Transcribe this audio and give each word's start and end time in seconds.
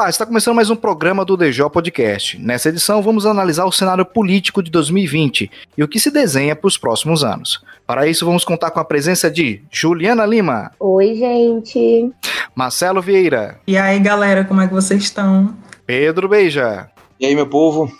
Olá, 0.00 0.08
está 0.08 0.24
começando 0.24 0.54
mais 0.54 0.70
um 0.70 0.76
programa 0.76 1.26
do 1.26 1.36
DJ 1.36 1.68
Podcast. 1.68 2.38
Nessa 2.40 2.70
edição, 2.70 3.02
vamos 3.02 3.26
analisar 3.26 3.66
o 3.66 3.70
cenário 3.70 4.02
político 4.02 4.62
de 4.62 4.70
2020 4.70 5.50
e 5.76 5.84
o 5.84 5.86
que 5.86 6.00
se 6.00 6.10
desenha 6.10 6.56
para 6.56 6.66
os 6.66 6.78
próximos 6.78 7.22
anos. 7.22 7.62
Para 7.86 8.06
isso, 8.06 8.24
vamos 8.24 8.42
contar 8.42 8.70
com 8.70 8.80
a 8.80 8.84
presença 8.84 9.30
de 9.30 9.62
Juliana 9.70 10.24
Lima. 10.24 10.70
Oi, 10.80 11.16
gente. 11.16 12.10
Marcelo 12.54 13.02
Vieira. 13.02 13.60
E 13.66 13.76
aí, 13.76 13.98
galera, 13.98 14.42
como 14.42 14.62
é 14.62 14.66
que 14.66 14.72
vocês 14.72 15.02
estão? 15.02 15.54
Pedro 15.84 16.30
Beija. 16.30 16.88
E 17.20 17.26
aí, 17.26 17.34
meu 17.34 17.46
povo? 17.46 17.92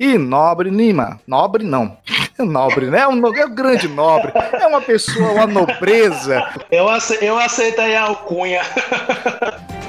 E 0.00 0.18
Nobre 0.18 0.68
Lima. 0.68 1.20
Nobre 1.28 1.62
não. 1.62 1.96
Nobre, 2.40 2.86
né? 2.86 3.02
É 3.02 3.06
um, 3.08 3.24
é 3.24 3.46
um 3.46 3.54
grande 3.54 3.86
nobre. 3.86 4.32
É 4.34 4.66
uma 4.66 4.80
pessoa, 4.80 5.30
uma 5.30 5.46
nobreza. 5.46 6.44
Eu, 6.72 6.92
ace, 6.92 7.16
eu 7.24 7.38
aceito 7.38 7.80
aí 7.80 7.94
a 7.94 8.02
alcunha. 8.02 8.62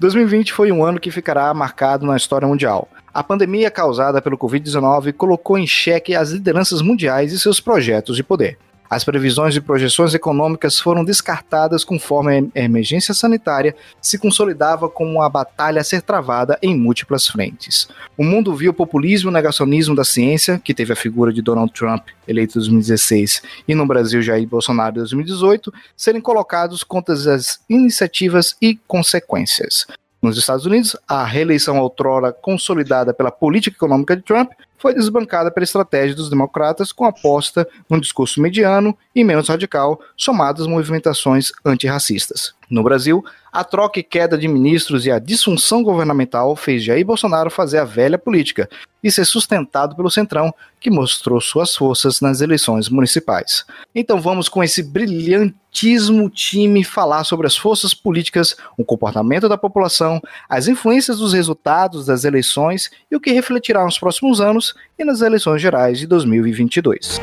2020 0.00 0.54
foi 0.54 0.72
um 0.72 0.82
ano 0.82 0.98
que 0.98 1.10
ficará 1.10 1.52
marcado 1.52 2.06
na 2.06 2.16
história 2.16 2.48
mundial. 2.48 2.88
A 3.12 3.22
pandemia 3.22 3.70
causada 3.70 4.22
pelo 4.22 4.38
Covid-19 4.38 5.12
colocou 5.12 5.58
em 5.58 5.66
xeque 5.66 6.14
as 6.14 6.30
lideranças 6.30 6.80
mundiais 6.80 7.34
e 7.34 7.38
seus 7.38 7.60
projetos 7.60 8.16
de 8.16 8.24
poder. 8.24 8.56
As 8.90 9.04
previsões 9.04 9.54
e 9.54 9.60
projeções 9.60 10.14
econômicas 10.14 10.80
foram 10.80 11.04
descartadas 11.04 11.84
conforme 11.84 12.50
a 12.52 12.60
emergência 12.60 13.14
sanitária 13.14 13.76
se 14.02 14.18
consolidava 14.18 14.88
como 14.88 15.12
uma 15.12 15.28
batalha 15.28 15.80
a 15.80 15.84
ser 15.84 16.02
travada 16.02 16.58
em 16.60 16.76
múltiplas 16.76 17.28
frentes. 17.28 17.86
O 18.18 18.24
mundo 18.24 18.52
viu 18.52 18.72
o 18.72 18.74
populismo 18.74 19.30
e 19.30 19.32
negacionismo 19.32 19.94
da 19.94 20.02
ciência, 20.02 20.58
que 20.58 20.74
teve 20.74 20.92
a 20.92 20.96
figura 20.96 21.32
de 21.32 21.40
Donald 21.40 21.72
Trump, 21.72 22.08
eleito 22.26 22.58
em 22.58 22.60
2016, 22.60 23.42
e 23.68 23.76
no 23.76 23.86
Brasil 23.86 24.20
Jair 24.20 24.48
Bolsonaro 24.48 24.96
em 24.96 24.98
2018, 24.98 25.72
serem 25.96 26.20
colocados 26.20 26.82
contra 26.82 27.14
as 27.14 27.60
iniciativas 27.68 28.56
e 28.60 28.74
consequências. 28.88 29.86
Nos 30.20 30.36
Estados 30.36 30.66
Unidos, 30.66 30.96
a 31.08 31.24
reeleição 31.24 31.78
outrora 31.78 32.32
consolidada 32.32 33.14
pela 33.14 33.30
política 33.30 33.76
econômica 33.76 34.16
de 34.16 34.22
Trump 34.22 34.50
foi 34.80 34.94
desbancada 34.94 35.50
pela 35.50 35.62
estratégia 35.62 36.16
dos 36.16 36.30
democratas 36.30 36.90
com 36.90 37.04
aposta 37.04 37.68
num 37.88 38.00
discurso 38.00 38.40
mediano 38.40 38.96
e 39.14 39.22
menos 39.22 39.48
radical, 39.48 40.00
somado 40.16 40.62
às 40.62 40.66
movimentações 40.66 41.52
antirracistas. 41.64 42.54
No 42.70 42.84
Brasil, 42.84 43.24
a 43.52 43.64
troca 43.64 43.98
e 43.98 44.02
queda 44.02 44.38
de 44.38 44.46
ministros 44.46 45.04
e 45.04 45.10
a 45.10 45.18
disfunção 45.18 45.82
governamental 45.82 46.54
fez 46.54 46.84
Jair 46.84 47.04
Bolsonaro 47.04 47.50
fazer 47.50 47.78
a 47.78 47.84
velha 47.84 48.16
política 48.16 48.70
e 49.02 49.10
ser 49.10 49.24
sustentado 49.24 49.96
pelo 49.96 50.10
Centrão, 50.10 50.54
que 50.78 50.90
mostrou 50.90 51.40
suas 51.40 51.74
forças 51.74 52.20
nas 52.20 52.40
eleições 52.40 52.88
municipais. 52.88 53.64
Então 53.92 54.20
vamos 54.20 54.48
com 54.48 54.62
esse 54.62 54.84
brilhantíssimo 54.84 56.30
time 56.30 56.84
falar 56.84 57.24
sobre 57.24 57.46
as 57.46 57.56
forças 57.56 57.92
políticas, 57.92 58.56
o 58.76 58.84
comportamento 58.84 59.48
da 59.48 59.58
população, 59.58 60.20
as 60.48 60.68
influências 60.68 61.18
dos 61.18 61.32
resultados 61.32 62.06
das 62.06 62.24
eleições 62.24 62.88
e 63.10 63.16
o 63.16 63.20
que 63.20 63.32
refletirá 63.32 63.84
nos 63.84 63.98
próximos 63.98 64.40
anos 64.40 64.69
e 64.98 65.04
nas 65.04 65.20
eleições 65.20 65.60
gerais 65.60 65.98
de 65.98 66.06
2022. 66.06 67.20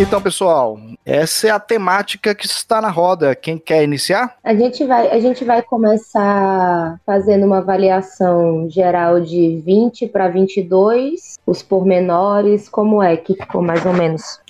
Então, 0.00 0.22
pessoal, 0.22 0.80
essa 1.04 1.48
é 1.48 1.50
a 1.50 1.60
temática 1.60 2.34
que 2.34 2.46
está 2.46 2.80
na 2.80 2.88
roda. 2.88 3.34
Quem 3.34 3.58
quer 3.58 3.82
iniciar? 3.82 4.36
A 4.42 4.54
gente 4.54 4.84
vai, 4.84 5.10
a 5.10 5.20
gente 5.20 5.44
vai 5.44 5.62
começar 5.62 6.98
fazendo 7.04 7.44
uma 7.44 7.58
avaliação 7.58 8.68
geral 8.70 9.20
de 9.20 9.60
20 9.64 10.08
para 10.08 10.28
22, 10.28 11.38
os 11.46 11.62
pormenores, 11.62 12.68
como 12.68 13.02
é 13.02 13.16
que 13.16 13.34
ficou 13.34 13.62
mais 13.62 13.84
ou 13.84 13.92
menos? 13.92 14.40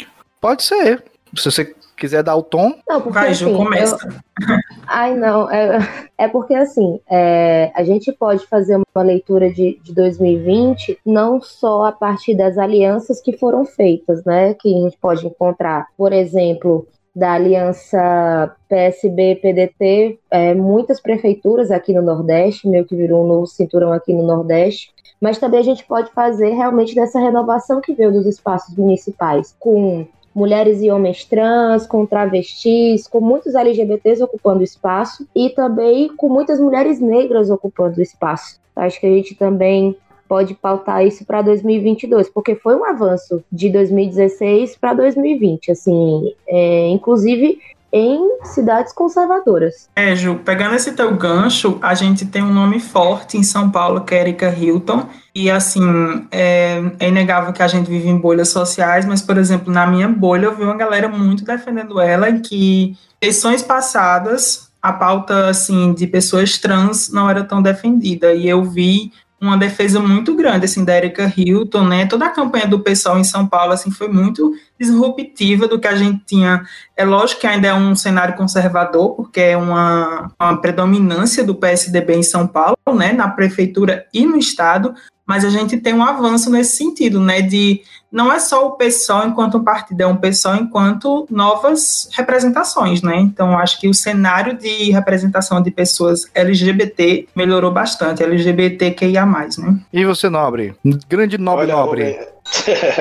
Pode 0.41 0.62
ser. 0.62 1.03
Se 1.34 1.50
você 1.50 1.75
quiser 2.03 2.25
dar 2.25 2.34
o 2.34 2.42
tom. 2.42 2.75
Não, 2.89 3.00
porque 3.00 3.17
Vai, 3.17 3.31
assim, 3.31 3.56
começa. 3.56 3.97
eu- 4.05 4.56
Ai, 4.89 5.14
não. 5.14 5.48
É, 5.48 5.78
é 6.19 6.27
porque 6.27 6.53
assim, 6.53 6.99
é, 7.09 7.71
a 7.76 7.84
gente 7.84 8.10
pode 8.10 8.44
fazer 8.49 8.76
uma 8.94 9.04
leitura 9.04 9.49
de, 9.53 9.78
de 9.84 9.94
2020 9.94 10.99
não 11.06 11.41
só 11.41 11.87
a 11.87 11.93
partir 11.93 12.34
das 12.34 12.59
alianças 12.59 13.21
que 13.21 13.38
foram 13.38 13.65
feitas, 13.65 14.25
né? 14.25 14.53
Que 14.54 14.75
a 14.76 14.81
gente 14.81 14.99
pode 14.99 15.25
encontrar, 15.25 15.87
por 15.97 16.12
exemplo, 16.12 16.88
da 17.15 17.34
aliança 17.34 18.53
PSB-PDT, 18.69 20.19
é, 20.28 20.55
muitas 20.55 21.00
prefeituras 21.00 21.71
aqui 21.71 21.93
no 21.94 22.03
Nordeste, 22.03 22.66
meio 22.69 22.84
que 22.84 22.97
virou 22.97 23.22
um 23.25 23.28
novo 23.28 23.47
cinturão 23.47 23.93
aqui 23.93 24.12
no 24.12 24.26
Nordeste. 24.26 24.91
Mas 25.21 25.38
também 25.38 25.60
a 25.60 25.65
gente 25.65 25.84
pode 25.84 26.10
fazer 26.10 26.50
realmente 26.50 26.97
dessa 26.97 27.21
renovação 27.21 27.81
que 27.81 27.94
veio 27.94 28.10
dos 28.10 28.26
espaços 28.26 28.75
municipais, 28.76 29.55
com 29.60 30.05
mulheres 30.34 30.81
e 30.82 30.91
homens 30.91 31.25
trans, 31.25 31.87
com 31.87 32.06
travestis, 32.06 33.06
com 33.06 33.20
muitos 33.20 33.54
LGBTs 33.54 34.22
ocupando 34.22 34.62
espaço 34.62 35.26
e 35.34 35.50
também 35.50 36.09
com 36.16 36.28
muitas 36.28 36.59
mulheres 36.60 37.00
negras 37.00 37.50
ocupando 37.50 38.00
espaço. 38.00 38.60
Acho 38.75 38.98
que 39.00 39.06
a 39.06 39.10
gente 39.10 39.34
também 39.34 39.97
pode 40.26 40.54
pautar 40.54 41.04
isso 41.06 41.26
para 41.26 41.43
2022, 41.43 42.31
porque 42.31 42.54
foi 42.54 42.75
um 42.75 42.84
avanço 42.87 43.44
de 43.53 43.69
2016 43.69 44.76
para 44.76 44.94
2020, 44.94 45.70
assim, 45.70 46.32
é, 46.47 46.88
inclusive 46.88 47.59
em 47.92 48.42
cidades 48.44 48.92
conservadoras. 48.92 49.88
É, 49.94 50.16
Ju, 50.16 50.41
pegando 50.44 50.75
esse 50.75 50.92
teu 50.92 51.14
gancho, 51.14 51.78
a 51.82 51.94
gente 51.94 52.25
tem 52.25 52.42
um 52.42 52.53
nome 52.53 52.80
forte 52.80 53.36
em 53.36 53.42
São 53.42 53.70
Paulo, 53.70 54.00
que 54.00 54.14
é 54.14 54.20
Erika 54.20 54.48
Hilton, 54.48 55.06
e 55.34 55.50
assim, 55.50 56.26
é, 56.31 56.82
é 56.98 57.08
inegável 57.08 57.52
que 57.52 57.62
a 57.62 57.69
gente 57.69 57.91
vive 57.91 58.08
em 58.08 58.16
bolhas 58.16 58.48
sociais, 58.48 59.04
mas, 59.04 59.20
por 59.20 59.36
exemplo, 59.36 59.72
na 59.72 59.86
minha 59.86 60.08
bolha 60.08 60.47
eu 60.47 60.56
vi 60.56 60.62
uma 60.62 60.76
galera 60.76 61.08
muito 61.08 61.44
defendendo 61.44 62.00
ela, 62.00 62.32
que 62.32 62.97
eleições 63.20 63.62
passadas, 63.62 64.70
a 64.81 64.92
pauta, 64.92 65.48
assim, 65.48 65.92
de 65.92 66.06
pessoas 66.06 66.58
trans 66.58 67.10
não 67.12 67.28
era 67.28 67.44
tão 67.44 67.60
defendida, 67.60 68.32
e 68.32 68.48
eu 68.48 68.64
vi 68.64 69.12
uma 69.42 69.58
defesa 69.58 69.98
muito 69.98 70.36
grande, 70.36 70.66
assim, 70.66 70.84
da 70.84 70.97
Erika 70.97 71.30
Hilton, 71.36 71.84
né, 71.84 72.06
toda 72.06 72.26
a 72.26 72.30
campanha 72.30 72.64
do 72.64 72.78
pessoal 72.78 73.19
em 73.19 73.25
São 73.25 73.44
Paulo, 73.44 73.72
assim, 73.72 73.91
foi 73.91 74.06
muito 74.06 74.54
disruptiva 74.78 75.66
do 75.66 75.80
que 75.80 75.88
a 75.88 75.97
gente 75.97 76.22
tinha. 76.25 76.62
É 76.97 77.04
lógico 77.04 77.41
que 77.41 77.47
ainda 77.48 77.66
é 77.66 77.75
um 77.75 77.97
cenário 77.97 78.36
conservador, 78.36 79.16
porque 79.16 79.41
é 79.41 79.56
uma, 79.56 80.31
uma 80.41 80.60
predominância 80.60 81.42
do 81.42 81.56
PSDB 81.56 82.14
em 82.14 82.22
São 82.22 82.47
Paulo, 82.47 82.76
né, 82.94 83.12
na 83.12 83.28
prefeitura 83.28 84.06
e 84.14 84.25
no 84.25 84.36
estado, 84.36 84.94
mas 85.26 85.44
a 85.44 85.50
gente 85.50 85.76
tem 85.76 85.92
um 85.92 86.04
avanço 86.04 86.48
nesse 86.48 86.76
sentido, 86.76 87.20
né, 87.20 87.42
de 87.42 87.82
não 88.12 88.31
é 88.31 88.39
só 88.39 88.69
o 88.69 88.73
PSOL 88.73 89.27
enquanto 89.27 89.56
um 89.56 89.65
partido, 89.65 90.03
é 90.03 90.06
um 90.06 90.17
PSOL 90.17 90.56
enquanto 90.56 91.27
novas 91.31 92.09
representações, 92.12 93.03
né, 93.03 93.17
então 93.17 93.59
acho 93.59 93.81
que 93.81 93.89
o 93.89 93.95
cenário 93.95 94.56
de 94.56 94.91
representação 94.91 95.62
de 95.62 95.71
pessoas 95.71 96.31
LGBT 96.34 97.27
melhorou 97.34 97.73
bastante, 97.73 98.23
LGBTQIA+, 98.23 99.25
né. 99.25 99.81
E 99.93 100.05
você, 100.05 100.28
Nobre? 100.28 100.75
Grande 101.09 101.39
nobre 101.39 101.65
Olha, 101.65 101.75
nobre. 101.75 102.05
Rubem. 102.05 102.28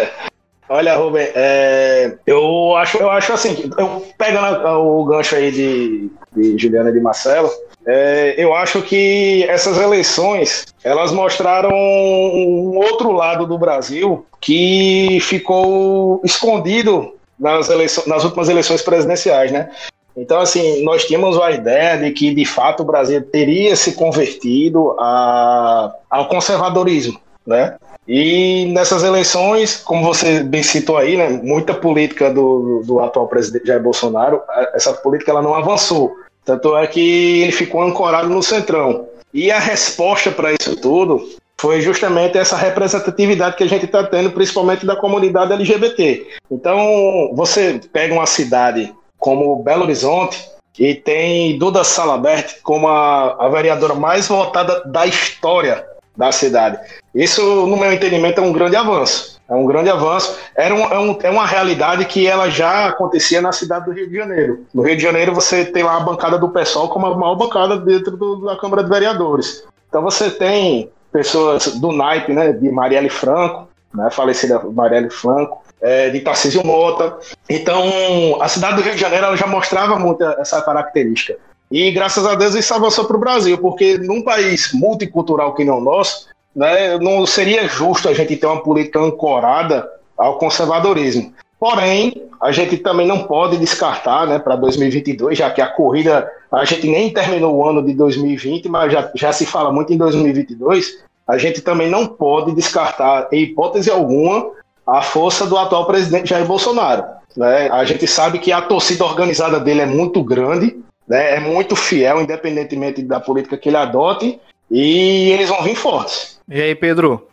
Olha, 0.70 0.96
Rubem, 0.96 1.28
é, 1.36 2.16
eu, 2.26 2.76
acho, 2.78 2.98
eu 2.98 3.10
acho 3.10 3.34
assim, 3.34 3.70
eu, 3.78 4.08
pegando 4.18 4.66
o 4.70 5.04
gancho 5.04 5.36
aí 5.36 5.52
de, 5.52 6.10
de 6.34 6.58
Juliana 6.58 6.90
e 6.90 6.94
de 6.94 7.02
Marcelo, 7.02 7.50
é, 7.86 8.36
eu 8.38 8.54
acho 8.54 8.82
que 8.82 9.44
essas 9.50 9.78
eleições, 9.78 10.66
elas 10.84 11.12
mostraram 11.12 11.72
um 11.74 12.78
outro 12.78 13.12
lado 13.12 13.46
do 13.46 13.58
Brasil 13.58 14.26
que 14.40 15.20
ficou 15.22 16.22
escondido 16.24 17.14
nas, 17.40 17.70
nas 18.06 18.24
últimas 18.24 18.50
eleições 18.50 18.82
presidenciais, 18.82 19.52
né? 19.52 19.70
Então, 20.16 20.40
assim, 20.40 20.84
nós 20.84 21.06
tínhamos 21.06 21.40
a 21.40 21.52
ideia 21.52 21.98
de 21.98 22.12
que, 22.12 22.34
de 22.34 22.46
fato, 22.46 22.82
o 22.82 22.86
Brasil 22.86 23.22
teria 23.22 23.76
se 23.76 23.94
convertido 23.94 24.96
a, 25.00 25.92
ao 26.10 26.28
conservadorismo, 26.28 27.20
né? 27.46 27.78
E 28.08 28.66
nessas 28.74 29.04
eleições, 29.04 29.78
como 29.78 30.04
você 30.04 30.44
bem 30.44 30.64
citou 30.64 30.98
aí, 30.98 31.16
né, 31.16 31.30
muita 31.30 31.74
política 31.74 32.32
do, 32.32 32.82
do 32.84 33.00
atual 33.00 33.28
presidente 33.28 33.68
Jair 33.68 33.82
Bolsonaro, 33.82 34.42
essa 34.74 34.92
política 34.92 35.32
ela 35.32 35.42
não 35.42 35.54
avançou. 35.56 36.16
Tanto 36.44 36.76
é 36.78 36.88
que 36.88 37.42
ele 37.42 37.52
ficou 37.52 37.82
ancorado 37.82 38.30
no 38.30 38.42
centrão. 38.42 39.08
E 39.34 39.52
a 39.52 39.60
resposta 39.60 40.32
para 40.32 40.52
isso 40.52 40.76
tudo 40.76 41.30
foi 41.60 41.80
justamente 41.80 42.38
essa 42.38 42.58
representatividade 42.58 43.56
que 43.56 43.64
a 43.64 43.70
gente 43.70 43.86
está 43.86 44.04
tendo, 44.04 44.32
principalmente 44.32 44.86
da 44.86 44.96
comunidade 44.96 45.54
LGBT. 45.54 46.28
Então, 46.50 47.32
você 47.34 47.80
pega 47.94 48.14
uma 48.14 48.26
cidade 48.26 48.92
como 49.20 49.62
Belo 49.62 49.84
Horizonte 49.84 50.44
e 50.80 50.96
tem 50.96 51.60
Duda 51.60 51.84
Salabert 51.84 52.62
como 52.64 52.88
a, 52.88 53.46
a 53.46 53.48
vereadora 53.50 53.94
mais 53.94 54.28
votada 54.28 54.82
da 54.86 55.06
história 55.06 55.86
da 56.18 56.32
cidade. 56.32 56.80
Isso, 57.14 57.42
no 57.68 57.78
meu 57.78 57.94
entendimento, 57.94 58.42
é 58.42 58.44
um 58.44 58.52
grande 58.52 58.76
avanço. 58.76 59.40
É 59.52 59.56
um 59.56 59.66
grande 59.66 59.90
avanço. 59.90 60.38
Era 60.56 60.74
um, 60.74 60.80
é, 60.86 60.98
um- 60.98 61.20
é 61.24 61.30
uma 61.30 61.46
realidade 61.46 62.06
que 62.06 62.26
ela 62.26 62.50
já 62.50 62.88
acontecia 62.88 63.42
na 63.42 63.52
cidade 63.52 63.86
do 63.86 63.92
Rio 63.92 64.08
de 64.10 64.16
Janeiro. 64.16 64.66
No 64.74 64.82
Rio 64.82 64.96
de 64.96 65.04
Janeiro, 65.04 65.34
você 65.36 65.66
tem 65.66 65.84
lá 65.84 65.98
a 65.98 66.00
bancada 66.00 66.38
do 66.40 66.48
PSOL 66.48 66.88
como 66.88 67.06
a 67.06 67.18
maior 67.18 67.36
bancada 67.36 67.76
dentro 67.78 68.16
do- 68.16 68.46
da 68.46 68.56
Câmara 68.56 68.82
de 68.82 68.90
Vereadores. 68.90 69.64
Então, 69.90 70.02
você 70.02 70.32
tem 70.32 70.90
pessoas 71.12 71.68
do 71.76 71.92
naipe, 71.92 72.32
né, 72.32 72.54
de 72.54 72.72
Marielle 72.72 73.10
Franco, 73.10 73.68
né, 73.94 74.10
falecida 74.10 74.62
Marielle 74.74 75.10
Franco, 75.10 75.62
é, 75.82 76.10
de 76.10 76.22
Tarcísio 76.22 76.66
Mota. 76.66 77.18
Então, 77.50 78.42
a 78.42 78.48
cidade 78.48 78.78
do 78.78 78.82
Rio 78.82 78.94
de 78.94 79.02
Janeiro 79.02 79.36
já 79.36 79.48
mostrava 79.48 80.00
muito 80.00 80.24
essa 80.24 80.62
característica. 80.62 81.38
E 81.70 81.92
graças 81.92 82.26
a 82.26 82.36
Deus 82.36 82.56
isso 82.56 82.74
avançou 82.74 83.04
para 83.06 83.18
o 83.18 83.20
Brasil, 83.20 83.58
porque 83.58 83.98
num 83.98 84.22
país 84.22 84.72
multicultural 84.74 85.54
que 85.56 85.66
não 85.66 85.80
o 85.80 85.82
nosso, 85.84 86.28
né, 86.56 86.98
não 86.98 87.26
seria 87.26 87.68
justo 87.68 88.10
a 88.10 88.14
gente 88.14 88.36
ter 88.36 88.46
uma 88.46 88.62
política 88.62 89.00
ancorada 89.00 89.90
ao 90.18 90.38
conservadorismo. 90.38 91.34
Porém, 91.60 92.24
a 92.42 92.52
gente 92.52 92.78
também 92.78 93.06
não 93.06 93.24
pode 93.24 93.58
descartar 93.58 94.26
né, 94.26 94.40
para 94.40 94.56
2022, 94.56 95.38
já 95.38 95.52
que 95.52 95.62
a 95.62 95.68
corrida, 95.68 96.28
a 96.52 96.66
gente 96.66 96.88
nem 96.88 97.14
terminou 97.14 97.56
o 97.56 97.68
ano 97.68 97.84
de 97.84 97.94
2020, 97.94 98.68
mas 98.68 98.92
já, 98.92 99.12
já 99.14 99.32
se 99.32 99.46
fala 99.46 99.72
muito 99.72 99.94
em 99.94 99.98
2022, 99.98 101.04
a 101.28 101.38
gente 101.38 101.62
também 101.62 101.90
não 101.90 102.08
pode 102.08 102.54
descartar, 102.54 103.28
em 103.32 103.44
hipótese 103.44 103.92
alguma, 103.92 104.50
a 104.86 105.02
força 105.02 105.46
do 105.46 105.58
atual 105.58 105.86
presidente 105.86 106.32
Jair 106.32 106.46
Bolsonaro. 106.46 107.04
Né? 107.38 107.70
A 107.72 107.86
gente 107.86 108.08
sabe 108.08 108.40
que 108.40 108.52
a 108.52 108.62
torcida 108.62 109.06
organizada 109.06 109.60
dele 109.60 109.82
é 109.82 109.86
muito 109.86 110.24
grande, 110.24 110.76
né? 111.08 111.36
é 111.36 111.40
muito 111.40 111.76
fiel, 111.76 112.22
independentemente 112.22 113.04
da 113.04 113.20
política 113.20 113.58
que 113.58 113.70
ele 113.70 113.78
adote, 113.78 114.40
e 114.70 115.32
eles 115.32 115.50
vão 115.50 115.62
vir 115.62 115.76
fortes. 115.76 116.40
E 116.52 116.62
aí, 116.62 116.76
Pedro? 116.76 117.26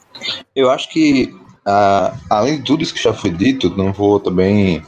Eu 0.55 0.71
acho 0.71 0.89
que 0.91 1.35
ah, 1.67 2.15
além 2.31 2.59
de 2.59 2.63
tudo 2.63 2.85
isso 2.85 2.95
que 2.95 3.03
já 3.03 3.13
foi 3.13 3.31
dito, 3.31 3.69
não 3.77 3.93
vou 3.93 4.21
também, 4.21 4.81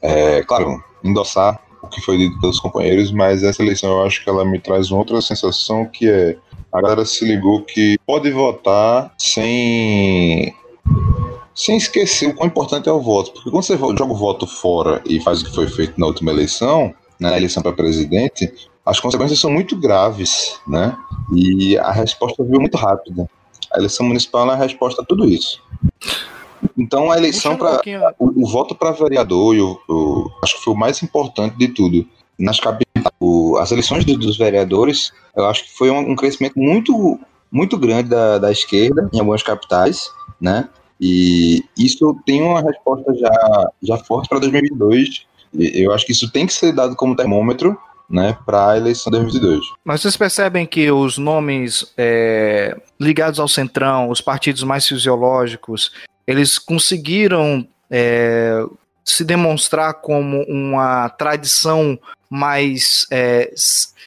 é, 0.00 0.40
claro, 0.44 0.80
endossar 1.02 1.60
o 1.82 1.88
que 1.88 2.00
foi 2.00 2.16
dito 2.16 2.38
pelos 2.40 2.60
companheiros, 2.60 3.10
mas 3.10 3.42
essa 3.42 3.60
eleição 3.60 3.90
eu 3.90 4.06
acho 4.06 4.22
que 4.22 4.30
ela 4.30 4.44
me 4.44 4.60
traz 4.60 4.92
uma 4.92 5.00
outra 5.00 5.20
sensação 5.20 5.84
que 5.84 6.08
é 6.08 6.36
a 6.72 6.80
galera 6.80 7.04
se 7.04 7.24
ligou 7.24 7.62
que 7.62 7.98
pode 8.06 8.30
votar 8.30 9.12
sem 9.18 10.54
sem 11.52 11.76
esquecer 11.76 12.28
o 12.28 12.34
quão 12.34 12.46
importante 12.46 12.88
é 12.88 12.92
o 12.92 13.00
voto, 13.00 13.32
porque 13.32 13.50
quando 13.50 13.64
você 13.64 13.76
joga 13.76 14.04
o 14.04 14.16
voto 14.16 14.46
fora 14.46 15.02
e 15.04 15.20
faz 15.20 15.42
o 15.42 15.46
que 15.46 15.54
foi 15.56 15.66
feito 15.66 15.98
na 15.98 16.06
última 16.06 16.30
eleição, 16.30 16.94
na 17.18 17.36
eleição 17.36 17.60
para 17.60 17.72
presidente, 17.72 18.50
as 18.86 19.00
consequências 19.00 19.40
são 19.40 19.50
muito 19.50 19.76
graves, 19.76 20.60
né? 20.68 20.96
E 21.34 21.76
a 21.78 21.90
resposta 21.90 22.44
veio 22.44 22.60
muito 22.60 22.76
rápida. 22.76 23.28
A 23.74 23.78
eleição 23.78 24.06
municipal 24.06 24.48
é 24.50 24.52
a 24.52 24.56
resposta 24.56 25.02
a 25.02 25.04
tudo 25.04 25.28
isso. 25.28 25.62
Então 26.76 27.10
a 27.10 27.16
eleição 27.16 27.56
para 27.56 27.80
um 28.20 28.26
o, 28.26 28.44
o, 28.44 28.48
voto 28.48 28.74
para 28.74 28.92
vereador, 28.92 29.54
eu, 29.56 29.80
eu, 29.88 30.30
acho 30.42 30.56
que 30.56 30.64
foi 30.64 30.74
o 30.74 30.76
mais 30.76 31.02
importante 31.02 31.56
de 31.56 31.68
tudo. 31.68 32.06
Nas 32.38 32.58
capitais, 32.58 33.12
as 33.60 33.72
eleições 33.72 34.04
do, 34.04 34.16
dos 34.16 34.36
vereadores, 34.36 35.12
eu 35.36 35.46
acho 35.46 35.64
que 35.64 35.76
foi 35.76 35.90
um, 35.90 36.10
um 36.10 36.16
crescimento 36.16 36.58
muito 36.58 37.18
muito 37.50 37.76
grande 37.76 38.08
da, 38.08 38.38
da 38.38 38.50
esquerda 38.50 39.10
em 39.12 39.18
algumas 39.18 39.42
capitais, 39.42 40.08
né? 40.40 40.68
E 40.98 41.62
isso 41.76 42.16
tem 42.24 42.42
uma 42.42 42.62
resposta 42.62 43.12
já 43.14 43.70
já 43.82 43.96
forte 43.98 44.28
para 44.28 44.38
2022. 44.38 45.26
Eu 45.54 45.92
acho 45.92 46.06
que 46.06 46.12
isso 46.12 46.30
tem 46.32 46.46
que 46.46 46.54
ser 46.54 46.72
dado 46.72 46.96
como 46.96 47.16
termômetro 47.16 47.76
né, 48.12 48.36
para 48.44 48.72
a 48.72 48.76
eleição 48.76 49.10
de 49.10 49.18
2022. 49.18 49.64
Mas 49.82 50.02
vocês 50.02 50.16
percebem 50.16 50.66
que 50.66 50.92
os 50.92 51.16
nomes 51.16 51.92
é, 51.96 52.76
ligados 53.00 53.40
ao 53.40 53.48
centrão, 53.48 54.10
os 54.10 54.20
partidos 54.20 54.62
mais 54.62 54.86
fisiológicos, 54.86 55.92
eles 56.26 56.58
conseguiram 56.58 57.66
é, 57.90 58.62
se 59.02 59.24
demonstrar 59.24 59.94
como 59.94 60.42
uma 60.42 61.08
tradição 61.08 61.98
mais 62.28 63.06
é, 63.10 63.50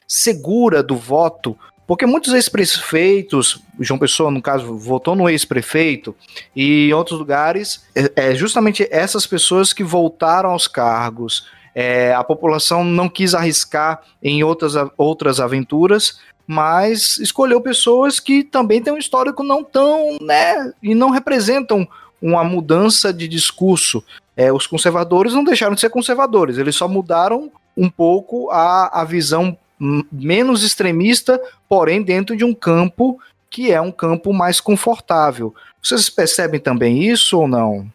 segura 0.06 0.82
do 0.84 0.96
voto, 0.96 1.58
porque 1.84 2.06
muitos 2.06 2.32
ex-prefeitos, 2.32 3.60
João 3.80 3.98
Pessoa, 3.98 4.30
no 4.30 4.42
caso, 4.42 4.76
votou 4.76 5.16
no 5.16 5.28
ex-prefeito, 5.28 6.14
e 6.54 6.88
em 6.88 6.92
outros 6.92 7.18
lugares, 7.18 7.84
é, 7.94 8.30
é 8.30 8.34
justamente 8.34 8.86
essas 8.90 9.26
pessoas 9.26 9.72
que 9.72 9.82
voltaram 9.82 10.50
aos 10.50 10.68
cargos 10.68 11.48
é, 11.78 12.14
a 12.14 12.24
população 12.24 12.82
não 12.82 13.06
quis 13.06 13.34
arriscar 13.34 14.00
em 14.22 14.42
outras, 14.42 14.72
outras 14.96 15.38
aventuras, 15.38 16.18
mas 16.46 17.18
escolheu 17.18 17.60
pessoas 17.60 18.18
que 18.18 18.42
também 18.42 18.80
têm 18.80 18.94
um 18.94 18.98
histórico 18.98 19.42
não 19.42 19.62
tão, 19.62 20.16
né, 20.22 20.72
e 20.82 20.94
não 20.94 21.10
representam 21.10 21.86
uma 22.20 22.42
mudança 22.42 23.12
de 23.12 23.28
discurso. 23.28 24.02
É, 24.34 24.50
os 24.50 24.66
conservadores 24.66 25.34
não 25.34 25.44
deixaram 25.44 25.74
de 25.74 25.82
ser 25.82 25.90
conservadores, 25.90 26.56
eles 26.56 26.74
só 26.74 26.88
mudaram 26.88 27.52
um 27.76 27.90
pouco 27.90 28.50
a, 28.50 29.02
a 29.02 29.04
visão 29.04 29.58
menos 29.78 30.62
extremista, 30.62 31.38
porém 31.68 32.02
dentro 32.02 32.34
de 32.34 32.42
um 32.42 32.54
campo 32.54 33.18
que 33.50 33.70
é 33.70 33.78
um 33.78 33.92
campo 33.92 34.32
mais 34.32 34.60
confortável. 34.60 35.54
Vocês 35.82 36.08
percebem 36.08 36.58
também 36.58 37.04
isso 37.04 37.38
ou 37.38 37.46
não? 37.46 37.86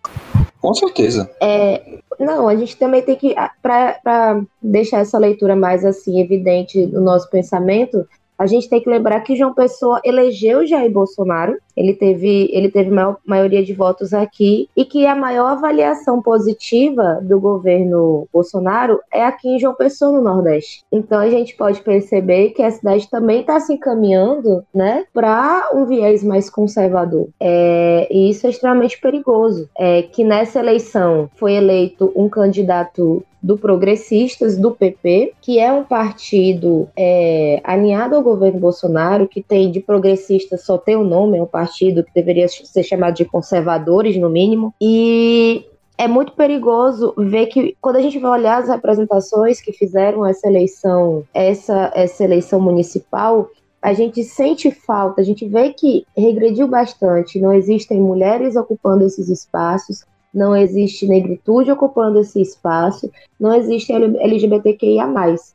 Com 0.62 0.74
certeza. 0.75 1.30
É, 1.42 1.98
não, 2.19 2.48
a 2.48 2.56
gente 2.56 2.78
também 2.78 3.02
tem 3.02 3.16
que, 3.16 3.36
para 3.62 4.42
deixar 4.62 5.00
essa 5.00 5.18
leitura 5.18 5.56
mais 5.56 5.84
assim 5.84 6.22
evidente 6.22 6.86
no 6.86 7.02
nosso 7.02 7.28
pensamento, 7.30 8.08
a 8.42 8.48
gente 8.48 8.68
tem 8.68 8.82
que 8.82 8.90
lembrar 8.90 9.20
que 9.22 9.36
João 9.36 9.54
Pessoa 9.54 10.02
elegeu 10.04 10.66
Jair 10.66 10.92
Bolsonaro, 10.92 11.60
ele 11.78 11.94
teve, 11.94 12.50
ele 12.52 12.72
teve 12.72 12.90
maior, 12.90 13.18
maioria 13.24 13.64
de 13.64 13.72
votos 13.72 14.16
aqui, 14.16 14.68
e 14.76 14.84
que 14.84 15.06
a 15.06 15.14
maior 15.16 15.52
avaliação 15.52 16.20
positiva 16.24 17.20
do 17.22 17.40
governo 17.40 18.28
Bolsonaro 18.34 19.00
é 19.14 19.24
aqui 19.24 19.48
em 19.48 19.60
João 19.60 19.76
Pessoa, 19.76 20.12
no 20.12 20.24
Nordeste. 20.24 20.84
Então 20.92 21.20
a 21.20 21.30
gente 21.30 21.56
pode 21.56 21.82
perceber 21.82 22.50
que 22.50 22.64
a 22.64 22.72
cidade 22.72 23.08
também 23.12 23.42
está 23.42 23.60
se 23.60 23.74
encaminhando 23.74 24.64
né, 24.74 25.06
para 25.14 25.70
um 25.76 25.86
viés 25.86 26.24
mais 26.24 26.50
conservador. 26.50 27.30
É, 27.40 28.08
e 28.10 28.32
isso 28.32 28.48
é 28.48 28.50
extremamente 28.50 29.00
perigoso. 29.00 29.70
É, 29.78 30.02
que 30.02 30.24
nessa 30.24 30.58
eleição 30.58 31.30
foi 31.36 31.54
eleito 31.54 32.12
um 32.16 32.28
candidato 32.28 33.24
do 33.42 33.58
Progressistas, 33.58 34.58
do 34.58 34.72
PP, 34.72 35.34
que 35.42 35.60
é 35.60 35.72
um 35.74 35.84
partido 35.84 36.88
é, 36.96 37.60
alinhado 37.64 38.16
ao 38.16 38.22
governo 38.22 38.60
Bolsonaro, 38.60 39.28
que 39.28 39.42
tem 39.42 39.72
de 39.72 39.80
progressista 39.80 40.58
só 40.58 40.78
tem 40.78 40.96
o 40.96 41.04
nome, 41.04 41.38
é 41.38 41.44
um 41.44 41.48
partido 41.48 42.04
que 42.04 42.14
deveria 42.14 42.48
ser 42.48 42.84
chamado 42.84 43.16
de 43.16 43.26
conservadores, 43.26 44.18
no 44.18 44.30
mínimo. 44.30 44.74
E 44.80 45.66
é 45.98 46.08
muito 46.08 46.34
perigoso 46.34 47.14
ver 47.18 47.48
que 47.48 47.76
quando 47.82 47.96
a 47.96 48.02
gente 48.02 48.20
vai 48.20 48.32
olhar 48.40 48.62
as 48.62 48.70
representações 48.70 49.60
que 49.60 49.72
fizeram 49.72 50.26
essa 50.26 50.48
eleição, 50.48 51.24
essa, 51.34 51.92
essa 51.96 52.24
eleição 52.24 52.60
municipal, 52.60 53.50
a 53.82 53.94
gente 53.94 54.24
sente 54.24 54.70
falta, 54.70 55.22
a 55.22 55.24
gente 55.24 55.48
vê 55.48 55.74
que 55.74 56.06
regrediu 56.16 56.68
bastante, 56.68 57.40
não 57.40 57.52
existem 57.52 58.00
mulheres 58.00 58.56
ocupando 58.56 59.06
esses 59.06 59.28
espaços, 59.28 60.06
não 60.33 60.56
existe 60.56 61.07
negritude 61.07 61.72
ocupando 61.72 62.19
esse 62.19 62.42
espaço, 62.42 63.12
não 63.39 63.53
existe 63.53 63.91
LGBTQIA. 63.91 65.06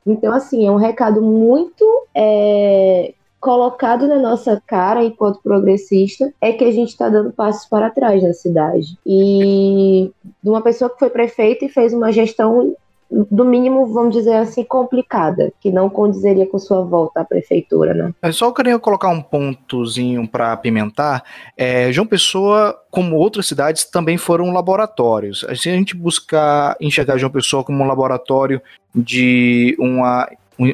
Então, 0.06 0.32
assim, 0.32 0.66
é 0.66 0.70
um 0.70 0.76
recado 0.76 1.22
muito 1.22 1.84
é, 2.14 3.14
colocado 3.40 4.06
na 4.06 4.16
nossa 4.16 4.60
cara 4.66 5.04
enquanto 5.04 5.42
progressista 5.42 6.32
é 6.40 6.52
que 6.52 6.64
a 6.64 6.72
gente 6.72 6.88
está 6.88 7.08
dando 7.08 7.32
passos 7.32 7.68
para 7.68 7.90
trás 7.90 8.22
na 8.22 8.32
cidade. 8.32 8.98
E 9.06 10.10
de 10.42 10.50
uma 10.50 10.60
pessoa 10.60 10.90
que 10.90 10.98
foi 10.98 11.10
prefeita 11.10 11.64
e 11.64 11.68
fez 11.68 11.94
uma 11.94 12.12
gestão 12.12 12.74
do 13.10 13.44
mínimo, 13.44 13.86
vamos 13.86 14.14
dizer 14.14 14.34
assim, 14.34 14.64
complicada, 14.64 15.52
que 15.60 15.70
não 15.70 15.88
condizeria 15.88 16.46
com 16.46 16.58
sua 16.58 16.82
volta 16.82 17.20
à 17.20 17.25
prefeitura, 17.25 17.94
né? 17.94 18.12
É 18.20 18.32
só 18.32 18.46
eu 18.46 18.52
queria 18.52 18.78
colocar 18.78 19.08
um 19.08 19.22
pontozinho 19.22 20.26
para 20.26 20.52
apimentar. 20.52 21.22
É, 21.56 21.92
João 21.92 22.06
Pessoa, 22.06 22.76
como 22.90 23.16
outras 23.16 23.46
cidades, 23.46 23.84
também 23.84 24.16
foram 24.16 24.52
laboratórios. 24.52 25.46
Se 25.54 25.70
a 25.70 25.72
gente 25.72 25.96
buscar 25.96 26.76
enxergar 26.80 27.18
João 27.18 27.30
Pessoa 27.30 27.62
como 27.62 27.82
um 27.82 27.86
laboratório 27.86 28.60
de 28.94 29.76
uma, 29.78 30.28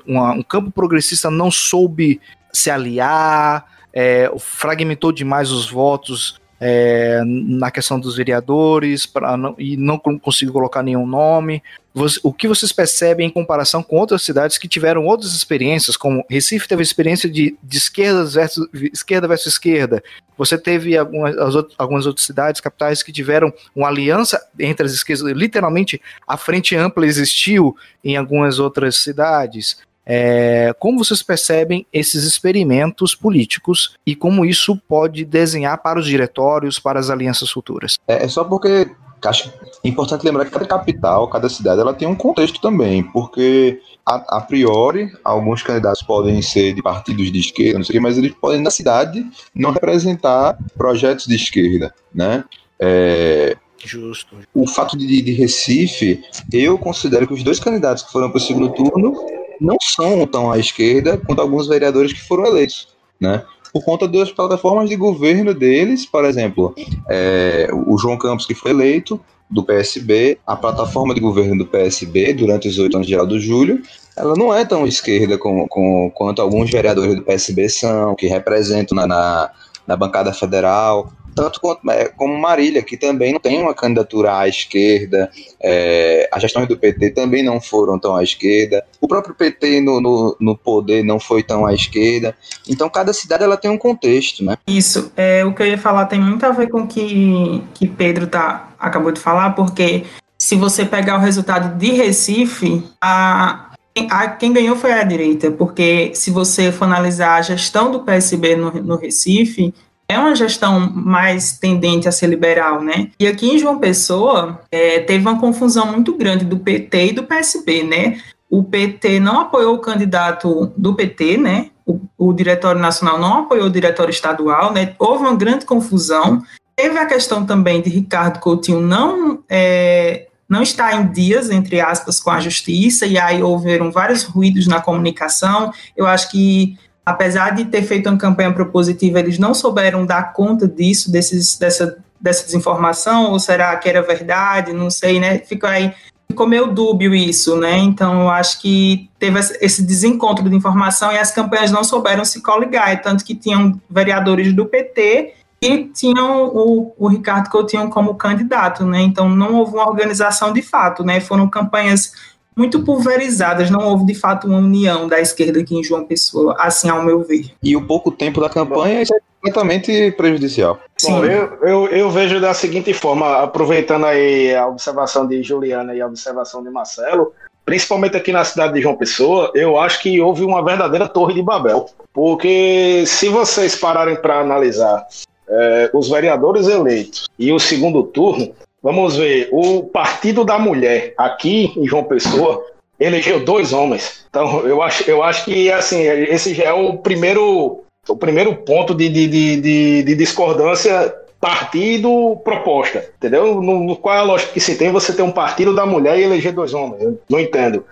uma 0.06 0.32
um 0.32 0.42
campo 0.42 0.70
progressista 0.70 1.30
não 1.30 1.50
soube 1.50 2.20
se 2.52 2.70
aliar, 2.70 3.66
é, 3.92 4.30
fragmentou 4.38 5.12
demais 5.12 5.50
os 5.50 5.70
votos 5.70 6.40
é, 6.64 7.20
na 7.24 7.72
questão 7.72 7.98
dos 7.98 8.14
vereadores 8.14 9.12
não, 9.36 9.56
e 9.58 9.76
não 9.76 9.98
consigo 9.98 10.52
colocar 10.52 10.80
nenhum 10.80 11.04
nome. 11.04 11.60
Você, 11.92 12.20
o 12.22 12.32
que 12.32 12.46
vocês 12.46 12.70
percebem 12.70 13.26
em 13.26 13.30
comparação 13.30 13.82
com 13.82 13.96
outras 13.96 14.22
cidades 14.22 14.58
que 14.58 14.68
tiveram 14.68 15.04
outras 15.04 15.34
experiências, 15.34 15.96
como 15.96 16.24
Recife 16.30 16.68
teve 16.68 16.80
experiência 16.80 17.28
de, 17.28 17.58
de 17.60 17.76
esquerda, 17.76 18.24
versus, 18.24 18.68
esquerda 18.92 19.26
versus 19.26 19.54
esquerda. 19.54 20.04
Você 20.38 20.56
teve 20.56 20.96
algumas, 20.96 21.34
algumas 21.76 22.06
outras 22.06 22.24
cidades, 22.24 22.60
capitais, 22.60 23.02
que 23.02 23.12
tiveram 23.12 23.52
uma 23.74 23.88
aliança 23.88 24.40
entre 24.56 24.86
as 24.86 24.92
esquerdas. 24.92 25.24
Literalmente, 25.32 26.00
a 26.28 26.36
frente 26.36 26.76
ampla 26.76 27.04
existiu 27.04 27.74
em 28.04 28.16
algumas 28.16 28.60
outras 28.60 28.98
cidades. 28.98 29.78
É, 30.04 30.74
como 30.78 31.04
vocês 31.04 31.22
percebem 31.22 31.86
esses 31.92 32.24
experimentos 32.24 33.14
políticos 33.14 33.96
e 34.06 34.16
como 34.16 34.44
isso 34.44 34.76
pode 34.88 35.24
desenhar 35.24 35.78
para 35.80 35.98
os 35.98 36.06
diretórios, 36.06 36.78
para 36.78 36.98
as 36.98 37.10
alianças 37.10 37.50
futuras? 37.50 37.98
É, 38.08 38.24
é 38.24 38.28
só 38.28 38.44
porque 38.44 38.90
acho 39.24 39.52
importante 39.84 40.24
lembrar 40.24 40.44
que 40.44 40.50
cada 40.50 40.66
capital, 40.66 41.28
cada 41.28 41.48
cidade, 41.48 41.80
ela 41.80 41.94
tem 41.94 42.08
um 42.08 42.14
contexto 42.14 42.60
também, 42.60 43.04
porque 43.04 43.80
a, 44.04 44.38
a, 44.38 44.40
priori 44.40 45.12
alguns 45.22 45.62
candidatos 45.62 46.02
podem 46.02 46.42
ser 46.42 46.74
de 46.74 46.82
partidos 46.82 47.30
de 47.30 47.38
esquerda, 47.38 47.78
não 47.78 47.84
sei 47.84 47.92
o 47.92 47.98
que, 47.98 48.00
mas 48.00 48.18
eles 48.18 48.34
podem 48.34 48.60
na 48.60 48.70
cidade 48.70 49.24
não 49.54 49.70
representar 49.70 50.58
projetos 50.76 51.26
de 51.26 51.36
esquerda, 51.36 51.94
né? 52.12 52.44
É, 52.80 53.56
Justo. 53.84 54.36
O 54.54 54.66
fato 54.66 54.96
de, 54.96 55.22
de 55.22 55.32
Recife, 55.32 56.22
eu 56.52 56.78
considero 56.78 57.26
que 57.26 57.34
os 57.34 57.42
dois 57.42 57.58
candidatos 57.58 58.04
que 58.04 58.12
foram 58.12 58.30
para 58.30 58.38
o 58.38 58.40
segundo 58.40 58.70
turno 58.70 59.12
não 59.60 59.76
são 59.80 60.26
tão 60.26 60.50
à 60.50 60.58
esquerda 60.58 61.18
quanto 61.18 61.40
alguns 61.40 61.66
vereadores 61.66 62.12
que 62.12 62.20
foram 62.20 62.46
eleitos, 62.46 62.88
né? 63.20 63.42
Por 63.72 63.82
conta 63.84 64.06
das 64.06 64.30
plataformas 64.30 64.88
de 64.90 64.96
governo 64.96 65.54
deles, 65.54 66.04
por 66.04 66.24
exemplo, 66.24 66.74
é, 67.08 67.68
o 67.86 67.96
João 67.96 68.18
Campos 68.18 68.44
que 68.44 68.54
foi 68.54 68.70
eleito 68.70 69.18
do 69.48 69.62
PSB, 69.62 70.38
a 70.46 70.56
plataforma 70.56 71.14
de 71.14 71.20
governo 71.20 71.58
do 71.58 71.66
PSB 71.66 72.34
durante 72.34 72.68
os 72.68 72.78
oito 72.78 72.96
anos 72.96 73.06
de 73.06 73.14
Aldo 73.14 73.40
Júlio, 73.40 73.82
ela 74.16 74.34
não 74.36 74.52
é 74.52 74.64
tão 74.64 74.86
esquerda 74.86 75.38
com, 75.38 75.66
com, 75.68 76.10
quanto 76.14 76.42
alguns 76.42 76.70
vereadores 76.70 77.16
do 77.16 77.22
PSB 77.22 77.68
são, 77.68 78.14
que 78.14 78.26
representam 78.26 78.94
na, 78.94 79.06
na, 79.06 79.50
na 79.86 79.96
bancada 79.96 80.32
federal 80.32 81.10
tanto 81.34 81.60
quanto, 81.60 81.88
é, 81.90 82.08
como 82.08 82.38
Marília, 82.38 82.82
que 82.82 82.96
também 82.96 83.32
não 83.32 83.40
tem 83.40 83.60
uma 83.60 83.74
candidatura 83.74 84.38
à 84.38 84.48
esquerda, 84.48 85.30
é, 85.60 86.28
as 86.32 86.42
gestões 86.42 86.68
do 86.68 86.76
PT 86.76 87.10
também 87.10 87.42
não 87.42 87.60
foram 87.60 87.98
tão 87.98 88.14
à 88.14 88.22
esquerda, 88.22 88.84
o 89.00 89.08
próprio 89.08 89.34
PT 89.34 89.80
no, 89.80 90.00
no, 90.00 90.36
no, 90.40 90.56
poder 90.56 91.02
não 91.02 91.18
foi 91.18 91.42
tão 91.42 91.66
à 91.66 91.74
esquerda, 91.74 92.34
então 92.68 92.88
cada 92.88 93.12
cidade 93.12 93.44
ela 93.44 93.56
tem 93.56 93.70
um 93.70 93.78
contexto, 93.78 94.44
né? 94.44 94.56
Isso, 94.66 95.12
é, 95.16 95.44
o 95.44 95.54
que 95.54 95.62
eu 95.62 95.66
ia 95.66 95.78
falar 95.78 96.06
tem 96.06 96.20
muito 96.20 96.44
a 96.44 96.50
ver 96.50 96.68
com 96.68 96.80
o 96.82 96.86
que, 96.86 97.62
que 97.74 97.86
Pedro 97.86 98.26
tá, 98.26 98.70
acabou 98.78 99.12
de 99.12 99.20
falar, 99.20 99.50
porque 99.50 100.04
se 100.38 100.56
você 100.56 100.84
pegar 100.84 101.16
o 101.16 101.20
resultado 101.20 101.78
de 101.78 101.92
Recife, 101.92 102.82
a, 103.00 103.70
a, 104.10 104.28
quem 104.28 104.52
ganhou 104.52 104.76
foi 104.76 104.92
a 104.92 105.04
direita, 105.04 105.50
porque 105.50 106.10
se 106.14 106.30
você 106.30 106.72
for 106.72 106.86
analisar 106.86 107.36
a 107.36 107.42
gestão 107.42 107.92
do 107.92 108.00
PSB 108.00 108.56
no, 108.56 108.70
no 108.82 108.96
Recife, 108.96 109.72
é 110.12 110.18
uma 110.18 110.34
gestão 110.34 110.90
mais 110.94 111.58
tendente 111.58 112.08
a 112.08 112.12
ser 112.12 112.26
liberal, 112.26 112.82
né? 112.82 113.10
E 113.18 113.26
aqui 113.26 113.48
em 113.48 113.58
João 113.58 113.78
Pessoa 113.78 114.60
é, 114.70 115.00
teve 115.00 115.26
uma 115.26 115.40
confusão 115.40 115.86
muito 115.86 116.16
grande 116.16 116.44
do 116.44 116.58
PT 116.58 117.06
e 117.06 117.12
do 117.12 117.24
PSB, 117.24 117.82
né? 117.82 118.20
O 118.50 118.62
PT 118.62 119.18
não 119.18 119.40
apoiou 119.40 119.74
o 119.74 119.80
candidato 119.80 120.72
do 120.76 120.94
PT, 120.94 121.38
né? 121.38 121.70
O, 121.86 122.00
o 122.18 122.32
Diretório 122.32 122.80
Nacional 122.80 123.18
não 123.18 123.40
apoiou 123.40 123.66
o 123.66 123.70
Diretório 123.70 124.10
Estadual, 124.10 124.72
né? 124.72 124.94
Houve 124.98 125.24
uma 125.24 125.34
grande 125.34 125.64
confusão. 125.64 126.42
Teve 126.76 126.98
a 126.98 127.06
questão 127.06 127.44
também 127.44 127.80
de 127.80 127.90
Ricardo 127.90 128.40
Coutinho 128.40 128.80
não 128.80 129.42
é, 129.48 130.26
não 130.52 130.62
está 130.62 130.94
em 130.94 131.10
dias, 131.10 131.48
entre 131.48 131.80
aspas, 131.80 132.20
com 132.20 132.30
a 132.30 132.38
justiça, 132.38 133.06
e 133.06 133.18
aí 133.18 133.42
houveram 133.42 133.90
vários 133.90 134.22
ruídos 134.22 134.66
na 134.66 134.82
comunicação. 134.82 135.72
Eu 135.96 136.06
acho 136.06 136.30
que 136.30 136.76
apesar 137.04 137.50
de 137.50 137.64
ter 137.64 137.82
feito 137.82 138.08
uma 138.08 138.18
campanha 138.18 138.52
propositiva, 138.52 139.18
eles 139.18 139.38
não 139.38 139.54
souberam 139.54 140.06
dar 140.06 140.32
conta 140.32 140.68
disso, 140.68 141.10
desses, 141.10 141.58
dessa, 141.58 141.98
dessa 142.20 142.44
desinformação, 142.44 143.32
ou 143.32 143.38
será 143.38 143.76
que 143.76 143.88
era 143.88 144.02
verdade? 144.02 144.72
Não 144.72 144.90
sei, 144.90 145.18
né? 145.18 145.38
Ficou 145.38 145.68
aí, 145.68 145.92
ficou 146.28 146.46
meio 146.46 146.68
dúbio 146.68 147.14
isso, 147.14 147.56
né? 147.56 147.76
Então, 147.78 148.22
eu 148.22 148.30
acho 148.30 148.60
que 148.60 149.10
teve 149.18 149.38
esse 149.60 149.82
desencontro 149.82 150.48
de 150.48 150.56
informação 150.56 151.12
e 151.12 151.18
as 151.18 151.32
campanhas 151.32 151.70
não 151.70 151.82
souberam 151.82 152.24
se 152.24 152.40
coligar, 152.40 153.02
tanto 153.02 153.24
que 153.24 153.34
tinham 153.34 153.80
vereadores 153.90 154.52
do 154.52 154.66
PT 154.66 155.34
e 155.60 155.84
tinham 155.84 156.46
o, 156.46 156.92
o 156.98 157.08
Ricardo 157.08 157.48
Coutinho 157.48 157.88
como 157.88 158.14
candidato, 158.14 158.84
né? 158.84 159.00
Então, 159.00 159.28
não 159.28 159.54
houve 159.54 159.74
uma 159.74 159.88
organização 159.88 160.52
de 160.52 160.62
fato, 160.62 161.04
né? 161.04 161.20
Foram 161.20 161.48
campanhas 161.48 162.12
muito 162.56 162.84
pulverizadas, 162.84 163.70
não 163.70 163.88
houve 163.88 164.04
de 164.06 164.14
fato 164.14 164.46
uma 164.46 164.58
união 164.58 165.08
da 165.08 165.20
esquerda 165.20 165.60
aqui 165.60 165.76
em 165.76 165.82
João 165.82 166.04
Pessoa, 166.04 166.54
assim 166.58 166.88
ao 166.88 167.02
meu 167.02 167.22
ver. 167.22 167.50
E 167.62 167.76
o 167.76 167.86
pouco 167.86 168.10
tempo 168.10 168.40
da 168.40 168.48
campanha 168.48 169.02
é 169.02 169.04
completamente 169.40 170.12
prejudicial. 170.12 170.78
Sim. 170.96 171.12
Bom, 171.12 171.24
eu, 171.24 171.58
eu, 171.62 171.86
eu, 171.88 172.10
vejo 172.10 172.40
da 172.40 172.54
seguinte 172.54 172.92
forma, 172.92 173.42
aproveitando 173.42 174.06
aí 174.06 174.54
a 174.54 174.66
observação 174.66 175.26
de 175.26 175.42
Juliana 175.42 175.94
e 175.94 176.00
a 176.00 176.06
observação 176.06 176.62
de 176.62 176.70
Marcelo, 176.70 177.32
principalmente 177.64 178.16
aqui 178.16 178.32
na 178.32 178.44
cidade 178.44 178.74
de 178.74 178.82
João 178.82 178.96
Pessoa, 178.96 179.50
eu 179.54 179.78
acho 179.78 180.00
que 180.00 180.20
houve 180.20 180.44
uma 180.44 180.64
verdadeira 180.64 181.08
torre 181.08 181.34
de 181.34 181.42
Babel. 181.42 181.86
Porque 182.12 183.04
se 183.06 183.28
vocês 183.28 183.74
pararem 183.74 184.16
para 184.16 184.40
analisar 184.40 185.06
é, 185.48 185.90
os 185.92 186.08
vereadores 186.08 186.68
eleitos 186.68 187.28
e 187.38 187.52
o 187.52 187.58
segundo 187.58 188.02
turno, 188.04 188.52
Vamos 188.82 189.16
ver, 189.16 189.48
o 189.52 189.84
Partido 189.84 190.44
da 190.44 190.58
Mulher, 190.58 191.14
aqui 191.16 191.72
em 191.76 191.86
João 191.86 192.04
Pessoa, 192.04 192.64
elegeu 192.98 193.44
dois 193.44 193.72
homens. 193.72 194.24
Então, 194.28 194.66
eu 194.66 194.82
acho, 194.82 195.08
eu 195.08 195.22
acho 195.22 195.44
que 195.44 195.70
assim, 195.70 196.02
esse 196.02 196.52
já 196.52 196.64
é 196.64 196.72
o 196.72 196.98
primeiro, 196.98 197.84
o 198.08 198.16
primeiro 198.16 198.56
ponto 198.56 198.94
de, 198.94 199.08
de, 199.08 199.26
de, 199.28 200.02
de 200.02 200.14
discordância 200.16 201.14
partido 201.40 202.40
proposta, 202.44 203.04
entendeu? 203.16 203.60
No, 203.60 203.96
qual 203.96 204.14
é 204.14 204.18
a 204.18 204.22
lógica 204.22 204.52
que 204.52 204.60
se 204.60 204.76
tem 204.76 204.92
você 204.92 205.12
ter 205.12 205.22
um 205.22 205.32
partido 205.32 205.74
da 205.74 205.84
mulher 205.84 206.16
e 206.18 206.22
eleger 206.22 206.52
dois 206.52 206.72
homens? 206.72 207.02
Eu 207.02 207.20
não 207.28 207.40
entendo. 207.40 207.84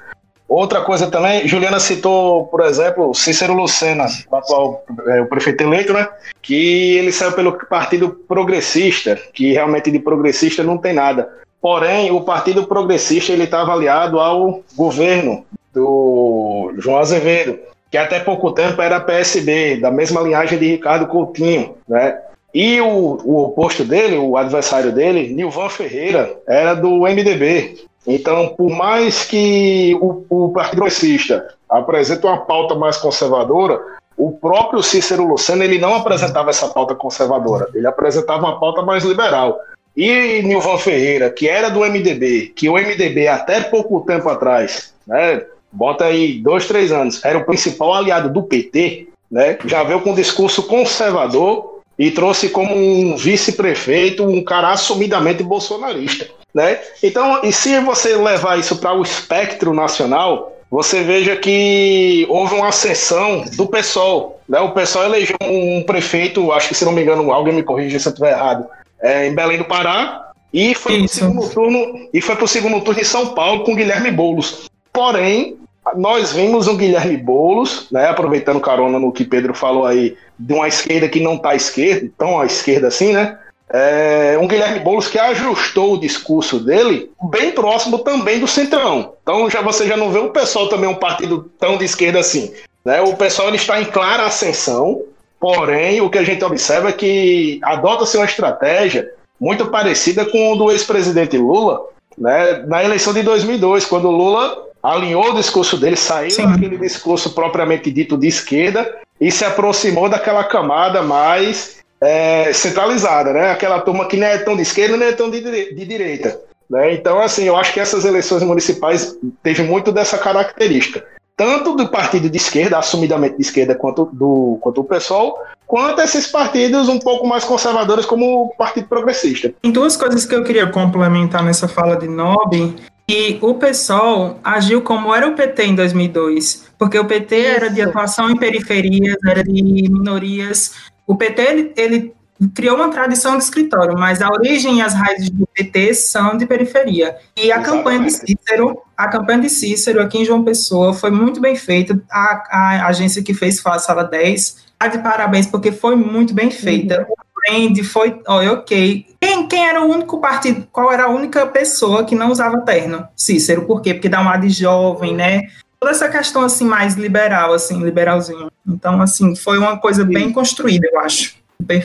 Outra 0.50 0.80
coisa 0.80 1.08
também, 1.08 1.46
Juliana 1.46 1.78
citou, 1.78 2.48
por 2.48 2.62
exemplo, 2.62 3.14
Cícero 3.14 3.52
Lucena, 3.52 4.06
o 4.28 4.34
atual 4.34 4.84
é, 5.06 5.20
o 5.20 5.26
prefeito 5.26 5.62
eleito, 5.62 5.92
né? 5.92 6.08
Que 6.42 6.96
ele 6.96 7.12
saiu 7.12 7.30
pelo 7.30 7.52
Partido 7.52 8.10
Progressista, 8.26 9.16
que 9.32 9.52
realmente 9.52 9.92
de 9.92 10.00
progressista 10.00 10.64
não 10.64 10.76
tem 10.76 10.92
nada. 10.92 11.28
Porém, 11.62 12.10
o 12.10 12.22
Partido 12.22 12.66
Progressista 12.66 13.32
ele 13.32 13.44
está 13.44 13.60
avaliado 13.60 14.18
ao 14.18 14.60
governo 14.74 15.44
do 15.72 16.72
João 16.78 16.98
Azevedo, 16.98 17.56
que 17.88 17.96
até 17.96 18.18
pouco 18.18 18.50
tempo 18.50 18.82
era 18.82 18.98
PSB, 18.98 19.76
da 19.76 19.92
mesma 19.92 20.20
linhagem 20.20 20.58
de 20.58 20.66
Ricardo 20.66 21.06
Coutinho, 21.06 21.76
né? 21.88 22.18
E 22.52 22.80
o, 22.80 23.20
o 23.24 23.44
oposto 23.44 23.84
dele, 23.84 24.16
o 24.16 24.36
adversário 24.36 24.90
dele, 24.90 25.32
Nilvan 25.32 25.68
Ferreira, 25.68 26.36
era 26.48 26.74
do 26.74 27.02
MDB. 27.02 27.88
Então, 28.06 28.48
por 28.56 28.70
mais 28.70 29.24
que 29.24 29.96
o, 30.00 30.24
o 30.28 30.52
Partido 30.52 30.78
Progressista 30.78 31.54
apresente 31.68 32.24
uma 32.24 32.38
pauta 32.38 32.74
mais 32.74 32.96
conservadora, 32.96 33.80
o 34.16 34.32
próprio 34.32 34.82
Cícero 34.82 35.26
Lucena 35.26 35.64
ele 35.64 35.78
não 35.78 35.94
apresentava 35.94 36.50
essa 36.50 36.68
pauta 36.68 36.94
conservadora, 36.94 37.68
ele 37.74 37.86
apresentava 37.86 38.46
uma 38.46 38.60
pauta 38.60 38.82
mais 38.82 39.04
liberal. 39.04 39.58
E 39.96 40.42
Nilvan 40.42 40.78
Ferreira, 40.78 41.30
que 41.30 41.48
era 41.48 41.68
do 41.68 41.80
MDB, 41.80 42.52
que 42.54 42.68
o 42.68 42.74
MDB 42.74 43.28
até 43.28 43.60
pouco 43.60 44.00
tempo 44.02 44.28
atrás, 44.28 44.94
né, 45.06 45.44
bota 45.72 46.04
aí 46.04 46.40
dois, 46.40 46.66
três 46.66 46.92
anos, 46.92 47.24
era 47.24 47.38
o 47.38 47.44
principal 47.44 47.94
aliado 47.94 48.30
do 48.30 48.42
PT, 48.42 49.08
né, 49.30 49.58
já 49.64 49.82
veio 49.82 50.00
com 50.00 50.10
um 50.12 50.14
discurso 50.14 50.62
conservador 50.64 51.80
e 51.98 52.10
trouxe 52.10 52.48
como 52.48 52.74
um 52.74 53.16
vice-prefeito 53.16 54.24
um 54.24 54.42
cara 54.42 54.70
assumidamente 54.70 55.42
bolsonarista. 55.42 56.28
Né? 56.54 56.78
Então, 57.02 57.40
e 57.44 57.52
se 57.52 57.78
você 57.80 58.16
levar 58.16 58.58
isso 58.58 58.76
para 58.76 58.92
o 58.92 59.02
espectro 59.02 59.72
nacional, 59.72 60.56
você 60.70 61.02
veja 61.02 61.36
que 61.36 62.26
houve 62.28 62.54
uma 62.54 62.68
ascensão 62.68 63.44
do 63.56 63.66
PSOL. 63.66 64.40
Né? 64.48 64.60
O 64.60 64.72
PSOL 64.72 65.04
elegeu 65.04 65.36
um 65.42 65.82
prefeito, 65.82 66.52
acho 66.52 66.68
que 66.68 66.74
se 66.74 66.84
não 66.84 66.92
me 66.92 67.02
engano, 67.02 67.32
alguém 67.32 67.54
me 67.54 67.62
corrija 67.62 67.98
se 67.98 68.06
eu 68.06 68.10
estiver 68.10 68.32
errado, 68.32 68.66
é, 69.00 69.26
em 69.26 69.34
Belém 69.34 69.58
do 69.58 69.64
Pará, 69.64 70.30
e 70.52 70.74
foi 70.74 70.98
para 70.98 71.04
o 71.04 71.08
segundo 71.08 71.48
turno 71.48 72.08
e 72.12 72.20
foi 72.20 72.36
para 72.36 72.44
o 72.44 72.48
segundo 72.48 72.80
turno 72.80 73.00
em 73.00 73.04
São 73.04 73.34
Paulo 73.34 73.64
com 73.64 73.74
Guilherme 73.74 74.10
Boulos. 74.10 74.68
Porém, 74.92 75.56
nós 75.96 76.32
vimos 76.32 76.66
um 76.66 76.76
Guilherme 76.76 77.16
Boulos, 77.16 77.86
né, 77.90 78.08
aproveitando 78.08 78.60
carona 78.60 78.98
no 78.98 79.12
que 79.12 79.24
Pedro 79.24 79.54
falou 79.54 79.86
aí, 79.86 80.16
de 80.38 80.52
uma 80.52 80.68
esquerda 80.68 81.08
que 81.08 81.20
não 81.20 81.34
está 81.34 81.50
à 81.50 81.54
esquerda, 81.54 82.10
tão 82.18 82.40
à 82.40 82.46
esquerda 82.46 82.88
assim, 82.88 83.12
né? 83.12 83.38
É, 83.72 84.36
um 84.40 84.48
Guilherme 84.48 84.80
Boulos 84.80 85.08
que 85.08 85.18
ajustou 85.18 85.94
o 85.94 86.00
discurso 86.00 86.58
dele 86.58 87.10
bem 87.30 87.52
próximo 87.52 88.00
também 88.00 88.40
do 88.40 88.46
Centrão. 88.46 89.14
Então 89.22 89.48
já 89.48 89.62
você 89.62 89.86
já 89.86 89.96
não 89.96 90.10
vê 90.10 90.18
o 90.18 90.30
pessoal 90.30 90.68
também 90.68 90.88
um 90.88 90.94
partido 90.94 91.50
tão 91.58 91.78
de 91.78 91.84
esquerda 91.84 92.18
assim. 92.18 92.52
Né? 92.84 93.00
O 93.00 93.16
pessoal 93.16 93.48
ele 93.48 93.56
está 93.56 93.80
em 93.80 93.84
clara 93.84 94.26
ascensão, 94.26 95.02
porém 95.38 96.00
o 96.00 96.10
que 96.10 96.18
a 96.18 96.24
gente 96.24 96.44
observa 96.44 96.88
é 96.88 96.92
que 96.92 97.60
adota-se 97.62 98.16
uma 98.16 98.26
estratégia 98.26 99.08
muito 99.38 99.66
parecida 99.66 100.24
com 100.26 100.52
o 100.52 100.56
do 100.56 100.70
ex-presidente 100.70 101.38
Lula 101.38 101.80
né? 102.18 102.64
na 102.66 102.82
eleição 102.82 103.12
de 103.12 103.22
2002, 103.22 103.86
quando 103.86 104.08
o 104.08 104.10
Lula 104.10 104.66
alinhou 104.82 105.30
o 105.30 105.34
discurso 105.34 105.76
dele, 105.76 105.96
saiu 105.96 106.30
Sim. 106.30 106.46
daquele 106.46 106.76
discurso 106.76 107.30
propriamente 107.34 107.90
dito 107.90 108.16
de 108.16 108.26
esquerda 108.26 108.98
e 109.20 109.30
se 109.30 109.44
aproximou 109.44 110.08
daquela 110.08 110.42
camada 110.42 111.02
mais 111.02 111.79
é, 112.00 112.52
centralizada, 112.52 113.32
né? 113.32 113.50
Aquela 113.50 113.80
turma 113.80 114.06
que 114.06 114.16
não 114.16 114.26
é 114.26 114.38
tão 114.38 114.56
de 114.56 114.62
esquerda 114.62 114.96
nem 114.96 115.08
é 115.08 115.12
tão 115.12 115.30
de, 115.30 115.40
de 115.40 115.84
direita. 115.84 116.40
Né? 116.68 116.94
Então, 116.94 117.20
assim, 117.20 117.44
eu 117.44 117.56
acho 117.56 117.74
que 117.74 117.80
essas 117.80 118.04
eleições 118.04 118.42
municipais 118.42 119.16
teve 119.42 119.62
muito 119.62 119.90
dessa 119.90 120.16
característica. 120.16 121.04
Tanto 121.36 121.74
do 121.74 121.88
partido 121.88 122.28
de 122.28 122.36
esquerda, 122.36 122.78
assumidamente 122.78 123.36
de 123.36 123.42
esquerda, 123.42 123.74
quanto 123.74 124.04
do, 124.12 124.58
quanto 124.60 124.82
o 124.82 124.84
PSOL, 124.84 125.38
quanto 125.66 126.00
esses 126.02 126.26
partidos 126.26 126.88
um 126.88 126.98
pouco 126.98 127.26
mais 127.26 127.44
conservadores, 127.44 128.04
como 128.04 128.44
o 128.44 128.56
Partido 128.56 128.86
Progressista. 128.86 129.52
Tem 129.62 129.72
duas 129.72 129.96
coisas 129.96 130.26
que 130.26 130.34
eu 130.34 130.44
queria 130.44 130.66
complementar 130.66 131.42
nessa 131.42 131.66
fala 131.66 131.96
de 131.96 132.06
Nobre, 132.06 132.76
e 133.08 133.38
o 133.42 133.54
PSOL 133.54 134.38
agiu 134.44 134.82
como 134.82 135.12
era 135.12 135.26
o 135.26 135.34
PT 135.34 135.64
em 135.64 135.74
2002, 135.74 136.66
porque 136.78 136.96
o 136.96 137.04
PT 137.04 137.36
Isso. 137.36 137.48
era 137.48 137.68
de 137.68 137.82
atuação 137.82 138.30
em 138.30 138.36
periferias, 138.36 139.16
era 139.26 139.42
de 139.42 139.62
minorias, 139.62 140.74
o 141.10 141.16
PT 141.16 141.42
ele, 141.42 141.72
ele 141.76 142.14
criou 142.54 142.76
uma 142.76 142.88
tradição 142.88 143.36
de 143.36 143.42
escritório, 143.42 143.98
mas 143.98 144.22
a 144.22 144.28
origem 144.28 144.78
e 144.78 144.80
as 144.80 144.94
raízes 144.94 145.28
do 145.28 145.44
PT 145.44 145.92
são 145.94 146.36
de 146.36 146.46
periferia. 146.46 147.16
E 147.36 147.50
a 147.50 147.56
Exatamente. 147.56 147.66
campanha 147.66 148.04
de 148.04 148.10
Cícero, 148.12 148.78
a 148.96 149.08
campanha 149.08 149.40
de 149.40 149.50
Cícero 149.50 150.00
aqui 150.00 150.18
em 150.18 150.24
João 150.24 150.44
Pessoa 150.44 150.94
foi 150.94 151.10
muito 151.10 151.40
bem 151.40 151.56
feita. 151.56 152.00
A, 152.08 152.44
a 152.48 152.86
agência 152.86 153.24
que 153.24 153.34
fez 153.34 153.58
foi 153.58 153.72
a 153.72 153.78
Sala 153.80 154.04
10. 154.04 154.70
Tá 154.78 154.86
de 154.86 154.98
parabéns, 155.00 155.48
porque 155.48 155.72
foi 155.72 155.96
muito 155.96 156.32
bem 156.32 156.48
feita. 156.48 157.00
Uhum. 157.00 157.12
O 157.12 157.50
brand 157.50 157.84
foi, 157.84 158.22
oh, 158.28 158.52
ok. 158.52 159.06
Quem, 159.20 159.48
quem 159.48 159.66
era 159.66 159.82
o 159.82 159.90
único 159.90 160.20
partido, 160.20 160.64
qual 160.70 160.92
era 160.92 161.06
a 161.06 161.10
única 161.10 161.44
pessoa 161.44 162.04
que 162.04 162.14
não 162.14 162.30
usava 162.30 162.60
terno? 162.60 163.06
Cícero, 163.16 163.66
por 163.66 163.82
quê? 163.82 163.94
Porque 163.94 164.08
dá 164.08 164.22
um 164.22 164.28
ar 164.28 164.40
de 164.40 164.48
jovem, 164.48 165.12
né? 165.12 165.48
Toda 165.80 165.92
essa 165.92 166.08
questão, 166.10 166.42
assim, 166.42 166.64
mais 166.64 166.94
liberal, 166.94 167.54
assim, 167.54 167.82
liberalzinho. 167.82 168.52
Então, 168.68 169.00
assim, 169.00 169.34
foi 169.34 169.58
uma 169.58 169.78
coisa 169.78 170.04
bem 170.04 170.30
construída, 170.30 170.86
eu 170.92 171.00
acho. 171.00 171.36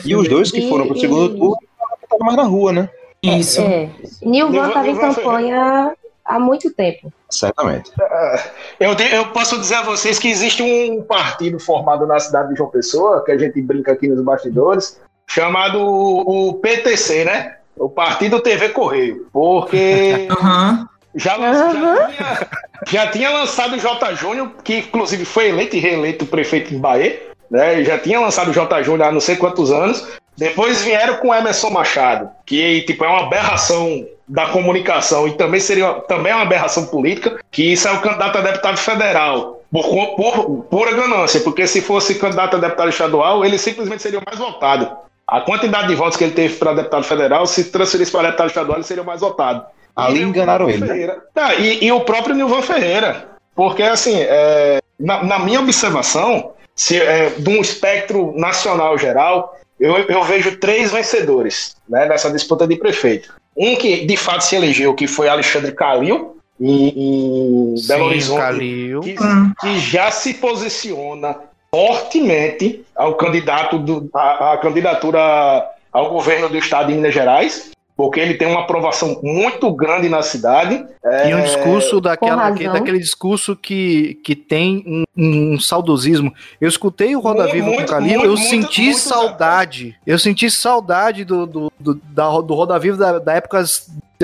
E 0.04 0.14
os 0.14 0.28
dois 0.28 0.50
que 0.50 0.68
foram 0.68 0.86
para 0.86 0.96
o 0.96 1.00
segundo 1.00 1.34
e... 1.34 1.38
turno 1.38 1.56
estavam 2.02 2.26
mais 2.26 2.36
na 2.36 2.42
rua, 2.42 2.72
né? 2.72 2.90
Isso. 3.22 3.60
É. 3.60 3.88
Nilvan 4.22 4.68
estava 4.68 4.88
em 4.88 4.96
campanha 4.96 5.94
há 6.24 6.38
muito 6.38 6.70
tempo. 6.72 7.12
Certamente. 7.30 7.90
É, 8.00 8.50
eu, 8.80 8.92
eu 8.92 9.28
posso 9.28 9.58
dizer 9.58 9.76
a 9.76 9.82
vocês 9.82 10.18
que 10.18 10.28
existe 10.28 10.62
um 10.62 11.02
partido 11.02 11.58
formado 11.58 12.06
na 12.06 12.18
cidade 12.18 12.50
de 12.50 12.56
João 12.56 12.70
Pessoa, 12.70 13.24
que 13.24 13.32
a 13.32 13.38
gente 13.38 13.60
brinca 13.62 13.92
aqui 13.92 14.08
nos 14.08 14.22
bastidores, 14.22 15.00
chamado 15.26 15.80
o 15.80 16.54
PTC, 16.54 17.24
né? 17.24 17.56
O 17.76 17.88
Partido 17.88 18.40
TV 18.40 18.70
Correio. 18.70 19.26
Porque 19.32 20.28
uhum. 20.40 20.86
Já, 21.16 21.36
uhum. 21.38 21.52
já, 21.52 21.70
tinha, 21.72 22.48
já 22.86 23.06
tinha 23.10 23.30
lançado 23.30 23.74
o 23.74 23.78
J. 23.78 24.14
Júnior, 24.14 24.52
que 24.62 24.78
inclusive 24.78 25.24
foi 25.24 25.48
eleito 25.48 25.74
e 25.74 25.80
reeleito 25.80 26.26
prefeito 26.26 26.70
de 26.70 26.76
Bahia 26.76 27.26
né? 27.50 27.82
Já 27.84 27.98
tinha 27.98 28.20
lançado 28.20 28.50
o 28.50 28.52
J. 28.52 28.82
Júnior 28.82 29.08
há 29.08 29.12
não 29.12 29.20
sei 29.20 29.36
quantos 29.36 29.70
anos. 29.70 30.06
Depois 30.36 30.82
vieram 30.82 31.16
com 31.16 31.34
Emerson 31.34 31.70
Machado, 31.70 32.28
que 32.44 32.82
tipo, 32.82 33.04
é 33.04 33.08
uma 33.08 33.22
aberração 33.22 34.06
da 34.28 34.46
comunicação 34.48 35.26
e 35.26 35.32
também 35.32 35.60
seria 35.60 35.94
também 36.00 36.32
é 36.32 36.34
uma 36.34 36.42
aberração 36.42 36.86
política, 36.86 37.40
que 37.50 37.72
isso 37.72 37.88
é 37.88 37.92
o 37.92 38.00
candidato 38.02 38.36
a 38.36 38.40
deputado 38.42 38.76
federal, 38.76 39.62
por, 39.72 40.16
por 40.16 40.64
pura 40.64 40.92
ganância, 40.92 41.40
porque 41.40 41.66
se 41.66 41.80
fosse 41.80 42.16
candidato 42.16 42.56
a 42.56 42.60
deputado 42.60 42.90
estadual, 42.90 43.44
ele 43.44 43.56
simplesmente 43.56 44.02
seria 44.02 44.18
o 44.18 44.22
mais 44.26 44.38
votado. 44.38 44.90
A 45.26 45.40
quantidade 45.40 45.88
de 45.88 45.94
votos 45.94 46.16
que 46.16 46.24
ele 46.24 46.34
teve 46.34 46.54
para 46.56 46.74
deputado 46.74 47.04
federal, 47.04 47.46
se 47.46 47.64
transferisse 47.64 48.12
para 48.12 48.24
deputado 48.24 48.48
estadual, 48.48 48.76
ele 48.76 48.84
seria 48.84 49.02
o 49.02 49.06
mais 49.06 49.20
votado. 49.20 49.64
Ali 49.96 50.20
enganaram 50.22 50.68
ele. 50.68 50.84
Né? 50.84 51.16
Ah, 51.34 51.54
e, 51.54 51.84
e, 51.86 51.90
o 51.90 52.00
próprio 52.00 52.34
Nilvan 52.34 52.60
Ferreira. 52.60 53.28
Porque, 53.54 53.82
assim, 53.82 54.18
é, 54.20 54.80
na, 55.00 55.24
na 55.24 55.38
minha 55.38 55.60
observação, 55.60 56.52
se, 56.74 57.00
é, 57.00 57.30
de 57.30 57.48
um 57.48 57.62
espectro 57.62 58.34
nacional 58.36 58.98
geral, 58.98 59.58
eu, 59.80 59.96
eu 59.96 60.22
vejo 60.24 60.58
três 60.58 60.92
vencedores 60.92 61.76
né, 61.88 62.06
nessa 62.06 62.30
disputa 62.30 62.66
de 62.66 62.76
prefeito. 62.76 63.34
Um 63.56 63.74
que 63.74 64.04
de 64.04 64.16
fato 64.18 64.42
se 64.42 64.54
elegeu, 64.54 64.94
que 64.94 65.06
foi 65.06 65.28
Alexandre 65.28 65.72
Calil, 65.72 66.36
em, 66.60 67.72
em 67.72 67.76
Sim, 67.78 67.88
Belo 67.88 68.04
Horizonte, 68.04 68.58
que, 69.02 69.16
que, 69.60 69.78
já 69.78 70.10
se 70.10 70.34
posiciona 70.34 71.36
fortemente 71.70 72.84
ao 72.94 73.14
candidato 73.14 73.78
do, 73.78 74.10
a, 74.14 74.52
a 74.52 74.58
candidatura 74.58 75.66
ao 75.90 76.10
governo 76.10 76.48
do 76.48 76.58
estado 76.58 76.88
de 76.88 76.94
Minas 76.94 77.14
Gerais 77.14 77.70
porque 77.96 78.20
ele 78.20 78.34
tem 78.34 78.46
uma 78.46 78.60
aprovação 78.60 79.18
muito 79.22 79.72
grande 79.72 80.08
na 80.08 80.20
cidade. 80.20 80.84
E 81.26 81.34
um 81.34 81.42
discurso 81.42 81.98
daquela, 81.98 82.52
que, 82.52 82.68
daquele 82.68 82.98
discurso 82.98 83.56
que, 83.56 84.20
que 84.22 84.36
tem 84.36 84.84
um, 85.16 85.54
um 85.54 85.58
saudosismo. 85.58 86.32
Eu 86.60 86.68
escutei 86.68 87.16
o 87.16 87.20
Roda 87.20 87.46
Viva 87.46 87.70
com 87.70 87.82
o 87.82 87.86
Calil, 87.86 88.20
eu 88.20 88.36
muito, 88.36 88.48
senti 88.48 88.82
muito, 88.82 88.98
saudade. 88.98 89.84
Muito. 89.84 89.98
Eu 90.06 90.18
senti 90.18 90.50
saudade 90.50 91.24
do, 91.24 91.46
do, 91.46 91.72
do, 91.80 91.94
da, 91.94 92.28
do 92.40 92.54
Roda 92.54 92.78
Viva 92.78 92.98
da, 92.98 93.18
da 93.18 93.32
época 93.32 93.64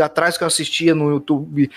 atrás 0.03 0.37
que 0.37 0.45
eu 0.45 0.49
assistia 0.49 0.95
no 0.95 1.11
YouTube, 1.11 1.71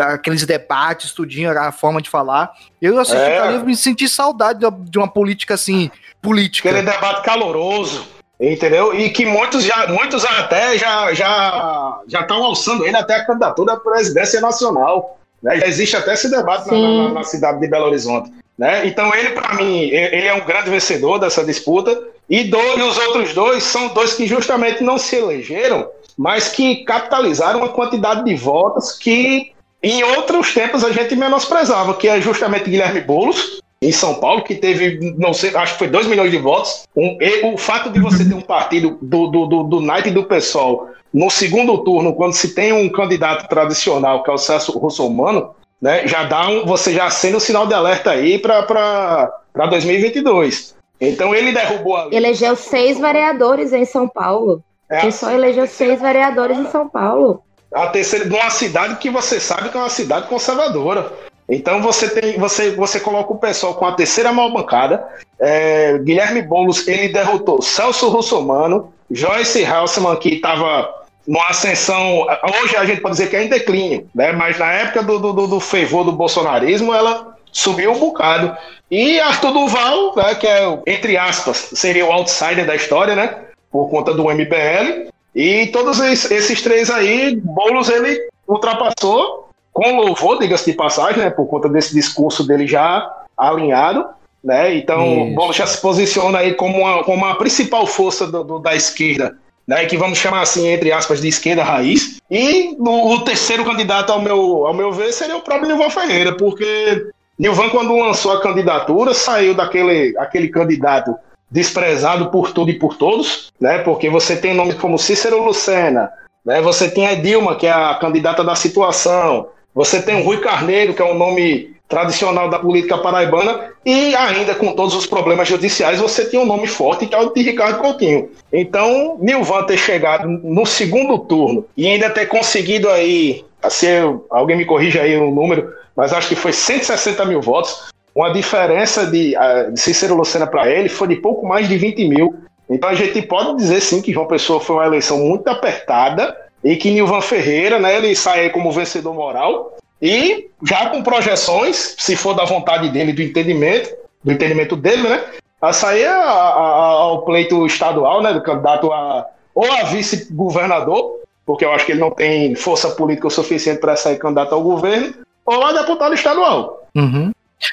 aqueles 0.00 0.46
debates, 0.46 1.12
tudinho, 1.12 1.50
a 1.50 1.70
forma 1.70 2.00
de 2.00 2.08
falar. 2.08 2.50
Eu 2.80 2.98
assisti 2.98 3.20
é. 3.20 3.38
o 3.38 3.42
Calil 3.42 3.60
e 3.60 3.64
me 3.64 3.76
senti 3.76 4.08
saudade 4.08 4.60
de 4.88 4.98
uma 4.98 5.08
política 5.08 5.52
assim, 5.52 5.90
política. 6.22 6.70
Aquele 6.70 6.90
debate 6.90 7.22
caloroso. 7.22 8.21
Entendeu? 8.42 8.92
E 8.92 9.08
que 9.10 9.24
muitos 9.24 9.62
já, 9.62 9.86
muitos 9.86 10.24
até 10.24 10.76
já 10.76 11.14
já 11.14 12.00
já 12.08 12.20
estão 12.22 12.42
alçando 12.42 12.84
ele 12.84 12.96
até 12.96 13.14
a 13.14 13.24
candidatura 13.24 13.74
à 13.74 13.76
presidência 13.76 14.40
nacional. 14.40 15.16
Né? 15.40 15.60
Já 15.60 15.66
existe 15.68 15.96
até 15.96 16.14
esse 16.14 16.28
debate 16.28 16.68
na, 16.68 16.76
na, 16.76 17.08
na, 17.10 17.22
cidade 17.22 17.60
de 17.60 17.68
Belo 17.68 17.86
Horizonte. 17.86 18.32
Né? 18.58 18.84
Então 18.84 19.14
ele, 19.14 19.30
para 19.30 19.54
mim, 19.54 19.82
ele 19.82 20.26
é 20.26 20.34
um 20.34 20.44
grande 20.44 20.70
vencedor 20.70 21.20
dessa 21.20 21.44
disputa. 21.44 21.96
E, 22.28 22.42
do, 22.42 22.58
e 22.58 22.82
os 22.82 22.98
outros 22.98 23.32
dois 23.32 23.62
são 23.62 23.88
dois 23.94 24.14
que 24.14 24.26
justamente 24.26 24.82
não 24.82 24.98
se 24.98 25.14
elegeram, 25.16 25.88
mas 26.18 26.48
que 26.48 26.84
capitalizaram 26.84 27.60
uma 27.60 27.68
quantidade 27.68 28.24
de 28.24 28.34
votos 28.34 28.92
que 28.92 29.52
em 29.80 30.02
outros 30.02 30.52
tempos 30.52 30.82
a 30.82 30.90
gente 30.90 31.14
menosprezava, 31.14 31.94
que 31.94 32.08
é 32.08 32.20
justamente 32.20 32.70
Guilherme 32.70 33.00
Boulos, 33.02 33.61
em 33.82 33.90
São 33.90 34.14
Paulo, 34.14 34.44
que 34.44 34.54
teve, 34.54 35.14
não 35.18 35.34
sei, 35.34 35.54
acho 35.56 35.72
que 35.72 35.80
foi 35.80 35.88
2 35.88 36.06
milhões 36.06 36.30
de 36.30 36.38
votos. 36.38 36.84
Um, 36.96 37.18
o 37.52 37.58
fato 37.58 37.90
de 37.90 37.98
você 37.98 38.24
ter 38.24 38.34
um 38.34 38.40
partido 38.40 38.96
do, 39.02 39.26
do, 39.26 39.46
do, 39.46 39.62
do 39.64 39.80
naipe 39.80 40.10
do 40.10 40.22
PSOL 40.24 40.88
no 41.12 41.28
segundo 41.28 41.76
turno, 41.78 42.14
quando 42.14 42.32
se 42.32 42.54
tem 42.54 42.72
um 42.72 42.88
candidato 42.88 43.48
tradicional, 43.48 44.22
que 44.22 44.30
é 44.30 44.32
o 44.32 44.38
Celso 44.38 44.78
Russomano, 44.78 45.54
né, 45.80 46.06
já 46.06 46.22
dá 46.22 46.48
um, 46.48 46.64
você 46.64 46.94
já 46.94 47.06
acende 47.06 47.36
um 47.36 47.40
sinal 47.40 47.66
de 47.66 47.74
alerta 47.74 48.12
aí 48.12 48.38
para 48.38 49.32
2022. 49.68 50.76
Então 51.00 51.34
ele 51.34 51.50
derrubou 51.50 51.96
a. 51.96 52.08
Elegeu 52.12 52.54
seis 52.54 52.98
vereadores 53.00 53.72
em 53.72 53.84
São 53.84 54.08
Paulo. 54.08 54.62
É 54.88 55.02
ele 55.02 55.12
só 55.12 55.32
elegeu 55.32 55.66
seis 55.66 56.00
vereadores 56.00 56.56
em 56.56 56.70
São 56.70 56.88
Paulo. 56.88 57.42
A 57.74 57.88
terceira, 57.88 58.28
de 58.28 58.34
uma 58.34 58.50
cidade 58.50 58.96
que 58.96 59.10
você 59.10 59.40
sabe 59.40 59.70
que 59.70 59.76
é 59.76 59.80
uma 59.80 59.88
cidade 59.88 60.28
conservadora. 60.28 61.10
Então 61.52 61.82
você 61.82 62.08
tem, 62.08 62.38
você, 62.38 62.70
você 62.70 62.98
coloca 62.98 63.30
o 63.30 63.38
pessoal 63.38 63.74
com 63.74 63.84
a 63.84 63.92
terceira 63.92 64.32
maior 64.32 64.50
bancada. 64.50 65.06
É, 65.38 65.98
Guilherme 65.98 66.40
Boulos 66.40 66.88
ele 66.88 67.12
derrotou 67.12 67.60
Celso 67.60 68.08
Russomano, 68.08 68.90
Joyce 69.10 69.62
Halseman, 69.62 70.16
que 70.16 70.36
estava 70.36 70.88
numa 71.28 71.46
ascensão. 71.48 72.26
Hoje 72.62 72.74
a 72.74 72.86
gente 72.86 73.02
pode 73.02 73.16
dizer 73.16 73.28
que 73.28 73.36
é 73.36 73.44
em 73.44 73.48
declínio, 73.48 74.08
né? 74.14 74.32
Mas 74.32 74.58
na 74.58 74.72
época 74.72 75.02
do, 75.02 75.18
do, 75.18 75.46
do 75.46 75.60
fervor 75.60 76.04
do 76.04 76.12
bolsonarismo, 76.12 76.94
ela 76.94 77.36
subiu 77.52 77.92
um 77.92 77.98
bocado. 77.98 78.56
E 78.90 79.20
Arthur 79.20 79.52
Duval, 79.52 80.16
né, 80.16 80.34
que 80.34 80.46
é, 80.46 80.78
entre 80.86 81.18
aspas, 81.18 81.72
seria 81.74 82.06
o 82.06 82.12
outsider 82.12 82.64
da 82.64 82.74
história, 82.74 83.14
né? 83.14 83.36
Por 83.70 83.90
conta 83.90 84.14
do 84.14 84.24
MBL. 84.24 85.10
E 85.34 85.66
todos 85.66 86.00
esses 86.00 86.62
três 86.62 86.90
aí, 86.90 87.36
Boulos 87.36 87.90
ele 87.90 88.18
ultrapassou 88.48 89.51
com 89.72 89.96
louvor, 89.96 90.38
diga-se 90.38 90.70
de 90.70 90.76
passagem, 90.76 91.22
né, 91.22 91.30
por 91.30 91.46
conta 91.46 91.68
desse 91.68 91.94
discurso 91.94 92.46
dele 92.46 92.66
já 92.66 93.10
alinhado, 93.36 94.06
né? 94.42 94.74
Então, 94.74 95.30
o 95.30 95.34
Bolo 95.34 95.52
já 95.52 95.66
se 95.66 95.80
posiciona 95.80 96.38
aí 96.38 96.54
como 96.54 96.78
uma, 96.78 97.04
como 97.04 97.24
a 97.24 97.34
principal 97.36 97.86
força 97.86 98.26
do, 98.26 98.42
do, 98.42 98.58
da 98.58 98.74
esquerda, 98.74 99.36
né? 99.66 99.86
Que 99.86 99.96
vamos 99.96 100.18
chamar 100.18 100.42
assim, 100.42 100.66
entre 100.68 100.92
aspas, 100.92 101.20
de 101.20 101.28
esquerda 101.28 101.62
raiz. 101.62 102.20
E 102.30 102.76
o, 102.78 103.14
o 103.14 103.20
terceiro 103.20 103.64
candidato, 103.64 104.10
ao 104.10 104.20
meu, 104.20 104.66
ao 104.66 104.74
meu 104.74 104.92
ver, 104.92 105.12
seria 105.12 105.36
o 105.36 105.42
próprio 105.42 105.68
Nilvan 105.68 105.90
Ferreira, 105.90 106.36
porque 106.36 107.06
Nilvan, 107.38 107.70
quando 107.70 107.96
lançou 107.96 108.32
a 108.32 108.40
candidatura, 108.40 109.14
saiu 109.14 109.54
daquele 109.54 110.16
aquele 110.18 110.48
candidato 110.48 111.14
desprezado 111.50 112.30
por 112.30 112.50
tudo 112.50 112.70
e 112.70 112.78
por 112.78 112.96
todos, 112.96 113.52
né? 113.60 113.78
Porque 113.78 114.10
você 114.10 114.34
tem 114.36 114.54
nomes 114.54 114.74
como 114.74 114.98
Cícero 114.98 115.44
Lucena, 115.44 116.10
né? 116.44 116.60
Você 116.62 116.90
tem 116.90 117.06
a 117.06 117.14
Dilma, 117.14 117.54
que 117.54 117.66
é 117.66 117.72
a 117.72 117.94
candidata 117.94 118.42
da 118.42 118.56
situação, 118.56 119.48
você 119.74 120.02
tem 120.02 120.20
o 120.20 120.24
Rui 120.24 120.38
Carneiro, 120.38 120.94
que 120.94 121.02
é 121.02 121.04
um 121.04 121.16
nome 121.16 121.72
tradicional 121.88 122.48
da 122.48 122.58
política 122.58 122.96
paraibana, 122.96 123.70
e 123.84 124.14
ainda 124.16 124.54
com 124.54 124.72
todos 124.72 124.94
os 124.94 125.04
problemas 125.04 125.46
judiciais, 125.46 126.00
você 126.00 126.24
tem 126.24 126.40
um 126.40 126.46
nome 126.46 126.66
forte 126.66 127.06
que 127.06 127.14
é 127.14 127.18
o 127.18 127.32
de 127.32 127.42
Ricardo 127.42 127.80
Coutinho. 127.80 128.30
Então, 128.50 129.18
Nilvan 129.20 129.64
ter 129.64 129.76
chegado 129.76 130.26
no 130.26 130.64
segundo 130.64 131.18
turno 131.18 131.66
e 131.76 131.86
ainda 131.86 132.08
ter 132.08 132.26
conseguido 132.26 132.88
aí, 132.88 133.44
assim, 133.62 133.88
alguém 134.30 134.56
me 134.56 134.64
corrija 134.64 135.02
aí 135.02 135.16
o 135.18 135.30
número, 135.30 135.70
mas 135.94 136.14
acho 136.14 136.28
que 136.28 136.34
foi 136.34 136.52
160 136.52 137.26
mil 137.26 137.42
votos, 137.42 137.92
uma 138.14 138.32
diferença 138.32 139.06
de, 139.06 139.34
de 139.72 139.80
Cícero 139.80 140.14
Lucena 140.14 140.46
para 140.46 140.70
ele 140.70 140.88
foi 140.88 141.08
de 141.08 141.16
pouco 141.16 141.46
mais 141.46 141.68
de 141.68 141.76
20 141.76 142.08
mil. 142.08 142.34
Então 142.70 142.88
a 142.88 142.94
gente 142.94 143.20
pode 143.22 143.56
dizer 143.56 143.80
sim 143.80 144.00
que 144.00 144.12
João 144.12 144.26
Pessoa 144.26 144.60
foi 144.60 144.76
uma 144.76 144.86
eleição 144.86 145.18
muito 145.18 145.46
apertada, 145.48 146.34
e 146.62 146.76
que 146.76 146.90
Nilvan 146.90 147.20
Ferreira, 147.20 147.78
né, 147.78 147.96
ele 147.96 148.14
sai 148.14 148.50
como 148.50 148.72
vencedor 148.72 149.14
moral 149.14 149.76
e 150.00 150.48
já 150.62 150.90
com 150.90 151.02
projeções, 151.02 151.94
se 151.98 152.16
for 152.16 152.34
da 152.34 152.44
vontade 152.44 152.88
dele, 152.90 153.12
do 153.12 153.22
entendimento, 153.22 153.94
do 154.22 154.32
entendimento 154.32 154.76
dele, 154.76 155.02
né, 155.02 155.24
a 155.60 155.72
sair 155.72 156.06
a, 156.06 156.20
a, 156.20 156.88
ao 156.90 157.22
pleito 157.22 157.66
estadual, 157.66 158.22
né, 158.22 158.32
do 158.32 158.42
candidato 158.42 158.92
a 158.92 159.26
ou 159.54 159.70
a 159.70 159.84
vice-governador, 159.84 161.20
porque 161.44 161.64
eu 161.64 161.72
acho 161.72 161.84
que 161.84 161.92
ele 161.92 162.00
não 162.00 162.10
tem 162.10 162.54
força 162.54 162.90
política 162.90 163.26
o 163.26 163.30
suficiente 163.30 163.80
para 163.80 163.96
sair 163.96 164.18
candidato 164.18 164.54
ao 164.54 164.62
governo, 164.62 165.14
ou 165.44 165.64
a 165.64 165.72
deputado 165.72 166.14
estadual. 166.14 166.86
Uhum. 166.94 167.32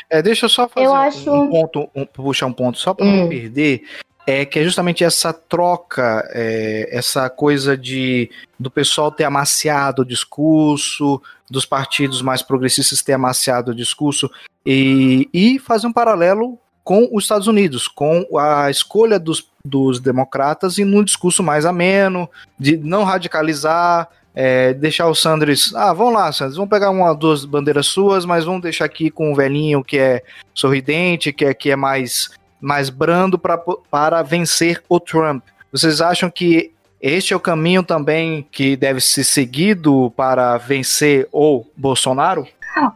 É, 0.10 0.22
deixa 0.22 0.46
eu 0.46 0.50
só 0.50 0.68
fazer 0.68 0.86
eu 0.86 0.92
um, 0.92 0.96
acho... 0.96 1.32
um 1.32 1.50
ponto, 1.50 1.90
um, 1.96 2.06
puxar 2.06 2.48
um 2.48 2.54
ponto 2.54 2.78
só 2.78 2.94
para 2.94 3.06
hum. 3.06 3.16
não 3.16 3.30
perder. 3.30 3.84
É 4.30 4.46
que 4.46 4.60
é 4.60 4.64
justamente 4.64 5.04
essa 5.04 5.34
troca, 5.34 6.28
é, 6.34 6.90
essa 6.92 7.30
coisa 7.30 7.78
de 7.78 8.30
do 8.60 8.70
pessoal 8.70 9.12
ter 9.12 9.24
amaciado 9.24 10.02
o 10.02 10.06
discurso, 10.06 11.22
dos 11.50 11.66
partidos 11.66 12.22
mais 12.22 12.42
progressistas 12.42 13.02
ter 13.02 13.14
amaciado 13.14 13.72
o 13.72 13.76
discurso 13.76 14.30
e, 14.66 15.30
e 15.34 15.60
fazer 15.60 15.88
um 15.88 15.94
paralelo 15.94 16.60
com 16.84 17.08
os 17.12 17.24
Estados 17.24 17.48
Unidos, 17.48 17.88
com 17.88 18.26
a 18.38 18.70
escolha 18.70 19.20
dos, 19.20 19.48
dos 19.64 20.00
democratas 20.00 20.78
e 20.78 20.84
num 20.84 21.04
discurso 21.04 21.44
mais 21.44 21.66
ameno, 21.66 22.30
de 22.58 22.78
não 22.78 23.04
radicalizar, 23.04 24.10
é, 24.34 24.74
deixar 24.74 25.08
o 25.08 25.16
Sanders. 25.16 25.74
Ah, 25.76 25.94
vamos 25.94 26.14
lá, 26.14 26.32
Sanders, 26.32 26.56
vamos 26.56 26.70
pegar 26.70 26.90
uma 26.90 27.14
duas 27.14 27.46
bandeiras 27.46 27.88
suas, 27.88 28.26
mas 28.26 28.46
vamos 28.46 28.62
deixar 28.62 28.86
aqui 28.86 29.12
com 29.12 29.32
o 29.32 29.36
velhinho 29.36 29.84
que 29.84 29.98
é 29.98 30.24
sorridente, 30.54 31.34
que 31.34 31.46
é, 31.46 31.54
que 31.54 31.70
é 31.70 31.76
mais, 31.76 32.32
mais 32.60 32.90
brando 32.90 33.38
pra, 33.38 33.58
para 33.58 34.22
vencer 34.22 34.84
o 34.88 35.00
Trump. 35.00 35.44
Vocês 35.72 36.02
acham 36.02 36.30
que 36.30 36.72
este 37.02 37.34
é 37.34 37.36
o 37.38 37.40
caminho 37.40 37.84
também 37.84 38.46
que 38.52 38.76
deve 38.76 39.00
ser 39.00 39.24
seguido 39.24 40.12
para 40.16 40.58
vencer 40.58 41.28
o 41.32 41.64
Bolsonaro? 41.76 42.46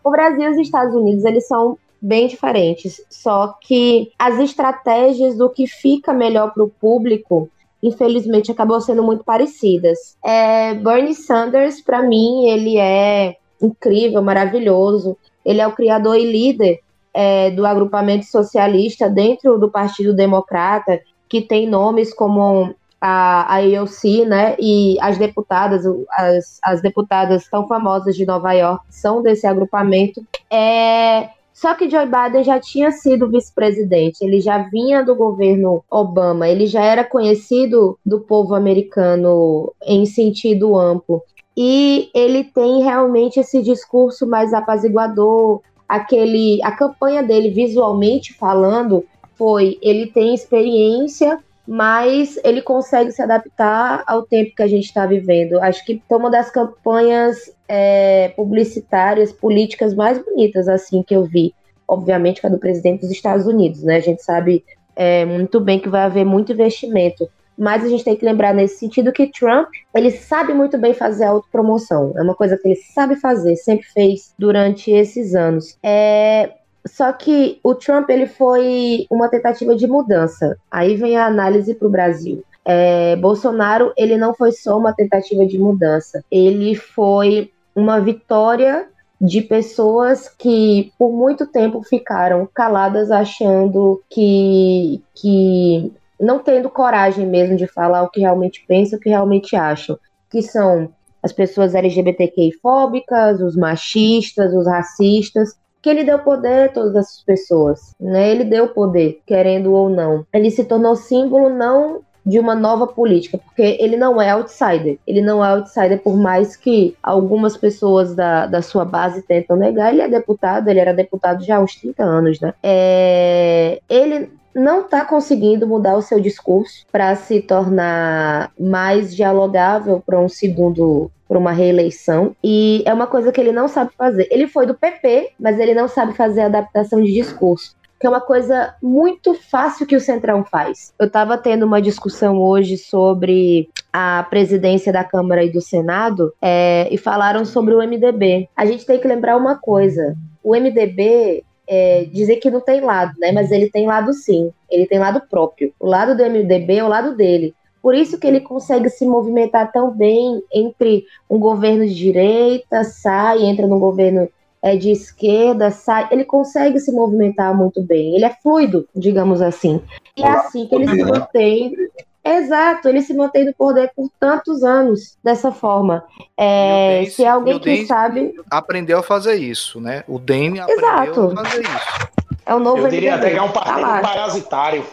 O 0.04 0.12
Brasil 0.12 0.44
e 0.44 0.50
os 0.50 0.58
Estados 0.58 0.94
Unidos, 0.94 1.24
eles 1.24 1.48
são 1.48 1.78
bem 2.02 2.28
diferentes, 2.28 3.02
só 3.10 3.56
que 3.62 4.12
as 4.20 4.38
estratégias 4.38 5.38
do 5.38 5.50
que 5.50 5.66
fica 5.66 6.14
melhor 6.14 6.54
para 6.54 6.64
o 6.64 6.70
público 6.70 7.50
infelizmente 7.82 8.52
acabou 8.52 8.80
sendo 8.80 9.04
muito 9.04 9.24
parecidas. 9.24 10.18
É, 10.24 10.74
Bernie 10.74 11.16
Sanders, 11.16 11.82
para 11.82 12.02
mim, 12.02 12.48
ele 12.48 12.78
é 12.78 13.36
incrível, 13.62 14.22
maravilhoso. 14.22 15.18
Ele 15.46 15.60
é 15.60 15.68
o 15.68 15.74
criador 15.74 16.18
e 16.18 16.30
líder 16.30 16.80
é, 17.14 17.52
do 17.52 17.66
agrupamento 17.66 18.26
socialista 18.26 19.10
dentro 19.10 19.60
do 19.60 19.70
Partido 19.70 20.14
Democrata, 20.14 21.00
que 21.30 21.42
tem 21.42 21.68
nomes 21.68 22.14
como 22.14 22.74
a, 23.00 23.56
a 23.56 23.58
AOC, 23.58 24.26
né, 24.26 24.56
e 24.60 24.98
as 25.02 25.18
deputadas, 25.18 25.84
as, 26.12 26.60
as 26.64 26.82
deputadas 26.82 27.48
tão 27.50 27.68
famosas 27.68 28.16
de 28.16 28.26
Nova 28.26 28.54
York 28.54 28.84
são 28.90 29.22
desse 29.22 29.46
agrupamento. 29.46 30.26
É, 30.50 31.30
só 31.54 31.76
que 31.76 31.90
Joe 31.90 32.06
Biden 32.06 32.44
já 32.44 32.60
tinha 32.60 32.92
sido 32.92 33.30
vice-presidente, 33.30 34.22
ele 34.22 34.42
já 34.42 34.58
vinha 34.58 35.04
do 35.04 35.16
governo 35.16 35.84
Obama, 35.90 36.48
ele 36.48 36.66
já 36.66 36.84
era 36.84 37.04
conhecido 37.04 37.98
do 38.06 38.22
povo 38.22 38.56
americano 38.56 39.72
em 39.86 40.06
sentido 40.06 40.78
amplo. 40.78 41.22
E 41.56 42.10
ele 42.16 42.44
tem 42.44 42.82
realmente 42.82 43.40
esse 43.40 43.62
discurso 43.62 44.26
mais 44.26 44.54
apaziguador, 44.54 45.62
aquele 45.88 46.62
a 46.64 46.72
campanha 46.72 47.22
dele 47.22 47.50
visualmente 47.50 48.34
falando 48.34 49.06
foi 49.36 49.78
ele 49.82 50.08
tem 50.08 50.34
experiência 50.34 51.40
mas 51.68 52.38
ele 52.44 52.62
consegue 52.62 53.12
se 53.12 53.22
adaptar 53.22 54.04
ao 54.06 54.24
tempo 54.24 54.54
que 54.56 54.64
a 54.64 54.68
gente 54.68 54.86
está 54.86 55.06
vivendo. 55.06 55.60
Acho 55.62 55.84
que 55.86 56.02
foi 56.08 56.18
uma 56.18 56.30
das 56.30 56.52
campanhas 56.52 57.38
é, 57.68 58.30
publicitárias, 58.36 59.32
políticas 59.32 59.94
mais 59.94 60.24
bonitas 60.24 60.68
assim 60.68 61.02
que 61.02 61.16
eu 61.16 61.24
vi. 61.24 61.54
Obviamente 61.88 62.42
que 62.42 62.48
a 62.48 62.50
do 62.50 62.58
presidente 62.58 63.02
dos 63.02 63.12
Estados 63.12 63.46
Unidos, 63.46 63.82
né? 63.82 63.98
A 63.98 64.02
gente 64.02 64.22
sabe 64.22 64.64
é, 64.96 65.26
muito 65.26 65.60
bem 65.60 65.80
que 65.80 65.90
vai 65.90 66.02
haver 66.02 66.26
muito 66.26 66.52
investimento. 66.52 67.30
Mas 67.58 67.84
a 67.84 67.88
gente 67.88 68.04
tem 68.04 68.16
que 68.16 68.26
lembrar 68.26 68.54
nesse 68.54 68.78
sentido 68.78 69.12
que 69.12 69.28
Trump, 69.28 69.70
ele 69.94 70.12
sabe 70.12 70.54
muito 70.54 70.78
bem 70.78 70.94
fazer 70.94 71.26
autopromoção. 71.26 72.14
É 72.18 72.22
uma 72.22 72.36
coisa 72.36 72.58
que 72.58 72.68
ele 72.68 72.76
sabe 72.94 73.16
fazer, 73.16 73.56
sempre 73.56 73.86
fez 73.88 74.34
durante 74.38 74.92
esses 74.92 75.36
anos. 75.36 75.78
É, 75.84 76.52
só 76.86 77.12
que 77.14 77.60
o 77.64 77.76
Trump 77.76 78.10
ele 78.10 78.28
foi 78.28 79.06
uma 79.10 79.30
tentativa 79.30 79.76
de 79.76 79.88
mudança. 79.88 80.58
Aí 80.70 80.96
vem 80.96 81.18
a 81.18 81.26
análise 81.26 81.74
para 81.76 81.88
o 81.88 81.92
Brasil. 81.92 82.44
É, 82.66 83.16
Bolsonaro 83.18 83.94
ele 83.98 84.18
não 84.18 84.34
foi 84.34 84.52
só 84.52 84.78
uma 84.78 84.94
tentativa 84.94 85.46
de 85.46 85.60
mudança, 85.60 86.24
ele 86.32 86.76
foi 86.76 87.52
uma 87.76 88.00
vitória 88.00 88.88
de 89.20 89.42
pessoas 89.42 90.30
que 90.30 90.92
por 90.98 91.12
muito 91.12 91.48
tempo 91.48 91.82
ficaram 91.82 92.48
caladas 92.54 93.12
achando 93.12 94.02
que, 94.10 95.02
que 95.14 95.92
não 96.24 96.40
tendo 96.40 96.70
coragem 96.70 97.26
mesmo 97.28 97.56
de 97.56 97.68
falar 97.68 98.04
o 98.04 98.10
que 98.10 98.22
realmente 98.22 98.64
pensam, 98.68 98.98
o 98.98 99.02
que 99.02 99.10
realmente 99.10 99.56
acham, 99.56 99.98
que 100.30 100.42
são 100.42 100.90
as 101.22 101.32
pessoas 101.32 101.74
LGBTQI 101.74 102.52
fóbicas, 102.62 103.40
os 103.40 103.56
machistas, 103.56 104.54
os 104.54 104.68
racistas, 104.68 105.56
que 105.82 105.90
ele 105.90 106.04
deu 106.04 106.20
poder 106.20 106.70
a 106.70 106.70
todas 106.70 106.96
essas 106.96 107.24
pessoas, 107.24 107.94
né? 108.00 108.32
Ele 108.32 108.44
deu 108.44 108.70
poder, 108.70 109.22
querendo 109.26 109.74
ou 109.74 109.90
não. 109.90 110.26
Ele 110.34 110.50
se 110.50 110.64
tornou 110.64 110.96
símbolo 110.96 111.50
não 111.50 112.02
de 112.26 112.40
uma 112.40 112.56
nova 112.56 112.88
política, 112.88 113.38
porque 113.38 113.78
ele 113.80 113.98
não 113.98 114.22
é 114.22 114.30
outsider. 114.30 114.98
Ele 115.06 115.22
não 115.22 115.44
é 115.44 115.50
outsider, 115.50 116.00
por 116.02 116.16
mais 116.16 116.56
que 116.56 116.96
algumas 117.04 117.58
pessoas 117.58 118.16
da, 118.16 118.46
da 118.46 118.62
sua 118.62 118.86
base 118.86 119.22
tentam 119.24 119.58
negar. 119.58 119.92
Ele 119.92 120.02
é 120.02 120.08
deputado, 120.08 120.70
ele 120.70 120.80
era 120.80 120.94
deputado 120.94 121.44
já 121.44 121.58
há 121.58 121.60
uns 121.60 121.76
30 121.76 122.04
anos, 122.04 122.40
né? 122.40 122.54
É, 122.64 123.82
ele 123.90 124.32
não 124.56 124.82
está 124.82 125.04
conseguindo 125.06 125.68
mudar 125.68 125.96
o 125.96 126.02
seu 126.02 126.20
discurso 126.20 126.86
para 126.92 127.16
se 127.16 127.42
tornar 127.42 128.52
mais 128.60 129.16
dialogável 129.16 130.02
para 130.06 130.20
um 130.20 130.30
segundo 130.30 131.12
para 131.28 131.40
uma 131.40 131.52
reeleição 131.52 132.36
e 132.44 132.84
é 132.86 132.94
uma 132.94 133.08
coisa 133.08 133.32
que 133.32 133.42
ele 133.42 133.52
não 133.52 133.68
sabe 133.68 133.92
fazer. 133.98 134.28
Ele 134.30 134.48
foi 134.48 134.68
do 134.68 134.76
PP, 134.76 135.32
mas 135.40 135.60
ele 135.60 135.74
não 135.74 135.88
sabe 135.88 136.14
fazer 136.14 136.42
adaptação 136.42 137.02
de 137.02 137.12
discurso 137.12 137.76
que 138.04 138.08
é 138.08 138.10
uma 138.10 138.20
coisa 138.20 138.76
muito 138.84 139.34
fácil 139.34 139.88
que 139.88 139.96
o 139.96 140.00
Centrão 140.00 140.44
faz. 140.44 140.94
Eu 141.00 141.08
estava 141.08 141.38
tendo 141.38 141.66
uma 141.66 141.82
discussão 141.82 142.38
hoje 142.38 142.78
sobre 142.78 143.70
a 143.94 144.28
presidência 144.30 144.92
da 144.92 145.06
Câmara 145.06 145.42
e 145.42 145.50
do 145.50 145.62
Senado 145.62 146.34
é, 146.42 146.90
e 146.92 146.98
falaram 146.98 147.46
sobre 147.46 147.74
o 147.74 147.78
MDB. 147.78 148.50
A 148.58 148.66
gente 148.66 148.86
tem 148.86 149.00
que 149.00 149.08
lembrar 149.08 149.38
uma 149.38 149.56
coisa: 149.56 150.18
o 150.44 150.52
MDB 150.54 151.46
é, 151.68 152.06
dizer 152.06 152.38
que 152.38 152.50
não 152.50 152.62
tem 152.62 152.82
lado, 152.82 153.14
né? 153.20 153.32
Mas 153.32 153.52
ele 153.52 153.70
tem 153.70 153.86
lado 153.86 154.14
sim. 154.14 154.52
Ele 154.70 154.86
tem 154.86 155.00
lado 155.00 155.22
próprio. 155.30 155.74
O 155.80 155.88
lado 155.88 156.16
do 156.16 156.24
MDB 156.24 156.78
é 156.78 156.84
o 156.84 156.90
lado 156.90 157.16
dele. 157.16 157.54
Por 157.82 157.94
isso 157.94 158.18
que 158.18 158.26
ele 158.26 158.40
consegue 158.40 158.90
se 158.90 159.06
movimentar 159.06 159.72
tão 159.72 159.92
bem 159.92 160.42
entre 160.54 161.06
um 161.30 161.38
governo 161.38 161.86
de 161.86 161.94
direita, 161.94 162.84
sai, 162.86 163.44
entra 163.44 163.68
num 163.68 163.80
governo 163.80 164.30
é, 164.62 164.78
de 164.78 164.90
esquerda, 164.90 165.70
sai. 165.70 166.08
Ele 166.10 166.24
consegue 166.24 166.80
se 166.80 166.94
movimentar 166.94 167.56
muito 167.56 167.84
bem. 167.84 168.16
Ele 168.16 168.24
é 168.24 168.34
fluido, 168.42 168.88
digamos 168.96 169.42
assim. 169.42 169.82
E 170.16 170.24
é 170.24 170.30
assim 170.30 170.66
que 170.66 170.76
ele 170.76 170.88
se 170.88 171.04
mantém. 171.04 171.76
Exato, 172.26 172.88
ele 172.88 173.02
se 173.02 173.14
mantém 173.14 173.46
no 173.46 173.54
poder 173.54 173.92
por 173.96 174.10
tantos 174.18 174.64
anos 174.64 175.18
dessa 175.22 175.52
forma. 175.52 176.06
É, 176.38 177.06
se 177.12 177.24
é 177.24 177.28
alguém 177.28 177.60
que 177.60 177.86
sabe. 177.86 178.34
Aprendeu 178.50 179.00
a 179.00 179.04
fazer 179.04 179.36
isso, 179.36 179.82
né? 179.82 180.04
O 180.08 180.18
aprendeu 180.18 180.66
Exato. 180.70 181.34
a 181.38 181.44
fazer 181.44 181.62
isso. 181.64 182.14
É 182.46 182.56
o 182.56 182.60
novo 182.60 182.86
Eu 182.86 182.90
diria 182.90 183.16
até 183.16 183.32
que 183.32 183.38
é 183.38 183.42
um 183.42 183.52
partido 183.52 183.82
tá 183.82 184.00
parasitário. 184.00 184.86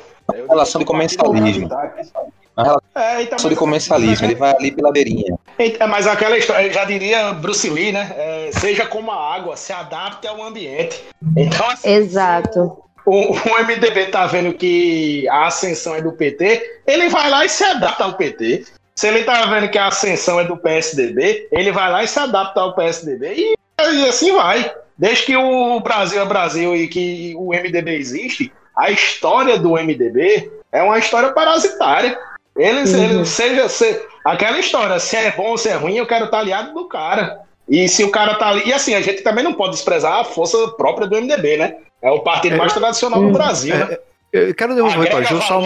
Relação 0.49 0.79
de 0.81 0.85
comensalismo. 0.85 1.69
É, 2.95 3.23
então, 3.23 3.49
de 3.49 3.57
comensalismo, 3.57 4.27
ele 4.27 4.35
vai 4.35 4.55
ali 4.55 4.71
pela 4.71 4.93
beirinha. 4.93 5.39
É, 5.59 5.87
mas 5.87 6.07
aquela 6.07 6.37
história, 6.37 6.73
já 6.73 6.85
diria 6.85 7.33
Bruce 7.33 7.69
Lee, 7.69 7.93
né? 7.93 8.13
É, 8.17 8.51
seja 8.53 8.87
como 8.87 9.11
a 9.11 9.35
água, 9.35 9.57
se 9.57 9.73
adapte 9.73 10.27
ao 10.27 10.43
ambiente. 10.43 11.03
Então, 11.37 11.69
assim, 11.71 11.89
Exato. 11.89 12.83
O, 13.11 13.33
o 13.33 13.65
MDB 13.65 14.07
tá 14.07 14.25
vendo 14.29 14.55
que 14.55 15.29
a 15.29 15.49
ascensão 15.49 15.97
é 15.97 16.01
do 16.01 16.13
PT, 16.13 16.81
ele 16.87 17.09
vai 17.09 17.29
lá 17.29 17.45
e 17.45 17.49
se 17.49 17.65
adapta 17.65 18.05
ao 18.05 18.15
PT. 18.15 18.67
Se 18.95 19.09
ele 19.09 19.25
tá 19.25 19.47
vendo 19.47 19.69
que 19.69 19.79
a 19.79 19.89
ascensão 19.89 20.39
é 20.39 20.45
do 20.45 20.57
PSDB, 20.57 21.49
ele 21.51 21.73
vai 21.73 21.91
lá 21.91 22.05
e 22.05 22.07
se 22.07 22.21
adapta 22.21 22.61
ao 22.61 22.73
PSDB. 22.73 23.35
E, 23.35 23.55
e 23.81 24.09
assim 24.09 24.33
vai. 24.33 24.73
Desde 24.97 25.27
que 25.27 25.37
o 25.37 25.81
Brasil 25.81 26.23
é 26.23 26.25
Brasil 26.25 26.77
e 26.77 26.87
que 26.87 27.35
o 27.37 27.49
MDB 27.49 27.97
existe, 27.97 28.53
a 28.77 28.93
história 28.93 29.59
do 29.59 29.73
MDB 29.73 30.49
é 30.71 30.81
uma 30.81 30.99
história 30.99 31.33
parasitária. 31.33 32.17
Ele, 32.57 32.81
uhum. 32.83 33.05
ele 33.05 33.25
seja, 33.27 33.69
se, 33.69 34.07
aquela 34.25 34.61
história, 34.61 35.01
se 35.01 35.17
é 35.17 35.33
bom 35.33 35.49
ou 35.49 35.59
se 35.59 35.69
é 35.69 35.75
ruim, 35.75 35.97
eu 35.97 36.07
quero 36.07 36.27
estar 36.27 36.39
aliado 36.39 36.73
do 36.75 36.87
cara. 36.87 37.41
E 37.69 37.89
se 37.89 38.05
o 38.05 38.11
cara 38.13 38.37
tá 38.37 38.51
ali. 38.51 38.69
E 38.69 38.73
assim, 38.73 38.95
a 38.95 39.01
gente 39.01 39.23
também 39.23 39.43
não 39.43 39.55
pode 39.55 39.73
desprezar 39.73 40.21
a 40.21 40.25
força 40.25 40.57
própria 40.77 41.09
do 41.09 41.21
MDB, 41.21 41.57
né? 41.57 41.77
É 42.03 42.11
o 42.11 42.21
partido 42.21 42.55
é, 42.55 42.59
mais 42.59 42.73
tradicional 42.73 43.23
do 43.23 43.31
Brasil, 43.31 43.77
né? 43.77 43.99
É, 44.33 44.49
eu 44.51 44.55
quero 44.55 44.75
devolver 44.75 45.11
para 45.11 45.23
Ju 45.23 45.43
só. 45.43 45.61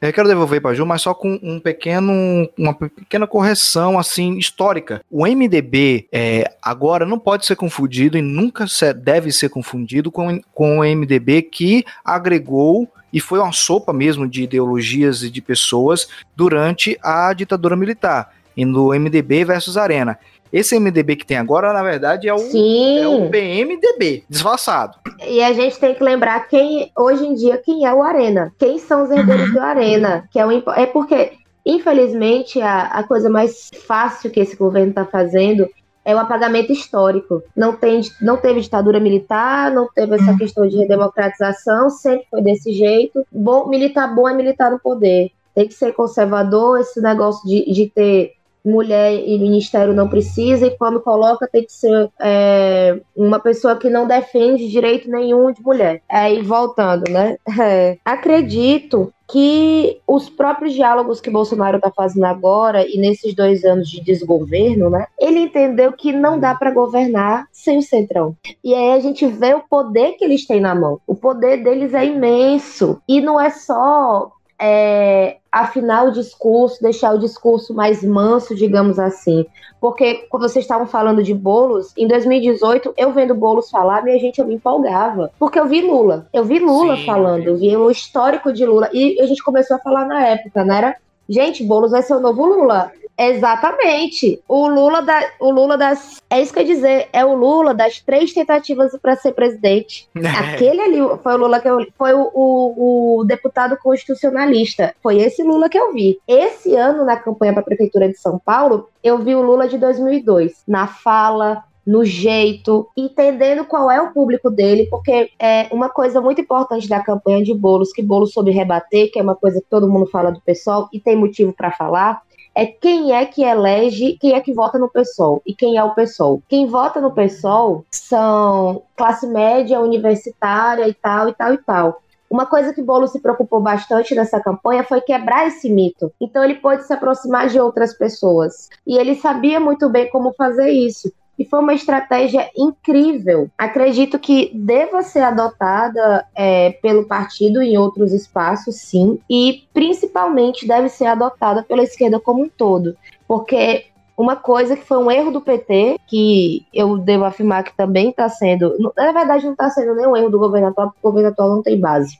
Eu 0.00 0.12
quero 0.12 0.28
devolver 0.28 0.60
para 0.60 0.74
Ju, 0.74 0.84
mas 0.84 1.02
só 1.02 1.14
com 1.14 1.38
um 1.42 1.58
pequeno, 1.58 2.48
uma 2.56 2.74
pequena 2.74 3.26
correção 3.26 3.98
assim 3.98 4.36
histórica. 4.36 5.00
O 5.10 5.26
MDB 5.26 6.06
é, 6.12 6.44
agora 6.62 7.06
não 7.06 7.18
pode 7.18 7.46
ser 7.46 7.56
confundido 7.56 8.18
e 8.18 8.22
nunca 8.22 8.66
deve 8.94 9.32
ser 9.32 9.48
confundido 9.48 10.10
com, 10.12 10.40
com 10.52 10.78
o 10.78 10.84
MDB 10.84 11.42
que 11.42 11.84
agregou 12.04 12.86
e 13.12 13.18
foi 13.18 13.40
uma 13.40 13.52
sopa 13.52 13.92
mesmo 13.92 14.28
de 14.28 14.42
ideologias 14.42 15.22
e 15.22 15.30
de 15.30 15.40
pessoas 15.40 16.06
durante 16.36 16.98
a 17.02 17.32
ditadura 17.32 17.74
militar 17.74 18.32
no 18.56 18.88
MDB 18.88 19.44
versus 19.44 19.76
Arena. 19.76 20.18
Esse 20.52 20.78
MDB 20.78 21.16
que 21.16 21.26
tem 21.26 21.36
agora, 21.36 21.72
na 21.72 21.82
verdade, 21.82 22.28
é 22.28 22.34
o, 22.34 22.38
é 22.38 23.08
o 23.08 23.30
PMDB, 23.30 24.24
disfarçado. 24.28 24.98
E 25.26 25.42
a 25.42 25.52
gente 25.52 25.78
tem 25.78 25.94
que 25.94 26.02
lembrar 26.02 26.48
quem, 26.48 26.90
hoje 26.96 27.24
em 27.24 27.34
dia, 27.34 27.56
quem 27.58 27.86
é 27.86 27.94
o 27.94 28.02
Arena. 28.02 28.52
Quem 28.58 28.78
são 28.78 29.04
os 29.04 29.10
herdeiros 29.10 29.48
uhum. 29.48 29.54
do 29.54 29.60
Arena. 29.60 30.28
Que 30.30 30.38
é, 30.38 30.46
o, 30.46 30.50
é 30.70 30.86
porque, 30.86 31.32
infelizmente, 31.64 32.60
a, 32.60 32.82
a 32.82 33.02
coisa 33.04 33.30
mais 33.30 33.70
fácil 33.86 34.30
que 34.30 34.40
esse 34.40 34.56
governo 34.56 34.90
está 34.90 35.04
fazendo 35.04 35.68
é 36.04 36.14
o 36.14 36.18
apagamento 36.18 36.72
histórico. 36.72 37.42
Não, 37.54 37.76
tem, 37.76 38.00
não 38.20 38.36
teve 38.36 38.60
ditadura 38.60 38.98
militar, 38.98 39.70
não 39.70 39.88
teve 39.94 40.14
essa 40.16 40.36
questão 40.36 40.66
de 40.66 40.76
redemocratização, 40.76 41.90
sempre 41.90 42.26
foi 42.30 42.42
desse 42.42 42.72
jeito. 42.72 43.24
Bom, 43.30 43.68
militar 43.68 44.12
bom 44.14 44.28
é 44.28 44.34
militar 44.34 44.70
no 44.70 44.80
poder. 44.80 45.30
Tem 45.54 45.68
que 45.68 45.74
ser 45.74 45.92
conservador, 45.92 46.80
esse 46.80 47.00
negócio 47.00 47.46
de, 47.48 47.70
de 47.70 47.88
ter 47.88 48.32
mulher 48.64 49.14
e 49.14 49.38
ministério 49.38 49.94
não 49.94 50.08
precisa, 50.08 50.66
e 50.66 50.76
quando 50.76 51.00
coloca 51.00 51.48
tem 51.48 51.64
que 51.64 51.72
ser 51.72 52.10
é, 52.20 53.00
uma 53.16 53.38
pessoa 53.38 53.76
que 53.76 53.88
não 53.88 54.06
defende 54.06 54.68
direito 54.68 55.10
nenhum 55.10 55.52
de 55.52 55.62
mulher. 55.62 56.02
Aí, 56.08 56.42
voltando, 56.42 57.10
né? 57.10 57.36
É, 57.60 57.98
acredito 58.06 59.12
que 59.30 60.00
os 60.06 60.28
próprios 60.28 60.72
diálogos 60.72 61.20
que 61.20 61.30
Bolsonaro 61.30 61.76
está 61.76 61.90
fazendo 61.90 62.24
agora 62.24 62.86
e 62.86 62.96
nesses 62.98 63.34
dois 63.34 63.64
anos 63.64 63.88
de 63.88 64.00
desgoverno, 64.00 64.90
né? 64.90 65.06
Ele 65.18 65.40
entendeu 65.40 65.92
que 65.92 66.12
não 66.12 66.38
dá 66.38 66.54
para 66.54 66.70
governar 66.70 67.46
sem 67.52 67.78
o 67.78 67.82
centrão. 67.82 68.34
E 68.64 68.74
aí 68.74 68.92
a 68.92 69.00
gente 69.00 69.26
vê 69.26 69.54
o 69.54 69.60
poder 69.60 70.12
que 70.12 70.24
eles 70.24 70.46
têm 70.46 70.60
na 70.60 70.74
mão. 70.74 71.00
O 71.06 71.14
poder 71.14 71.62
deles 71.62 71.94
é 71.94 72.06
imenso 72.06 73.00
e 73.06 73.20
não 73.20 73.40
é 73.40 73.50
só 73.50 74.32
é, 74.60 75.38
afinar 75.50 76.04
o 76.04 76.12
discurso, 76.12 76.82
deixar 76.82 77.14
o 77.14 77.18
discurso 77.18 77.72
mais 77.72 78.04
manso, 78.04 78.54
digamos 78.54 78.98
assim. 78.98 79.46
Porque 79.80 80.26
quando 80.28 80.42
vocês 80.42 80.64
estavam 80.64 80.86
falando 80.86 81.22
de 81.22 81.32
bolos, 81.32 81.94
em 81.96 82.06
2018, 82.06 82.92
eu 82.96 83.12
vendo 83.12 83.34
bolos 83.34 83.70
falar, 83.70 84.04
minha 84.04 84.18
gente, 84.18 84.38
eu 84.38 84.46
me 84.46 84.54
empolgava. 84.54 85.32
Porque 85.38 85.58
eu 85.58 85.66
vi 85.66 85.80
Lula. 85.80 86.28
Eu 86.32 86.44
vi 86.44 86.58
Lula 86.58 86.96
Sim, 86.96 87.06
falando, 87.06 87.44
eu 87.44 87.56
vi 87.56 87.74
o 87.74 87.90
histórico 87.90 88.52
de 88.52 88.66
Lula. 88.66 88.90
E 88.92 89.18
a 89.20 89.26
gente 89.26 89.42
começou 89.42 89.76
a 89.76 89.80
falar 89.80 90.04
na 90.04 90.22
época, 90.26 90.62
não 90.62 90.74
era? 90.74 90.96
Gente, 91.30 91.62
Boulos 91.62 91.92
vai 91.92 92.02
ser 92.02 92.14
o 92.14 92.20
novo 92.20 92.44
Lula. 92.44 92.90
Exatamente. 93.16 94.42
O 94.48 94.66
Lula 94.66 95.02
da, 95.02 95.22
o 95.38 95.50
Lula 95.50 95.76
das, 95.76 96.20
é 96.30 96.40
isso 96.40 96.52
que 96.52 96.58
eu 96.58 96.62
ia 96.62 96.74
dizer, 96.74 97.08
é 97.12 97.22
o 97.22 97.34
Lula 97.34 97.74
das 97.74 98.00
três 98.00 98.32
tentativas 98.32 98.98
para 99.00 99.14
ser 99.14 99.32
presidente. 99.32 100.08
Aquele 100.16 100.80
ali 100.80 100.98
foi 101.22 101.34
o 101.34 101.36
Lula 101.36 101.60
que 101.60 101.68
eu, 101.68 101.86
foi 101.96 102.14
o, 102.14 102.30
o, 102.34 103.18
o, 103.20 103.24
deputado 103.24 103.76
constitucionalista. 103.76 104.94
Foi 105.02 105.18
esse 105.18 105.42
Lula 105.42 105.68
que 105.68 105.78
eu 105.78 105.92
vi. 105.92 106.18
Esse 106.26 106.74
ano 106.74 107.04
na 107.04 107.16
campanha 107.16 107.52
para 107.52 107.60
a 107.60 107.64
prefeitura 107.64 108.08
de 108.08 108.16
São 108.16 108.38
Paulo, 108.38 108.88
eu 109.04 109.18
vi 109.18 109.36
o 109.36 109.42
Lula 109.42 109.68
de 109.68 109.78
2002, 109.78 110.64
na 110.66 110.86
fala, 110.86 111.62
no 111.86 112.04
jeito, 112.04 112.88
entendendo 112.96 113.64
qual 113.64 113.90
é 113.90 114.00
o 114.00 114.12
público 114.12 114.50
dele, 114.50 114.86
porque 114.90 115.30
é 115.38 115.68
uma 115.72 115.88
coisa 115.88 116.20
muito 116.20 116.40
importante 116.40 116.88
da 116.88 117.02
campanha 117.02 117.42
de 117.42 117.54
Bolos, 117.54 117.92
que 117.92 118.02
Bolos 118.02 118.32
soube 118.32 118.50
rebater, 118.50 119.10
que 119.10 119.18
é 119.18 119.22
uma 119.22 119.34
coisa 119.34 119.60
que 119.60 119.66
todo 119.68 119.88
mundo 119.88 120.06
fala 120.06 120.30
do 120.30 120.40
pessoal 120.40 120.88
e 120.92 121.00
tem 121.00 121.16
motivo 121.16 121.52
para 121.52 121.72
falar, 121.72 122.22
é 122.54 122.66
quem 122.66 123.12
é 123.12 123.24
que 123.24 123.42
elege, 123.42 124.18
quem 124.20 124.32
é 124.32 124.40
que 124.40 124.52
vota 124.52 124.78
no 124.78 124.90
PSOL 124.90 125.40
e 125.46 125.54
quem 125.54 125.76
é 125.76 125.84
o 125.84 125.94
PSOL. 125.94 126.42
Quem 126.48 126.66
vota 126.66 127.00
no 127.00 127.12
PSOL 127.12 127.84
são 127.90 128.82
classe 128.96 129.26
média, 129.26 129.80
universitária 129.80 130.88
e 130.88 130.94
tal 130.94 131.28
e 131.28 131.34
tal 131.34 131.54
e 131.54 131.58
tal. 131.58 132.02
Uma 132.28 132.46
coisa 132.46 132.72
que 132.72 132.82
Bolo 132.82 133.08
se 133.08 133.18
preocupou 133.18 133.60
bastante 133.60 134.14
nessa 134.14 134.40
campanha 134.40 134.84
foi 134.84 135.00
quebrar 135.00 135.48
esse 135.48 135.68
mito. 135.68 136.12
Então 136.20 136.44
ele 136.44 136.54
pôde 136.54 136.86
se 136.86 136.92
aproximar 136.92 137.48
de 137.48 137.58
outras 137.58 137.92
pessoas. 137.92 138.68
E 138.86 138.96
ele 138.96 139.16
sabia 139.16 139.58
muito 139.58 139.88
bem 139.88 140.08
como 140.10 140.32
fazer 140.34 140.70
isso 140.70 141.12
e 141.40 141.44
foi 141.46 141.58
uma 141.58 141.72
estratégia 141.72 142.50
incrível. 142.54 143.48
Acredito 143.56 144.18
que 144.18 144.52
deva 144.54 145.00
ser 145.00 145.20
adotada 145.20 146.26
é, 146.34 146.72
pelo 146.82 147.06
partido 147.06 147.62
em 147.62 147.78
outros 147.78 148.12
espaços, 148.12 148.76
sim, 148.76 149.18
e 149.28 149.64
principalmente 149.72 150.68
deve 150.68 150.90
ser 150.90 151.06
adotada 151.06 151.62
pela 151.62 151.82
esquerda 151.82 152.20
como 152.20 152.44
um 152.44 152.48
todo, 152.48 152.94
porque 153.26 153.86
uma 154.18 154.36
coisa 154.36 154.76
que 154.76 154.84
foi 154.84 154.98
um 154.98 155.10
erro 155.10 155.30
do 155.30 155.40
PT, 155.40 155.98
que 156.06 156.66
eu 156.74 156.98
devo 156.98 157.24
afirmar 157.24 157.64
que 157.64 157.74
também 157.74 158.10
está 158.10 158.28
sendo, 158.28 158.76
na 158.94 159.10
verdade 159.10 159.46
não 159.46 159.52
está 159.52 159.70
sendo 159.70 159.94
nenhum 159.94 160.14
erro 160.14 160.28
do 160.28 160.38
governo 160.38 160.68
atual, 160.68 160.88
porque 160.88 161.00
o 161.00 161.10
governo 161.10 161.30
atual 161.30 161.48
não 161.48 161.62
tem 161.62 161.80
base. 161.80 162.18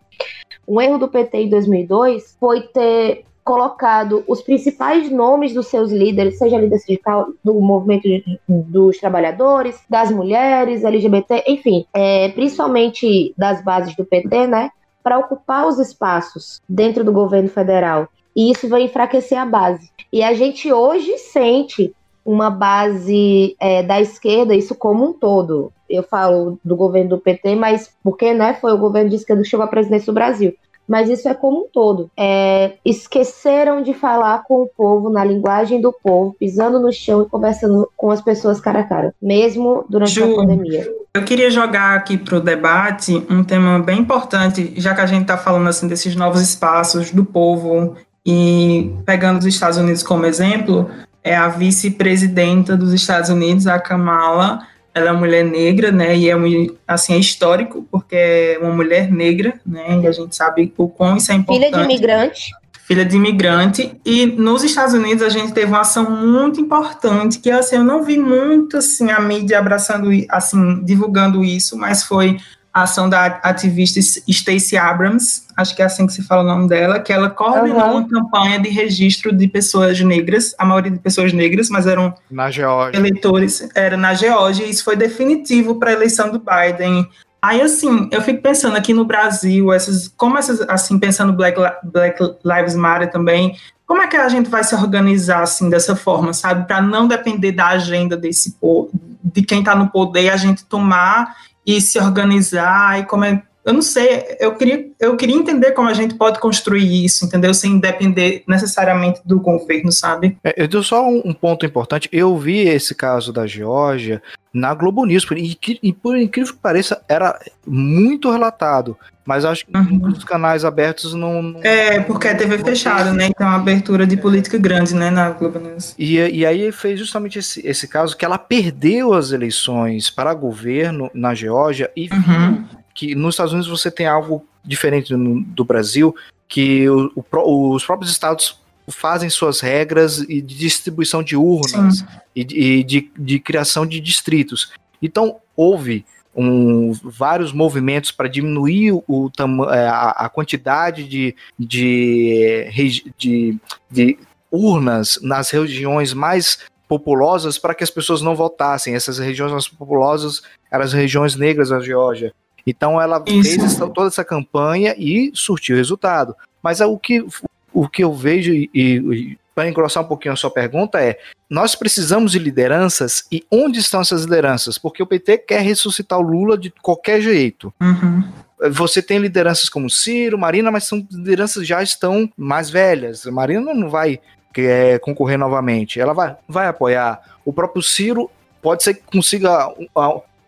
Um 0.67 0.81
erro 0.81 0.97
do 0.97 1.09
PT 1.09 1.43
em 1.43 1.51
2002 1.51 2.37
foi 2.41 2.63
ter 2.63 3.27
colocado 3.51 4.23
os 4.29 4.41
principais 4.41 5.11
nomes 5.11 5.53
dos 5.53 5.67
seus 5.67 5.91
líderes, 5.91 6.39
seja 6.39 6.57
líder 6.57 6.79
sindical 6.79 7.31
do 7.43 7.53
movimento 7.55 8.07
dos 8.49 8.97
trabalhadores, 8.99 9.77
das 9.91 10.09
mulheres, 10.13 10.85
LGBT, 10.85 11.43
enfim, 11.49 11.85
é, 11.93 12.29
principalmente 12.29 13.35
das 13.37 13.61
bases 13.61 13.97
do 13.97 14.05
PT, 14.05 14.47
né, 14.47 14.71
para 15.03 15.19
ocupar 15.19 15.67
os 15.67 15.81
espaços 15.81 16.63
dentro 16.69 17.03
do 17.03 17.11
governo 17.11 17.49
federal. 17.49 18.07
E 18.37 18.53
isso 18.53 18.69
vai 18.69 18.83
enfraquecer 18.83 19.37
a 19.37 19.45
base. 19.45 19.91
E 20.13 20.23
a 20.23 20.33
gente 20.33 20.73
hoje 20.73 21.19
sente 21.19 21.93
uma 22.25 22.51
base 22.51 23.57
é, 23.59 23.83
da 23.83 24.01
esquerda, 24.01 24.55
isso 24.55 24.77
como 24.77 25.09
um 25.09 25.13
todo. 25.13 25.73
Eu 25.89 26.05
falo 26.05 26.57
do 26.65 26.77
governo 26.77 27.11
do 27.11 27.19
PT, 27.19 27.57
mas 27.57 27.93
porque 28.05 28.33
né, 28.33 28.55
foi 28.55 28.73
o 28.73 28.79
governo 28.79 29.11
de 29.11 29.17
esquerda 29.17 29.43
que 29.43 29.49
chegou 29.49 29.65
à 29.65 29.69
presidência 29.69 30.07
do 30.07 30.15
Brasil 30.15 30.55
mas 30.90 31.09
isso 31.09 31.29
é 31.29 31.35
como 31.35 31.61
um 31.61 31.68
todo. 31.72 32.11
É, 32.16 32.72
esqueceram 32.85 33.81
de 33.81 33.94
falar 33.94 34.42
com 34.42 34.62
o 34.62 34.66
povo 34.66 35.09
na 35.09 35.24
linguagem 35.24 35.81
do 35.81 35.92
povo, 35.92 36.35
pisando 36.37 36.81
no 36.81 36.92
chão 36.92 37.22
e 37.22 37.26
conversando 37.26 37.88
com 37.96 38.11
as 38.11 38.20
pessoas 38.20 38.61
cara 38.61 38.81
a 38.81 38.83
cara, 38.83 39.14
mesmo 39.22 39.85
durante 39.88 40.11
Ju, 40.11 40.24
a 40.24 40.35
pandemia. 40.35 40.92
Eu 41.14 41.22
queria 41.22 41.48
jogar 41.48 41.94
aqui 41.94 42.18
para 42.18 42.38
o 42.38 42.40
debate 42.40 43.24
um 43.31 43.44
tema 43.44 43.79
bem 43.79 44.00
importante, 44.00 44.74
já 44.79 44.92
que 44.92 45.00
a 45.00 45.07
gente 45.07 45.22
está 45.22 45.38
falando 45.38 45.68
assim 45.68 45.87
desses 45.87 46.16
novos 46.16 46.42
espaços 46.42 47.12
do 47.12 47.24
povo 47.24 47.94
e 48.26 48.92
pegando 49.07 49.38
os 49.38 49.46
Estados 49.46 49.79
Unidos 49.79 50.03
como 50.03 50.26
exemplo, 50.26 50.90
é 51.22 51.37
a 51.37 51.46
vice-presidenta 51.46 52.76
dos 52.76 52.92
Estados 52.92 53.31
Unidos, 53.31 53.68
a 53.68 53.79
Kamala 53.79 54.66
ela 54.94 55.09
é 55.09 55.12
uma 55.12 55.20
mulher 55.20 55.44
negra, 55.44 55.92
né, 55.92 56.16
e 56.16 56.29
é 56.29 56.37
um, 56.37 56.66
assim, 56.87 57.14
é 57.14 57.18
histórico, 57.18 57.87
porque 57.90 58.16
é 58.16 58.59
uma 58.61 58.72
mulher 58.72 59.11
negra, 59.11 59.55
né, 59.64 60.00
e 60.03 60.07
a 60.07 60.12
gente 60.12 60.35
sabe 60.35 60.72
o 60.76 60.88
quão 60.88 61.16
isso 61.16 61.31
é 61.31 61.37
importante. 61.37 61.66
Filha 61.66 61.79
de 61.79 61.85
imigrante. 61.85 62.50
Filha 62.87 63.05
de 63.05 63.16
imigrante, 63.16 64.00
e 64.05 64.26
nos 64.26 64.64
Estados 64.64 64.94
Unidos 64.94 65.22
a 65.22 65.29
gente 65.29 65.53
teve 65.53 65.66
uma 65.66 65.83
ação 65.83 66.11
muito 66.11 66.61
importante, 66.61 67.38
que 67.38 67.48
assim, 67.48 67.76
eu 67.76 67.85
não 67.85 68.03
vi 68.03 68.18
muito, 68.18 68.79
assim, 68.79 69.11
a 69.11 69.20
mídia 69.20 69.61
abraçando, 69.61 70.09
assim, 70.29 70.83
divulgando 70.85 71.44
isso, 71.44 71.79
mas 71.79 72.03
foi 72.03 72.37
a 72.73 72.83
ação 72.83 73.09
da 73.09 73.27
ativista 73.43 74.01
Stacey 74.01 74.79
Abrams, 74.79 75.43
acho 75.57 75.75
que 75.75 75.83
é 75.83 75.85
assim 75.85 76.07
que 76.07 76.13
se 76.13 76.23
fala 76.23 76.43
o 76.43 76.47
nome 76.47 76.69
dela, 76.69 77.01
que 77.01 77.13
ela 77.13 77.29
coordenou 77.29 77.81
uhum. 77.81 77.97
uma 77.99 78.09
campanha 78.09 78.61
de 78.61 78.69
registro 78.69 79.37
de 79.37 79.49
pessoas 79.49 80.01
negras, 80.01 80.55
a 80.57 80.65
maioria 80.65 80.93
de 80.93 80.99
pessoas 80.99 81.33
negras, 81.33 81.69
mas 81.69 81.87
eram 81.87 82.15
na 82.31 82.51
Geórgia. 82.51 82.99
eleitores, 82.99 83.69
era 83.75 83.97
na 83.97 84.15
Geórgia, 84.15 84.65
e 84.65 84.71
isso 84.71 84.85
foi 84.85 84.95
definitivo 84.95 85.77
para 85.77 85.91
a 85.91 85.93
eleição 85.95 86.31
do 86.31 86.39
Biden. 86.39 87.09
Aí, 87.43 87.61
assim, 87.61 88.09
eu 88.13 88.23
fico 88.23 88.41
pensando 88.41 88.77
aqui 88.77 88.93
no 88.93 89.05
Brasil, 89.05 89.73
essas, 89.73 90.09
como 90.17 90.39
essas, 90.39 90.61
assim, 90.69 90.99
pensando 90.99 91.33
Black, 91.33 91.59
Black 91.83 92.23
Lives 92.45 92.75
Matter 92.75 93.11
também, 93.11 93.57
como 93.87 94.03
é 94.03 94.07
que 94.07 94.17
a 94.17 94.29
gente 94.29 94.49
vai 94.49 94.63
se 94.63 94.75
organizar, 94.77 95.43
assim, 95.43 95.69
dessa 95.69 95.97
forma, 95.97 96.33
sabe? 96.33 96.69
Para 96.69 96.81
não 96.81 97.09
depender 97.09 97.51
da 97.51 97.69
agenda 97.69 98.17
desse 98.17 98.53
povo, 98.53 98.91
de 99.25 99.43
quem 99.43 99.59
está 99.61 99.75
no 99.75 99.89
poder, 99.89 100.29
a 100.29 100.37
gente 100.37 100.65
tomar 100.65 101.35
e 101.66 101.81
se 101.81 101.99
organizar 101.99 102.99
e 103.01 103.05
como 103.05 103.25
é, 103.25 103.42
eu 103.64 103.75
não 103.75 103.83
sei, 103.83 104.37
eu 104.40 104.55
queria, 104.55 104.87
eu 104.99 105.16
queria 105.16 105.37
entender 105.37 105.73
como 105.73 105.88
a 105.88 105.92
gente 105.92 106.14
pode 106.14 106.40
construir 106.40 107.05
isso, 107.05 107.27
entendeu? 107.27 107.53
Sem 107.53 107.79
depender 107.79 108.42
necessariamente 108.46 109.20
do 109.25 109.38
governo, 109.38 109.92
sabe? 109.92 110.38
É, 110.42 110.62
eu 110.62 110.66
dou 110.66 110.83
só 110.83 111.07
um, 111.07 111.20
um, 111.27 111.35
ponto 111.35 111.66
importante. 111.66 112.09
Eu 112.11 112.37
vi 112.38 112.61
esse 112.61 112.94
caso 112.94 113.33
da 113.33 113.46
Geórgia 113.46 114.23
na 114.53 114.75
Globo 114.75 115.05
News, 115.05 115.27
e, 115.37 115.59
e, 115.83 115.92
por 115.92 116.16
incrível 116.16 116.55
que 116.55 116.59
pareça, 116.59 117.03
era 117.09 117.38
muito 117.66 118.31
relatado. 118.31 118.96
Mas 119.25 119.44
acho 119.44 119.64
que 119.64 119.77
uhum. 119.77 120.09
os 120.09 120.25
canais 120.25 120.64
abertos 120.64 121.14
não, 121.14 121.40
não, 121.40 121.61
É, 121.62 122.01
porque 122.01 122.27
a 122.27 122.35
TV 122.35 122.59
fechada, 122.59 123.12
né? 123.12 123.27
Então, 123.27 123.46
abertura 123.46 124.05
de 124.05 124.16
política 124.16 124.59
grande, 124.59 124.92
né, 124.92 125.09
na 125.09 125.31
Globo 125.31 125.61
News. 125.61 125.94
E, 125.96 126.16
e 126.16 126.44
aí 126.44 126.73
fez 126.73 126.99
justamente 126.99 127.38
esse, 127.38 127.64
esse 127.64 127.87
caso 127.87 128.16
que 128.16 128.25
ela 128.25 128.38
perdeu 128.38 129.12
as 129.12 129.31
eleições 129.31 130.11
para 130.11 130.35
governo 130.35 131.11
na 131.14 131.33
Geórgia 131.33 131.90
e 131.94 132.09
uhum 132.12 132.64
que 133.01 133.15
nos 133.15 133.35
Estados 133.35 133.55
Unidos 133.55 133.71
você 133.71 133.91
tem 133.91 134.07
algo 134.07 134.45
diferente 134.63 135.15
do, 135.15 135.41
do 135.41 135.65
Brasil, 135.65 136.15
que 136.47 136.87
o, 136.87 137.11
o, 137.17 137.75
os 137.75 137.83
próprios 137.83 138.13
estados 138.13 138.61
fazem 138.91 139.31
suas 139.31 139.61
regras 139.61 140.19
de 140.19 140.43
distribuição 140.43 141.23
de 141.23 141.35
urnas 141.35 142.01
Sim. 142.01 142.07
e, 142.37 142.85
de, 142.85 143.11
de, 143.19 143.41
criação 143.41 143.87
de 143.87 144.01
distritos. 144.01 144.71
Então, 145.01 145.37
houve 145.57 146.05
um, 146.37 146.93
vários 147.03 147.55
movimentos 147.55 148.13
para 148.13 148.29
diminuir 148.29 148.93
o, 148.93 149.31
é, 149.73 149.87
a, 149.89 150.11
a 150.11 150.29
quantidade 150.29 151.09
de, 151.09 151.35
de, 151.59 153.03
de, 153.17 153.59
de 153.91 154.19
urnas 154.53 155.19
nas 155.23 155.49
regiões 155.49 156.13
mais 156.13 156.59
populosas 156.87 157.57
para 157.57 157.75
que 157.75 157.83
as 157.83 157.91
pessoas 157.91 158.21
não 158.21 158.37
votassem. 158.37 158.95
Essas 158.95 159.19
regiões 159.19 159.53
mais 159.53 159.69
populosas 159.69 160.43
eram 160.71 160.85
as 160.85 160.93
regiões 160.93 161.35
negras 161.35 161.71
da 161.71 161.81
Geórgia. 161.81 162.35
Então 162.66 163.01
ela 163.01 163.23
Isso. 163.27 163.61
fez 163.61 163.77
toda 163.77 164.09
essa 164.09 164.25
campanha 164.25 164.94
e 164.99 165.31
surtiu 165.35 165.77
resultado. 165.77 166.35
Mas 166.62 166.81
é 166.81 166.87
o 166.87 166.99
que, 166.99 167.25
o 167.73 167.88
que 167.88 168.05
eu 168.05 168.12
vejo, 168.12 168.53
e, 168.53 168.70
e 168.75 169.38
para 169.55 169.68
engrossar 169.68 170.03
um 170.03 170.07
pouquinho 170.07 170.35
a 170.35 170.37
sua 170.37 170.51
pergunta, 170.51 171.01
é: 171.01 171.18
nós 171.49 171.75
precisamos 171.75 172.33
de 172.33 172.38
lideranças 172.38 173.25
e 173.31 173.44
onde 173.51 173.79
estão 173.79 174.01
essas 174.01 174.25
lideranças? 174.25 174.79
Porque 174.79 175.03
o 175.03 175.07
PT 175.07 175.38
quer 175.38 175.61
ressuscitar 175.61 176.18
o 176.18 176.23
Lula 176.23 176.57
de 176.57 176.73
qualquer 176.83 177.20
jeito. 177.20 177.73
Uhum. 177.81 178.25
Você 178.70 179.01
tem 179.01 179.18
lideranças 179.18 179.68
como 179.68 179.88
Ciro, 179.88 180.38
Marina, 180.38 180.70
mas 180.70 180.85
são 180.85 181.07
lideranças 181.11 181.66
já 181.66 181.83
estão 181.83 182.31
mais 182.37 182.68
velhas. 182.68 183.25
Marina 183.27 183.73
não 183.73 183.88
vai 183.88 184.20
é, 184.57 184.99
concorrer 184.99 185.38
novamente. 185.38 186.01
Ela 186.01 186.12
vai, 186.12 186.37
vai 186.46 186.66
apoiar. 186.66 187.20
O 187.44 187.53
próprio 187.53 187.83
Ciro 187.83 188.31
pode 188.61 188.83
ser 188.83 188.94
que 188.94 189.03
consiga 189.11 189.68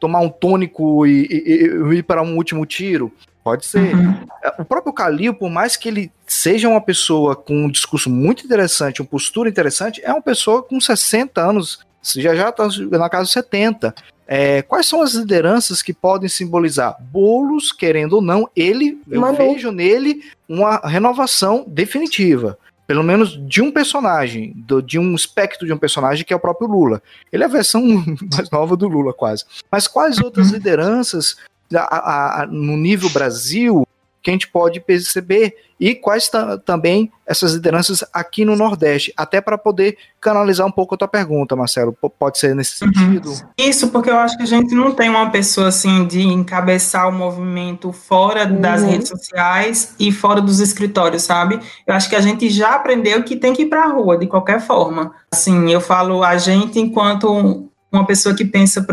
tomar 0.03 0.19
um 0.19 0.29
tônico 0.29 1.07
e, 1.07 1.29
e, 1.31 1.67
e 1.69 1.99
ir 1.99 2.03
para 2.03 2.21
um 2.25 2.37
último 2.37 2.67
tiro. 2.67 3.13
Pode 3.45 3.65
ser. 3.65 3.95
Uhum. 3.95 4.27
É, 4.43 4.53
o 4.61 4.65
próprio 4.65 4.93
Calil, 4.93 5.33
por 5.33 5.49
mais 5.49 5.77
que 5.77 5.89
ele 5.89 6.11
seja 6.27 6.69
uma 6.69 6.81
pessoa 6.81 7.37
com 7.37 7.67
um 7.67 7.71
discurso 7.71 8.11
muito 8.11 8.45
interessante, 8.45 9.01
uma 9.01 9.07
postura 9.07 9.49
interessante, 9.49 10.01
é 10.05 10.11
uma 10.11 10.21
pessoa 10.21 10.61
com 10.61 10.81
60 10.81 11.41
anos, 11.41 11.87
já 12.17 12.35
já 12.35 12.49
está 12.49 12.67
na 12.99 13.09
casa 13.09 13.23
dos 13.23 13.33
70. 13.33 13.95
É, 14.27 14.63
quais 14.63 14.87
são 14.87 15.03
as 15.03 15.15
lideranças 15.15 15.83
que 15.83 15.93
podem 15.93 16.29
simbolizar? 16.29 16.97
Bolos, 17.01 17.71
querendo 17.71 18.15
ou 18.15 18.23
não, 18.23 18.49
ele, 18.57 19.01
eu 19.09 19.21
Manu. 19.21 19.37
vejo 19.37 19.71
nele 19.71 20.21
uma 20.49 20.79
renovação 20.79 21.65
definitiva. 21.69 22.59
Pelo 22.93 23.03
menos 23.03 23.41
de 23.49 23.63
um 23.63 23.73
personagem, 23.73 24.53
do, 24.55 24.83
de 24.83 24.99
um 24.99 25.15
espectro 25.15 25.67
de 25.67 25.73
um 25.73 25.79
personagem 25.79 26.27
que 26.27 26.33
é 26.35 26.37
o 26.37 26.39
próprio 26.39 26.69
Lula. 26.69 27.03
Ele 27.33 27.43
é 27.43 27.47
a 27.47 27.49
versão 27.49 27.83
mais 28.37 28.51
nova 28.51 28.77
do 28.77 28.87
Lula, 28.87 29.15
quase. 29.15 29.47
Mas 29.71 29.89
quais 29.89 30.19
outras 30.19 30.51
lideranças 30.53 31.39
a, 31.75 32.43
a, 32.43 32.47
no 32.47 32.77
nível 32.77 33.09
Brasil 33.09 33.89
que 34.23 34.31
a 34.31 34.33
gente 34.33 34.49
pode 34.49 34.81
perceber 34.81 35.55
e 35.81 35.97
quais 35.97 36.31
também 36.65 37.11
essas 37.27 37.55
lideranças 37.55 38.05
aqui 38.13 38.45
no 38.45 38.55
Nordeste, 38.55 39.13
até 39.17 39.41
para 39.41 39.59
poder 39.59 39.99
canalizar 40.21 40.65
um 40.65 40.71
pouco 40.71 40.95
a 40.95 40.99
tua 40.99 41.09
pergunta, 41.09 41.57
Marcelo. 41.57 41.93
P 41.93 42.09
pode 42.17 42.39
ser 42.39 42.55
nesse 42.55 42.85
uhum. 42.85 42.93
sentido? 42.93 43.33
Isso, 43.59 43.89
porque 43.89 44.09
eu 44.09 44.17
acho 44.17 44.37
que 44.37 44.45
a 44.45 44.47
gente 44.47 44.73
não 44.77 44.93
tem 44.93 45.11
uma 45.11 45.31
pessoa 45.31 45.69
assim 45.69 46.07
de 46.07 46.23
encabeçar 46.23 47.09
o 47.09 47.13
movimento 47.13 47.93
fora 47.93 48.47
uhum. 48.47 48.61
das 48.61 48.85
redes 48.85 49.09
sociais 49.09 49.97
e 49.99 50.13
fora 50.13 50.41
dos 50.41 50.61
escritórios, 50.61 51.23
sabe? 51.23 51.59
Eu 51.85 51.95
acho 51.95 52.09
que 52.09 52.15
a 52.15 52.21
gente 52.21 52.49
já 52.49 52.77
aprendeu 52.77 53.25
que 53.25 53.35
tem 53.35 53.53
que 53.53 53.63
ir 53.63 53.67
para 53.67 53.83
a 53.83 53.93
rua 53.93 54.17
de 54.17 54.29
qualquer 54.29 54.61
forma. 54.61 55.13
Assim, 55.33 55.73
eu 55.73 55.81
falo 55.81 56.23
a 56.23 56.37
gente 56.37 56.79
enquanto 56.79 57.69
uma 57.91 58.07
pessoa 58.07 58.37
que 58.37 58.45
pensa 58.45 58.87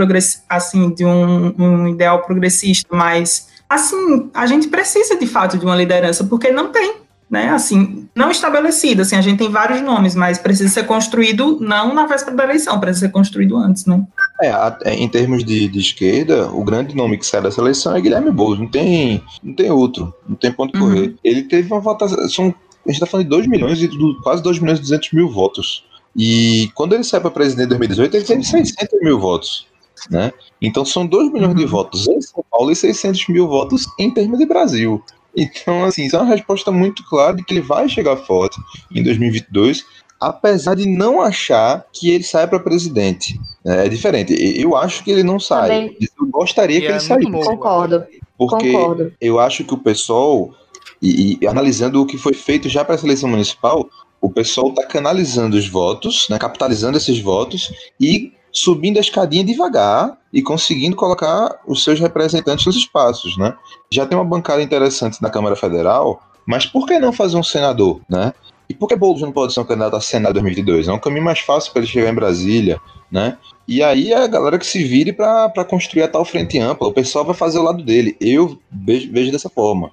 assim 0.50 0.90
de 0.90 1.06
um, 1.06 1.54
um 1.58 1.88
ideal 1.88 2.24
progressista, 2.24 2.88
mas 2.96 3.49
assim, 3.70 4.30
a 4.34 4.48
gente 4.48 4.68
precisa 4.68 5.16
de 5.16 5.28
fato 5.28 5.58
de 5.58 5.64
uma 5.64 5.76
liderança, 5.76 6.24
porque 6.24 6.52
não 6.52 6.72
tem, 6.72 6.96
né? 7.30 7.50
Assim, 7.50 8.08
não 8.16 8.32
estabelecida, 8.32 9.04
assim, 9.04 9.16
a 9.16 9.22
gente 9.22 9.38
tem 9.38 9.50
vários 9.50 9.82
nomes, 9.82 10.16
mas 10.16 10.40
precisa 10.40 10.68
ser 10.68 10.86
construído 10.86 11.60
não 11.62 11.94
na 11.94 12.08
véspera 12.08 12.36
da 12.36 12.44
eleição, 12.46 12.80
precisa 12.80 13.06
ser 13.06 13.12
construído 13.12 13.56
antes, 13.56 13.86
né? 13.86 14.04
É, 14.42 14.52
é, 14.86 14.94
em 14.96 15.08
termos 15.08 15.46
de, 15.46 15.68
de 15.68 15.80
esquerda, 15.80 16.50
o 16.52 16.64
grande 16.64 16.96
nome 16.96 17.18
que 17.18 17.26
sai 17.26 17.42
dessa 17.42 17.62
eleição 17.62 17.96
é 17.96 18.02
Guilherme 18.02 18.32
Boulos, 18.32 18.60
não 18.60 18.68
tem, 18.68 19.24
não 19.44 19.54
tem 19.54 19.70
outro, 19.70 20.12
não 20.28 20.36
tem 20.36 20.52
ponto 20.52 20.76
uhum. 20.76 20.88
correr. 20.88 21.16
Ele 21.24 21.44
teve 21.44 21.72
uma 21.72 21.80
votação, 21.80 22.28
são, 22.28 22.56
a 22.88 22.92
gente 22.92 23.00
tá 23.00 23.06
falando 23.06 23.26
de 23.26 23.30
2 23.30 23.48
milhões 23.48 23.80
e 23.82 23.90
quase 24.24 24.42
2 24.42 24.60
milhões 24.60 24.80
e 24.80 24.82
200 24.82 25.14
mil 25.14 25.30
votos. 25.30 25.86
E 26.16 26.72
quando 26.74 26.94
ele 26.94 27.04
sai 27.04 27.20
para 27.20 27.30
presidente 27.30 27.68
em 27.68 27.78
2018, 27.78 28.18
ele 28.18 28.26
teve 28.26 28.44
600 28.44 29.00
mil 29.02 29.20
votos. 29.20 29.69
Né? 30.10 30.32
Então 30.62 30.86
são 30.86 31.06
2 31.06 31.32
milhões 31.32 31.56
de 31.56 31.64
uhum. 31.64 31.70
votos 31.70 32.08
em 32.08 32.22
São 32.22 32.44
Paulo 32.50 32.72
e 32.72 32.76
600 32.76 33.28
mil 33.28 33.48
votos 33.48 33.86
em 33.98 34.12
termos 34.12 34.38
de 34.40 34.46
Brasil. 34.46 35.04
Então, 35.36 35.86
assim, 35.86 36.06
isso 36.06 36.16
é 36.16 36.20
uma 36.20 36.34
resposta 36.34 36.72
muito 36.72 37.04
clara 37.08 37.36
de 37.36 37.44
que 37.44 37.54
ele 37.54 37.62
vai 37.62 37.88
chegar 37.88 38.18
forte 38.18 38.60
em 38.94 39.04
2022, 39.04 39.86
apesar 40.20 40.76
de 40.76 40.88
não 40.88 41.22
achar 41.22 41.86
que 41.94 42.10
ele 42.10 42.24
saia 42.24 42.48
para 42.48 42.60
presidente. 42.60 43.40
É, 43.66 43.86
é 43.86 43.90
diferente. 43.90 44.34
Eu 44.60 44.76
acho 44.76 45.04
que 45.04 45.12
ele 45.12 45.24
não 45.24 45.40
sai. 45.40 45.70
Também. 45.70 45.98
Eu 46.02 46.28
gostaria 46.28 46.78
e 46.78 46.82
que 46.82 46.88
é 46.88 46.92
ele 46.92 47.00
saísse. 47.00 47.32
Concordo. 47.32 48.04
Porque 48.38 48.72
Concordo. 48.72 49.14
eu 49.20 49.40
acho 49.40 49.64
que 49.64 49.74
o 49.74 49.78
pessoal, 49.78 50.54
e, 51.02 51.38
e 51.42 51.48
analisando 51.48 52.02
o 52.02 52.06
que 52.06 52.18
foi 52.18 52.34
feito 52.34 52.68
já 52.68 52.84
para 52.84 52.96
a 52.96 53.04
eleição 53.04 53.30
municipal, 53.30 53.88
o 54.22 54.30
pessoal 54.30 54.70
está 54.70 54.86
canalizando 54.86 55.56
os 55.58 55.68
votos, 55.68 56.28
né, 56.30 56.38
capitalizando 56.38 56.98
esses 56.98 57.20
votos 57.20 57.72
e 58.00 58.34
subindo 58.52 58.98
a 58.98 59.02
escadinha 59.02 59.44
devagar 59.44 60.18
e 60.34 60.42
conseguindo 60.42 60.96
colocar 60.96 61.60
os 61.68 61.84
seus 61.84 62.00
representantes 62.00 62.66
nos 62.66 62.76
espaços, 62.76 63.38
né? 63.38 63.56
Já 63.92 64.06
tem 64.06 64.18
uma 64.18 64.26
bancada 64.26 64.62
interessante 64.62 65.22
na 65.22 65.30
Câmara 65.30 65.56
Federal, 65.56 66.22
mas 66.46 66.66
por 66.66 66.86
que 66.86 67.00
não 67.00 67.14
fazer 67.14 67.38
um 67.38 67.44
senador, 67.44 68.02
né? 68.10 68.34
E 68.70 68.74
por 68.74 68.88
que 68.88 68.96
Boulos 68.96 69.22
não 69.22 69.32
pode 69.32 69.52
ser 69.52 69.62
um 69.62 69.66
candidato 69.66 69.96
a 69.96 70.02
Senado 70.02 70.34
2022? 70.34 70.88
É 70.88 70.94
um 70.94 71.00
caminho 71.00 71.26
mais 71.26 71.40
fácil 71.40 71.72
para 71.72 71.82
ele 71.82 71.92
chegar 71.92 72.10
em 72.10 72.14
Brasília, 72.14 72.80
né? 73.12 73.38
E 73.68 73.82
aí 73.84 74.12
é 74.12 74.24
a 74.24 74.28
galera 74.28 74.60
que 74.60 74.66
se 74.66 74.84
vire 74.84 75.12
para 75.12 75.66
construir 75.66 76.04
a 76.04 76.08
tal 76.08 76.24
frente 76.24 76.60
ampla. 76.60 76.88
O 76.88 76.94
pessoal 76.94 77.26
vai 77.26 77.36
fazer 77.36 77.60
o 77.60 77.64
lado 77.64 77.84
dele. 77.84 78.16
Eu 78.20 78.60
vejo, 78.72 79.12
vejo 79.12 79.32
dessa 79.32 79.50
forma. 79.50 79.92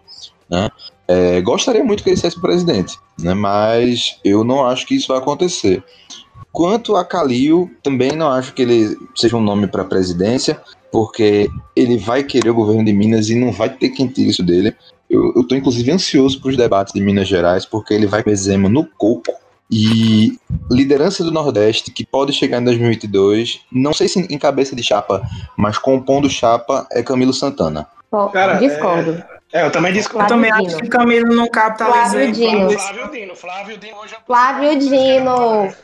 Né? 0.48 0.70
É, 1.08 1.40
gostaria 1.40 1.84
muito 1.84 2.02
que 2.02 2.10
ele 2.10 2.20
fosse 2.20 2.40
presidente, 2.40 2.98
né? 3.18 3.34
mas 3.34 4.18
eu 4.24 4.44
não 4.44 4.64
acho 4.66 4.86
que 4.86 4.94
isso 4.94 5.08
vai 5.08 5.18
acontecer. 5.18 5.82
Quanto 6.56 6.96
a 6.96 7.04
Calil, 7.04 7.70
também 7.82 8.12
não 8.12 8.30
acho 8.30 8.54
que 8.54 8.62
ele 8.62 8.96
seja 9.14 9.36
um 9.36 9.42
nome 9.42 9.66
para 9.66 9.82
a 9.82 9.84
presidência, 9.84 10.58
porque 10.90 11.50
ele 11.76 11.98
vai 11.98 12.24
querer 12.24 12.48
o 12.48 12.54
governo 12.54 12.82
de 12.82 12.94
Minas 12.94 13.28
e 13.28 13.34
não 13.34 13.52
vai 13.52 13.68
ter 13.68 13.90
quem 13.90 14.08
tire 14.08 14.30
isso 14.30 14.42
dele. 14.42 14.74
Eu, 15.10 15.34
estou 15.36 15.58
inclusive 15.58 15.92
ansioso 15.92 16.40
para 16.40 16.48
os 16.48 16.56
debates 16.56 16.94
de 16.94 17.00
Minas 17.02 17.28
Gerais, 17.28 17.66
porque 17.66 17.92
ele 17.92 18.06
vai 18.06 18.22
com 18.22 18.34
Zema 18.34 18.70
no 18.70 18.86
coco. 18.86 19.34
E 19.70 20.38
liderança 20.70 21.22
do 21.22 21.30
Nordeste, 21.30 21.90
que 21.90 22.06
pode 22.06 22.32
chegar 22.32 22.62
em 22.62 22.64
2022, 22.64 23.60
não 23.70 23.92
sei 23.92 24.08
se 24.08 24.20
em 24.20 24.38
cabeça 24.38 24.74
de 24.74 24.82
chapa, 24.82 25.28
mas 25.58 25.76
compondo 25.76 26.30
chapa, 26.30 26.86
é 26.90 27.02
Camilo 27.02 27.34
Santana. 27.34 27.86
Cara, 28.32 28.54
discordo. 28.54 29.10
É... 29.10 29.36
É, 29.56 29.64
eu 29.64 29.70
também 29.70 29.90
discordo. 29.90 30.26
Eu 30.26 30.28
também 30.28 30.52
acho 30.52 30.76
que 30.76 30.86
Camilo 30.86 31.34
não 31.34 31.48
capitaliza 31.48 32.10
Flávio 32.10 32.32
Dino. 32.32 32.70
Flávio 32.70 33.10
Dino. 33.10 33.36
Flávio 33.36 33.78
Dino 33.78 33.96
hoje 33.96 34.14
é... 34.14 34.18
Flávio 34.26 34.78
Dino. 34.78 35.74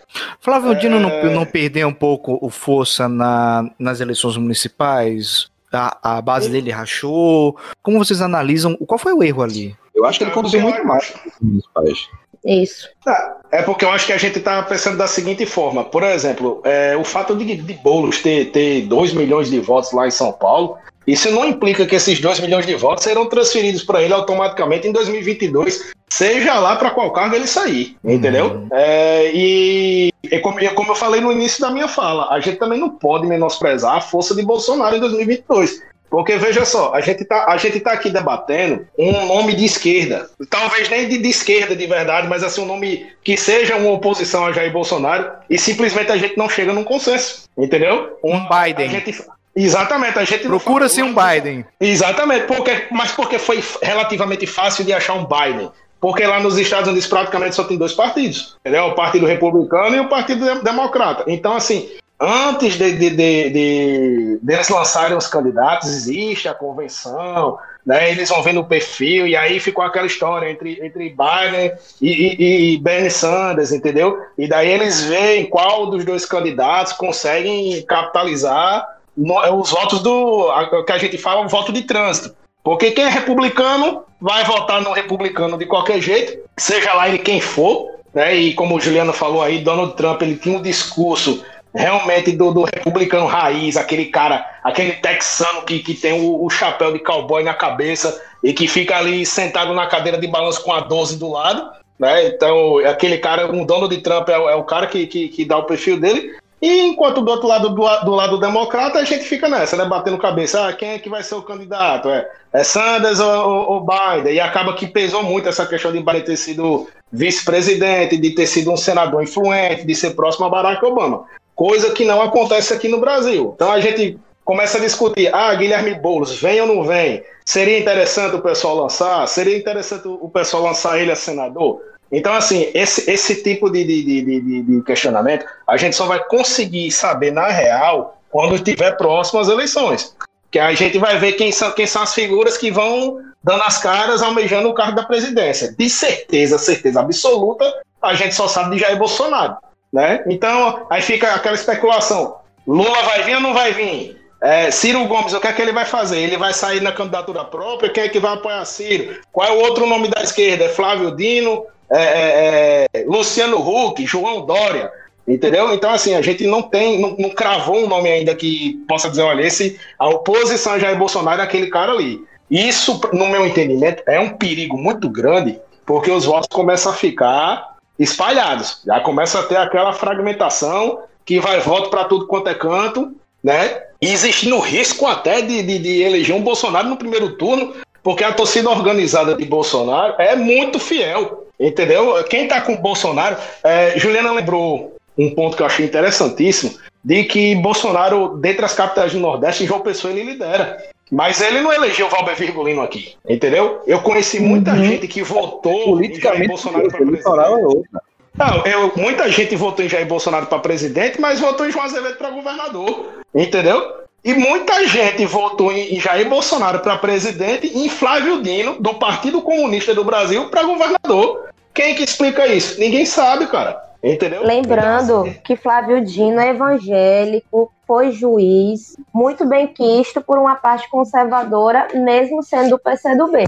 Flávio 0.41 0.75
Dino 0.75 1.01
não, 1.01 1.09
é. 1.09 1.31
não 1.31 1.47
perdeu 1.47 1.89
um 1.89 1.95
pouco 1.95 2.39
o 2.43 2.51
força 2.51 3.09
na, 3.09 3.71
nas 3.79 4.01
eleições 4.01 4.37
municipais? 4.37 5.51
A, 5.73 6.19
a 6.19 6.21
base 6.21 6.51
dele 6.51 6.71
rachou? 6.71 7.57
Como 7.83 7.97
vocês 7.97 8.21
analisam? 8.21 8.77
Qual 8.87 8.99
foi 8.99 9.15
o 9.15 9.23
erro 9.23 9.43
ali? 9.43 9.75
Eu 9.95 10.05
acho 10.05 10.19
que 10.19 10.25
ele 10.25 10.33
conduziu 10.33 10.61
muito 10.61 10.85
mais 10.87 11.15
municipais. 11.41 12.11
Isso. 12.45 12.91
Tá. 13.03 13.39
É 13.51 13.63
porque 13.63 13.87
eu 13.87 13.91
acho 13.91 14.05
que 14.05 14.13
a 14.13 14.19
gente 14.19 14.37
está 14.37 14.63
pensando 14.65 14.99
da 14.99 15.07
seguinte 15.07 15.47
forma. 15.47 15.83
Por 15.83 16.03
exemplo, 16.03 16.61
é, 16.63 16.95
o 16.95 17.05
fato 17.05 17.35
de, 17.35 17.57
de 17.57 17.75
Boulos 17.75 18.21
ter, 18.21 18.51
ter 18.51 18.83
2 18.83 19.15
milhões 19.15 19.49
de 19.49 19.59
votos 19.61 19.93
lá 19.93 20.07
em 20.07 20.11
São 20.11 20.31
Paulo 20.31 20.77
isso 21.07 21.31
não 21.31 21.47
implica 21.47 21.87
que 21.87 21.95
esses 21.95 22.21
2 22.21 22.41
milhões 22.41 22.67
de 22.67 22.75
votos 22.75 23.05
serão 23.05 23.27
transferidos 23.27 23.83
para 23.83 24.03
ele 24.03 24.13
automaticamente 24.13 24.87
em 24.87 24.93
2022, 24.93 25.93
seja 26.09 26.59
lá 26.59 26.77
para 26.77 26.91
qual 26.91 27.13
cargo 27.13 27.35
ele 27.35 27.47
sair, 27.47 27.97
entendeu? 28.05 28.47
Uhum. 28.47 28.69
É, 28.73 29.31
e, 29.35 30.13
e 30.25 30.39
como, 30.39 30.59
como 30.75 30.93
eu 30.93 30.97
falei 30.97 31.21
no 31.21 31.33
início 31.33 31.61
da 31.61 31.71
minha 31.71 31.89
fala, 31.89 32.29
a 32.31 32.41
gente 32.41 32.59
também 32.59 32.79
não 32.79 32.91
pode 32.91 33.27
menosprezar 33.27 33.97
a 33.97 34.01
força 34.01 34.35
de 34.35 34.43
Bolsonaro 34.43 34.97
em 34.97 35.01
2022. 35.01 35.81
Porque 36.13 36.37
veja 36.37 36.67
só, 36.67 36.93
a 36.93 37.01
gente 37.01 37.25
tá, 37.25 37.47
a 37.49 37.57
gente 37.57 37.81
tá 37.81 37.93
aqui 37.93 38.11
debatendo 38.11 38.87
um 38.99 39.25
nome 39.25 39.55
de 39.55 39.65
esquerda. 39.65 40.29
Talvez 40.51 40.91
nem 40.91 41.09
de, 41.09 41.17
de, 41.17 41.29
esquerda 41.31 41.75
de 41.75 41.87
verdade, 41.87 42.29
mas 42.29 42.45
assim, 42.45 42.61
um 42.61 42.67
nome 42.67 43.07
que 43.25 43.35
seja 43.35 43.77
uma 43.77 43.93
oposição 43.93 44.45
a 44.45 44.53
Jair 44.53 44.71
Bolsonaro, 44.71 45.33
e 45.49 45.57
simplesmente 45.57 46.13
a 46.13 46.19
gente 46.19 46.37
não 46.37 46.51
chega 46.51 46.71
num 46.75 46.85
consenso. 46.85 47.49
Entendeu? 47.57 48.19
Um, 48.23 48.47
Biden. 48.47 48.91
Gente, 48.91 49.25
Exatamente, 49.55 50.19
a 50.19 50.25
gente 50.25 50.47
procura-se 50.47 51.03
um 51.03 51.15
Biden. 51.15 51.65
Exatamente, 51.79 52.47
porque, 52.47 52.87
mas 52.91 53.13
porque 53.13 53.39
foi 53.39 53.63
relativamente 53.83 54.47
fácil 54.47 54.85
de 54.85 54.93
achar 54.93 55.15
um 55.15 55.27
Biden. 55.27 55.71
Porque 56.01 56.27
lá 56.27 56.41
nos 56.41 56.59
Estados 56.59 56.89
Unidos 56.89 57.07
praticamente 57.07 57.55
só 57.55 57.63
tem 57.63 57.79
dois 57.79 57.93
partidos, 57.93 58.57
entendeu? 58.61 58.87
O 58.87 58.95
Partido 58.95 59.25
Republicano 59.25 59.95
e 59.95 60.01
o 60.01 60.09
Partido 60.09 60.61
Democrata. 60.61 61.25
Então, 61.29 61.55
assim, 61.55 61.89
antes 62.19 62.75
de, 62.75 62.93
de, 62.93 63.11
de, 63.11 63.51
de, 63.51 64.39
deles 64.43 64.69
lançarem 64.69 65.17
os 65.17 65.29
candidatos, 65.29 65.89
existe 65.89 66.49
a 66.49 66.55
convenção, 66.55 67.57
né? 67.85 68.11
Eles 68.11 68.31
vão 68.31 68.43
vendo 68.43 68.61
o 68.61 68.65
perfil, 68.65 69.27
e 69.27 69.37
aí 69.37 69.61
ficou 69.61 69.85
aquela 69.85 70.07
história 70.07 70.51
entre, 70.51 70.85
entre 70.85 71.09
Biden 71.11 71.73
e, 72.01 72.11
e, 72.11 72.75
e 72.75 72.79
Bernie 72.79 73.11
Sanders, 73.11 73.71
entendeu? 73.71 74.19
E 74.39 74.49
daí 74.49 74.71
eles 74.71 75.05
veem 75.05 75.47
qual 75.47 75.91
dos 75.91 76.05
dois 76.05 76.25
candidatos 76.25 76.93
conseguem 76.95 77.81
capitalizar 77.83 79.02
é 79.45 79.53
os 79.53 79.71
votos 79.71 80.01
do. 80.01 80.51
que 80.85 80.93
a 80.93 80.99
gente 80.99 81.19
fala, 81.19 81.45
o 81.45 81.49
voto 81.49 81.73
de 81.73 81.83
trânsito. 81.83 82.35
Porque 82.63 82.93
quem 82.93 83.05
é 83.05 83.09
republicano 83.09 84.05
vai 84.21 84.45
votar 84.45 84.81
no 84.81 84.93
republicano 84.93 85.59
de 85.59 85.67
qualquer 85.67 86.01
jeito, 86.01 86.39
seja 86.57 86.93
lá 86.95 87.09
ele 87.09 87.19
quem 87.19 87.41
for. 87.41 87.91
Né? 88.15 88.35
E 88.37 88.55
como 88.55 88.77
o 88.77 88.81
Juliano 88.81 89.13
falou 89.13 89.43
aí, 89.43 89.59
Donald 89.59 89.95
Trump 89.95 90.23
ele 90.23 90.37
tinha 90.37 90.57
um 90.57 90.63
discurso 90.63 91.43
realmente 91.75 92.33
do, 92.33 92.53
do, 92.53 92.65
republicano 92.65 93.27
raiz, 93.27 93.77
aquele 93.77 94.07
cara, 94.07 94.47
aquele 94.63 94.93
texano 94.93 95.63
que, 95.63 95.79
que 95.79 95.95
tem 95.95 96.13
o, 96.13 96.45
o, 96.45 96.51
chapéu 96.51 96.93
de 96.93 96.99
cowboy 96.99 97.43
na 97.43 97.55
cabeça 97.55 98.21
e 98.45 98.53
que 98.53 98.69
fica 98.69 98.99
ali 98.99 99.25
sentado 99.25 99.73
na 99.73 99.87
cadeira 99.87 100.19
de 100.19 100.27
balanço 100.27 100.63
com 100.63 100.73
a 100.73 100.81
12 100.81 101.19
do 101.19 101.31
lado, 101.31 101.71
né? 101.99 102.27
Então, 102.27 102.79
aquele 102.79 103.19
cara, 103.19 103.51
um 103.51 103.65
dono 103.65 103.89
de 103.89 103.99
Trump 103.99 104.29
é, 104.29 104.35
é 104.35 104.55
o 104.55 104.65
cara 104.65 104.87
que, 104.87 105.07
que, 105.07 105.29
que, 105.29 105.45
dá 105.45 105.57
o 105.57 105.65
perfil 105.65 105.99
dele. 105.99 106.37
E 106.63 106.83
enquanto 106.83 107.21
do 107.21 107.29
outro 107.29 107.49
lado, 107.49 107.71
do, 107.71 108.05
do 108.05 108.11
lado 108.13 108.39
democrata, 108.39 109.01
a 109.01 109.05
gente 109.05 109.25
fica 109.25 109.49
nessa, 109.49 109.77
né? 109.77 109.85
Batendo 109.85 110.17
cabeça, 110.17 110.69
ah, 110.69 110.73
quem 110.73 110.91
é 110.91 110.99
que 111.01 111.09
vai 111.09 111.25
ser 111.25 111.35
o 111.35 111.43
candidato? 111.43 112.09
É, 112.09 112.31
é 112.53 112.63
Sanders 112.63 113.19
ou, 113.19 113.73
ou 113.73 113.85
Biden? 113.85 114.33
E 114.33 114.39
acaba 114.39 114.73
que 114.75 114.87
pesou 114.87 115.25
muito 115.25 115.49
essa 115.49 115.67
questão 115.67 115.91
de 115.91 115.99
Biden 115.99 116.23
ter 116.23 116.37
sido 116.37 116.87
vice-presidente, 117.11 118.17
de 118.17 118.31
ter 118.31 118.47
sido 118.47 118.71
um 118.71 118.77
senador 118.77 119.25
influente, 119.25 119.85
de 119.85 119.95
ser 119.97 120.11
próximo 120.11 120.47
a 120.47 120.49
Barack 120.49 120.85
Obama. 120.85 121.25
Coisa 121.53 121.91
que 121.91 122.05
não 122.05 122.23
acontece 122.23 122.73
aqui 122.73 122.87
no 122.87 123.01
Brasil. 123.01 123.53
Então 123.57 123.73
a 123.73 123.81
gente 123.81 124.17
começa 124.45 124.79
a 124.79 124.81
discutir, 124.81 125.35
ah, 125.35 125.53
Guilherme 125.57 125.97
Boulos, 125.97 126.41
vem 126.41 126.61
ou 126.61 126.69
não 126.69 126.85
vem? 126.85 127.25
Seria 127.45 127.79
interessante 127.79 128.37
o 128.37 128.41
pessoal 128.41 128.77
lançar? 128.77 129.27
Seria 129.27 129.59
interessante 129.59 130.07
o 130.07 130.29
pessoal 130.29 130.63
lançar 130.63 130.97
ele 130.97 131.11
a 131.11 131.17
senador? 131.17 131.81
Então, 132.13 132.35
assim, 132.35 132.71
esse, 132.75 133.11
esse 133.11 133.43
tipo 133.43 133.71
de, 133.71 133.83
de, 133.83 134.23
de, 134.23 134.63
de, 134.63 134.83
questionamento 134.83 135.47
a 135.67 135.79
gente 135.79 135.97
só 135.97 136.05
vai 136.05 136.23
conseguir 136.25 136.91
saber 136.91 137.33
na 137.33 137.49
real 137.49 138.19
quando 138.31 138.55
estiver 138.55 138.97
próximo 138.99 139.41
às 139.41 139.49
eleições. 139.49 140.15
Que 140.51 140.59
a 140.59 140.75
gente 140.75 140.99
vai 140.99 141.19
ver 141.19 141.33
quem 141.33 141.51
são, 141.51 141.71
quem 141.73 141.87
são 141.87 142.03
as 142.03 142.15
figuras 142.15 142.59
que 142.59 142.71
vão 142.71 143.19
dando 143.43 143.63
as 143.63 143.79
caras 143.79 144.23
almejando 144.23 144.69
o 144.69 144.75
cargo 144.75 144.95
da 144.95 145.05
presidência. 145.05 145.73
De 145.73 145.89
certeza, 145.89 146.59
certeza 146.59 147.01
absoluta, 147.01 147.65
a 148.03 148.15
gente 148.15 148.35
só 148.35 148.47
sabe 148.47 148.77
de 148.77 148.83
Jair 148.83 148.99
Bolsonaro. 148.99 149.57
Né? 149.91 150.23
Então, 150.27 150.87
aí 150.91 151.01
fica 151.01 151.35
aquela 151.35 151.55
especulação: 151.55 152.37
Lula 152.67 153.03
vai 153.05 153.23
vir 153.23 153.37
ou 153.37 153.41
não 153.41 153.55
vai 153.55 153.73
vir? 153.73 154.22
É, 154.43 154.73
Ciro 154.73 155.07
Gomes, 155.07 155.33
o 155.33 155.41
que 155.41 155.47
é 155.47 155.53
que 155.53 155.63
ele 155.63 155.73
vai 155.73 155.85
fazer? 155.85 156.19
Ele 156.19 156.37
vai 156.37 156.53
sair 156.53 156.83
na 156.83 156.91
candidatura 156.91 157.45
própria? 157.45 157.91
Quem 157.91 158.03
é 158.03 158.09
que 158.09 158.19
vai 158.19 158.35
apoiar 158.35 158.65
Ciro? 158.65 159.21
Qual 159.31 159.47
é 159.47 159.53
o 159.53 159.61
outro 159.61 159.87
nome 159.87 160.09
da 160.09 160.21
esquerda? 160.21 160.65
É 160.65 160.69
Flávio 160.69 161.15
Dino? 161.15 161.65
É, 161.89 162.03
é, 162.03 162.87
é, 162.93 163.05
Luciano 163.05 163.59
Huck, 163.59 164.05
João 164.05 164.45
Dória, 164.45 164.91
entendeu? 165.29 165.73
Então, 165.73 165.91
assim, 165.91 166.15
a 166.15 166.23
gente 166.23 166.47
não 166.47 166.63
tem, 166.63 166.99
não, 166.99 167.15
não, 167.17 167.31
cravou 167.31 167.85
um 167.85 167.87
nome 167.87 168.11
ainda 168.11 168.35
que 168.35 168.83
possa 168.89 169.11
dizer, 169.11 169.23
olha, 169.23 169.43
esse, 169.43 169.79
a 169.99 170.09
oposição 170.09 170.73
a 170.73 170.79
Jair 170.79 170.99
Bolsonaro 170.99 171.41
é 171.41 171.45
aquele 171.45 171.69
cara 171.69 171.93
ali. 171.93 172.19
Isso, 172.51 173.01
no 173.13 173.29
meu 173.29 173.47
entendimento, 173.47 174.03
é 174.07 174.19
um 174.19 174.31
perigo 174.31 174.77
muito 174.77 175.09
grande, 175.09 175.61
porque 175.87 176.11
os 176.11 176.25
votos 176.25 176.49
começam 176.51 176.93
a 176.93 176.97
ficar 176.97 177.77
espalhados, 177.99 178.81
já 178.85 178.99
começa 179.01 179.39
a 179.39 179.43
ter 179.43 179.57
aquela 179.57 179.93
fragmentação 179.93 181.01
que 181.25 181.39
vai 181.39 181.61
voto 181.61 181.91
para 181.91 182.05
tudo 182.05 182.27
quanto 182.27 182.49
é 182.49 182.55
canto, 182.55 183.15
né? 183.43 183.83
E 184.01 184.13
existindo 184.13 184.59
risco 184.59 185.07
até 185.07 185.41
de, 185.41 185.63
de, 185.63 185.79
de 185.79 186.03
eleger 186.03 186.35
um 186.35 186.43
Bolsonaro 186.43 186.89
no 186.89 186.97
primeiro 186.97 187.37
turno, 187.37 187.75
porque 188.03 188.25
a 188.25 188.33
torcida 188.33 188.69
organizada 188.69 189.35
de 189.35 189.45
Bolsonaro 189.45 190.15
é 190.19 190.35
muito 190.35 190.79
fiel. 190.79 191.47
Entendeu? 191.59 192.23
Quem 192.25 192.45
está 192.45 192.61
com 192.61 192.73
o 192.75 192.79
Bolsonaro, 192.79 193.37
é, 193.63 193.97
Juliana 193.97 194.33
lembrou 194.33 194.97
um 195.17 195.33
ponto 195.35 195.57
que 195.57 195.63
eu 195.63 195.67
achei 195.67 195.87
interessantíssimo, 195.87 196.77
de 197.05 197.25
que 197.25 197.55
Bolsonaro, 197.57 198.37
dentre 198.39 198.65
as 198.65 198.75
capitais 198.75 199.13
do 199.13 199.21
Nordeste, 199.21 199.67
João 199.67 199.81
Pessoa, 199.81 200.13
ele 200.13 200.33
lidera. 200.33 200.79
Mas 201.11 201.43
ele 201.43 201.61
não 201.61 201.73
elegeu 201.73 202.07
o 202.07 202.09
Valber 202.09 202.35
Virgulino 202.35 202.81
aqui, 202.81 203.15
entendeu? 203.29 203.83
Eu 203.87 204.01
conheci 204.01 204.41
muita 204.41 204.73
uhum. 204.73 204.83
gente 204.83 205.07
que 205.07 205.23
votou 205.23 205.85
Politicamente, 205.85 206.49
Bolsonaro 206.49 206.89
para 206.89 206.97
presidente. 206.97 207.23
É 207.27 208.12
não, 208.35 208.65
eu, 208.65 208.93
muita 208.97 209.31
gente 209.31 209.55
votou 209.57 209.85
em 209.85 209.89
Jair 209.89 210.07
Bolsonaro 210.07 210.47
para 210.47 210.59
presidente, 210.59 211.21
mas 211.21 211.41
votou 211.41 211.67
em 211.67 211.71
João 211.71 211.85
Azevedo 211.85 212.17
para 212.17 212.31
governador, 212.31 213.09
entendeu? 213.35 214.03
E 214.25 214.33
muita 214.35 214.87
gente 214.87 215.27
votou 215.27 215.73
em 215.73 215.99
Jair 216.01 216.29
Bolsonaro 216.29 216.79
para 216.79 216.97
presidente 216.97 217.67
e 217.67 217.87
em 217.87 217.89
Flávio 217.89 218.41
Dino, 218.41 218.77
do 218.81 218.95
Partido 218.95 219.43
Comunista 219.43 219.95
do 219.95 220.05
Brasil, 220.05 220.49
para 220.49 220.63
governador. 220.63 221.49
Quem 221.75 221.95
que 221.95 222.05
explica 222.05 222.47
isso? 222.47 222.79
Ninguém 222.79 223.05
sabe, 223.05 223.47
cara. 223.49 223.83
Entendeu? 224.03 224.45
Lembrando 224.45 225.27
então, 225.27 225.43
que 225.45 225.57
Flávio 225.57 226.05
Dino 226.05 226.41
é 226.41 226.51
evangélico, 226.51 227.73
foi 227.93 228.11
juiz, 228.11 228.97
muito 229.13 229.45
bem 229.45 229.67
quisto 229.67 230.23
por 230.23 230.39
uma 230.39 230.55
parte 230.55 230.89
conservadora, 230.89 231.89
mesmo 231.93 232.43
sendo 232.43 232.71
do 232.71 232.79
PCdoB. 232.79 233.47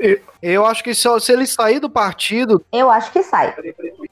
Eu, 0.00 0.18
eu 0.42 0.66
acho 0.66 0.82
que 0.82 0.92
só, 0.92 1.20
se 1.20 1.32
ele 1.32 1.46
sair 1.46 1.78
do 1.78 1.88
partido. 1.88 2.60
Eu 2.72 2.90
acho 2.90 3.12
que 3.12 3.22
sai. 3.22 3.54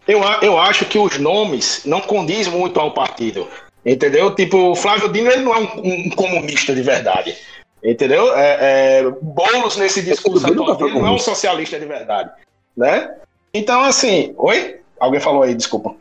Eu, 0.07 0.21
eu 0.41 0.57
acho 0.57 0.85
que 0.85 0.97
os 0.97 1.19
nomes 1.19 1.83
não 1.85 2.01
condizem 2.01 2.53
muito 2.53 2.79
ao 2.79 2.95
partido. 2.95 3.49
Entendeu? 3.85 4.33
Tipo, 4.37 4.73
Flávio 4.77 5.09
Dino 5.09 5.29
ele 5.29 5.43
não 5.43 5.53
é 5.53 5.59
um, 5.59 6.07
um 6.07 6.11
comunista 6.11 6.73
de 6.73 6.83
verdade. 6.83 7.37
Entendeu? 7.83 8.33
É, 8.37 9.01
é, 9.01 9.11
Boulos 9.21 9.77
nesse 9.77 10.01
discurso 10.01 10.47
atual, 10.47 10.81
ele 10.81 11.01
não 11.01 11.09
é 11.09 11.11
um 11.11 11.19
socialista 11.19 11.77
de 11.81 11.87
verdade. 11.87 12.31
Né? 12.77 13.17
Então, 13.53 13.83
assim, 13.83 14.33
oi? 14.39 14.79
Alguém 15.01 15.19
falou 15.19 15.43
aí, 15.43 15.57
desculpa. 15.57 15.93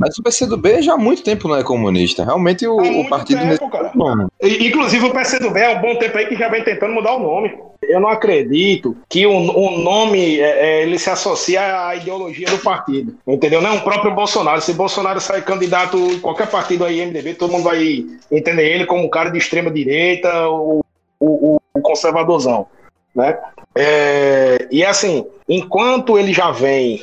Mas 0.00 0.16
o 0.16 0.22
PCdoB 0.22 0.80
já 0.80 0.94
há 0.94 0.96
muito 0.96 1.22
tempo 1.22 1.46
não 1.46 1.56
é 1.56 1.62
comunista. 1.62 2.24
Realmente 2.24 2.66
o, 2.66 2.78
o 2.78 3.06
partido. 3.06 3.38
Tempo, 3.38 3.68
cara. 3.68 3.92
Inclusive 4.40 5.04
o 5.04 5.12
PCdoB 5.12 5.60
é 5.60 5.76
um 5.76 5.80
bom 5.82 5.94
tempo 5.96 6.16
aí 6.16 6.26
que 6.26 6.36
já 6.36 6.48
vem 6.48 6.64
tentando 6.64 6.94
mudar 6.94 7.16
o 7.16 7.20
nome. 7.20 7.54
Eu 7.82 8.00
não 8.00 8.08
acredito 8.08 8.96
que 9.10 9.26
o, 9.26 9.32
o 9.32 9.78
nome 9.78 10.40
é, 10.40 10.80
é, 10.80 10.82
ele 10.84 10.98
se 10.98 11.10
associa 11.10 11.86
à 11.86 11.94
ideologia 11.94 12.46
do 12.48 12.56
partido. 12.60 13.14
Entendeu? 13.26 13.60
Não 13.60 13.74
é 13.74 13.76
o 13.76 13.82
próprio 13.82 14.14
Bolsonaro. 14.14 14.62
Se 14.62 14.72
Bolsonaro 14.72 15.20
sair 15.20 15.44
candidato 15.44 15.98
em 15.98 16.18
qualquer 16.18 16.48
partido 16.48 16.86
aí, 16.86 17.04
MDB, 17.04 17.34
todo 17.34 17.52
mundo 17.52 17.64
vai 17.64 18.06
entender 18.32 18.74
ele 18.74 18.86
como 18.86 19.04
um 19.04 19.10
cara 19.10 19.28
de 19.28 19.36
extrema 19.36 19.70
direita, 19.70 20.48
o, 20.48 20.82
o, 21.20 21.60
o 21.74 21.80
conservadorzão. 21.82 22.66
Né? 23.14 23.38
É, 23.74 24.66
e 24.70 24.82
assim, 24.82 25.26
enquanto 25.46 26.18
ele 26.18 26.32
já 26.32 26.50
vem 26.50 27.02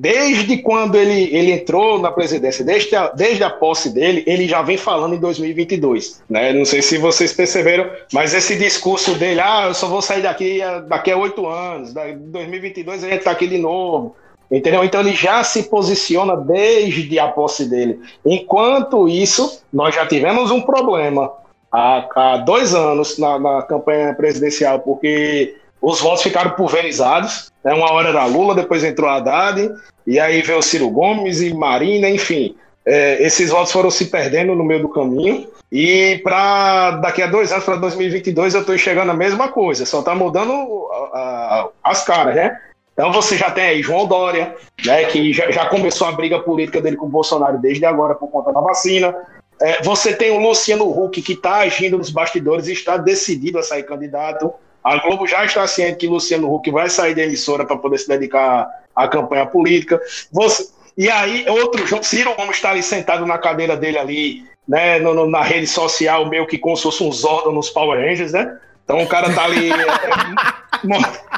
desde 0.00 0.58
quando 0.58 0.96
ele, 0.96 1.34
ele 1.34 1.52
entrou 1.52 1.98
na 1.98 2.10
presidência, 2.10 2.64
desde 2.64 2.94
a, 2.96 3.08
desde 3.08 3.44
a 3.44 3.50
posse 3.50 3.90
dele, 3.90 4.24
ele 4.26 4.48
já 4.48 4.62
vem 4.62 4.76
falando 4.76 5.14
em 5.14 5.18
2022. 5.18 6.22
Né? 6.28 6.52
Não 6.52 6.64
sei 6.64 6.80
se 6.80 6.98
vocês 6.98 7.32
perceberam, 7.32 7.90
mas 8.12 8.32
esse 8.32 8.56
discurso 8.56 9.14
dele, 9.14 9.40
ah, 9.40 9.66
eu 9.68 9.74
só 9.74 9.86
vou 9.86 10.00
sair 10.00 10.22
daqui 10.22 10.60
daqui 10.88 11.10
a 11.10 11.16
oito 11.16 11.46
anos, 11.46 11.94
em 11.96 12.16
2022 12.30 13.04
a 13.04 13.08
gente 13.08 13.18
está 13.18 13.30
aqui 13.30 13.46
de 13.46 13.58
novo. 13.58 14.16
Entendeu? 14.50 14.84
Então 14.84 15.00
ele 15.00 15.14
já 15.14 15.42
se 15.42 15.62
posiciona 15.64 16.36
desde 16.36 17.18
a 17.18 17.28
posse 17.28 17.64
dele. 17.64 18.00
Enquanto 18.24 19.08
isso, 19.08 19.62
nós 19.72 19.94
já 19.94 20.06
tivemos 20.06 20.50
um 20.50 20.60
problema 20.60 21.32
há, 21.70 22.06
há 22.14 22.36
dois 22.36 22.74
anos 22.74 23.16
na, 23.16 23.38
na 23.38 23.62
campanha 23.62 24.12
presidencial, 24.14 24.80
porque 24.80 25.56
os 25.82 26.00
votos 26.00 26.22
ficaram 26.22 26.52
pulverizados. 26.52 27.50
Né? 27.64 27.74
Uma 27.74 27.92
hora 27.92 28.10
era 28.10 28.24
Lula, 28.24 28.54
depois 28.54 28.84
entrou 28.84 29.10
Haddad, 29.10 29.68
e 30.06 30.20
aí 30.20 30.40
veio 30.40 30.62
Ciro 30.62 30.88
Gomes 30.88 31.42
e 31.42 31.52
Marina, 31.52 32.08
enfim. 32.08 32.54
É, 32.86 33.22
esses 33.22 33.50
votos 33.50 33.72
foram 33.72 33.90
se 33.90 34.06
perdendo 34.06 34.54
no 34.54 34.64
meio 34.64 34.82
do 34.82 34.88
caminho. 34.88 35.48
E 35.70 36.20
para 36.22 36.92
daqui 36.92 37.22
a 37.22 37.26
dois 37.26 37.50
anos, 37.50 37.64
para 37.64 37.76
2022, 37.76 38.54
eu 38.54 38.60
estou 38.60 38.74
enxergando 38.74 39.10
a 39.10 39.16
mesma 39.16 39.48
coisa, 39.48 39.86
só 39.86 40.00
está 40.00 40.14
mudando 40.14 40.52
a, 40.52 41.18
a, 41.18 41.68
as 41.82 42.04
caras, 42.04 42.36
né? 42.36 42.60
Então 42.92 43.10
você 43.10 43.38
já 43.38 43.50
tem 43.50 43.64
aí 43.64 43.82
João 43.82 44.06
Dória, 44.06 44.54
né, 44.84 45.04
que 45.06 45.32
já, 45.32 45.50
já, 45.50 45.64
começou 45.64 46.06
a 46.06 46.12
briga 46.12 46.38
política 46.40 46.78
dele 46.78 46.96
com 46.96 47.06
o 47.06 47.08
Bolsonaro 47.08 47.58
desde 47.58 47.86
agora 47.86 48.14
por 48.14 48.28
conta 48.28 48.52
da 48.52 48.60
vacina. 48.60 49.16
É, 49.62 49.82
você 49.82 50.14
tem 50.14 50.30
o 50.30 50.40
Luciano 50.40 50.84
Huck, 50.84 51.22
que 51.22 51.32
está 51.32 51.60
agindo 51.60 51.96
nos 51.96 52.10
bastidores 52.10 52.68
e 52.68 52.72
está 52.74 52.98
decidido 52.98 53.58
a 53.58 53.62
sair 53.62 53.84
candidato. 53.84 54.52
A 54.82 54.96
Globo 54.98 55.26
já 55.26 55.44
está 55.44 55.66
ciente 55.66 55.98
que 55.98 56.08
Luciano 56.08 56.52
Huck 56.52 56.70
vai 56.70 56.90
sair 56.90 57.14
da 57.14 57.22
emissora 57.22 57.64
para 57.64 57.76
poder 57.76 57.98
se 57.98 58.08
dedicar 58.08 58.68
à 58.94 59.06
campanha 59.06 59.46
política. 59.46 60.00
Você, 60.32 60.68
e 60.96 61.08
aí, 61.08 61.44
outro 61.48 61.86
João 61.86 62.02
Ciro 62.02 62.34
Gomes 62.34 62.56
está 62.56 62.70
ali 62.70 62.82
sentado 62.82 63.24
na 63.24 63.38
cadeira 63.38 63.76
dele 63.76 63.98
ali, 63.98 64.44
né, 64.68 64.98
no, 64.98 65.14
no, 65.14 65.30
na 65.30 65.42
rede 65.42 65.66
social, 65.66 66.28
meio 66.28 66.46
que 66.46 66.58
como 66.58 66.76
se 66.76 66.82
fosse 66.82 67.02
um 67.02 67.12
Zordon 67.12 67.52
nos 67.52 67.70
Power 67.70 67.98
Rangers, 67.98 68.32
né? 68.32 68.58
Então 68.84 69.02
o 69.02 69.06
cara 69.06 69.32
tá 69.32 69.44
ali. 69.44 69.70
é, 69.70 69.76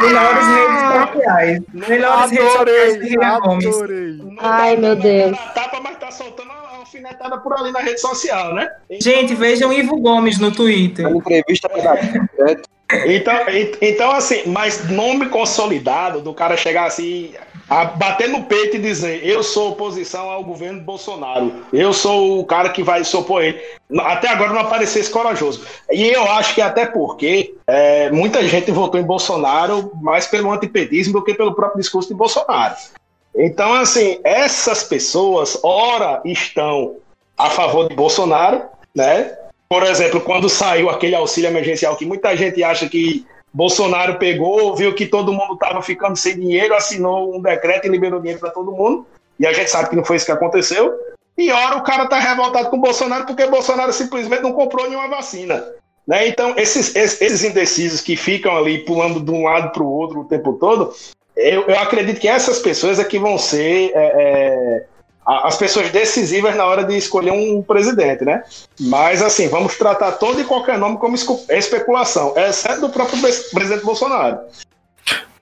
Melhores 0.00 0.46
redes 0.46 0.80
sociais. 1.10 1.62
Melhores 1.72 2.30
redes 2.30 2.52
sociais 2.52 2.98
Ai, 4.40 4.76
meu 4.76 4.96
Deus. 4.96 5.38
Tapa, 5.54 5.80
mas 5.80 5.96
tá 5.98 6.10
soltando 6.10 6.50
alfinetada 6.96 7.38
por 7.38 7.52
ali 7.52 7.70
na 7.70 7.80
rede 7.80 8.00
social, 8.00 8.54
né? 8.54 8.70
Gente, 9.00 9.34
vejam 9.34 9.72
Ivo 9.72 10.00
Gomes 10.00 10.38
no 10.38 10.50
Twitter. 10.50 11.06
Entrevista 11.06 11.68
então, 13.06 13.34
então, 13.80 14.12
assim, 14.12 14.42
mas 14.46 14.88
nome 14.88 15.28
consolidado 15.28 16.20
do 16.20 16.32
cara 16.32 16.56
chegar 16.56 16.84
assim, 16.86 17.34
a 17.68 17.84
bater 17.84 18.28
no 18.28 18.44
peito 18.44 18.76
e 18.76 18.78
dizer: 18.78 19.26
eu 19.26 19.42
sou 19.42 19.70
oposição 19.70 20.30
ao 20.30 20.44
governo 20.44 20.80
Bolsonaro, 20.80 21.52
eu 21.72 21.92
sou 21.92 22.38
o 22.38 22.44
cara 22.44 22.68
que 22.68 22.84
vai 22.84 23.02
se 23.04 23.16
opor 23.16 23.42
ele. 23.42 23.60
Até 23.98 24.28
agora 24.28 24.52
não 24.52 24.60
apareceu 24.60 25.00
esse 25.00 25.10
corajoso. 25.10 25.66
E 25.90 26.06
eu 26.06 26.22
acho 26.30 26.54
que 26.54 26.60
até 26.60 26.86
porque 26.86 27.56
é, 27.66 28.08
muita 28.12 28.46
gente 28.46 28.70
votou 28.70 29.00
em 29.00 29.04
Bolsonaro 29.04 29.90
mais 30.00 30.26
pelo 30.26 30.52
antipetismo 30.52 31.14
do 31.14 31.24
que 31.24 31.34
pelo 31.34 31.54
próprio 31.54 31.80
discurso 31.80 32.08
de 32.08 32.14
Bolsonaro. 32.14 32.76
Então, 33.36 33.74
assim, 33.74 34.18
essas 34.24 34.82
pessoas, 34.84 35.58
ora 35.62 36.22
estão 36.24 36.96
a 37.36 37.50
favor 37.50 37.88
de 37.88 37.94
Bolsonaro, 37.94 38.62
né? 38.94 39.36
Por 39.68 39.82
exemplo, 39.82 40.20
quando 40.20 40.48
saiu 40.48 40.88
aquele 40.88 41.14
auxílio 41.14 41.48
emergencial 41.48 41.96
que 41.96 42.06
muita 42.06 42.36
gente 42.36 42.62
acha 42.62 42.88
que 42.88 43.26
Bolsonaro 43.52 44.18
pegou, 44.18 44.74
viu 44.74 44.94
que 44.94 45.06
todo 45.06 45.32
mundo 45.32 45.54
estava 45.54 45.82
ficando 45.82 46.16
sem 46.16 46.38
dinheiro, 46.38 46.74
assinou 46.74 47.36
um 47.36 47.40
decreto 47.40 47.86
e 47.86 47.90
liberou 47.90 48.20
dinheiro 48.20 48.40
para 48.40 48.50
todo 48.50 48.72
mundo. 48.72 49.06
E 49.38 49.46
a 49.46 49.52
gente 49.52 49.70
sabe 49.70 49.90
que 49.90 49.96
não 49.96 50.04
foi 50.04 50.16
isso 50.16 50.26
que 50.26 50.32
aconteceu. 50.32 50.94
E 51.36 51.50
ora 51.50 51.76
o 51.76 51.82
cara 51.82 52.06
tá 52.06 52.18
revoltado 52.18 52.70
com 52.70 52.80
Bolsonaro 52.80 53.26
porque 53.26 53.46
Bolsonaro 53.46 53.92
simplesmente 53.92 54.42
não 54.42 54.52
comprou 54.52 54.88
nenhuma 54.88 55.08
vacina. 55.08 55.62
Né? 56.06 56.28
Então, 56.28 56.54
esses, 56.56 56.94
esses 56.94 57.42
indecisos 57.42 58.00
que 58.00 58.16
ficam 58.16 58.56
ali 58.56 58.84
pulando 58.84 59.20
de 59.20 59.30
um 59.30 59.44
lado 59.44 59.72
para 59.72 59.82
o 59.82 59.90
outro 59.90 60.20
o 60.20 60.24
tempo 60.24 60.54
todo, 60.54 60.94
eu, 61.36 61.62
eu, 61.68 61.78
acredito 61.78 62.20
que 62.20 62.28
essas 62.28 62.58
pessoas 62.58 62.98
é 62.98 63.04
que 63.04 63.18
vão 63.18 63.36
ser 63.36 63.92
é, 63.94 63.94
é, 63.94 64.86
as 65.26 65.56
pessoas 65.56 65.90
decisivas 65.90 66.54
na 66.56 66.64
hora 66.64 66.84
de 66.84 66.96
escolher 66.96 67.32
um 67.32 67.62
presidente, 67.62 68.24
né? 68.24 68.42
Mas, 68.80 69.20
assim, 69.20 69.48
vamos 69.48 69.76
tratar 69.76 70.12
todo 70.12 70.40
e 70.40 70.44
qualquer 70.44 70.78
nome 70.78 70.98
como 70.98 71.16
especulação, 71.16 72.32
exceto 72.36 72.80
do 72.82 72.88
próprio 72.88 73.20
presidente 73.20 73.84
Bolsonaro. 73.84 74.38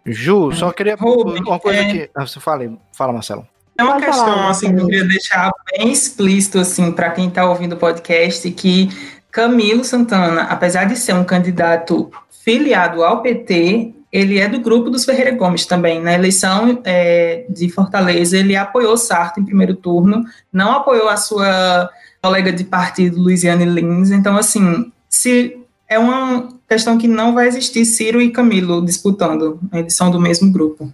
Ju, 0.07 0.53
só 0.53 0.71
queria 0.73 0.97
uma 0.97 1.61
coisa 1.61 1.81
é... 1.81 1.91
que. 1.91 2.11
Ah, 2.15 2.27
você 2.27 2.41
fala, 2.41 2.71
fala, 2.93 3.13
Marcelo. 3.13 3.47
É 3.77 3.83
uma 3.83 4.01
questão 4.01 4.27
falar, 4.27 4.51
assim 4.51 4.75
que 4.75 4.81
eu 4.81 4.87
queria 4.87 5.05
deixar 5.05 5.51
bem 5.77 5.91
explícito 5.91 6.61
assim 6.61 6.93
para 6.93 7.11
quem 7.11 7.27
está 7.27 7.49
ouvindo 7.49 7.73
o 7.73 7.77
podcast 7.77 8.49
que 8.53 8.89
Camilo 9.33 9.85
Santana, 9.85 10.43
apesar 10.43 10.85
de 10.85 10.97
ser 10.97 11.13
um 11.13 11.25
candidato 11.25 12.09
filiado 12.45 13.03
ao 13.03 13.21
PT, 13.21 13.93
ele 14.15 14.39
é 14.39 14.49
do 14.49 14.61
grupo 14.61 14.91
dos 14.91 15.05
Ferreira 15.05 15.33
Gomes 15.33 15.67
também. 15.67 16.01
Na 16.01 16.15
eleição 16.15 16.81
é, 16.85 17.45
de 17.49 17.69
Fortaleza, 17.69 18.39
ele 18.39 18.55
apoiou 18.55 18.97
Sarto 18.97 19.41
em 19.41 19.45
primeiro 19.45 19.75
turno, 19.75 20.25
não 20.53 20.71
apoiou 20.71 21.09
a 21.09 21.17
sua 21.17 21.91
colega 22.23 22.53
de 22.53 22.63
partido, 22.63 23.21
Luiziane 23.21 23.65
Lins. 23.65 24.13
Então, 24.13 24.37
assim, 24.37 24.93
se 25.09 25.59
é 25.89 25.99
uma 25.99 26.49
questão 26.69 26.97
que 26.97 27.09
não 27.09 27.35
vai 27.35 27.49
existir 27.49 27.85
Ciro 27.85 28.23
e 28.23 28.31
Camilo 28.31 28.85
disputando. 28.85 29.59
Eles 29.73 29.97
são 29.97 30.13
do 30.13 30.21
mesmo 30.21 30.51
grupo. 30.53 30.93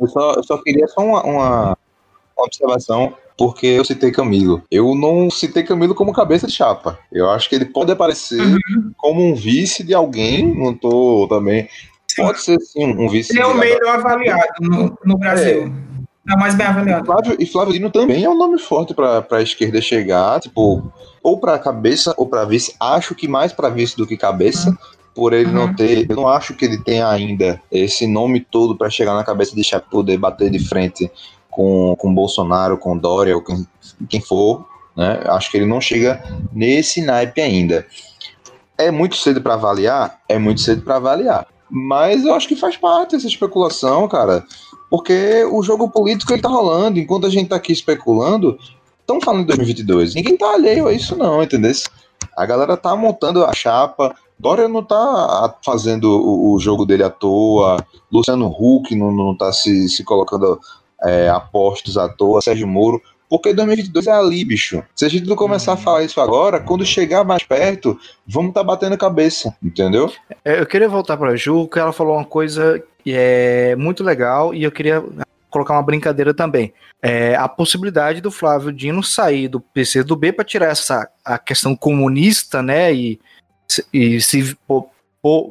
Eu 0.00 0.08
só, 0.08 0.32
eu 0.32 0.42
só 0.42 0.58
queria 0.58 0.88
só 0.88 1.02
uma, 1.02 1.22
uma 1.22 1.78
observação 2.36 3.14
porque 3.38 3.66
eu 3.66 3.84
citei 3.84 4.10
Camilo. 4.10 4.60
Eu 4.68 4.92
não 4.96 5.30
citei 5.30 5.62
Camilo 5.62 5.94
como 5.94 6.12
cabeça 6.12 6.48
de 6.48 6.52
chapa. 6.52 6.98
Eu 7.12 7.30
acho 7.30 7.48
que 7.48 7.54
ele 7.54 7.64
pode 7.64 7.92
aparecer 7.92 8.40
uhum. 8.40 8.92
como 8.96 9.24
um 9.24 9.36
vice 9.36 9.84
de 9.84 9.94
alguém, 9.94 10.52
não 10.52 10.74
tô 10.74 11.26
também. 11.28 11.68
Pode 12.16 12.40
ser 12.40 12.60
sim 12.60 12.86
um 12.86 13.08
vice. 13.08 13.32
Ele 13.32 13.40
é 13.40 13.46
o 13.46 13.56
melhor 13.56 13.96
avaliado 13.96 14.60
no, 14.60 14.98
no 15.04 15.18
Brasil. 15.18 15.72
É. 16.26 16.32
é 16.32 16.34
o 16.34 16.38
mais 16.38 16.54
bem 16.54 16.66
avaliado. 16.66 17.06
Flávio, 17.06 17.36
e 17.38 17.46
Flávio 17.46 17.72
Dino 17.72 17.90
também 17.90 18.24
é 18.24 18.30
um 18.30 18.36
nome 18.36 18.58
forte 18.58 18.94
para 18.94 19.26
a 19.30 19.42
esquerda 19.42 19.80
chegar, 19.80 20.40
tipo, 20.40 20.92
ou 21.22 21.38
para 21.38 21.58
cabeça 21.58 22.14
ou 22.16 22.26
para 22.26 22.44
vice. 22.44 22.74
Acho 22.80 23.14
que 23.14 23.28
mais 23.28 23.52
para 23.52 23.68
vice 23.68 23.96
do 23.96 24.06
que 24.06 24.16
cabeça. 24.16 24.70
Uhum 24.70 24.76
por 25.14 25.32
ele 25.32 25.46
uhum. 25.46 25.54
não 25.54 25.74
ter, 25.74 26.10
eu 26.10 26.16
não 26.16 26.28
acho 26.28 26.54
que 26.54 26.64
ele 26.64 26.78
tenha 26.78 27.08
ainda 27.08 27.62
esse 27.70 28.06
nome 28.06 28.40
todo 28.40 28.76
para 28.76 28.90
chegar 28.90 29.14
na 29.14 29.22
cabeça 29.22 29.54
de 29.54 29.62
chapa 29.62 29.86
poder 29.88 30.18
bater 30.18 30.50
de 30.50 30.58
frente 30.58 31.10
com, 31.48 31.94
com 31.96 32.12
Bolsonaro, 32.12 32.76
com 32.76 32.98
Dória, 32.98 33.36
ou 33.36 33.42
quem, 33.42 33.66
quem 34.08 34.20
for, 34.20 34.66
né? 34.96 35.20
Acho 35.26 35.50
que 35.50 35.56
ele 35.56 35.66
não 35.66 35.80
chega 35.80 36.22
nesse 36.52 37.00
naipe 37.00 37.40
ainda. 37.40 37.86
É 38.76 38.90
muito 38.90 39.14
cedo 39.14 39.40
para 39.40 39.54
avaliar? 39.54 40.20
É 40.28 40.36
muito 40.36 40.60
cedo 40.60 40.82
para 40.82 40.96
avaliar. 40.96 41.46
Mas 41.76 42.24
eu 42.24 42.32
acho 42.32 42.46
que 42.46 42.54
faz 42.54 42.76
parte 42.76 43.16
essa 43.16 43.26
especulação, 43.26 44.06
cara. 44.06 44.46
Porque 44.88 45.44
o 45.50 45.60
jogo 45.60 45.90
político 45.90 46.32
ele 46.32 46.40
tá 46.40 46.48
rolando. 46.48 47.00
Enquanto 47.00 47.26
a 47.26 47.30
gente 47.30 47.48
tá 47.48 47.56
aqui 47.56 47.72
especulando, 47.72 48.56
estão 49.00 49.20
falando 49.20 49.40
de 49.40 49.48
2022. 49.48 50.14
Ninguém 50.14 50.36
tá 50.36 50.52
alheio 50.52 50.86
a 50.86 50.92
isso, 50.92 51.16
não, 51.16 51.42
entendeu? 51.42 51.72
A 52.36 52.46
galera 52.46 52.76
tá 52.76 52.94
montando 52.94 53.44
a 53.44 53.52
chapa. 53.52 54.14
Dória 54.38 54.68
não 54.68 54.84
tá 54.84 55.52
fazendo 55.64 56.04
o, 56.04 56.54
o 56.54 56.60
jogo 56.60 56.86
dele 56.86 57.02
à 57.02 57.10
toa. 57.10 57.84
Luciano 58.12 58.46
Huck 58.46 58.94
não, 58.94 59.10
não 59.10 59.36
tá 59.36 59.52
se, 59.52 59.88
se 59.88 60.04
colocando 60.04 60.60
é, 61.02 61.28
apostos 61.28 61.98
à 61.98 62.08
toa, 62.08 62.40
Sérgio 62.40 62.68
Moro, 62.68 63.02
porque 63.34 63.52
2022 63.52 64.06
é 64.06 64.12
ali, 64.12 64.44
bicho. 64.44 64.80
Se 64.94 65.04
a 65.04 65.08
gente 65.08 65.26
não 65.26 65.34
começar 65.34 65.72
a 65.72 65.76
falar 65.76 66.04
isso 66.04 66.20
agora, 66.20 66.60
quando 66.60 66.86
chegar 66.86 67.24
mais 67.24 67.42
perto, 67.42 67.98
vamos 68.24 68.50
estar 68.50 68.60
tá 68.60 68.64
batendo 68.64 68.96
cabeça, 68.96 69.56
entendeu? 69.60 70.08
É, 70.44 70.60
eu 70.60 70.66
queria 70.66 70.88
voltar 70.88 71.16
para 71.16 71.32
a 71.32 71.36
Ju, 71.36 71.66
que 71.66 71.80
ela 71.80 71.92
falou 71.92 72.14
uma 72.14 72.24
coisa 72.24 72.80
que 73.02 73.12
é 73.12 73.74
muito 73.74 74.04
legal 74.04 74.54
e 74.54 74.62
eu 74.62 74.70
queria 74.70 75.02
colocar 75.50 75.74
uma 75.74 75.82
brincadeira 75.82 76.32
também. 76.32 76.72
É, 77.02 77.34
a 77.34 77.48
possibilidade 77.48 78.20
do 78.20 78.30
Flávio 78.30 78.70
Dino 78.70 79.02
sair 79.02 79.48
do 79.48 79.58
PC 79.58 80.04
do 80.04 80.14
B 80.14 80.32
para 80.32 80.44
tirar 80.44 80.66
essa 80.66 81.08
a 81.24 81.36
questão 81.36 81.74
comunista, 81.74 82.62
né? 82.62 82.94
E, 82.94 83.20
e 83.92 84.20
se 84.20 84.56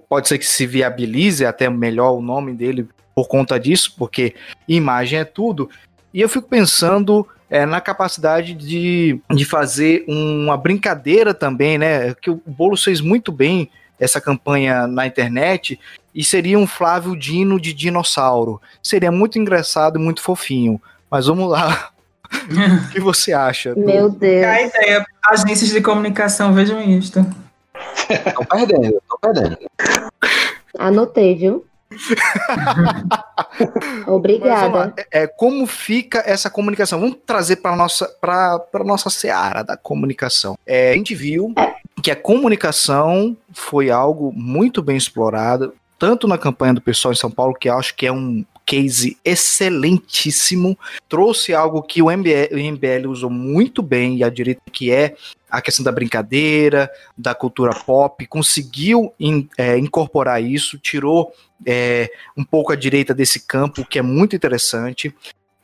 pode 0.07 0.29
ser 0.29 0.37
que 0.37 0.45
se 0.45 0.65
viabilize 0.65 1.45
até 1.45 1.69
melhor 1.69 2.13
o 2.13 2.21
nome 2.21 2.53
dele 2.53 2.87
por 3.13 3.27
conta 3.27 3.59
disso, 3.59 3.93
porque 3.97 4.35
imagem 4.69 5.19
é 5.19 5.25
tudo. 5.25 5.69
E 6.13 6.21
eu 6.21 6.29
fico 6.29 6.47
pensando 6.47 7.27
é, 7.53 7.67
na 7.67 7.79
capacidade 7.79 8.55
de, 8.55 9.21
de 9.29 9.45
fazer 9.45 10.03
uma 10.07 10.57
brincadeira 10.57 11.35
também, 11.35 11.77
né? 11.77 12.15
Que 12.15 12.31
o 12.31 12.41
Boulos 12.47 12.83
fez 12.83 12.99
muito 12.99 13.31
bem 13.31 13.69
essa 13.99 14.19
campanha 14.19 14.87
na 14.87 15.05
internet 15.05 15.79
e 16.15 16.23
seria 16.23 16.57
um 16.57 16.65
Flávio 16.65 17.15
Dino 17.15 17.61
de 17.61 17.71
dinossauro. 17.71 18.59
Seria 18.81 19.11
muito 19.11 19.37
engraçado 19.37 19.99
e 19.99 20.01
muito 20.01 20.19
fofinho. 20.23 20.81
Mas 21.11 21.27
vamos 21.27 21.47
lá. 21.47 21.91
o 22.33 22.91
que 22.91 22.99
você 22.99 23.33
acha? 23.33 23.75
Meu 23.75 24.09
Deus. 24.09 24.45
A 24.47 24.61
ideia, 24.63 25.05
agências 25.23 25.69
de 25.69 25.79
comunicação, 25.79 26.55
vejam 26.55 26.81
isto. 26.81 27.19
Estão 28.09 28.45
perdendo, 28.45 28.97
estão 28.97 29.19
perdendo. 29.21 29.57
Anotei, 30.79 31.35
viu? 31.35 31.63
Obrigada. 34.07 34.93
é, 35.11 35.27
como 35.27 35.65
fica 35.65 36.23
essa 36.25 36.49
comunicação? 36.49 36.99
Vamos 36.99 37.17
trazer 37.25 37.57
para 37.57 37.75
nossa 37.75 38.07
para 38.19 38.83
nossa 38.83 39.09
seara 39.09 39.63
da 39.63 39.77
comunicação. 39.77 40.57
É, 40.65 40.91
a 40.91 40.95
gente 40.95 41.15
viu 41.15 41.53
que 42.01 42.11
a 42.11 42.15
comunicação 42.15 43.37
foi 43.51 43.89
algo 43.89 44.31
muito 44.35 44.81
bem 44.81 44.97
explorado, 44.97 45.73
tanto 45.97 46.27
na 46.27 46.37
campanha 46.37 46.73
do 46.73 46.81
pessoal 46.81 47.13
em 47.13 47.17
São 47.17 47.31
Paulo, 47.31 47.53
que 47.53 47.69
acho 47.69 47.95
que 47.95 48.05
é 48.05 48.11
um 48.11 48.43
case 48.65 49.17
excelentíssimo, 49.23 50.77
trouxe 51.07 51.53
algo 51.53 51.81
que 51.81 52.01
o 52.01 52.09
MBL, 52.09 52.53
o 52.53 52.57
MBL 52.57 53.09
usou 53.09 53.29
muito 53.29 53.81
bem 53.81 54.17
e 54.17 54.23
a 54.23 54.29
direita 54.29 54.61
que 54.71 54.91
é 54.91 55.15
a 55.49 55.61
questão 55.61 55.83
da 55.83 55.91
brincadeira, 55.91 56.89
da 57.17 57.35
cultura 57.35 57.75
pop, 57.75 58.25
conseguiu 58.25 59.13
in, 59.19 59.47
é, 59.57 59.77
incorporar 59.77 60.41
isso, 60.41 60.79
tirou 60.79 61.31
é, 61.65 62.09
um 62.37 62.43
pouco 62.43 62.71
a 62.71 62.75
direita 62.75 63.13
desse 63.13 63.45
campo, 63.45 63.85
que 63.85 63.99
é 63.99 64.01
muito 64.01 64.35
interessante. 64.35 65.13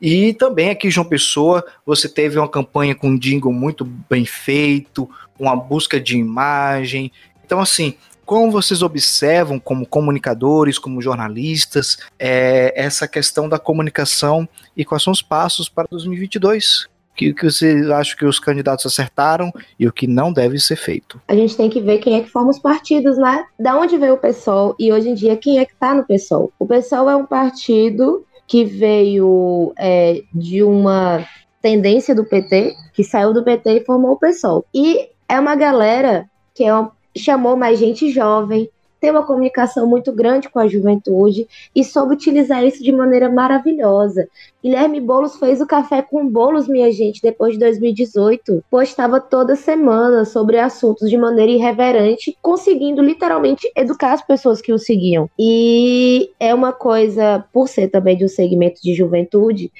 E 0.00 0.32
também 0.34 0.70
aqui, 0.70 0.90
João 0.90 1.06
Pessoa, 1.06 1.64
você 1.84 2.08
teve 2.08 2.38
uma 2.38 2.48
campanha 2.48 2.94
com 2.94 3.08
um 3.08 3.18
jingle 3.18 3.52
muito 3.52 3.84
bem 3.84 4.24
feito, 4.24 5.08
uma 5.38 5.54
busca 5.54 6.00
de 6.00 6.16
imagem. 6.16 7.12
Então, 7.44 7.60
assim, 7.60 7.94
como 8.24 8.50
vocês 8.50 8.80
observam 8.80 9.58
como 9.58 9.84
comunicadores, 9.84 10.78
como 10.78 11.02
jornalistas, 11.02 11.98
é, 12.18 12.72
essa 12.76 13.08
questão 13.08 13.48
da 13.48 13.58
comunicação 13.58 14.48
e 14.76 14.84
quais 14.84 15.02
são 15.02 15.12
os 15.12 15.20
passos 15.20 15.68
para 15.68 15.88
2022? 15.90 16.88
Que, 17.14 17.34
que 17.34 17.44
você 17.44 17.90
acha 17.92 18.16
que 18.16 18.24
os 18.24 18.38
candidatos 18.38 18.86
acertaram 18.86 19.52
e 19.78 19.86
o 19.86 19.92
que 19.92 20.06
não 20.06 20.32
deve 20.32 20.58
ser 20.58 20.76
feito? 20.76 21.20
A 21.28 21.34
gente 21.34 21.56
tem 21.56 21.68
que 21.68 21.80
ver 21.80 21.98
quem 21.98 22.16
é 22.16 22.22
que 22.22 22.30
forma 22.30 22.50
os 22.50 22.58
partidos, 22.58 23.18
né? 23.18 23.44
Da 23.58 23.76
onde 23.78 23.98
veio 23.98 24.14
o 24.14 24.18
PSOL 24.18 24.74
e 24.78 24.92
hoje 24.92 25.08
em 25.10 25.14
dia 25.14 25.36
quem 25.36 25.58
é 25.58 25.64
que 25.64 25.72
está 25.72 25.94
no 25.94 26.04
PSOL? 26.04 26.52
O 26.58 26.66
PSOL 26.66 27.10
é 27.10 27.16
um 27.16 27.26
partido 27.26 28.24
que 28.46 28.64
veio 28.64 29.72
é, 29.78 30.22
de 30.34 30.62
uma 30.62 31.24
tendência 31.62 32.14
do 32.14 32.24
PT, 32.24 32.74
que 32.92 33.04
saiu 33.04 33.32
do 33.32 33.44
PT 33.44 33.70
e 33.70 33.84
formou 33.84 34.12
o 34.12 34.18
PSOL. 34.18 34.64
E 34.74 35.08
é 35.28 35.38
uma 35.38 35.54
galera 35.54 36.28
que 36.54 36.64
é 36.64 36.74
uma, 36.74 36.90
chamou 37.16 37.56
mais 37.56 37.78
gente 37.78 38.10
jovem, 38.10 38.68
tem 39.00 39.10
uma 39.10 39.24
comunicação 39.24 39.86
muito 39.86 40.12
grande 40.12 40.48
com 40.48 40.58
a 40.58 40.68
juventude 40.68 41.48
e 41.74 41.82
soube 41.82 42.14
utilizar 42.14 42.64
isso 42.64 42.82
de 42.82 42.92
maneira 42.92 43.28
maravilhosa. 43.28 44.28
Guilherme 44.62 45.00
Bolos 45.00 45.36
fez 45.36 45.60
o 45.60 45.66
Café 45.66 46.02
com 46.02 46.28
Bolos, 46.28 46.68
minha 46.68 46.92
gente, 46.92 47.22
depois 47.22 47.54
de 47.54 47.60
2018. 47.60 48.62
Postava 48.70 49.18
toda 49.18 49.56
semana 49.56 50.24
sobre 50.24 50.58
assuntos 50.58 51.08
de 51.08 51.16
maneira 51.16 51.50
irreverente, 51.50 52.36
conseguindo 52.42 53.00
literalmente 53.02 53.70
educar 53.74 54.12
as 54.12 54.22
pessoas 54.22 54.60
que 54.60 54.72
o 54.72 54.78
seguiam. 54.78 55.30
E 55.38 56.30
é 56.38 56.54
uma 56.54 56.72
coisa, 56.72 57.44
por 57.52 57.68
ser 57.68 57.88
também 57.88 58.16
de 58.16 58.24
um 58.24 58.28
segmento 58.28 58.82
de 58.82 58.94
juventude, 58.94 59.72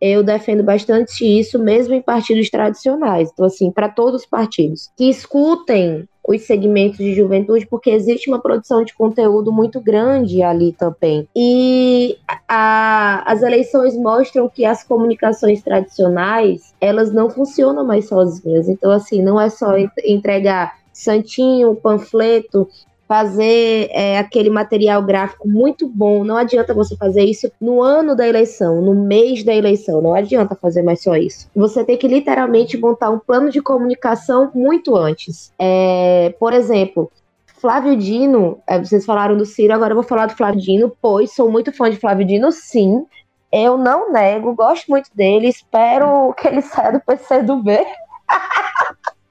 eu 0.00 0.22
defendo 0.22 0.62
bastante 0.62 1.24
isso, 1.24 1.58
mesmo 1.58 1.94
em 1.94 2.02
partidos 2.02 2.50
tradicionais. 2.50 3.30
Então, 3.32 3.46
assim, 3.46 3.70
para 3.70 3.88
todos 3.88 4.22
os 4.22 4.26
partidos 4.26 4.90
que 4.96 5.08
escutem 5.08 6.06
os 6.26 6.42
segmentos 6.42 6.98
de 6.98 7.14
juventude, 7.14 7.66
porque 7.66 7.90
existe 7.90 8.28
uma 8.28 8.40
produção 8.40 8.84
de 8.84 8.94
conteúdo 8.94 9.52
muito 9.52 9.80
grande 9.80 10.42
ali 10.42 10.72
também. 10.72 11.28
E 11.34 12.18
a, 12.48 13.22
as 13.30 13.42
eleições 13.42 13.96
mostram 13.96 14.48
que 14.48 14.64
as 14.64 14.82
comunicações 14.82 15.62
tradicionais, 15.62 16.74
elas 16.80 17.12
não 17.12 17.30
funcionam 17.30 17.84
mais 17.84 18.08
sozinhas. 18.08 18.68
Então, 18.68 18.90
assim, 18.90 19.22
não 19.22 19.40
é 19.40 19.48
só 19.48 19.74
entregar 20.04 20.78
santinho, 20.92 21.76
panfleto, 21.76 22.68
fazer 23.08 23.88
é, 23.92 24.18
aquele 24.18 24.50
material 24.50 25.02
gráfico 25.02 25.48
muito 25.48 25.88
bom. 25.88 26.24
Não 26.24 26.36
adianta 26.36 26.74
você 26.74 26.96
fazer 26.96 27.24
isso 27.24 27.50
no 27.60 27.82
ano 27.82 28.16
da 28.16 28.26
eleição, 28.26 28.80
no 28.82 28.94
mês 28.94 29.44
da 29.44 29.54
eleição. 29.54 30.02
Não 30.02 30.14
adianta 30.14 30.54
fazer 30.54 30.82
mais 30.82 31.02
só 31.02 31.16
isso. 31.16 31.48
Você 31.54 31.84
tem 31.84 31.96
que 31.96 32.08
literalmente 32.08 32.76
montar 32.76 33.10
um 33.10 33.18
plano 33.18 33.50
de 33.50 33.62
comunicação 33.62 34.50
muito 34.54 34.96
antes. 34.96 35.52
É, 35.58 36.34
por 36.38 36.52
exemplo, 36.52 37.10
Flávio 37.58 37.96
Dino, 37.96 38.58
é, 38.66 38.78
vocês 38.78 39.04
falaram 39.04 39.36
do 39.36 39.46
Ciro, 39.46 39.72
agora 39.72 39.92
eu 39.92 39.96
vou 39.96 40.04
falar 40.04 40.26
do 40.26 40.36
Flávio 40.36 40.60
Dino, 40.60 40.96
pois 41.00 41.32
sou 41.34 41.50
muito 41.50 41.72
fã 41.72 41.90
de 41.90 41.96
Flávio 41.96 42.26
Dino, 42.26 42.50
sim. 42.52 43.06
Eu 43.52 43.78
não 43.78 44.12
nego, 44.12 44.54
gosto 44.54 44.88
muito 44.88 45.08
dele, 45.14 45.48
espero 45.48 46.34
que 46.34 46.48
ele 46.48 46.60
saia 46.60 46.92
do 46.92 47.00
PC 47.00 47.42
do 47.42 47.62
B. 47.62 47.84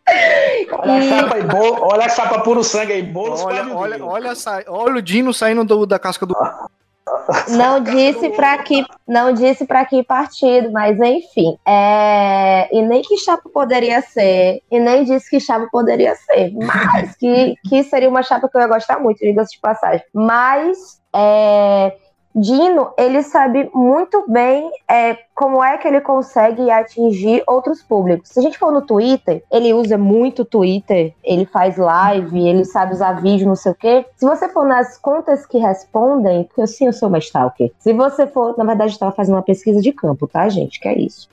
Olha 0.08 0.94
a 0.94 1.02
chapa 1.02 1.36
aí, 1.36 1.44
bolo, 1.44 1.78
olha 1.82 2.06
a 2.06 2.10
chapa 2.10 2.40
puro 2.42 2.64
sangue 2.64 2.94
aí, 2.94 3.02
bolos 3.02 3.44
olha, 3.44 3.76
olha, 3.76 4.06
olha, 4.06 4.34
olha, 4.68 4.98
o 4.98 5.02
Dino 5.02 5.34
saindo 5.34 5.64
do, 5.64 5.86
da 5.86 5.98
casca 5.98 6.26
do. 6.26 6.36
Não 7.50 7.82
disse 7.82 8.30
para 8.32 8.58
que 8.60 8.86
não 9.08 9.32
disse 9.34 9.66
para 9.66 9.86
que 9.86 10.04
partido, 10.04 10.72
mas 10.72 11.00
enfim, 11.00 11.58
é... 11.66 12.68
e 12.72 12.82
nem 12.82 13.02
que 13.02 13.18
chapa 13.18 13.50
poderia 13.50 14.02
ser, 14.02 14.62
e 14.72 14.80
nem 14.80 15.04
disse 15.04 15.30
que 15.30 15.40
chapa 15.40 15.68
poderia 15.72 16.16
ser, 16.16 16.52
mas 16.54 17.16
que, 17.16 17.56
que 17.68 17.84
seria 17.84 18.10
uma 18.10 18.24
chapa 18.24 18.50
que 18.50 18.58
eu 18.58 18.62
ia 18.62 18.68
gostar 18.68 19.00
muito, 19.00 19.20
diga-se 19.20 19.54
de 19.54 19.60
passagem. 19.60 20.04
Mas 20.14 21.00
é... 21.16 21.96
Dino, 22.36 22.92
ele 22.98 23.24
sabe 23.24 23.70
muito 23.74 24.26
bem 24.28 24.70
é, 24.90 25.18
como 25.34 25.64
é 25.64 25.78
que 25.78 25.88
ele 25.88 26.02
consegue 26.02 26.70
atingir 26.70 27.42
outros 27.48 27.82
públicos. 27.82 28.30
Se 28.30 28.40
a 28.40 28.42
gente 28.42 28.58
for 28.58 28.74
no 28.74 28.82
Twitter, 28.82 29.42
ele 29.50 29.74
usa 29.74 29.98
muito 29.98 30.44
Twitter, 30.44 31.14
ele 31.24 31.46
faz 31.46 31.78
live, 31.78 32.46
ele 32.46 32.66
sabe 32.66 32.94
usar 32.94 33.22
vídeo, 33.22 33.48
não 33.48 33.56
sei 33.56 33.72
o 33.72 33.76
quê. 33.76 34.06
Se 34.18 34.26
você 34.26 34.50
for 34.50 34.66
nas 34.66 34.98
contas 34.98 35.46
que 35.46 35.58
respondem, 35.58 36.44
porque 36.44 36.62
eu 36.62 36.68
sim, 36.68 36.88
eu 36.88 36.94
sou 36.94 37.08
uma 37.08 37.20
stalker. 37.20 37.72
Se 37.80 37.94
você 37.94 38.28
for, 38.28 38.58
na 38.58 38.66
verdade, 38.66 38.92
eu 38.92 38.96
estava 38.96 39.14
fazendo 39.14 39.36
uma 39.36 39.42
pesquisa 39.42 39.82
de 39.82 39.94
campo, 39.94 40.28
tá, 40.28 40.50
gente? 40.50 40.80
Que 40.80 40.90
é 40.90 41.00
isso. 41.00 41.30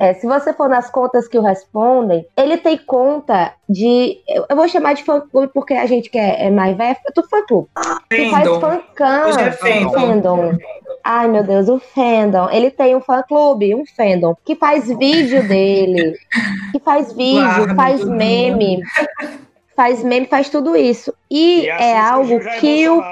É, 0.00 0.14
se 0.14 0.26
você 0.26 0.52
for 0.52 0.68
nas 0.68 0.90
contas 0.90 1.26
que 1.26 1.38
o 1.38 1.42
respondem, 1.42 2.26
ele 2.36 2.56
tem 2.56 2.76
conta 2.76 3.52
de. 3.68 4.18
Eu 4.48 4.56
vou 4.56 4.68
chamar 4.68 4.94
de 4.94 5.04
fã 5.04 5.20
clube 5.20 5.50
porque 5.52 5.74
a 5.74 5.86
gente 5.86 6.10
que 6.10 6.18
é, 6.18 6.46
é 6.46 6.50
mais 6.50 6.76
velho. 6.76 6.96
Tu 7.14 7.28
fã 7.28 7.44
clube. 7.46 7.68
Que 8.10 8.30
faz 8.30 8.48
fancam. 8.48 9.28
Hoje 9.28 9.40
é 9.40 9.52
fandom. 9.52 10.58
Ai, 11.04 11.28
meu 11.28 11.42
Deus, 11.42 11.68
o 11.68 11.78
fandom. 11.78 12.48
Ele 12.50 12.70
tem 12.70 12.94
um 12.94 13.00
fã 13.00 13.22
clube, 13.22 13.74
um 13.74 13.84
fandom, 13.96 14.36
que 14.44 14.54
faz 14.54 14.86
vídeo 14.88 15.46
dele. 15.48 16.16
Que 16.70 16.78
faz 16.78 17.12
vídeo, 17.14 17.42
claro, 17.42 17.74
faz 17.74 18.04
meme. 18.04 18.82
Faz 19.74 20.04
meme, 20.04 20.26
faz 20.26 20.48
tudo 20.48 20.76
isso. 20.76 21.12
E, 21.30 21.62
e 21.62 21.68
é 21.68 21.98
algo 21.98 22.38
que, 22.60 22.88
o, 22.88 23.02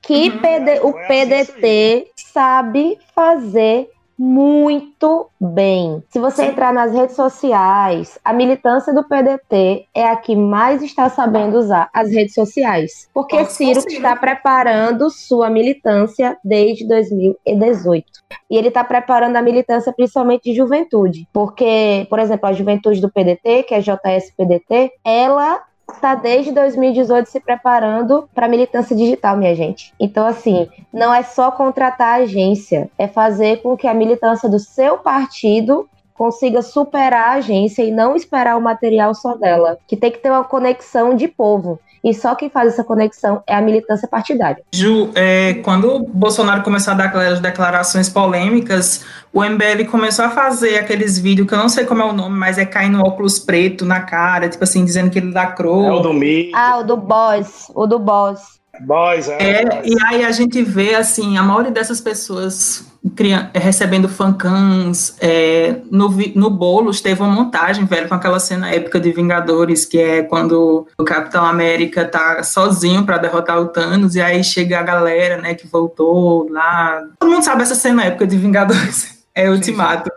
que 0.00 0.30
uhum. 0.30 0.38
PD, 0.38 0.80
o 0.82 0.92
PDT 0.92 2.08
sabe 2.16 2.98
fazer 3.14 3.88
muito 4.22 5.28
bem. 5.40 6.00
Se 6.08 6.20
você 6.20 6.44
entrar 6.44 6.72
nas 6.72 6.92
redes 6.92 7.16
sociais, 7.16 8.20
a 8.24 8.32
militância 8.32 8.94
do 8.94 9.02
PDT 9.02 9.86
é 9.92 10.06
a 10.06 10.14
que 10.14 10.36
mais 10.36 10.80
está 10.80 11.08
sabendo 11.08 11.58
usar 11.58 11.90
as 11.92 12.12
redes 12.12 12.32
sociais. 12.32 13.10
Porque 13.12 13.44
Ciro 13.46 13.80
está 13.80 14.14
preparando 14.14 15.10
sua 15.10 15.50
militância 15.50 16.38
desde 16.44 16.86
2018. 16.86 18.06
E 18.48 18.56
ele 18.56 18.68
está 18.68 18.84
preparando 18.84 19.34
a 19.34 19.42
militância 19.42 19.92
principalmente 19.92 20.44
de 20.44 20.54
juventude. 20.56 21.26
Porque, 21.32 22.06
por 22.08 22.20
exemplo, 22.20 22.48
a 22.48 22.52
juventude 22.52 23.00
do 23.00 23.10
PDT, 23.10 23.64
que 23.64 23.74
é 23.74 23.80
JS-PDT, 23.80 24.92
ela 25.04 25.64
está 25.96 26.14
desde 26.14 26.52
2018 26.52 27.28
se 27.28 27.40
preparando 27.40 28.28
para 28.34 28.48
militância 28.48 28.94
digital, 28.94 29.36
minha 29.36 29.54
gente. 29.54 29.92
Então, 29.98 30.26
assim, 30.26 30.68
não 30.92 31.12
é 31.12 31.22
só 31.22 31.50
contratar 31.50 32.20
a 32.20 32.22
agência, 32.22 32.90
é 32.98 33.06
fazer 33.06 33.62
com 33.62 33.76
que 33.76 33.86
a 33.86 33.94
militância 33.94 34.48
do 34.48 34.58
seu 34.58 34.98
partido 34.98 35.88
consiga 36.14 36.62
superar 36.62 37.28
a 37.28 37.32
agência 37.34 37.82
e 37.82 37.90
não 37.90 38.14
esperar 38.14 38.56
o 38.56 38.60
material 38.60 39.14
só 39.14 39.34
dela, 39.34 39.78
que 39.86 39.96
tem 39.96 40.10
que 40.10 40.18
ter 40.18 40.30
uma 40.30 40.44
conexão 40.44 41.16
de 41.16 41.26
povo. 41.26 41.80
E 42.04 42.12
só 42.12 42.34
quem 42.34 42.50
faz 42.50 42.72
essa 42.72 42.82
conexão 42.82 43.42
é 43.46 43.54
a 43.54 43.60
militância 43.60 44.08
partidária. 44.08 44.62
Ju, 44.72 45.10
é, 45.14 45.54
quando 45.62 45.88
o 45.94 45.98
Bolsonaro 46.00 46.62
começou 46.62 46.92
a 46.92 46.96
dar 46.96 47.04
aquelas 47.04 47.38
declarações 47.38 48.08
polêmicas, 48.08 49.04
o 49.32 49.42
MBL 49.44 49.84
começou 49.88 50.24
a 50.24 50.30
fazer 50.30 50.78
aqueles 50.78 51.18
vídeos 51.18 51.46
que 51.46 51.54
eu 51.54 51.58
não 51.58 51.68
sei 51.68 51.84
como 51.84 52.02
é 52.02 52.04
o 52.04 52.12
nome, 52.12 52.36
mas 52.36 52.58
é 52.58 52.66
caindo 52.66 53.00
óculos 53.00 53.38
preto 53.38 53.84
na 53.84 54.00
cara, 54.00 54.48
tipo 54.48 54.64
assim, 54.64 54.84
dizendo 54.84 55.10
que 55.10 55.18
ele 55.18 55.32
lacrou. 55.32 55.86
É 55.86 55.92
o 55.92 56.00
do 56.00 56.12
Mi. 56.12 56.50
Ah, 56.54 56.78
o 56.78 56.82
do 56.82 56.96
Boss, 56.96 57.70
o 57.74 57.86
do 57.86 57.98
Boss. 57.98 58.60
Boys, 58.80 59.28
é. 59.28 59.62
é 59.62 59.82
e 59.84 59.94
aí 60.08 60.24
a 60.24 60.32
gente 60.32 60.62
vê, 60.62 60.94
assim, 60.94 61.36
a 61.36 61.42
maioria 61.42 61.70
dessas 61.70 62.00
pessoas 62.00 62.91
recebendo 63.54 64.08
fancans, 64.08 65.16
é, 65.20 65.80
no, 65.90 66.08
no 66.36 66.50
Boulos 66.50 67.00
teve 67.00 67.20
uma 67.20 67.32
montagem, 67.32 67.84
velho, 67.84 68.08
com 68.08 68.14
aquela 68.14 68.38
cena 68.38 68.70
épica 68.70 69.00
de 69.00 69.10
Vingadores, 69.10 69.84
que 69.84 69.98
é 69.98 70.22
quando 70.22 70.86
o 70.96 71.04
Capitão 71.04 71.44
América 71.44 72.04
tá 72.04 72.42
sozinho 72.44 73.04
para 73.04 73.18
derrotar 73.18 73.60
o 73.60 73.68
Thanos, 73.68 74.14
e 74.14 74.20
aí 74.20 74.44
chega 74.44 74.78
a 74.78 74.82
galera, 74.82 75.36
né, 75.36 75.54
que 75.54 75.66
voltou 75.66 76.48
lá. 76.48 77.02
Todo 77.18 77.30
mundo 77.30 77.42
sabe 77.42 77.62
essa 77.62 77.74
cena 77.74 78.04
épica 78.04 78.26
de 78.26 78.36
Vingadores, 78.36 79.24
é 79.34 79.50
Ultimato. 79.50 80.10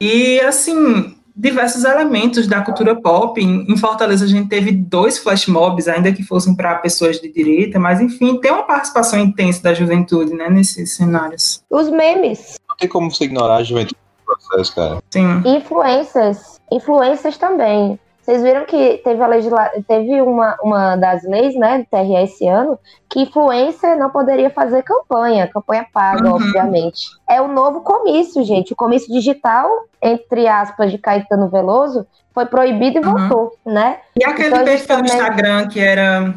E, 0.00 0.38
assim, 0.40 1.17
diversos 1.38 1.84
elementos 1.84 2.48
da 2.48 2.60
cultura 2.60 3.00
pop. 3.00 3.40
Em 3.40 3.76
Fortaleza 3.76 4.24
a 4.24 4.28
gente 4.28 4.48
teve 4.48 4.72
dois 4.72 5.18
flash 5.18 5.46
mobs, 5.46 5.86
ainda 5.86 6.12
que 6.12 6.24
fossem 6.24 6.54
para 6.54 6.74
pessoas 6.76 7.20
de 7.20 7.32
direita, 7.32 7.78
mas 7.78 8.00
enfim, 8.00 8.38
tem 8.40 8.50
uma 8.50 8.64
participação 8.64 9.20
intensa 9.20 9.62
da 9.62 9.72
juventude, 9.72 10.34
né, 10.34 10.50
nesses 10.50 10.96
cenários. 10.96 11.62
Os 11.70 11.88
memes. 11.88 12.56
Não 12.68 12.76
tem 12.76 12.88
como 12.88 13.10
você 13.10 13.24
ignorar 13.24 13.56
a 13.56 13.62
juventude 13.62 13.96
no 14.26 14.34
processo, 14.34 14.74
cara. 14.74 15.02
Sim. 15.10 15.42
Influências. 15.46 16.60
Influências 16.72 17.38
também. 17.38 17.98
Vocês 18.28 18.42
viram 18.42 18.66
que 18.66 19.00
teve, 19.02 19.22
a 19.22 19.26
legisla... 19.26 19.70
teve 19.88 20.20
uma, 20.20 20.54
uma 20.62 20.96
das 20.96 21.24
leis, 21.24 21.54
né, 21.54 21.78
do 21.78 21.86
TRE 21.86 22.14
esse 22.22 22.46
ano, 22.46 22.78
que 23.08 23.20
influencer 23.22 23.96
não 23.96 24.10
poderia 24.10 24.50
fazer 24.50 24.82
campanha, 24.82 25.48
campanha 25.48 25.86
paga, 25.90 26.28
uhum. 26.28 26.34
obviamente. 26.34 27.06
É 27.26 27.40
o 27.40 27.48
novo 27.48 27.80
comício, 27.80 28.44
gente. 28.44 28.74
O 28.74 28.76
comício 28.76 29.10
digital, 29.10 29.70
entre 30.02 30.46
aspas, 30.46 30.92
de 30.92 30.98
Caetano 30.98 31.48
Veloso, 31.48 32.06
foi 32.34 32.44
proibido 32.44 32.98
e 32.98 33.02
uhum. 33.02 33.16
voltou, 33.16 33.56
né? 33.64 34.00
E 34.14 34.22
aquele 34.22 34.48
então, 34.48 34.62
perfil 34.62 34.86
também... 34.88 35.04
no 35.04 35.08
Instagram 35.08 35.68
que 35.68 35.80
era 35.80 36.34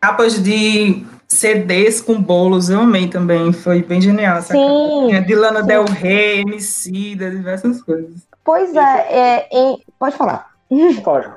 capas 0.00 0.42
de 0.42 1.06
CDs 1.28 2.00
com 2.00 2.20
bolos, 2.20 2.68
eu 2.68 2.80
amei 2.80 3.06
também. 3.06 3.52
Foi 3.52 3.80
bem 3.80 4.00
genial 4.00 4.38
essa 4.38 4.54
sim, 4.54 5.08
capa. 5.12 5.24
De 5.24 5.34
Lana 5.36 5.60
sim. 5.60 5.66
Del 5.68 5.84
Rey, 5.84 6.40
MC, 6.40 6.90
diversas 7.14 7.80
coisas. 7.80 8.26
Pois 8.42 8.74
é, 8.74 9.06
é, 9.08 9.48
é 9.52 9.76
pode 10.00 10.16
falar. 10.16 10.57
Pode. 11.04 11.28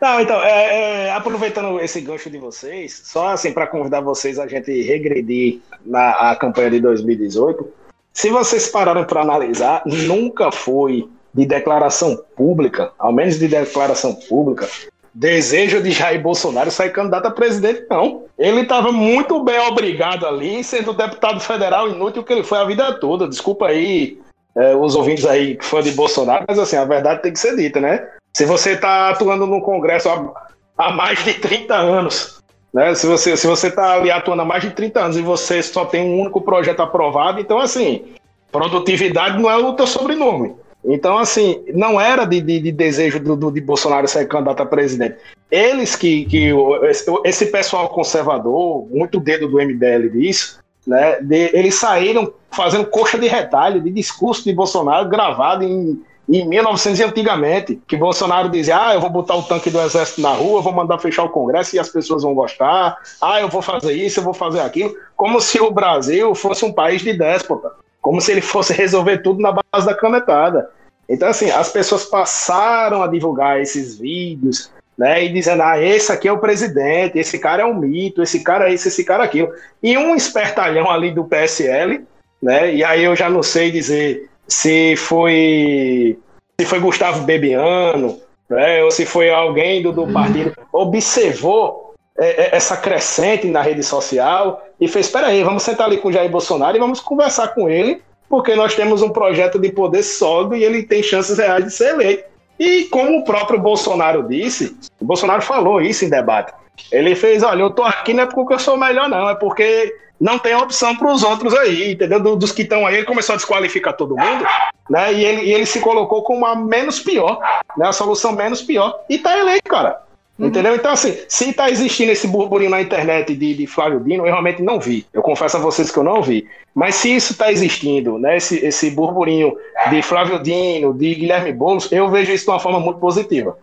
Não, 0.00 0.20
então, 0.20 0.42
é, 0.42 1.06
é, 1.06 1.12
aproveitando 1.12 1.78
esse 1.78 2.00
gancho 2.00 2.30
de 2.30 2.38
vocês, 2.38 3.02
só 3.04 3.28
assim 3.28 3.52
para 3.52 3.66
convidar 3.66 4.00
vocês 4.00 4.38
a 4.38 4.46
gente 4.46 4.82
regredir 4.82 5.60
na 5.84 6.30
a 6.30 6.36
campanha 6.36 6.70
de 6.70 6.80
2018. 6.80 7.68
Se 8.12 8.30
vocês 8.30 8.68
pararam 8.68 9.04
para 9.04 9.20
analisar, 9.20 9.82
nunca 9.84 10.50
foi 10.50 11.08
de 11.34 11.44
declaração 11.44 12.16
pública, 12.36 12.92
ao 12.98 13.12
menos 13.12 13.38
de 13.38 13.48
declaração 13.48 14.14
pública, 14.14 14.68
desejo 15.12 15.82
de 15.82 15.90
Jair 15.90 16.22
Bolsonaro 16.22 16.70
sair 16.70 16.90
candidato 16.90 17.26
a 17.26 17.30
presidente, 17.30 17.86
não. 17.90 18.24
Ele 18.38 18.62
estava 18.62 18.90
muito 18.90 19.42
bem 19.44 19.58
obrigado 19.60 20.26
ali, 20.26 20.62
sendo 20.64 20.92
deputado 20.92 21.40
federal 21.40 21.88
inútil 21.88 22.24
que 22.24 22.32
ele 22.32 22.42
foi 22.42 22.58
a 22.58 22.64
vida 22.64 22.92
toda. 22.94 23.28
Desculpa 23.28 23.66
aí 23.66 24.18
é, 24.56 24.74
os 24.74 24.94
ouvintes 24.94 25.26
aí 25.26 25.56
que 25.56 25.64
fã 25.64 25.82
de 25.82 25.92
Bolsonaro, 25.92 26.44
mas 26.48 26.58
assim, 26.58 26.76
a 26.76 26.84
verdade 26.84 27.22
tem 27.22 27.32
que 27.32 27.38
ser 27.38 27.56
dita, 27.56 27.80
né? 27.80 28.08
Se 28.34 28.44
você 28.44 28.72
está 28.72 29.10
atuando 29.10 29.46
no 29.46 29.62
Congresso 29.62 30.08
há, 30.08 30.32
há, 30.76 30.92
mais 30.92 31.22
de 31.24 31.34
30 31.34 31.74
anos, 31.74 32.42
né? 32.72 32.94
Se 32.94 33.06
você 33.06 33.36
se 33.36 33.46
você 33.46 33.68
está 33.68 33.94
ali 33.94 34.10
atuando 34.10 34.42
há 34.42 34.44
mais 34.44 34.62
de 34.62 34.70
30 34.70 35.00
anos 35.00 35.16
e 35.16 35.22
você 35.22 35.62
só 35.62 35.84
tem 35.84 36.02
um 36.02 36.20
único 36.20 36.40
projeto 36.40 36.80
aprovado, 36.80 37.40
então 37.40 37.60
assim, 37.60 38.04
produtividade 38.50 39.40
não 39.40 39.48
é 39.48 39.56
o 39.56 39.72
teu 39.74 39.86
sobrenome. 39.86 40.54
Então, 40.84 41.16
assim, 41.16 41.64
não 41.72 41.98
era 41.98 42.26
de, 42.26 42.42
de, 42.42 42.60
de 42.60 42.70
desejo 42.70 43.18
do, 43.18 43.34
do, 43.34 43.50
de 43.50 43.60
Bolsonaro 43.60 44.06
ser 44.06 44.28
candidato 44.28 44.62
a 44.62 44.66
presidente. 44.66 45.16
Eles 45.50 45.96
que, 45.96 46.26
que 46.26 46.50
esse, 46.82 47.06
esse 47.24 47.46
pessoal 47.46 47.88
conservador, 47.88 48.86
muito 48.90 49.18
dedo 49.18 49.48
do 49.48 49.56
MBL 49.56 50.10
disso, 50.12 50.58
né, 50.86 51.18
de, 51.22 51.56
eles 51.56 51.76
saíram 51.76 52.34
fazendo 52.50 52.84
coxa 52.86 53.18
de 53.18 53.26
retalho 53.26 53.80
de 53.80 53.90
discurso 53.90 54.44
de 54.44 54.52
Bolsonaro 54.52 55.08
gravado 55.08 55.64
em 55.64 56.02
em 56.28 56.48
1900 56.48 57.00
e 57.00 57.04
antigamente, 57.04 57.82
que 57.86 57.96
Bolsonaro 57.96 58.48
dizia: 58.48 58.88
ah, 58.88 58.94
eu 58.94 59.00
vou 59.00 59.10
botar 59.10 59.36
o 59.36 59.42
tanque 59.42 59.70
do 59.70 59.80
exército 59.80 60.20
na 60.20 60.30
rua, 60.30 60.62
vou 60.62 60.72
mandar 60.72 60.98
fechar 60.98 61.24
o 61.24 61.28
Congresso 61.28 61.76
e 61.76 61.78
as 61.78 61.88
pessoas 61.88 62.22
vão 62.22 62.34
gostar, 62.34 62.96
ah, 63.20 63.40
eu 63.40 63.48
vou 63.48 63.60
fazer 63.62 63.92
isso, 63.92 64.20
eu 64.20 64.24
vou 64.24 64.34
fazer 64.34 64.60
aquilo, 64.60 64.94
como 65.16 65.40
se 65.40 65.60
o 65.60 65.70
Brasil 65.70 66.34
fosse 66.34 66.64
um 66.64 66.72
país 66.72 67.02
de 67.02 67.12
déspota, 67.12 67.72
como 68.00 68.20
se 68.20 68.32
ele 68.32 68.40
fosse 68.40 68.72
resolver 68.72 69.18
tudo 69.18 69.40
na 69.40 69.52
base 69.52 69.86
da 69.86 69.94
canetada. 69.94 70.70
Então, 71.08 71.28
assim, 71.28 71.50
as 71.50 71.70
pessoas 71.70 72.06
passaram 72.06 73.02
a 73.02 73.06
divulgar 73.06 73.60
esses 73.60 73.98
vídeos, 73.98 74.70
né, 74.96 75.24
e 75.24 75.28
dizendo, 75.28 75.62
ah, 75.62 75.80
esse 75.80 76.10
aqui 76.10 76.28
é 76.28 76.32
o 76.32 76.38
presidente, 76.38 77.18
esse 77.18 77.38
cara 77.38 77.62
é 77.62 77.66
um 77.66 77.74
mito, 77.74 78.22
esse 78.22 78.42
cara 78.42 78.70
é 78.70 78.74
isso, 78.74 78.88
esse 78.88 79.04
cara 79.04 79.24
é 79.24 79.26
aquilo. 79.26 79.52
E 79.82 79.98
um 79.98 80.14
espertalhão 80.14 80.88
ali 80.88 81.10
do 81.10 81.24
PSL, 81.24 82.06
né, 82.40 82.74
e 82.74 82.84
aí 82.84 83.04
eu 83.04 83.14
já 83.14 83.28
não 83.28 83.42
sei 83.42 83.70
dizer 83.70 84.30
se 84.46 84.96
foi 84.96 86.18
se 86.60 86.66
foi 86.66 86.78
Gustavo 86.78 87.24
Bebiano, 87.24 88.18
né, 88.48 88.84
ou 88.84 88.90
se 88.90 89.04
foi 89.04 89.30
alguém 89.30 89.82
do, 89.82 89.92
do 89.92 90.06
partido, 90.06 90.52
observou 90.72 91.94
é, 92.16 92.44
é, 92.44 92.56
essa 92.56 92.76
crescente 92.76 93.48
na 93.48 93.60
rede 93.60 93.82
social 93.82 94.64
e 94.80 94.86
fez, 94.86 95.06
espera 95.06 95.28
aí, 95.28 95.42
vamos 95.42 95.64
sentar 95.64 95.86
ali 95.86 95.96
com 95.96 96.08
o 96.08 96.12
Jair 96.12 96.30
Bolsonaro 96.30 96.76
e 96.76 96.80
vamos 96.80 97.00
conversar 97.00 97.48
com 97.48 97.68
ele, 97.68 98.02
porque 98.28 98.54
nós 98.54 98.74
temos 98.74 99.02
um 99.02 99.10
projeto 99.10 99.58
de 99.58 99.70
poder 99.70 100.02
sólido 100.02 100.54
e 100.54 100.62
ele 100.62 100.84
tem 100.84 101.02
chances 101.02 101.38
reais 101.38 101.64
de 101.64 101.70
ser 101.72 101.94
eleito. 101.94 102.24
E 102.58 102.84
como 102.84 103.18
o 103.18 103.24
próprio 103.24 103.58
Bolsonaro 103.58 104.22
disse, 104.28 104.76
o 105.00 105.04
Bolsonaro 105.04 105.42
falou 105.42 105.80
isso 105.80 106.04
em 106.04 106.08
debate. 106.08 106.52
Ele 106.92 107.16
fez, 107.16 107.42
olha, 107.42 107.62
eu 107.62 107.70
tô 107.70 107.82
aqui 107.82 108.14
não 108.14 108.22
é 108.22 108.26
porque 108.26 108.54
eu 108.54 108.58
sou 108.58 108.76
melhor, 108.76 109.08
não, 109.08 109.28
é 109.28 109.34
porque 109.34 109.92
não 110.20 110.38
tem 110.38 110.54
opção 110.54 110.96
para 110.96 111.12
os 111.12 111.22
outros 111.22 111.54
aí, 111.54 111.92
entendeu? 111.92 112.20
Dos 112.36 112.52
que 112.52 112.62
estão 112.62 112.86
aí, 112.86 112.96
ele 112.96 113.04
começou 113.04 113.34
a 113.34 113.36
desqualificar 113.36 113.96
todo 113.96 114.16
mundo, 114.16 114.44
né? 114.88 115.12
E 115.12 115.24
ele, 115.24 115.42
e 115.42 115.52
ele 115.52 115.66
se 115.66 115.80
colocou 115.80 116.22
como 116.22 116.46
a 116.46 116.54
menos 116.54 117.00
pior, 117.00 117.40
né? 117.76 117.88
A 117.88 117.92
solução 117.92 118.32
menos 118.32 118.62
pior. 118.62 118.98
E 119.08 119.18
tá 119.18 119.36
eleito, 119.38 119.68
cara. 119.68 120.04
Uhum. 120.38 120.48
Entendeu? 120.48 120.74
Então, 120.74 120.92
assim, 120.92 121.16
se 121.28 121.52
tá 121.52 121.70
existindo 121.70 122.10
esse 122.10 122.26
burburinho 122.26 122.70
na 122.70 122.82
internet 122.82 123.34
de, 123.36 123.54
de 123.54 123.66
Flávio 123.66 124.00
Dino, 124.00 124.24
eu 124.24 124.32
realmente 124.32 124.62
não 124.62 124.80
vi. 124.80 125.06
Eu 125.12 125.22
confesso 125.22 125.56
a 125.56 125.60
vocês 125.60 125.90
que 125.90 125.98
eu 125.98 126.02
não 126.02 126.22
vi. 126.22 126.46
Mas 126.74 126.96
se 126.96 127.14
isso 127.14 127.36
tá 127.36 127.52
existindo, 127.52 128.18
né, 128.18 128.36
esse, 128.36 128.64
esse 128.64 128.90
burburinho 128.90 129.56
de 129.90 130.02
Flávio 130.02 130.42
Dino, 130.42 130.92
de 130.92 131.14
Guilherme 131.14 131.52
Boulos, 131.52 131.90
eu 131.92 132.10
vejo 132.10 132.32
isso 132.32 132.44
de 132.44 132.50
uma 132.50 132.58
forma 132.58 132.80
muito 132.80 132.98
positiva. 132.98 133.56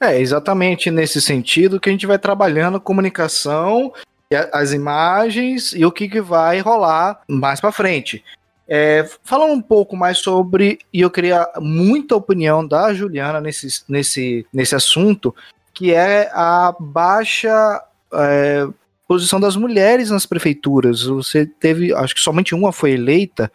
É, 0.00 0.18
exatamente 0.18 0.90
nesse 0.90 1.20
sentido 1.20 1.78
que 1.78 1.90
a 1.90 1.92
gente 1.92 2.06
vai 2.06 2.18
trabalhando 2.18 2.80
comunicação, 2.80 3.92
as 4.52 4.72
imagens 4.72 5.72
e 5.72 5.84
o 5.84 5.92
que, 5.92 6.08
que 6.08 6.20
vai 6.20 6.60
rolar 6.60 7.20
mais 7.28 7.60
para 7.60 7.72
frente. 7.72 8.24
É, 8.68 9.08
falando 9.22 9.52
um 9.52 9.62
pouco 9.62 9.96
mais 9.96 10.18
sobre, 10.18 10.78
e 10.92 11.00
eu 11.00 11.10
queria 11.10 11.48
muita 11.60 12.16
opinião 12.16 12.66
da 12.66 12.92
Juliana 12.92 13.40
nesse, 13.40 13.84
nesse, 13.88 14.44
nesse 14.52 14.74
assunto, 14.74 15.34
que 15.72 15.94
é 15.94 16.28
a 16.32 16.74
baixa 16.78 17.80
é, 18.12 18.66
posição 19.06 19.38
das 19.38 19.54
mulheres 19.54 20.10
nas 20.10 20.26
prefeituras. 20.26 21.04
Você 21.04 21.46
teve, 21.46 21.94
acho 21.94 22.14
que 22.14 22.20
somente 22.20 22.54
uma 22.54 22.72
foi 22.72 22.92
eleita, 22.92 23.52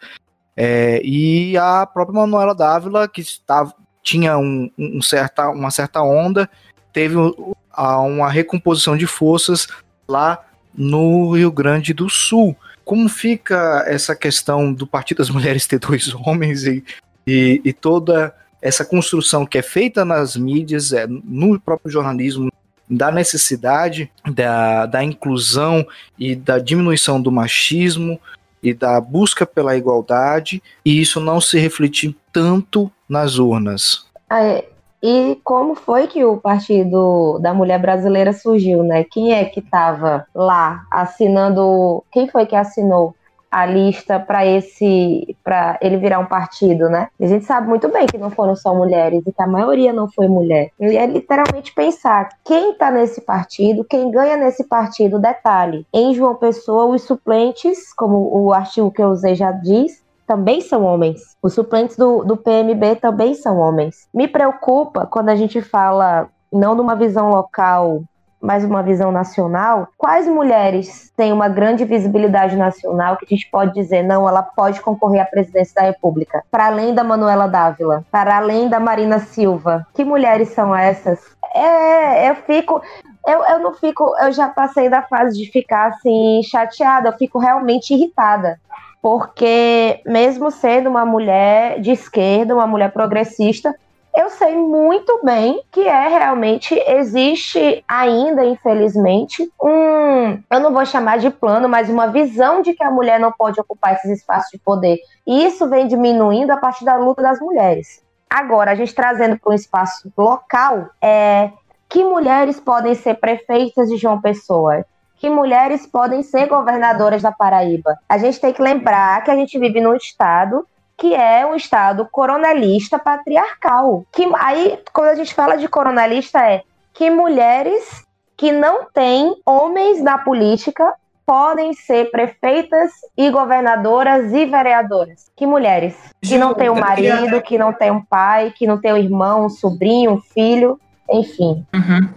é, 0.56 1.02
e 1.04 1.56
a 1.58 1.86
própria 1.86 2.20
Manuela 2.20 2.54
Dávila, 2.54 3.06
que 3.06 3.20
estava, 3.20 3.74
tinha 4.02 4.38
um, 4.38 4.70
um 4.78 5.02
certa, 5.02 5.50
uma 5.50 5.70
certa 5.70 6.02
onda, 6.02 6.48
teve 6.90 7.16
uma 7.16 8.30
recomposição 8.30 8.96
de 8.96 9.06
forças 9.06 9.68
lá 10.08 10.42
no 10.74 11.32
Rio 11.32 11.50
Grande 11.50 11.92
do 11.92 12.08
Sul. 12.08 12.56
Como 12.84 13.08
fica 13.08 13.84
essa 13.86 14.14
questão 14.14 14.72
do 14.72 14.86
Partido 14.86 15.18
das 15.18 15.30
Mulheres 15.30 15.66
ter 15.66 15.78
dois 15.78 16.12
homens 16.14 16.64
e, 16.64 16.84
e, 17.26 17.60
e 17.64 17.72
toda 17.72 18.34
essa 18.60 18.84
construção 18.84 19.44
que 19.44 19.58
é 19.58 19.62
feita 19.62 20.04
nas 20.04 20.36
mídias, 20.36 20.92
é, 20.92 21.06
no 21.06 21.60
próprio 21.60 21.90
jornalismo, 21.90 22.50
da 22.88 23.10
necessidade 23.10 24.10
da, 24.34 24.86
da 24.86 25.02
inclusão 25.02 25.86
e 26.18 26.36
da 26.36 26.58
diminuição 26.58 27.20
do 27.20 27.32
machismo 27.32 28.20
e 28.62 28.72
da 28.72 29.00
busca 29.00 29.44
pela 29.44 29.76
igualdade, 29.76 30.62
e 30.84 31.00
isso 31.00 31.18
não 31.18 31.40
se 31.40 31.58
refletir 31.58 32.14
tanto 32.32 32.92
nas 33.08 33.38
urnas. 33.38 34.06
É, 34.30 34.64
e 35.02 35.40
como 35.42 35.74
foi 35.74 36.06
que 36.06 36.24
o 36.24 36.36
Partido 36.36 37.38
da 37.40 37.52
Mulher 37.52 37.80
Brasileira 37.80 38.32
surgiu, 38.32 38.84
né? 38.84 39.04
Quem 39.04 39.32
é 39.32 39.44
que 39.44 39.58
estava 39.58 40.26
lá 40.34 40.86
assinando? 40.90 42.04
Quem 42.12 42.28
foi 42.28 42.46
que 42.46 42.54
assinou 42.54 43.14
a 43.50 43.66
lista 43.66 44.18
para 44.18 44.46
esse 44.46 45.36
para 45.44 45.78
ele 45.82 45.98
virar 45.98 46.18
um 46.20 46.26
partido, 46.26 46.88
né? 46.88 47.08
A 47.20 47.26
gente 47.26 47.44
sabe 47.44 47.68
muito 47.68 47.86
bem 47.88 48.06
que 48.06 48.16
não 48.16 48.30
foram 48.30 48.56
só 48.56 48.74
mulheres 48.74 49.22
e 49.26 49.32
que 49.32 49.42
a 49.42 49.46
maioria 49.46 49.92
não 49.92 50.10
foi 50.10 50.26
mulher. 50.26 50.70
E 50.80 50.96
é 50.96 51.04
literalmente 51.04 51.74
pensar 51.74 52.30
quem 52.44 52.70
está 52.70 52.90
nesse 52.90 53.20
partido, 53.20 53.84
quem 53.84 54.10
ganha 54.10 54.38
nesse 54.38 54.64
partido, 54.64 55.18
detalhe. 55.18 55.86
Em 55.92 56.14
João 56.14 56.36
Pessoa, 56.36 56.86
os 56.86 57.02
suplentes, 57.02 57.92
como 57.92 58.30
o 58.34 58.54
artigo 58.54 58.90
que 58.90 59.02
eu 59.02 59.08
usei 59.08 59.34
já 59.34 59.52
diz, 59.52 60.02
também 60.26 60.60
são 60.60 60.84
homens. 60.84 61.36
Os 61.42 61.54
suplentes 61.54 61.96
do, 61.96 62.24
do 62.24 62.36
PMB 62.36 62.96
também 63.00 63.34
são 63.34 63.58
homens. 63.58 64.08
Me 64.12 64.28
preocupa 64.28 65.06
quando 65.06 65.28
a 65.28 65.36
gente 65.36 65.60
fala 65.60 66.28
não 66.52 66.74
numa 66.74 66.94
visão 66.94 67.30
local 67.30 68.02
mais 68.42 68.64
uma 68.64 68.82
visão 68.82 69.12
nacional, 69.12 69.88
quais 69.96 70.26
mulheres 70.26 71.12
têm 71.16 71.32
uma 71.32 71.48
grande 71.48 71.84
visibilidade 71.84 72.56
nacional 72.56 73.16
que 73.16 73.24
a 73.24 73.28
gente 73.28 73.48
pode 73.48 73.72
dizer, 73.72 74.02
não, 74.02 74.28
ela 74.28 74.42
pode 74.42 74.80
concorrer 74.80 75.22
à 75.22 75.24
presidência 75.24 75.76
da 75.76 75.82
República? 75.82 76.42
Para 76.50 76.66
além 76.66 76.92
da 76.92 77.04
Manuela 77.04 77.46
Dávila, 77.46 78.04
para 78.10 78.36
além 78.36 78.68
da 78.68 78.80
Marina 78.80 79.20
Silva, 79.20 79.86
que 79.94 80.04
mulheres 80.04 80.48
são 80.48 80.74
essas? 80.74 81.20
É, 81.54 82.30
eu 82.30 82.34
fico. 82.34 82.82
Eu, 83.24 83.44
eu 83.44 83.58
não 83.60 83.74
fico. 83.74 84.12
Eu 84.18 84.32
já 84.32 84.48
passei 84.48 84.88
da 84.90 85.02
fase 85.02 85.38
de 85.38 85.48
ficar 85.48 85.90
assim, 85.90 86.42
chateada, 86.42 87.10
eu 87.10 87.12
fico 87.12 87.38
realmente 87.38 87.94
irritada 87.94 88.58
porque 89.02 90.00
mesmo 90.06 90.52
sendo 90.52 90.88
uma 90.88 91.04
mulher 91.04 91.80
de 91.80 91.90
esquerda, 91.90 92.54
uma 92.54 92.68
mulher 92.68 92.92
progressista, 92.92 93.74
eu 94.16 94.30
sei 94.30 94.54
muito 94.54 95.20
bem 95.24 95.62
que 95.72 95.80
é 95.80 96.06
realmente 96.06 96.74
existe 96.86 97.82
ainda, 97.88 98.44
infelizmente, 98.44 99.50
um, 99.60 100.38
eu 100.50 100.60
não 100.60 100.72
vou 100.72 100.84
chamar 100.86 101.18
de 101.18 101.30
plano, 101.30 101.68
mas 101.68 101.88
uma 101.88 102.06
visão 102.06 102.62
de 102.62 102.74
que 102.74 102.84
a 102.84 102.90
mulher 102.90 103.18
não 103.18 103.32
pode 103.32 103.60
ocupar 103.60 103.94
esses 103.94 104.18
espaços 104.18 104.50
de 104.52 104.58
poder. 104.58 104.98
E 105.26 105.44
isso 105.46 105.68
vem 105.68 105.88
diminuindo 105.88 106.52
a 106.52 106.58
partir 106.58 106.84
da 106.84 106.96
luta 106.96 107.22
das 107.22 107.40
mulheres. 107.40 108.04
Agora, 108.30 108.70
a 108.70 108.74
gente 108.74 108.94
trazendo 108.94 109.38
para 109.38 109.50
um 109.50 109.54
espaço 109.54 110.12
local, 110.16 110.90
é 111.00 111.50
que 111.88 112.04
mulheres 112.04 112.60
podem 112.60 112.94
ser 112.94 113.14
prefeitas 113.14 113.88
de 113.88 113.96
João 113.96 114.20
Pessoa? 114.20 114.84
Que 115.22 115.30
mulheres 115.30 115.86
podem 115.86 116.20
ser 116.20 116.48
governadoras 116.48 117.22
da 117.22 117.30
Paraíba? 117.30 117.96
A 118.08 118.18
gente 118.18 118.40
tem 118.40 118.52
que 118.52 118.60
lembrar 118.60 119.22
que 119.22 119.30
a 119.30 119.36
gente 119.36 119.56
vive 119.56 119.80
num 119.80 119.94
estado 119.94 120.66
que 120.98 121.14
é 121.14 121.46
um 121.46 121.54
Estado 121.54 122.08
coronelista 122.10 122.98
patriarcal. 122.98 124.04
Que 124.10 124.28
aí, 124.34 124.80
quando 124.92 125.10
a 125.10 125.14
gente 125.14 125.32
fala 125.32 125.56
de 125.56 125.68
coronelista, 125.68 126.40
é 126.40 126.62
que 126.92 127.08
mulheres 127.08 128.04
que 128.36 128.50
não 128.50 128.86
têm 128.92 129.36
homens 129.46 130.02
na 130.02 130.18
política 130.18 130.92
podem 131.24 131.72
ser 131.72 132.10
prefeitas 132.10 132.90
e 133.16 133.30
governadoras 133.30 134.32
e 134.32 134.44
vereadoras. 134.44 135.30
Que 135.36 135.46
mulheres 135.46 135.94
que 136.20 136.36
não 136.36 136.52
têm 136.52 136.68
um 136.68 136.80
marido, 136.80 137.40
que 137.42 137.56
não 137.56 137.72
têm 137.72 137.92
um 137.92 138.04
pai, 138.04 138.52
que 138.56 138.66
não 138.66 138.80
têm 138.80 138.92
um 138.92 138.96
irmão, 138.96 139.46
um 139.46 139.48
sobrinho, 139.48 140.14
um 140.14 140.20
filho, 140.20 140.80
enfim. 141.08 141.64
Uhum. 141.72 142.08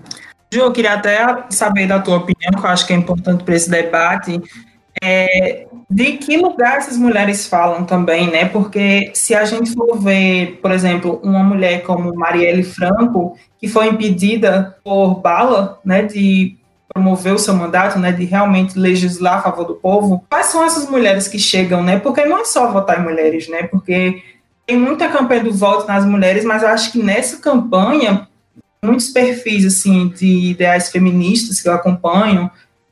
Ju, 0.54 0.62
eu 0.62 0.72
queria 0.72 0.94
até 0.94 1.46
saber 1.50 1.88
da 1.88 2.00
tua 2.00 2.18
opinião, 2.18 2.52
que 2.52 2.66
eu 2.66 2.70
acho 2.70 2.86
que 2.86 2.94
é 2.94 2.96
importante 2.96 3.44
para 3.44 3.56
esse 3.56 3.70
debate, 3.70 4.42
é, 5.04 5.68
de 5.90 6.14
que 6.14 6.38
lugar 6.38 6.78
essas 6.78 6.98
mulheres 6.98 7.48
falam 7.48 7.84
também, 7.84 8.30
né? 8.32 8.46
Porque 8.46 9.12
se 9.14 9.36
a 9.36 9.46
gente 9.46 9.74
for 9.74 9.98
ver, 10.00 10.60
por 10.62 10.72
exemplo, 10.72 11.20
uma 11.24 11.44
mulher 11.44 11.84
como 11.84 12.16
Marielle 12.16 12.64
Franco, 12.64 13.38
que 13.60 13.68
foi 13.68 13.88
impedida 13.88 14.78
por 14.84 15.16
bala, 15.16 15.80
né, 15.84 16.04
de 16.04 16.58
promover 16.94 17.34
o 17.34 17.40
seu 17.40 17.54
mandato, 17.54 18.00
né, 18.00 18.12
de 18.12 18.24
realmente 18.24 18.80
legislar 18.80 19.40
a 19.40 19.42
favor 19.42 19.66
do 19.66 19.76
povo, 19.76 20.24
quais 20.30 20.48
são 20.48 20.64
essas 20.64 20.90
mulheres 20.90 21.28
que 21.28 21.38
chegam, 21.38 21.84
né? 21.84 22.00
Porque 22.00 22.26
não 22.26 22.40
é 22.40 22.46
só 22.46 22.72
votar 22.72 23.00
em 23.00 23.04
mulheres, 23.04 23.50
né? 23.50 23.64
Porque 23.64 24.24
tem 24.66 24.78
muita 24.78 25.10
campanha 25.10 25.44
do 25.44 25.54
voto 25.54 25.88
nas 25.88 26.06
mulheres, 26.06 26.46
mas 26.46 26.64
eu 26.64 26.70
acho 26.70 26.92
que 26.92 27.04
nessa 27.04 27.38
campanha 27.38 28.28
muitos 28.86 29.10
perfis 29.10 29.66
assim 29.66 30.10
de 30.10 30.52
ideais 30.52 30.90
feministas 30.90 31.62
que 31.62 31.68
eu 31.68 31.74
acompanho 31.74 32.50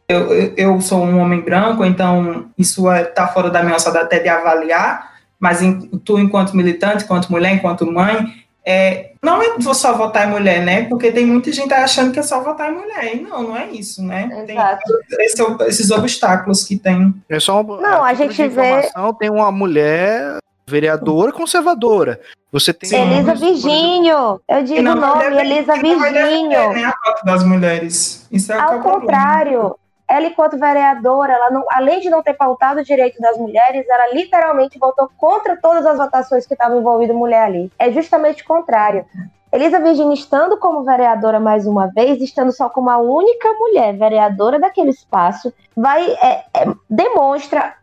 eu, 0.07 0.53
eu 0.55 0.81
sou 0.81 1.03
um 1.03 1.19
homem 1.19 1.41
branco, 1.41 1.83
então 1.85 2.49
isso 2.57 2.91
está 2.91 2.99
é, 2.99 3.03
tá 3.05 3.27
fora 3.27 3.49
da 3.49 3.61
minha 3.61 3.73
alçada 3.73 4.01
até 4.01 4.19
de 4.19 4.29
avaliar, 4.29 5.13
mas 5.39 5.61
em, 5.61 5.79
tu, 6.03 6.19
enquanto 6.19 6.55
militante, 6.55 7.03
enquanto 7.03 7.29
mulher, 7.29 7.53
enquanto 7.53 7.89
mãe, 7.91 8.33
é, 8.65 9.11
não 9.21 9.41
é 9.41 9.59
só 9.73 9.93
votar 9.93 10.27
em 10.27 10.31
mulher, 10.31 10.63
né? 10.63 10.85
Porque 10.85 11.11
tem 11.11 11.25
muita 11.25 11.51
gente 11.51 11.73
achando 11.73 12.13
que 12.13 12.19
é 12.19 12.23
só 12.23 12.41
votar 12.41 12.71
em 12.71 12.75
mulher. 12.75 13.15
E 13.15 13.21
não, 13.21 13.43
não 13.43 13.57
é 13.57 13.67
isso, 13.67 14.01
né? 14.01 14.29
Exato. 14.47 14.81
Tem 15.09 15.25
esse, 15.25 15.43
esses 15.67 15.91
obstáculos 15.91 16.63
que 16.63 16.77
tem. 16.77 17.13
É 17.27 17.39
só 17.39 17.61
não, 17.61 18.03
a 18.03 18.13
gente 18.13 18.47
vê. 18.47 18.89
Tem 19.19 19.29
uma 19.29 19.51
mulher 19.51 20.37
vereadora 20.65 21.33
conservadora. 21.33 22.21
Você 22.53 22.71
tem. 22.71 22.87
Sim. 22.87 23.01
Elisa 23.01 23.33
Virgínio! 23.33 24.39
Eu 24.47 24.63
digo 24.63 24.87
o 24.87 24.95
nome, 24.95 25.23
Elisa 25.39 25.73
Virgínio. 25.73 26.69
Nem 26.71 26.85
a 26.85 26.93
cota 26.93 27.25
das 27.25 27.43
mulheres. 27.43 28.27
Isso 28.31 28.53
é 28.53 28.55
é 28.55 28.59
Ao 28.59 28.79
problema. 28.79 28.99
contrário, 28.99 29.75
ela, 30.07 30.27
enquanto 30.27 30.59
vereadora, 30.59 31.33
ela 31.33 31.49
não, 31.49 31.65
além 31.71 31.99
de 31.99 32.11
não 32.11 32.21
ter 32.21 32.35
pautado 32.35 32.81
o 32.81 32.83
direito 32.83 33.19
das 33.19 33.39
mulheres, 33.39 33.87
ela 33.89 34.13
literalmente 34.13 34.77
votou 34.77 35.09
contra 35.17 35.57
todas 35.57 35.83
as 35.83 35.97
votações 35.97 36.45
que 36.45 36.53
estavam 36.53 36.79
envolvendo 36.79 37.15
mulher 37.15 37.45
ali. 37.45 37.71
É 37.79 37.91
justamente 37.91 38.43
o 38.43 38.45
contrário. 38.45 39.03
Elisa 39.51 39.79
Virginia 39.79 40.13
estando 40.13 40.55
como 40.57 40.83
vereadora 40.83 41.39
mais 41.39 41.65
uma 41.65 41.87
vez, 41.87 42.21
estando 42.21 42.51
só 42.51 42.69
como 42.69 42.89
a 42.91 42.97
única 42.99 43.51
mulher 43.53 43.97
vereadora 43.97 44.59
daquele 44.59 44.91
espaço, 44.91 45.51
vai 45.75 46.03
é, 46.21 46.43
é, 46.53 46.67
demonstra 46.87 47.73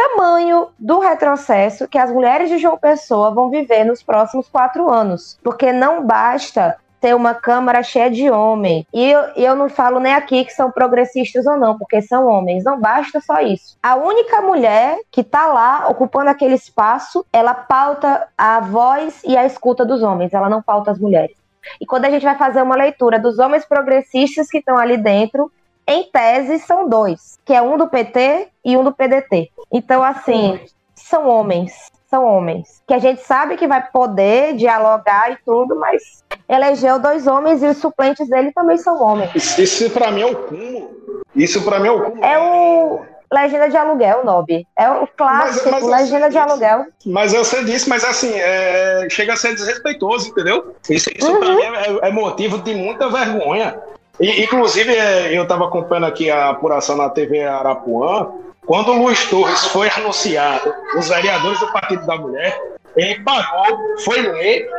tamanho 0.00 0.68
do 0.78 0.98
retrocesso 0.98 1.86
que 1.86 1.98
as 1.98 2.10
mulheres 2.10 2.48
de 2.48 2.56
João 2.56 2.78
Pessoa 2.78 3.30
vão 3.30 3.50
viver 3.50 3.84
nos 3.84 4.02
próximos 4.02 4.48
quatro 4.48 4.88
anos. 4.88 5.38
Porque 5.42 5.72
não 5.72 6.06
basta 6.06 6.78
ter 7.00 7.14
uma 7.14 7.34
Câmara 7.34 7.82
cheia 7.82 8.10
de 8.10 8.30
homens. 8.30 8.86
E 8.92 9.10
eu, 9.10 9.20
eu 9.36 9.54
não 9.54 9.68
falo 9.68 10.00
nem 10.00 10.14
aqui 10.14 10.44
que 10.44 10.52
são 10.52 10.70
progressistas 10.70 11.46
ou 11.46 11.56
não, 11.56 11.76
porque 11.76 12.00
são 12.00 12.26
homens. 12.26 12.64
Não 12.64 12.80
basta 12.80 13.20
só 13.20 13.40
isso. 13.40 13.76
A 13.82 13.96
única 13.96 14.40
mulher 14.40 14.98
que 15.10 15.20
está 15.20 15.46
lá 15.46 15.88
ocupando 15.88 16.30
aquele 16.30 16.54
espaço, 16.54 17.24
ela 17.32 17.54
pauta 17.54 18.26
a 18.36 18.60
voz 18.60 19.22
e 19.24 19.36
a 19.36 19.44
escuta 19.44 19.84
dos 19.84 20.02
homens, 20.02 20.32
ela 20.32 20.48
não 20.48 20.62
pauta 20.62 20.90
as 20.90 20.98
mulheres. 20.98 21.36
E 21.80 21.84
quando 21.86 22.06
a 22.06 22.10
gente 22.10 22.24
vai 22.24 22.36
fazer 22.36 22.62
uma 22.62 22.76
leitura 22.76 23.18
dos 23.18 23.38
homens 23.38 23.66
progressistas 23.66 24.48
que 24.48 24.58
estão 24.58 24.76
ali 24.78 24.96
dentro, 24.96 25.50
em 25.86 26.04
tese 26.04 26.58
são 26.60 26.88
dois, 26.88 27.38
que 27.44 27.52
é 27.52 27.60
um 27.60 27.76
do 27.76 27.88
PT 27.88 28.48
e 28.64 28.76
um 28.76 28.84
do 28.84 28.92
PDT. 28.92 29.50
Então, 29.72 30.02
assim, 30.02 30.58
são 30.94 31.28
homens, 31.28 31.72
são 32.08 32.24
homens. 32.24 32.82
Que 32.86 32.94
a 32.94 32.98
gente 32.98 33.22
sabe 33.22 33.56
que 33.56 33.66
vai 33.68 33.86
poder 33.90 34.54
dialogar 34.56 35.32
e 35.32 35.38
tudo, 35.44 35.76
mas 35.76 36.24
elegeu 36.48 36.98
dois 36.98 37.26
homens 37.26 37.62
e 37.62 37.66
os 37.66 37.76
suplentes 37.78 38.28
dele 38.28 38.52
também 38.52 38.76
são 38.78 39.00
homens. 39.02 39.30
Isso, 39.34 39.60
isso 39.60 39.90
pra 39.90 40.10
mim 40.10 40.22
é 40.22 40.26
o 40.26 40.36
cúmulo. 40.36 40.90
Isso 41.34 41.62
pra 41.62 41.78
mim 41.78 41.88
é 41.88 41.92
o 41.92 42.02
cúmulo. 42.02 42.24
É 42.24 42.38
o 42.38 43.00
Legenda 43.32 43.68
de 43.68 43.76
Aluguel, 43.76 44.24
Nob. 44.24 44.66
É 44.76 44.90
o 44.90 45.06
clássico, 45.06 45.70
Mas- 45.70 45.84
mas 45.84 46.00
Legenda 46.00 46.28
de 46.28 46.36
disso. 46.36 46.48
Aluguel. 46.50 46.86
Mas 47.06 47.32
eu 47.32 47.44
sei 47.44 47.64
disso, 47.64 47.88
mas 47.88 48.04
assim, 48.04 48.32
é, 48.34 49.06
chega 49.08 49.34
a 49.34 49.36
ser 49.36 49.54
desrespeitoso, 49.54 50.28
entendeu? 50.30 50.74
Isso, 50.90 51.08
isso 51.16 51.38
pra 51.38 51.54
mim 51.54 51.62
é, 51.62 52.08
é 52.08 52.10
motivo 52.12 52.58
de 52.58 52.74
muita 52.74 53.08
vergonha. 53.08 53.78
E, 54.18 54.42
inclusive, 54.42 54.92
é, 54.94 55.32
eu 55.38 55.44
estava 55.44 55.64
acompanhando 55.66 56.06
aqui 56.06 56.28
a 56.28 56.50
apuração 56.50 56.96
na 56.96 57.08
TV 57.08 57.44
Arapuã. 57.44 58.28
Quando 58.70 58.92
o 58.92 59.02
Luiz 59.02 59.28
Torres 59.28 59.64
foi 59.64 59.90
anunciado, 59.90 60.72
os 60.96 61.08
vereadores 61.08 61.58
do 61.58 61.72
Partido 61.72 62.06
da 62.06 62.16
Mulher, 62.16 62.56
ele 62.94 63.18
parou, 63.24 63.66
foi 64.04 64.22
ler, 64.22 64.70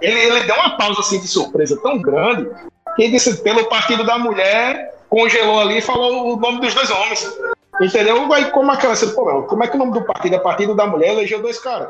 ele, 0.00 0.18
ele 0.18 0.44
deu 0.44 0.54
uma 0.54 0.78
pausa 0.78 1.00
assim 1.00 1.20
de 1.20 1.28
surpresa 1.28 1.78
tão 1.82 2.00
grande 2.00 2.48
que 2.96 3.06
disse 3.10 3.42
pelo 3.42 3.66
Partido 3.66 4.02
da 4.02 4.18
Mulher, 4.18 4.94
congelou 5.10 5.60
ali 5.60 5.76
e 5.76 5.82
falou 5.82 6.32
o 6.32 6.40
nome 6.40 6.62
dos 6.62 6.72
dois 6.72 6.90
homens. 6.90 7.38
Entendeu? 7.82 8.32
Aí 8.32 8.50
como 8.50 8.72
aquela 8.72 8.94
assim, 8.94 9.14
pô, 9.14 9.42
como 9.42 9.62
é 9.62 9.68
que 9.68 9.76
o 9.76 9.78
nome 9.78 9.92
do 9.92 10.06
partido 10.06 10.36
é 10.36 10.38
Partido 10.38 10.74
da 10.74 10.86
Mulher 10.86 11.10
elegeu 11.10 11.42
dois 11.42 11.58
caras? 11.58 11.88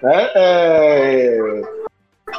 É, 0.00 0.32
é, 0.36 1.62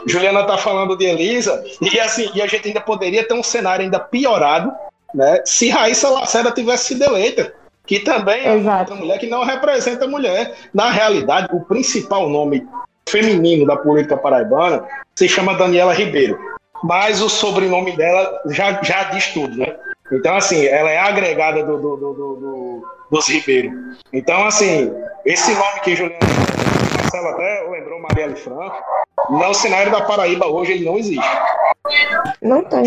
Juliana 0.07 0.45
tá 0.45 0.57
falando 0.57 0.95
de 0.95 1.03
Elisa, 1.03 1.61
e 1.81 1.99
assim, 1.99 2.31
e 2.33 2.41
a 2.41 2.47
gente 2.47 2.69
ainda 2.69 2.79
poderia 2.79 3.27
ter 3.27 3.33
um 3.33 3.43
cenário 3.43 3.83
ainda 3.83 3.99
piorado, 3.99 4.71
né? 5.13 5.41
Se 5.43 5.67
Raíssa 5.67 6.07
Lacerda 6.07 6.51
tivesse 6.51 6.85
sido 6.85 7.03
eleita, 7.03 7.53
que 7.85 7.99
também 7.99 8.45
é 8.45 8.55
Exato. 8.55 8.79
outra 8.91 8.95
mulher 8.95 9.19
que 9.19 9.27
não 9.27 9.43
representa 9.43 10.05
a 10.05 10.07
mulher. 10.07 10.53
Na 10.73 10.89
realidade, 10.89 11.47
o 11.53 11.61
principal 11.63 12.29
nome 12.29 12.67
feminino 13.07 13.65
da 13.65 13.75
política 13.77 14.17
paraibana 14.17 14.83
se 15.15 15.27
chama 15.29 15.53
Daniela 15.55 15.93
Ribeiro. 15.93 16.37
Mas 16.83 17.21
o 17.21 17.29
sobrenome 17.29 17.95
dela 17.95 18.41
já, 18.47 18.81
já 18.83 19.03
diz 19.05 19.27
tudo, 19.27 19.57
né? 19.57 19.75
Então, 20.11 20.35
assim, 20.35 20.65
ela 20.65 20.91
é 20.91 20.97
agregada 20.99 21.63
do, 21.63 21.77
do- 21.77 21.95
do- 21.97 22.13
do- 22.13 22.35
do- 22.35 22.87
dos 23.11 23.27
Ribeiro. 23.27 23.71
Então, 24.13 24.45
assim, 24.45 24.93
esse 25.25 25.53
nome 25.53 25.79
que 25.83 25.95
Juliana 25.95 26.19
Marcelo 27.01 27.27
até 27.29 27.67
lembrou 27.71 27.99
Marielle 28.01 28.35
Franco, 28.35 28.75
no 29.29 29.53
cenário 29.53 29.91
da 29.91 30.01
Paraíba 30.01 30.47
hoje 30.47 30.73
ele 30.73 30.85
não 30.85 30.97
existe. 30.97 31.25
Não 32.41 32.63
tem. 32.63 32.83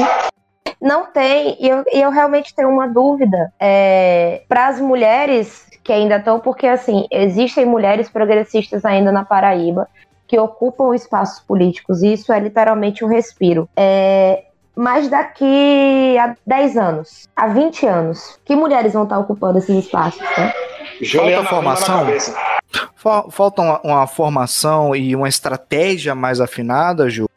Não 0.81 1.07
tem, 1.07 1.57
e 1.61 1.69
eu, 1.69 1.85
eu 1.93 2.11
realmente 2.11 2.55
tenho 2.55 2.69
uma 2.69 2.87
dúvida. 2.87 3.53
É, 3.59 4.43
Para 4.49 4.69
as 4.69 4.81
mulheres 4.81 5.69
que 5.83 5.93
ainda 5.93 6.17
estão, 6.17 6.39
porque 6.39 6.67
assim, 6.67 7.07
existem 7.11 7.65
mulheres 7.65 8.09
progressistas 8.09 8.85
ainda 8.85 9.11
na 9.11 9.25
Paraíba 9.25 9.89
que 10.27 10.39
ocupam 10.39 10.95
espaços 10.95 11.41
políticos, 11.41 12.03
e 12.03 12.13
isso 12.13 12.31
é 12.33 12.39
literalmente 12.39 13.03
um 13.03 13.09
respiro. 13.09 13.69
É, 13.75 14.45
mas 14.79 15.09
daqui 15.09 16.17
a 16.19 16.37
10 16.47 16.77
anos, 16.77 17.29
a 17.35 17.49
20 17.49 17.85
anos, 17.85 18.39
que 18.45 18.55
mulheres 18.55 18.93
vão 18.93 19.03
estar 19.03 19.19
ocupando 19.19 19.59
esses 19.59 19.85
espaços, 19.85 20.21
né? 20.21 20.53
Juliana 21.03 21.39
rima 21.39 21.51
formação? 21.51 22.07
Falta 23.31 23.63
uma, 23.63 23.81
uma 23.83 24.07
formação 24.07 24.95
e 24.95 25.17
uma 25.17 25.29
estratégia 25.29 26.15
mais 26.15 26.41
afinada, 26.41 27.11
Ju? 27.11 27.29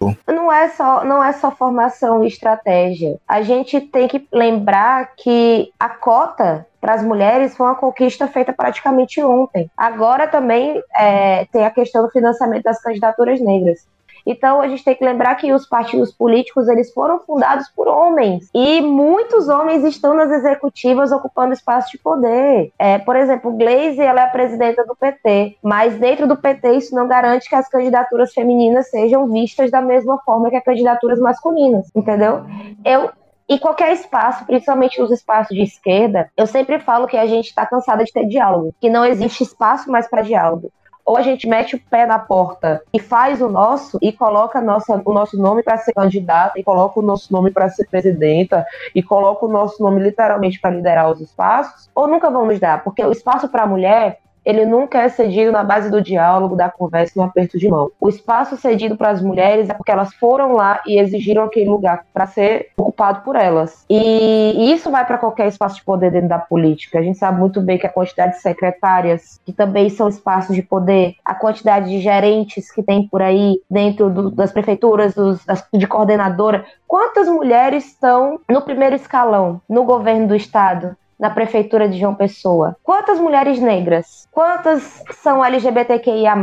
não 0.51 0.51
é 0.51 0.67
só 0.69 1.05
não 1.05 1.23
é 1.23 1.31
só 1.31 1.49
formação 1.49 2.23
e 2.23 2.27
estratégia. 2.27 3.17
A 3.27 3.41
gente 3.41 3.79
tem 3.79 4.07
que 4.07 4.27
lembrar 4.31 5.15
que 5.15 5.71
a 5.79 5.87
cota 5.87 6.67
para 6.81 6.95
as 6.95 7.03
mulheres 7.03 7.55
foi 7.55 7.67
uma 7.67 7.75
conquista 7.75 8.27
feita 8.27 8.51
praticamente 8.51 9.21
ontem. 9.23 9.69
Agora 9.77 10.27
também 10.27 10.81
é, 10.97 11.45
tem 11.45 11.63
a 11.63 11.71
questão 11.71 12.03
do 12.03 12.11
financiamento 12.11 12.63
das 12.63 12.81
candidaturas 12.81 13.39
negras. 13.39 13.87
Então 14.25 14.61
a 14.61 14.67
gente 14.67 14.83
tem 14.83 14.95
que 14.95 15.03
lembrar 15.03 15.35
que 15.35 15.51
os 15.51 15.67
partidos 15.67 16.11
políticos 16.11 16.67
eles 16.67 16.93
foram 16.93 17.19
fundados 17.19 17.67
por 17.69 17.87
homens 17.87 18.49
e 18.53 18.81
muitos 18.81 19.47
homens 19.47 19.83
estão 19.83 20.13
nas 20.13 20.31
executivas 20.31 21.11
ocupando 21.11 21.53
espaço 21.53 21.91
de 21.91 21.97
poder. 21.97 22.71
É, 22.77 22.97
por 22.99 23.15
exemplo, 23.15 23.51
Glaze 23.51 24.01
ela 24.01 24.21
é 24.21 24.23
a 24.25 24.29
presidenta 24.29 24.85
do 24.85 24.95
PT, 24.95 25.57
mas 25.61 25.95
dentro 25.95 26.27
do 26.27 26.37
PT 26.37 26.73
isso 26.73 26.95
não 26.95 27.07
garante 27.07 27.49
que 27.49 27.55
as 27.55 27.67
candidaturas 27.67 28.33
femininas 28.33 28.89
sejam 28.89 29.27
vistas 29.27 29.71
da 29.71 29.81
mesma 29.81 30.19
forma 30.19 30.49
que 30.49 30.55
as 30.55 30.63
candidaturas 30.63 31.19
masculinas, 31.19 31.89
entendeu? 31.95 32.45
Eu 32.85 33.09
em 33.51 33.57
qualquer 33.57 33.91
espaço, 33.91 34.45
principalmente 34.45 34.97
nos 34.97 35.11
espaços 35.11 35.53
de 35.53 35.63
esquerda, 35.63 36.29
eu 36.37 36.47
sempre 36.47 36.79
falo 36.79 37.05
que 37.05 37.17
a 37.17 37.25
gente 37.25 37.47
está 37.47 37.65
cansada 37.65 38.01
de 38.01 38.13
ter 38.13 38.25
diálogo, 38.25 38.73
que 38.79 38.89
não 38.89 39.03
existe 39.03 39.43
espaço 39.43 39.91
mais 39.91 40.07
para 40.07 40.21
diálogo 40.21 40.71
ou 41.11 41.17
a 41.17 41.21
gente 41.21 41.45
mete 41.45 41.75
o 41.75 41.81
pé 41.89 42.05
na 42.05 42.17
porta 42.17 42.81
e 42.93 42.97
faz 42.97 43.41
o 43.41 43.49
nosso 43.49 43.99
e 44.01 44.13
coloca 44.13 44.61
nossa, 44.61 45.01
o 45.03 45.13
nosso 45.13 45.35
nome 45.37 45.61
para 45.61 45.77
ser 45.77 45.91
candidata 45.91 46.57
e 46.57 46.63
coloca 46.63 47.01
o 47.01 47.03
nosso 47.03 47.33
nome 47.33 47.51
para 47.51 47.67
ser 47.67 47.85
presidenta 47.89 48.65
e 48.95 49.03
coloca 49.03 49.45
o 49.45 49.49
nosso 49.49 49.83
nome 49.83 50.01
literalmente 50.01 50.57
para 50.57 50.71
liderar 50.71 51.11
os 51.11 51.19
espaços, 51.19 51.89
ou 51.93 52.07
nunca 52.07 52.29
vão 52.29 52.45
nos 52.45 52.61
dar, 52.61 52.81
porque 52.81 53.03
o 53.03 53.11
espaço 53.11 53.49
para 53.49 53.63
a 53.63 53.67
mulher 53.67 54.19
ele 54.43 54.65
nunca 54.65 55.01
é 55.01 55.09
cedido 55.09 55.51
na 55.51 55.63
base 55.63 55.89
do 55.89 56.01
diálogo, 56.01 56.55
da 56.55 56.69
conversa, 56.69 57.13
no 57.15 57.23
aperto 57.23 57.57
de 57.57 57.67
mão. 57.69 57.91
O 57.99 58.09
espaço 58.09 58.57
cedido 58.57 58.97
para 58.97 59.09
as 59.09 59.21
mulheres 59.21 59.69
é 59.69 59.73
porque 59.73 59.91
elas 59.91 60.13
foram 60.15 60.53
lá 60.53 60.81
e 60.85 60.99
exigiram 60.99 61.43
aquele 61.43 61.69
lugar 61.69 62.05
para 62.13 62.25
ser 62.25 62.69
ocupado 62.77 63.21
por 63.21 63.35
elas. 63.35 63.85
E 63.89 64.71
isso 64.73 64.89
vai 64.89 65.05
para 65.05 65.17
qualquer 65.17 65.47
espaço 65.47 65.75
de 65.75 65.83
poder 65.83 66.11
dentro 66.11 66.29
da 66.29 66.39
política. 66.39 66.99
A 66.99 67.03
gente 67.03 67.17
sabe 67.17 67.39
muito 67.39 67.61
bem 67.61 67.77
que 67.77 67.85
a 67.85 67.89
quantidade 67.91 68.33
de 68.35 68.41
secretárias, 68.41 69.39
que 69.45 69.53
também 69.53 69.89
são 69.89 70.07
espaços 70.09 70.55
de 70.55 70.61
poder, 70.61 71.15
a 71.23 71.35
quantidade 71.35 71.89
de 71.89 71.99
gerentes 71.99 72.71
que 72.71 72.81
tem 72.81 73.07
por 73.07 73.21
aí 73.21 73.59
dentro 73.69 74.09
do- 74.09 74.31
das 74.31 74.51
prefeituras, 74.51 75.13
dos, 75.13 75.45
das- 75.45 75.65
de 75.73 75.87
coordenadora. 75.87 76.65
Quantas 76.87 77.27
mulheres 77.27 77.85
estão 77.85 78.39
no 78.49 78.61
primeiro 78.61 78.95
escalão, 78.95 79.61
no 79.69 79.83
governo 79.83 80.27
do 80.27 80.35
estado? 80.35 80.95
Na 81.21 81.29
prefeitura 81.29 81.87
de 81.87 81.99
João 81.99 82.15
Pessoa? 82.15 82.75
Quantas 82.81 83.19
mulheres 83.19 83.59
negras? 83.59 84.27
Quantas 84.31 85.03
são 85.21 85.45
LGBTQIA+. 85.45 86.35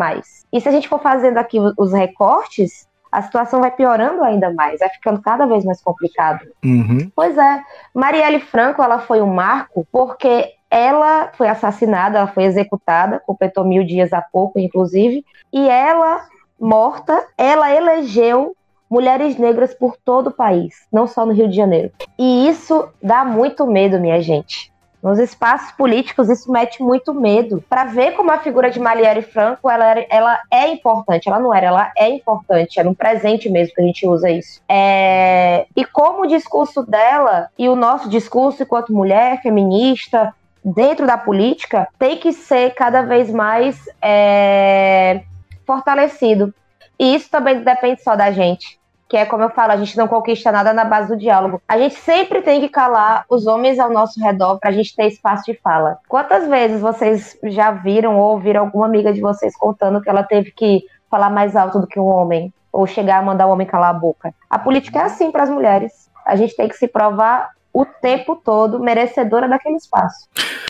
E 0.52 0.60
se 0.60 0.68
a 0.68 0.72
gente 0.72 0.88
for 0.88 1.00
fazendo 1.00 1.36
aqui 1.36 1.58
os 1.76 1.92
recortes, 1.92 2.86
a 3.10 3.20
situação 3.20 3.60
vai 3.60 3.72
piorando 3.72 4.22
ainda 4.22 4.52
mais, 4.52 4.78
vai 4.78 4.88
ficando 4.90 5.20
cada 5.20 5.46
vez 5.46 5.64
mais 5.64 5.82
complicado. 5.82 6.46
Uhum. 6.64 7.10
Pois 7.16 7.36
é, 7.36 7.62
Marielle 7.92 8.38
Franco, 8.38 8.80
ela 8.80 9.00
foi 9.00 9.20
um 9.20 9.26
marco 9.26 9.84
porque 9.90 10.52
ela 10.70 11.32
foi 11.32 11.48
assassinada, 11.48 12.18
ela 12.18 12.28
foi 12.28 12.44
executada, 12.44 13.20
completou 13.26 13.64
mil 13.64 13.84
dias 13.84 14.12
há 14.12 14.22
pouco, 14.22 14.60
inclusive, 14.60 15.24
e 15.52 15.68
ela, 15.68 16.20
morta, 16.60 17.26
ela 17.36 17.74
elegeu 17.74 18.54
mulheres 18.90 19.36
negras 19.36 19.74
por 19.74 19.96
todo 20.04 20.28
o 20.28 20.32
país, 20.32 20.74
não 20.92 21.06
só 21.06 21.26
no 21.26 21.32
Rio 21.32 21.48
de 21.48 21.56
Janeiro. 21.56 21.90
E 22.18 22.48
isso 22.48 22.88
dá 23.02 23.24
muito 23.24 23.66
medo, 23.66 24.00
minha 24.00 24.20
gente. 24.20 24.72
Nos 25.00 25.20
espaços 25.20 25.70
políticos, 25.72 26.28
isso 26.28 26.50
mete 26.50 26.82
muito 26.82 27.14
medo. 27.14 27.62
Para 27.68 27.84
ver 27.84 28.16
como 28.16 28.32
a 28.32 28.38
figura 28.38 28.68
de 28.68 28.80
Marielle 28.80 29.22
Franco 29.22 29.70
ela, 29.70 29.84
era- 29.84 30.06
ela 30.10 30.40
é 30.50 30.66
importante. 30.72 31.28
Ela 31.28 31.38
não 31.38 31.54
era, 31.54 31.66
ela 31.68 31.92
é 31.96 32.08
importante. 32.08 32.80
Era 32.80 32.88
um 32.90 32.94
presente 32.94 33.48
mesmo 33.48 33.72
que 33.74 33.80
a 33.80 33.84
gente 33.84 34.04
usa 34.08 34.28
isso. 34.28 34.60
É, 34.68 35.66
E 35.76 35.84
como 35.84 36.22
o 36.22 36.26
discurso 36.26 36.82
dela 36.82 37.48
e 37.56 37.68
o 37.68 37.76
nosso 37.76 38.08
discurso 38.08 38.64
enquanto 38.64 38.92
mulher 38.92 39.40
feminista 39.40 40.34
dentro 40.64 41.06
da 41.06 41.16
política 41.16 41.86
tem 41.96 42.16
que 42.16 42.32
ser 42.32 42.74
cada 42.74 43.02
vez 43.02 43.30
mais 43.30 43.78
é, 44.02 45.22
fortalecido. 45.64 46.52
E 46.98 47.14
isso 47.14 47.30
também 47.30 47.62
depende 47.62 48.02
só 48.02 48.16
da 48.16 48.30
gente. 48.30 48.78
Que 49.08 49.16
é 49.16 49.24
como 49.24 49.42
eu 49.42 49.50
falo, 49.50 49.72
a 49.72 49.76
gente 49.76 49.96
não 49.96 50.06
conquista 50.06 50.52
nada 50.52 50.72
na 50.74 50.84
base 50.84 51.08
do 51.08 51.16
diálogo. 51.16 51.62
A 51.66 51.78
gente 51.78 51.94
sempre 51.94 52.42
tem 52.42 52.60
que 52.60 52.68
calar 52.68 53.24
os 53.30 53.46
homens 53.46 53.78
ao 53.78 53.90
nosso 53.90 54.20
redor 54.20 54.58
para 54.58 54.68
a 54.68 54.72
gente 54.72 54.94
ter 54.94 55.06
espaço 55.06 55.44
de 55.46 55.54
fala. 55.54 55.98
Quantas 56.06 56.46
vezes 56.46 56.80
vocês 56.80 57.38
já 57.44 57.70
viram 57.70 58.18
ou 58.18 58.32
ouviram 58.32 58.62
alguma 58.62 58.84
amiga 58.84 59.12
de 59.12 59.20
vocês 59.20 59.56
contando 59.56 60.02
que 60.02 60.10
ela 60.10 60.22
teve 60.22 60.50
que 60.50 60.84
falar 61.10 61.30
mais 61.30 61.56
alto 61.56 61.78
do 61.78 61.86
que 61.86 61.98
um 61.98 62.06
homem? 62.06 62.52
Ou 62.70 62.86
chegar 62.86 63.18
a 63.18 63.22
mandar 63.22 63.46
o 63.46 63.50
homem 63.50 63.66
calar 63.66 63.90
a 63.90 63.98
boca? 63.98 64.34
A 64.50 64.58
política 64.58 64.98
é 64.98 65.02
assim 65.04 65.30
para 65.30 65.44
as 65.44 65.50
mulheres. 65.50 66.10
A 66.26 66.36
gente 66.36 66.54
tem 66.54 66.68
que 66.68 66.76
se 66.76 66.86
provar 66.86 67.50
o 67.72 67.84
tempo 67.84 68.36
todo 68.36 68.80
merecedora 68.80 69.48
daquele 69.48 69.76
espaço. 69.76 70.28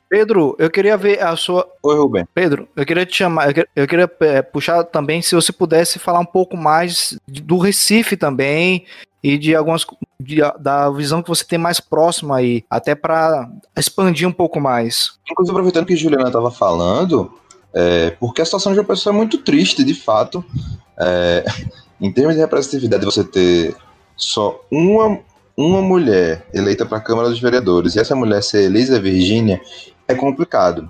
Pedro, 0.08 0.56
eu 0.58 0.70
queria 0.70 0.96
ver 0.96 1.22
a 1.22 1.36
sua. 1.36 1.68
Oi, 1.82 1.96
Rubem. 1.96 2.26
Pedro, 2.34 2.68
eu 2.74 2.86
queria 2.86 3.04
te 3.04 3.16
chamar, 3.16 3.48
eu 3.48 3.54
queria, 3.54 3.68
eu 3.76 3.86
queria 3.86 4.10
é, 4.20 4.42
puxar 4.42 4.84
também 4.84 5.20
se 5.20 5.34
você 5.34 5.52
pudesse 5.52 5.98
falar 5.98 6.20
um 6.20 6.26
pouco 6.26 6.56
mais 6.56 7.18
do 7.26 7.58
Recife 7.58 8.16
também 8.16 8.84
e 9.22 9.36
de 9.36 9.54
algumas 9.54 9.84
de, 10.20 10.40
da 10.58 10.90
visão 10.90 11.22
que 11.22 11.28
você 11.28 11.44
tem 11.44 11.58
mais 11.58 11.80
próxima 11.80 12.36
aí, 12.36 12.64
até 12.70 12.94
para 12.94 13.50
expandir 13.76 14.26
um 14.26 14.32
pouco 14.32 14.60
mais. 14.60 15.18
Inclusive, 15.30 15.52
aproveitando 15.52 15.86
que 15.86 15.94
a 15.94 15.96
Juliana 15.96 16.28
estava 16.28 16.50
falando, 16.50 17.32
é, 17.74 18.10
porque 18.12 18.40
a 18.40 18.44
situação 18.44 18.72
de 18.72 18.78
uma 18.78 18.84
pessoa 18.84 19.14
é 19.14 19.16
muito 19.16 19.38
triste, 19.38 19.84
de 19.84 19.94
fato. 19.94 20.44
É, 20.98 21.44
em 22.00 22.12
termos 22.12 22.34
de 22.34 22.40
representatividade, 22.40 23.04
você 23.04 23.24
ter 23.24 23.76
só 24.16 24.64
uma 24.70 25.20
uma 25.58 25.82
mulher 25.82 26.46
eleita 26.54 26.86
para 26.86 26.98
a 26.98 27.00
Câmara 27.00 27.28
dos 27.28 27.40
Vereadores 27.40 27.96
e 27.96 27.98
essa 27.98 28.14
mulher 28.14 28.44
ser 28.44 28.62
Elisa 28.62 29.00
Virgínia 29.00 29.60
é 30.06 30.14
complicado. 30.14 30.88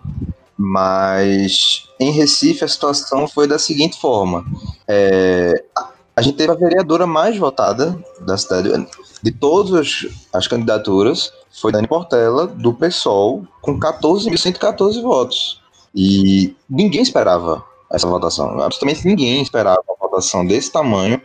Mas 0.55 1.89
em 1.99 2.11
Recife 2.11 2.65
a 2.65 2.69
situação 2.69 3.27
foi 3.27 3.49
da 3.49 3.59
seguinte 3.59 3.99
forma: 3.99 4.45
é, 4.87 5.65
a 6.15 6.21
gente 6.21 6.37
teve 6.37 6.53
a 6.53 6.57
vereadora 6.57 7.07
mais 7.07 7.39
votada 7.39 7.99
da 8.21 8.37
cidade, 8.37 8.69
de 9.23 9.33
todas 9.33 9.73
as, 9.73 10.07
as 10.35 10.47
candidaturas, 10.47 11.33
foi 11.51 11.73
Dani 11.73 11.89
Portela, 11.89 12.47
do 12.47 12.75
PSOL, 12.75 13.47
com 13.63 13.81
14.114 13.81 15.01
votos. 15.01 15.63
E 15.95 16.55
ninguém 16.69 17.01
esperava 17.01 17.65
essa 17.91 18.07
votação. 18.07 18.61
Absolutamente 18.61 19.07
ninguém 19.07 19.41
esperava 19.41 19.83
uma 19.89 19.97
votação 19.99 20.45
desse 20.45 20.71
tamanho 20.71 21.19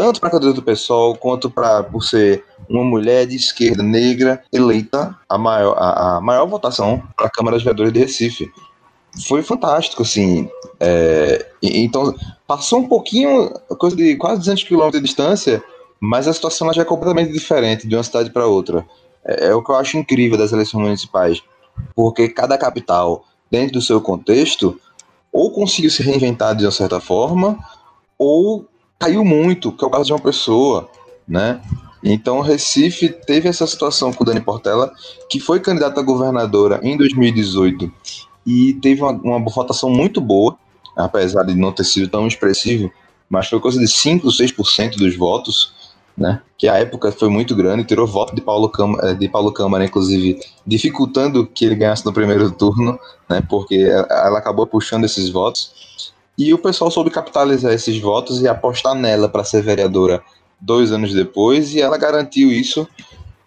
tanto 0.00 0.18
para 0.18 0.30
a 0.30 0.32
candidatura 0.32 0.54
do 0.54 0.62
PSOL 0.62 1.14
quanto 1.14 1.50
para 1.50 1.82
por 1.82 2.02
ser 2.02 2.42
uma 2.66 2.82
mulher 2.82 3.26
de 3.26 3.36
esquerda 3.36 3.82
negra 3.82 4.42
eleita 4.50 5.14
a 5.28 5.36
maior, 5.36 5.76
a, 5.76 6.16
a 6.16 6.20
maior 6.22 6.46
votação 6.46 7.02
para 7.14 7.26
a 7.26 7.30
Câmara 7.30 7.58
dos 7.58 7.62
Vereadores 7.62 7.92
de 7.92 7.98
Recife. 7.98 8.50
Foi 9.28 9.42
fantástico, 9.42 10.00
assim. 10.00 10.48
É, 10.80 11.50
então, 11.62 12.14
passou 12.46 12.78
um 12.78 12.88
pouquinho, 12.88 13.50
coisa 13.78 13.94
de 13.94 14.16
quase 14.16 14.38
200 14.38 14.64
quilômetros 14.64 15.02
de 15.02 15.06
distância, 15.06 15.62
mas 16.00 16.26
a 16.26 16.32
situação 16.32 16.72
já 16.72 16.80
é 16.80 16.86
completamente 16.86 17.30
diferente 17.30 17.86
de 17.86 17.94
uma 17.94 18.02
cidade 18.02 18.30
para 18.30 18.46
outra. 18.46 18.86
É, 19.22 19.48
é 19.48 19.54
o 19.54 19.62
que 19.62 19.70
eu 19.70 19.76
acho 19.76 19.98
incrível 19.98 20.38
das 20.38 20.50
eleições 20.50 20.82
municipais, 20.82 21.42
porque 21.94 22.26
cada 22.26 22.56
capital, 22.56 23.26
dentro 23.50 23.74
do 23.74 23.82
seu 23.82 24.00
contexto, 24.00 24.80
ou 25.30 25.50
conseguiu 25.50 25.90
se 25.90 26.02
reinventar 26.02 26.56
de 26.56 26.64
uma 26.64 26.72
certa 26.72 27.00
forma, 27.00 27.58
ou 28.16 28.66
caiu 29.00 29.24
muito, 29.24 29.72
que 29.72 29.82
é 29.82 29.88
o 29.88 29.90
caso 29.90 30.04
de 30.04 30.12
uma 30.12 30.20
pessoa, 30.20 30.88
né? 31.26 31.60
Então, 32.04 32.40
Recife 32.40 33.08
teve 33.08 33.48
essa 33.48 33.66
situação 33.66 34.12
com 34.12 34.22
o 34.22 34.26
Dani 34.26 34.40
Portela, 34.40 34.92
que 35.28 35.40
foi 35.40 35.58
candidata 35.58 36.00
a 36.00 36.04
governadora 36.04 36.78
em 36.82 36.96
2018 36.96 37.90
e 38.46 38.74
teve 38.74 39.02
uma, 39.02 39.12
uma 39.12 39.38
votação 39.50 39.90
muito 39.90 40.20
boa, 40.20 40.56
apesar 40.96 41.44
de 41.44 41.54
não 41.54 41.72
ter 41.72 41.84
sido 41.84 42.08
tão 42.08 42.26
expressivo, 42.26 42.90
mas 43.28 43.48
foi 43.48 43.58
coisa 43.58 43.78
de 43.78 43.88
5, 43.88 44.26
6% 44.28 44.96
dos 44.96 45.16
votos, 45.16 45.72
né? 46.16 46.42
Que 46.58 46.68
a 46.68 46.76
época 46.76 47.12
foi 47.12 47.28
muito 47.30 47.54
grande, 47.54 47.84
tirou 47.84 48.06
voto 48.06 48.34
de 48.34 48.42
Paulo, 48.42 48.68
Câmara, 48.68 49.14
de 49.14 49.28
Paulo 49.28 49.52
Câmara, 49.52 49.84
inclusive, 49.84 50.38
dificultando 50.66 51.46
que 51.46 51.64
ele 51.64 51.74
ganhasse 51.74 52.04
no 52.04 52.12
primeiro 52.12 52.50
turno, 52.50 52.98
né? 53.28 53.42
Porque 53.48 53.76
ela 53.76 54.38
acabou 54.38 54.66
puxando 54.66 55.04
esses 55.04 55.30
votos. 55.30 56.12
E 56.40 56.54
o 56.54 56.58
pessoal 56.58 56.90
soube 56.90 57.10
capitalizar 57.10 57.70
esses 57.70 58.00
votos 58.00 58.40
e 58.40 58.48
apostar 58.48 58.94
nela 58.94 59.28
para 59.28 59.44
ser 59.44 59.62
vereadora 59.62 60.22
dois 60.58 60.90
anos 60.90 61.12
depois, 61.12 61.74
e 61.74 61.82
ela 61.82 61.98
garantiu 61.98 62.50
isso 62.50 62.88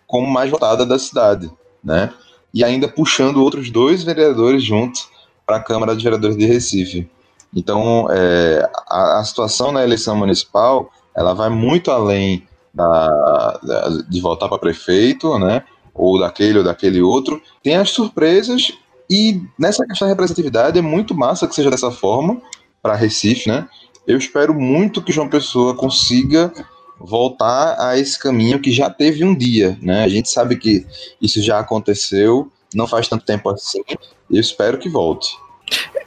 como 0.06 0.28
mais 0.28 0.52
votada 0.52 0.86
da 0.86 1.00
cidade, 1.00 1.52
né? 1.84 2.14
E 2.54 2.64
ainda 2.64 2.88
puxando 2.88 3.38
outros 3.38 3.72
dois 3.72 4.04
vereadores 4.04 4.64
juntos 4.64 5.10
para 5.44 5.56
a 5.56 5.60
Câmara 5.60 5.96
de 5.96 6.04
Vereadores 6.04 6.38
de 6.38 6.46
Recife. 6.46 7.10
Então, 7.52 8.06
é, 8.12 8.70
a, 8.88 9.22
a, 9.22 9.24
situação 9.24 9.72
na 9.72 9.84
eleição 9.84 10.16
municipal 10.16 10.92
ela 11.18 11.34
vai 11.34 11.50
muito 11.50 11.90
além 11.90 12.48
da, 12.72 13.60
da 13.64 13.88
de 14.08 14.22
votar 14.22 14.48
para 14.48 14.60
prefeito, 14.60 15.40
né? 15.40 15.64
Ou 15.96 16.20
daquele 16.20 16.60
ou 16.60 16.64
daquele 16.64 17.02
outro. 17.02 17.42
Tem 17.64 17.76
as 17.76 17.90
surpresas 17.90 18.72
e 19.10 19.42
nessa 19.58 19.84
questão 19.84 20.08
da 20.08 20.12
representatividade 20.12 20.78
é 20.78 20.82
muito 20.82 21.16
massa 21.16 21.48
que 21.48 21.56
seja 21.56 21.72
dessa 21.72 21.90
forma, 21.90 22.40
para 22.84 22.96
Recife, 22.96 23.48
né? 23.48 23.66
Eu 24.06 24.18
espero 24.18 24.54
muito 24.54 25.02
que 25.02 25.14
João 25.14 25.30
Pessoa 25.30 25.74
consiga 25.74 26.52
voltar 27.00 27.78
a 27.80 27.98
esse 27.98 28.20
caminho 28.20 28.60
que 28.60 28.72
já 28.72 28.90
teve 28.90 29.24
um 29.24 29.34
dia, 29.34 29.78
né? 29.82 30.04
A 30.04 30.10
gente 30.10 30.30
sabe 30.30 30.58
que 30.58 30.86
isso 31.22 31.42
já 31.42 31.60
aconteceu, 31.60 32.52
não 32.76 32.86
faz 32.86 33.08
tanto 33.08 33.26
tempo 33.26 33.50
assim. 33.50 33.82
E 34.30 34.36
eu 34.36 34.42
espero 34.42 34.78
que 34.78 34.90
volte. 34.90 35.34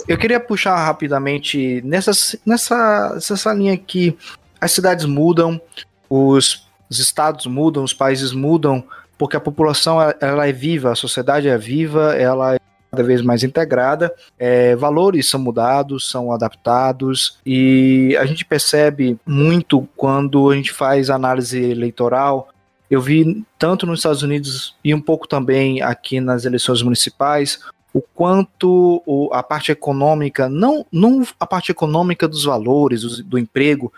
Eu 0.07 0.19
queria 0.19 0.39
puxar 0.39 0.77
rapidamente 0.77 1.81
nessa, 1.83 2.13
nessa, 2.45 3.15
nessa 3.15 3.55
linha 3.55 3.77
que 3.77 4.17
as 4.61 4.73
cidades 4.73 5.07
mudam, 5.07 5.61
os, 6.09 6.69
os 6.91 6.99
estados 6.99 7.47
mudam, 7.47 7.83
os 7.83 7.95
países 7.95 8.33
mudam, 8.33 8.85
porque 9.17 9.37
a 9.37 9.41
população 9.41 9.99
ela 10.21 10.47
é 10.47 10.53
viva, 10.53 10.93
a 10.93 10.97
sociedade 10.97 11.49
é 11.49 11.57
viva, 11.57 12.15
ela 12.15 12.59
cada 12.97 13.03
vez 13.03 13.21
mais 13.21 13.45
integrada, 13.45 14.15
é, 14.39 14.75
valores 14.75 15.29
são 15.29 15.39
mudados, 15.39 16.09
são 16.09 16.33
adaptados 16.33 17.39
e 17.45 18.17
a 18.19 18.25
gente 18.25 18.45
percebe 18.45 19.19
muito 19.27 19.87
quando 19.95 20.51
a 20.51 20.57
gente 20.57 20.73
faz 20.73 21.11
análise 21.11 21.63
eleitoral. 21.63 22.49
Eu 22.91 23.03
vi 23.03 23.45
tanto 23.59 23.85
nos 23.85 23.99
Estados 23.99 24.23
Unidos 24.23 24.75
e 24.83 24.95
um 24.95 25.01
pouco 25.01 25.29
também 25.29 25.83
aqui 25.83 26.21
nas 26.21 26.47
eleições 26.47 26.81
municipais 26.81 27.61
o 27.93 28.01
quanto 28.01 29.03
a 29.33 29.43
parte 29.43 29.73
econômica, 29.73 30.49
não, 30.49 30.87
não 30.91 31.23
a 31.39 31.47
parte 31.47 31.71
econômica 31.71 32.29
dos 32.29 32.45
valores, 32.45 33.23
do, 33.23 33.39
emprego, 33.39 33.93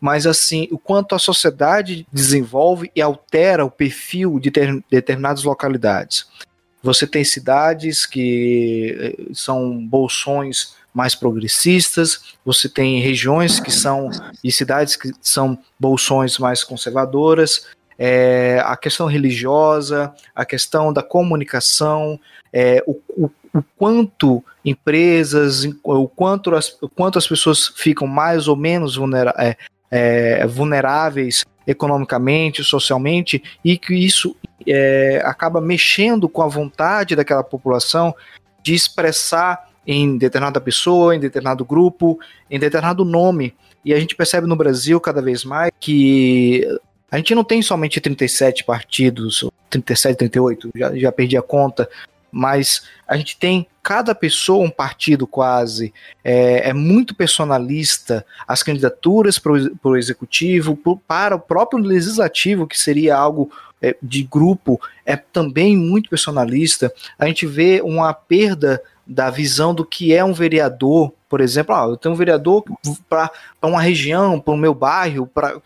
mas 0.00 0.26
assim, 0.26 0.68
o 0.70 0.78
quanto 0.78 1.14
a 1.14 1.18
sociedade 1.18 2.06
desenvolve 2.12 2.90
e 2.94 3.02
altera 3.02 3.64
o 3.64 3.70
perfil 3.70 4.38
de 4.38 4.50
ter, 4.50 4.82
determinadas 4.90 5.42
localidades. 5.42 6.26
Você 6.82 7.06
tem 7.06 7.24
cidades 7.24 8.06
que 8.06 8.96
eh, 8.98 9.22
são 9.34 9.76
bolsões 9.86 10.74
mais 10.92 11.14
progressistas, 11.14 12.34
você 12.44 12.68
tem 12.68 13.00
regiões 13.00 13.60
que 13.60 13.70
são 13.70 14.10
e 14.42 14.50
cidades 14.50 14.96
que 14.96 15.12
são 15.20 15.58
bolsões 15.78 16.38
mais 16.38 16.64
conservadoras. 16.64 17.66
É, 17.98 18.62
a 18.64 18.76
questão 18.76 19.06
religiosa, 19.06 20.12
a 20.34 20.44
questão 20.44 20.92
da 20.92 21.02
comunicação, 21.02 22.18
é, 22.52 22.82
o, 22.86 22.98
o, 23.10 23.30
o, 23.52 23.62
quanto 23.76 24.42
empresas, 24.64 25.68
o 25.84 26.08
quanto, 26.08 26.54
as, 26.54 26.76
o 26.80 26.88
quanto 26.88 27.18
as 27.18 27.28
pessoas 27.28 27.68
ficam 27.68 28.08
mais 28.08 28.48
ou 28.48 28.56
menos 28.56 28.96
vulnera 28.96 29.34
é, 29.90 30.46
vulneráveis 30.46 31.44
economicamente, 31.66 32.64
socialmente, 32.64 33.42
e 33.64 33.76
que 33.76 33.94
isso 33.94 34.34
é, 34.66 35.22
acaba 35.24 35.60
mexendo 35.60 36.28
com 36.28 36.42
a 36.42 36.48
vontade 36.48 37.16
daquela 37.16 37.42
população 37.42 38.14
de 38.62 38.74
expressar 38.74 39.70
em 39.86 40.16
determinada 40.16 40.60
pessoa, 40.60 41.16
em 41.16 41.20
determinado 41.20 41.64
grupo, 41.64 42.18
em 42.50 42.58
determinado 42.58 43.04
nome. 43.04 43.54
E 43.84 43.94
a 43.94 43.98
gente 43.98 44.14
percebe 44.14 44.46
no 44.46 44.56
Brasil 44.56 45.00
cada 45.00 45.22
vez 45.22 45.44
mais 45.44 45.70
que 45.80 46.66
a 47.10 47.16
gente 47.16 47.34
não 47.34 47.42
tem 47.42 47.60
somente 47.60 48.00
37 48.00 48.64
partidos, 48.64 49.44
37, 49.68 50.16
38, 50.18 50.70
já, 50.74 50.96
já 50.96 51.12
perdi 51.12 51.36
a 51.36 51.42
conta, 51.42 51.88
mas 52.30 52.86
a 53.06 53.16
gente 53.16 53.36
tem 53.36 53.66
cada 53.82 54.14
pessoa 54.14 54.64
um 54.64 54.70
partido 54.70 55.26
quase, 55.26 55.92
é, 56.22 56.68
é 56.68 56.72
muito 56.72 57.14
personalista, 57.14 58.24
as 58.46 58.62
candidaturas 58.62 59.38
para 59.38 59.52
o 59.82 59.96
executivo, 59.96 60.76
pro, 60.76 60.96
para 60.98 61.34
o 61.34 61.40
próprio 61.40 61.82
legislativo, 61.82 62.66
que 62.66 62.78
seria 62.78 63.16
algo 63.16 63.50
é, 63.82 63.96
de 64.02 64.22
grupo, 64.22 64.80
é 65.04 65.16
também 65.16 65.76
muito 65.76 66.10
personalista. 66.10 66.92
A 67.18 67.26
gente 67.26 67.46
vê 67.46 67.80
uma 67.82 68.12
perda 68.12 68.82
da 69.06 69.30
visão 69.30 69.74
do 69.74 69.84
que 69.84 70.14
é 70.14 70.24
um 70.24 70.32
vereador, 70.32 71.12
por 71.28 71.40
exemplo, 71.40 71.74
ah, 71.74 71.86
eu 71.88 71.96
tenho 71.96 72.14
um 72.14 72.18
vereador 72.18 72.64
para 73.08 73.30
uma 73.62 73.80
região, 73.80 74.38
para 74.38 74.54
o 74.54 74.56
meu 74.56 74.74
bairro, 74.74 75.26
para 75.26 75.60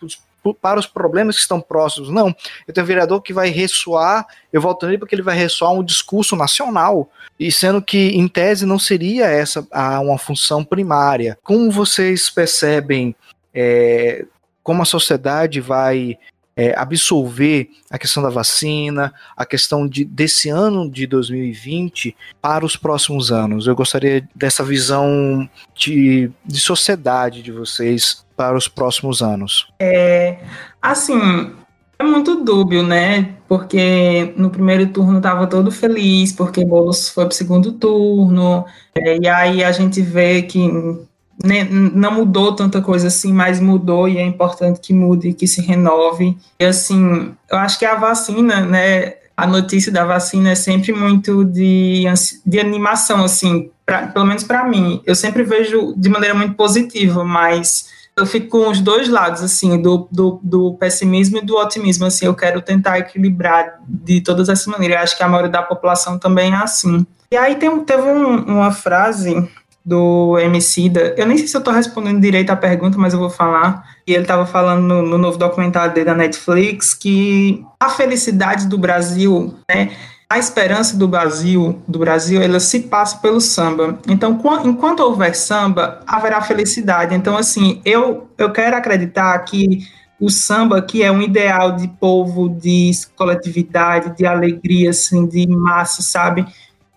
para 0.61 0.79
os 0.79 0.85
problemas 0.85 1.35
que 1.35 1.41
estão 1.41 1.59
próximos. 1.59 2.09
Não, 2.09 2.35
eu 2.67 2.73
tenho 2.73 2.83
um 2.83 2.87
vereador 2.87 3.21
que 3.21 3.33
vai 3.33 3.49
ressoar, 3.49 4.27
eu 4.53 4.61
volto 4.61 4.85
nele 4.85 4.97
porque 4.97 5.15
ele 5.15 5.21
vai 5.21 5.35
ressoar 5.35 5.71
um 5.71 5.83
discurso 5.83 6.35
nacional, 6.35 7.09
e 7.39 7.51
sendo 7.51 7.81
que, 7.81 8.09
em 8.09 8.27
tese, 8.27 8.65
não 8.65 8.77
seria 8.77 9.25
essa 9.25 9.65
a, 9.71 9.99
uma 9.99 10.17
função 10.17 10.63
primária. 10.63 11.37
Como 11.43 11.71
vocês 11.71 12.29
percebem 12.29 13.15
é, 13.53 14.25
como 14.63 14.81
a 14.81 14.85
sociedade 14.85 15.59
vai 15.61 16.17
é, 16.55 16.73
absolver 16.77 17.69
a 17.89 17.97
questão 17.97 18.23
da 18.23 18.29
vacina, 18.29 19.13
a 19.35 19.45
questão 19.45 19.87
de, 19.87 20.05
desse 20.05 20.49
ano 20.49 20.89
de 20.89 21.05
2020 21.05 22.15
para 22.41 22.65
os 22.65 22.77
próximos 22.77 23.31
anos. 23.31 23.67
Eu 23.67 23.75
gostaria 23.75 24.27
dessa 24.33 24.63
visão 24.63 25.49
de, 25.75 26.31
de 26.45 26.59
sociedade 26.59 27.41
de 27.41 27.51
vocês 27.51 28.25
para 28.37 28.57
os 28.57 28.67
próximos 28.67 29.21
anos. 29.21 29.67
É, 29.79 30.39
assim, 30.81 31.51
é 31.99 32.03
muito 32.03 32.43
dúbio, 32.43 32.83
né? 32.83 33.35
Porque 33.47 34.33
no 34.37 34.49
primeiro 34.49 34.87
turno 34.87 35.17
estava 35.17 35.47
todo 35.47 35.71
feliz, 35.71 36.31
porque 36.31 36.65
Boulos 36.65 37.09
foi 37.09 37.25
para 37.25 37.33
o 37.33 37.35
segundo 37.35 37.73
turno, 37.73 38.65
é, 38.93 39.17
e 39.17 39.27
aí 39.27 39.63
a 39.63 39.71
gente 39.71 40.01
vê 40.01 40.41
que 40.41 40.67
né, 41.43 41.67
não 41.69 42.11
mudou 42.11 42.55
tanta 42.55 42.81
coisa 42.81 43.07
assim, 43.07 43.33
mas 43.33 43.59
mudou 43.59 44.07
e 44.07 44.17
é 44.17 44.25
importante 44.25 44.79
que 44.79 44.93
mude, 44.93 45.33
que 45.33 45.47
se 45.47 45.61
renove. 45.61 46.37
E 46.59 46.65
assim, 46.65 47.33
eu 47.49 47.57
acho 47.57 47.77
que 47.77 47.85
a 47.85 47.95
vacina, 47.95 48.61
né, 48.61 49.15
a 49.35 49.45
notícia 49.45 49.91
da 49.91 50.05
vacina 50.05 50.51
é 50.51 50.55
sempre 50.55 50.93
muito 50.93 51.43
de, 51.43 52.05
de 52.45 52.59
animação, 52.59 53.23
assim, 53.23 53.69
pra, 53.85 54.07
pelo 54.07 54.25
menos 54.25 54.43
para 54.43 54.63
mim. 54.65 55.01
Eu 55.05 55.15
sempre 55.15 55.43
vejo 55.43 55.93
de 55.97 56.09
maneira 56.09 56.33
muito 56.33 56.55
positiva, 56.55 57.23
mas 57.23 57.93
eu 58.15 58.25
fico 58.25 58.47
com 58.47 58.69
os 58.69 58.79
dois 58.79 59.09
lados, 59.09 59.43
assim, 59.43 59.81
do, 59.81 60.07
do, 60.09 60.39
do, 60.41 60.73
pessimismo 60.75 61.37
e 61.37 61.41
do 61.41 61.57
otimismo, 61.57 62.05
assim, 62.05 62.25
eu 62.25 62.33
quero 62.33 62.61
tentar 62.61 62.97
equilibrar 62.97 63.79
de 63.85 64.21
todas 64.21 64.47
essas 64.47 64.65
maneiras, 64.67 64.97
eu 64.97 65.03
acho 65.03 65.17
que 65.17 65.23
a 65.23 65.27
maioria 65.27 65.51
da 65.51 65.61
população 65.61 66.17
também 66.17 66.53
é 66.53 66.55
assim. 66.55 67.05
E 67.29 67.35
aí 67.35 67.55
tem, 67.55 67.77
teve 67.83 68.03
um, 68.03 68.37
uma 68.45 68.71
frase 68.71 69.49
do 69.85 70.39
Emicida. 70.39 71.13
Eu 71.15 71.27
nem 71.27 71.37
sei 71.37 71.47
se 71.47 71.55
eu 71.55 71.59
estou 71.59 71.73
respondendo 71.73 72.19
direito 72.19 72.49
a 72.49 72.55
pergunta, 72.55 72.97
mas 72.97 73.13
eu 73.13 73.19
vou 73.19 73.29
falar. 73.29 73.95
E 74.07 74.13
ele 74.13 74.23
estava 74.23 74.45
falando 74.45 74.81
no, 74.81 75.01
no, 75.03 75.17
novo 75.17 75.37
documentário 75.37 75.93
dele 75.93 76.07
da 76.07 76.15
Netflix 76.15 76.95
que 76.95 77.63
a 77.79 77.89
felicidade 77.89 78.67
do 78.67 78.77
Brasil, 78.77 79.53
né, 79.69 79.91
a 80.27 80.39
esperança 80.39 80.97
do 80.97 81.07
Brasil, 81.07 81.81
do 81.87 81.99
Brasil, 81.99 82.41
ela 82.41 82.59
se 82.59 82.81
passa 82.81 83.17
pelo 83.17 83.39
samba. 83.39 83.99
Então, 84.07 84.39
enquanto 84.65 85.01
houver 85.01 85.35
samba, 85.35 85.99
haverá 86.07 86.41
felicidade. 86.41 87.13
Então, 87.13 87.37
assim, 87.37 87.79
eu, 87.85 88.27
eu 88.39 88.51
quero 88.51 88.75
acreditar 88.75 89.37
que 89.39 89.87
o 90.19 90.29
samba, 90.29 90.81
que 90.81 91.03
é 91.03 91.11
um 91.11 91.21
ideal 91.21 91.73
de 91.73 91.87
povo, 91.87 92.49
de 92.49 92.91
coletividade, 93.15 94.15
de 94.15 94.25
alegria, 94.25 94.89
assim, 94.89 95.27
de 95.27 95.45
massa, 95.47 96.01
sabe? 96.01 96.45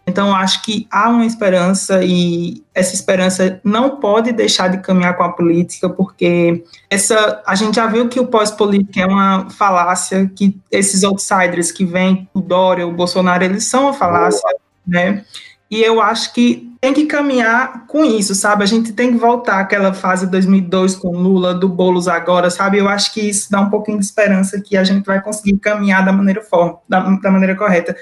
Então, 0.09 0.35
acho 0.35 0.63
que 0.63 0.87
há 0.91 1.11
uma 1.11 1.27
esperança 1.27 2.03
e 2.03 2.65
essa 2.75 2.95
esperança 2.95 3.61
não 3.63 3.97
pode 3.97 4.33
deixar 4.33 4.69
de 4.69 4.79
caminhar 4.79 5.15
com 5.17 5.23
a 5.23 5.33
política, 5.33 5.87
porque 5.87 6.65
essa 6.89 7.43
a 7.47 7.55
gente 7.55 7.77
já 7.77 7.87
viu 7.87 8.09
que 8.09 8.19
o 8.19 8.27
pós-política 8.27 9.03
é 9.03 9.07
uma 9.07 9.51
falácia, 9.51 10.31
que 10.35 10.59
esses 10.71 11.05
outsiders 11.05 11.71
que 11.71 11.85
vêm, 11.85 12.27
o 12.33 12.41
Dória, 12.41 12.87
o 12.87 12.93
Bolsonaro, 12.93 13.45
eles 13.45 13.65
são 13.65 13.83
uma 13.83 13.93
falácia, 13.93 14.49
né? 14.87 15.25
E 15.71 15.83
eu 15.83 16.01
acho 16.01 16.33
que 16.33 16.73
tem 16.81 16.95
que 16.95 17.05
caminhar 17.05 17.87
com 17.87 18.03
isso, 18.03 18.35
sabe? 18.35 18.63
A 18.63 18.67
gente 18.67 18.95
tem 18.95 19.13
que 19.13 19.19
voltar 19.19 19.61
àquela 19.61 19.93
fase 19.93 20.25
de 20.25 20.33
2002 20.33 20.97
com 20.97 21.11
Lula, 21.11 21.53
do 21.53 21.69
Boulos 21.69 22.09
agora, 22.09 22.49
sabe? 22.49 22.79
Eu 22.79 22.89
acho 22.89 23.13
que 23.13 23.21
isso 23.21 23.51
dá 23.51 23.61
um 23.61 23.69
pouquinho 23.69 23.99
de 23.99 24.07
esperança 24.07 24.59
que 24.59 24.75
a 24.75 24.85
gente 24.85 25.05
vai 25.05 25.21
conseguir 25.21 25.59
caminhar 25.59 26.03
da 26.03 26.13
maneira 26.13 26.41
forma, 26.41 26.79
da, 26.89 27.01
da 27.01 27.31
maneira 27.31 27.55
correta. 27.55 27.95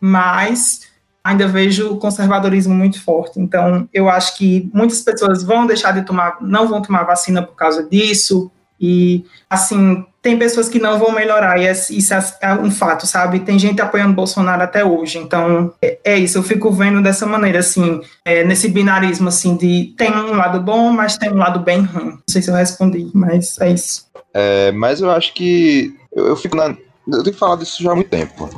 Mas 0.00 0.82
ainda 1.28 1.46
vejo 1.46 1.92
o 1.92 1.98
conservadorismo 1.98 2.74
muito 2.74 3.02
forte. 3.02 3.38
Então, 3.38 3.86
eu 3.92 4.08
acho 4.08 4.38
que 4.38 4.70
muitas 4.72 5.02
pessoas 5.02 5.42
vão 5.42 5.66
deixar 5.66 5.92
de 5.92 6.00
tomar, 6.02 6.38
não 6.40 6.66
vão 6.66 6.80
tomar 6.80 7.04
vacina 7.04 7.42
por 7.42 7.54
causa 7.54 7.86
disso. 7.86 8.50
E, 8.80 9.26
assim, 9.50 10.06
tem 10.22 10.38
pessoas 10.38 10.70
que 10.70 10.78
não 10.78 10.98
vão 10.98 11.12
melhorar, 11.12 11.60
e 11.60 11.66
é, 11.66 11.72
isso 11.72 12.14
é 12.14 12.54
um 12.54 12.70
fato, 12.70 13.06
sabe? 13.06 13.40
Tem 13.40 13.58
gente 13.58 13.82
apoiando 13.82 14.14
Bolsonaro 14.14 14.62
até 14.62 14.82
hoje. 14.82 15.18
Então, 15.18 15.74
é, 15.82 15.98
é 16.02 16.18
isso, 16.18 16.38
eu 16.38 16.42
fico 16.42 16.70
vendo 16.70 17.02
dessa 17.02 17.26
maneira, 17.26 17.58
assim, 17.58 18.00
é, 18.24 18.42
nesse 18.42 18.68
binarismo, 18.68 19.28
assim, 19.28 19.54
de 19.56 19.92
tem 19.98 20.10
um 20.10 20.34
lado 20.34 20.60
bom, 20.60 20.92
mas 20.92 21.18
tem 21.18 21.30
um 21.30 21.38
lado 21.38 21.60
bem 21.60 21.82
ruim. 21.82 22.12
Não 22.12 22.22
sei 22.30 22.40
se 22.40 22.50
eu 22.50 22.54
respondi, 22.54 23.10
mas 23.12 23.58
é 23.60 23.70
isso. 23.70 24.06
É, 24.32 24.72
mas 24.72 25.02
eu 25.02 25.10
acho 25.10 25.34
que 25.34 25.94
eu, 26.10 26.28
eu 26.28 26.36
fico 26.36 26.56
na. 26.56 26.74
Eu 27.06 27.22
tenho 27.22 27.36
falado 27.36 27.62
isso 27.62 27.82
já 27.82 27.92
há 27.92 27.94
muito 27.94 28.10
tempo. 28.10 28.48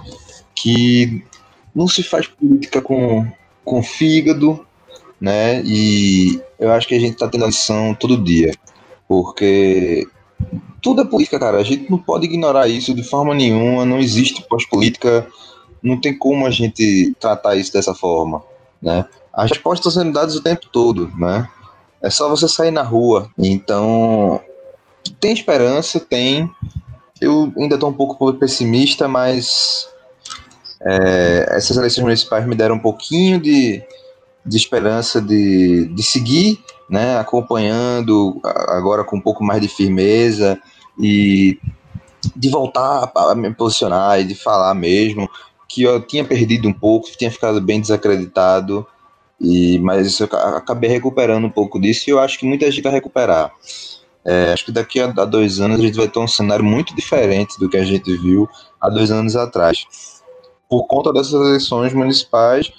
Que 0.55 1.25
não 1.75 1.89
se 1.89 2.03
faz 2.03 2.27
política 2.27 2.81
com, 2.81 3.27
com 3.64 3.83
fígado, 3.83 4.64
né? 5.21 5.62
E 5.64 6.41
eu 6.59 6.71
acho 6.73 6.89
que 6.89 6.95
a 6.95 7.01
gente 7.01 7.16
tá 7.16 7.29
tendo 7.29 7.45
a 7.45 7.49
lição 7.49 7.95
todo 7.95 8.23
dia, 8.23 8.53
porque 9.07 10.07
tudo 10.81 11.03
é 11.03 11.05
política, 11.05 11.39
cara. 11.39 11.59
A 11.59 11.62
gente 11.62 11.91
não 11.91 11.99
pode 11.99 12.27
ignorar 12.27 12.68
isso 12.68 12.95
de 12.95 13.03
forma 13.03 13.35
nenhuma. 13.35 13.85
Não 13.85 13.99
existe 13.99 14.43
pós-política, 14.49 15.27
não 15.83 16.01
tem 16.01 16.16
como 16.16 16.47
a 16.47 16.51
gente 16.51 17.14
tratar 17.21 17.57
isso 17.57 17.73
dessa 17.73 17.95
forma, 17.95 18.43
né? 18.81 19.05
As 19.33 19.51
respostas 19.51 19.95
sendo 19.95 20.12
dadas 20.12 20.35
o 20.35 20.43
tempo 20.43 20.66
todo, 20.73 21.11
né? 21.16 21.49
É 22.03 22.09
só 22.09 22.29
você 22.29 22.49
sair 22.49 22.71
na 22.71 22.83
rua. 22.83 23.31
Então, 23.39 24.41
tem 25.21 25.33
esperança, 25.33 26.01
tem. 26.01 26.51
Eu 27.21 27.53
ainda 27.59 27.75
estou 27.75 27.91
um 27.91 27.93
pouco 27.93 28.33
pessimista, 28.35 29.07
mas 29.07 29.89
é, 30.83 31.47
essas 31.51 31.76
eleições 31.76 32.05
municipais 32.05 32.47
me 32.47 32.55
deram 32.55 32.76
um 32.76 32.81
pouquinho 32.81 33.39
de, 33.39 33.83
de 34.45 34.57
esperança 34.57 35.20
de, 35.20 35.87
de 35.87 36.03
seguir, 36.03 36.62
né, 36.89 37.18
acompanhando 37.18 38.41
agora 38.43 39.05
com 39.05 39.16
um 39.16 39.20
pouco 39.20 39.45
mais 39.45 39.61
de 39.61 39.68
firmeza 39.68 40.61
e 40.99 41.59
de 42.35 42.49
voltar 42.49 43.11
a 43.14 43.35
me 43.35 43.53
posicionar 43.55 44.20
e 44.20 44.24
de 44.24 44.35
falar 44.35 44.74
mesmo 44.74 45.28
que 45.68 45.83
eu 45.83 46.01
tinha 46.01 46.24
perdido 46.24 46.68
um 46.68 46.72
pouco, 46.72 47.09
tinha 47.16 47.31
ficado 47.31 47.61
bem 47.61 47.81
desacreditado, 47.81 48.85
e 49.41 49.78
mas 49.78 50.18
eu 50.18 50.28
acabei 50.57 50.91
recuperando 50.91 51.45
um 51.47 51.51
pouco 51.51 51.81
disso 51.81 52.09
e 52.09 52.11
eu 52.11 52.18
acho 52.18 52.39
que 52.39 52.45
muita 52.45 52.68
gente 52.70 52.83
vai 52.83 52.93
recuperar. 52.93 53.53
É, 54.24 54.53
acho 54.53 54.66
que 54.66 54.72
daqui 54.72 55.01
a 55.01 55.07
dois 55.07 55.61
anos 55.61 55.78
a 55.78 55.83
gente 55.83 55.97
vai 55.97 56.09
ter 56.09 56.18
um 56.18 56.28
cenário 56.28 56.64
muito 56.64 56.95
diferente 56.95 57.59
do 57.59 57.70
que 57.70 57.76
a 57.76 57.85
gente 57.85 58.14
viu 58.18 58.49
há 58.78 58.91
dois 58.91 59.11
anos 59.11 59.35
atrás 59.35 59.87
por 60.71 60.87
conta 60.87 61.12
dessas 61.12 61.35
eleições 61.35 61.93
municipais 61.93 62.73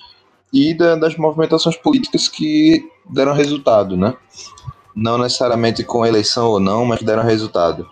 e 0.51 0.73
da, 0.73 0.95
das 0.95 1.17
movimentações 1.17 1.75
políticas 1.75 2.29
que 2.29 2.89
deram 3.09 3.33
resultado, 3.33 3.97
né? 3.97 4.15
Não 4.95 5.17
necessariamente 5.17 5.83
com 5.83 6.05
eleição 6.05 6.47
ou 6.47 6.59
não, 6.59 6.85
mas 6.85 7.03
deram 7.03 7.23
resultado. 7.23 7.87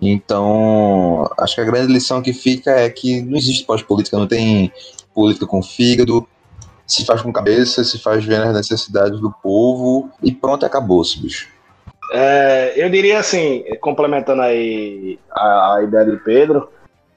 Então, 0.00 1.28
acho 1.38 1.56
que 1.56 1.60
a 1.60 1.64
grande 1.64 1.92
lição 1.92 2.22
que 2.22 2.32
fica 2.32 2.70
é 2.70 2.88
que 2.88 3.20
não 3.20 3.36
existe 3.36 3.64
pós-política, 3.64 4.16
não 4.16 4.26
tem 4.26 4.72
política 5.12 5.46
com 5.46 5.62
fígado, 5.62 6.26
se 6.86 7.04
faz 7.04 7.20
com 7.20 7.32
cabeça, 7.32 7.84
se 7.84 7.98
faz 7.98 8.24
vendo 8.24 8.44
as 8.44 8.54
necessidades 8.54 9.20
do 9.20 9.30
povo 9.30 10.10
e 10.22 10.32
pronto, 10.32 10.64
acabou-se, 10.64 11.20
bicho. 11.20 11.48
É, 12.12 12.72
eu 12.76 12.88
diria 12.90 13.18
assim, 13.18 13.62
complementando 13.80 14.42
aí 14.42 15.18
a, 15.30 15.76
a 15.76 15.82
ideia 15.84 16.04
de 16.06 16.16
Pedro, 16.18 16.68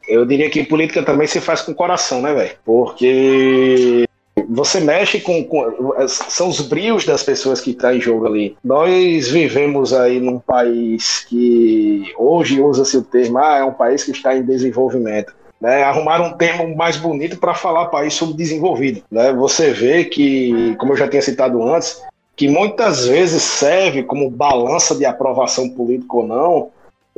eu 0.07 0.25
diria 0.25 0.49
que 0.49 0.63
política 0.63 1.03
também 1.03 1.27
se 1.27 1.39
faz 1.39 1.61
com 1.61 1.73
coração, 1.73 2.21
né, 2.21 2.33
velho? 2.33 2.55
Porque 2.65 4.05
você 4.49 4.79
mexe 4.79 5.19
com, 5.19 5.43
com, 5.43 5.93
São 6.07 6.49
os 6.49 6.61
brios 6.61 7.05
das 7.05 7.23
pessoas 7.23 7.61
que 7.61 7.71
estão 7.71 7.89
tá 7.89 7.95
em 7.95 8.01
jogo 8.01 8.25
ali. 8.25 8.57
Nós 8.63 9.29
vivemos 9.29 9.93
aí 9.93 10.19
num 10.19 10.39
país 10.39 11.25
que 11.27 12.11
hoje 12.17 12.61
usa-se 12.61 12.97
o 12.97 13.01
termo, 13.01 13.37
ah, 13.37 13.57
é 13.57 13.63
um 13.63 13.73
país 13.73 14.03
que 14.03 14.11
está 14.11 14.35
em 14.35 14.43
desenvolvimento. 14.43 15.33
Né, 15.61 15.81
arrumaram 15.81 16.25
um 16.25 16.33
termo 16.33 16.75
mais 16.75 16.97
bonito 16.97 17.37
para 17.37 17.53
falar 17.53 17.85
país 17.85 18.13
subdesenvolvido. 18.15 19.01
Né? 19.09 19.31
Você 19.31 19.71
vê 19.71 20.03
que, 20.03 20.75
como 20.77 20.91
eu 20.91 20.97
já 20.97 21.07
tinha 21.07 21.21
citado 21.21 21.63
antes, 21.63 22.01
que 22.35 22.49
muitas 22.49 23.05
vezes 23.05 23.41
serve 23.41 24.03
como 24.03 24.29
balança 24.29 24.93
de 24.93 25.05
aprovação 25.05 25.69
política 25.69 26.17
ou 26.17 26.27
não 26.27 26.71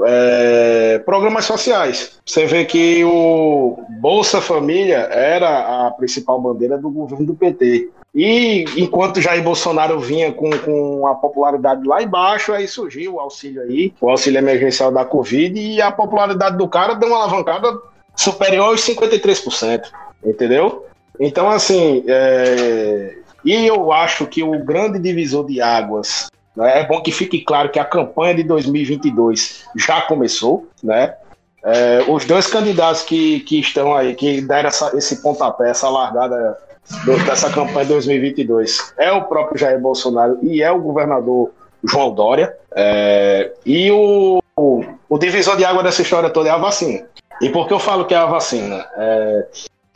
é, 0.04 1.00
programas 1.00 1.46
sociais. 1.46 2.20
Você 2.26 2.46
vê 2.46 2.66
que 2.66 3.04
o 3.06 3.78
Bolsa 4.00 4.42
Família 4.42 5.08
era 5.12 5.88
a 5.88 5.92
principal 5.92 6.40
bandeira 6.42 6.78
do 6.78 6.90
governo 6.90 7.26
do 7.26 7.36
PT. 7.36 7.90
E 8.14 8.66
enquanto 8.78 9.22
Jair 9.22 9.44
Bolsonaro 9.44 10.00
vinha 10.00 10.32
com, 10.32 10.50
com 10.50 11.06
a 11.06 11.16
popularidade 11.16 11.86
lá 11.86 12.02
embaixo, 12.02 12.54
aí 12.54 12.68
surgiu 12.68 13.16
o 13.16 13.20
auxílio 13.20 13.62
aí, 13.62 13.94
o 14.00 14.10
auxílio 14.10 14.38
emergencial 14.38 14.92
da 14.92 15.04
Covid, 15.04 15.60
e 15.60 15.82
a 15.82 15.92
popularidade 15.92 16.58
do 16.58 16.68
cara 16.68 16.94
deu 16.94 17.10
uma 17.10 17.24
alavancada 17.24 17.78
superior 18.16 18.68
aos 18.68 18.82
53%. 18.82 19.84
Entendeu? 20.24 20.86
Então, 21.20 21.50
assim, 21.50 22.04
é... 22.08 23.18
e 23.44 23.68
eu 23.68 23.92
acho 23.92 24.26
que 24.28 24.42
o 24.44 24.64
grande 24.64 24.98
divisor 24.98 25.46
de 25.46 25.62
águas 25.62 26.30
né? 26.56 26.82
É 26.82 26.86
bom 26.86 27.02
que 27.02 27.12
fique 27.12 27.42
claro 27.42 27.70
que 27.70 27.80
a 27.80 27.86
campanha 27.86 28.36
de 28.36 28.44
2022 28.44 29.66
já 29.76 30.02
começou, 30.02 30.68
né? 30.84 31.16
É, 31.64 32.06
os 32.08 32.26
dois 32.26 32.46
candidatos 32.46 33.02
que, 33.02 33.40
que 33.40 33.60
estão 33.60 33.96
aí, 33.96 34.14
que 34.14 34.40
deram 34.42 34.70
essa, 34.70 34.96
esse 34.96 35.22
pontapé, 35.24 35.72
essa 35.72 35.90
largada 35.90 36.58
do, 37.04 37.18
dessa 37.26 37.50
campanha 37.50 37.86
de 37.86 37.94
2022, 37.94 38.94
é 38.98 39.12
o 39.12 39.24
próprio 39.24 39.58
Jair 39.58 39.80
Bolsonaro 39.80 40.38
e 40.44 40.62
é 40.62 40.72
o 40.72 40.80
governador 40.80 41.52
João 41.84 42.14
Dória. 42.14 42.56
É, 42.76 43.52
e 43.66 43.90
o, 43.90 44.44
o, 44.56 44.84
o, 45.10 45.18
divisor 45.18 45.58
de 45.58 45.66
água 45.66 45.82
dessa 45.82 46.04
história 46.04 46.30
toda 46.30 46.50
é 46.50 46.52
a 46.52 46.58
vacina. 46.58 47.08
E 47.42 47.50
por 47.50 47.68
que 47.68 47.74
eu 47.74 47.80
falo 47.80 48.06
que 48.06 48.14
é 48.14 48.18
a 48.18 48.28
vacina? 48.28 48.86
É, 48.96 49.48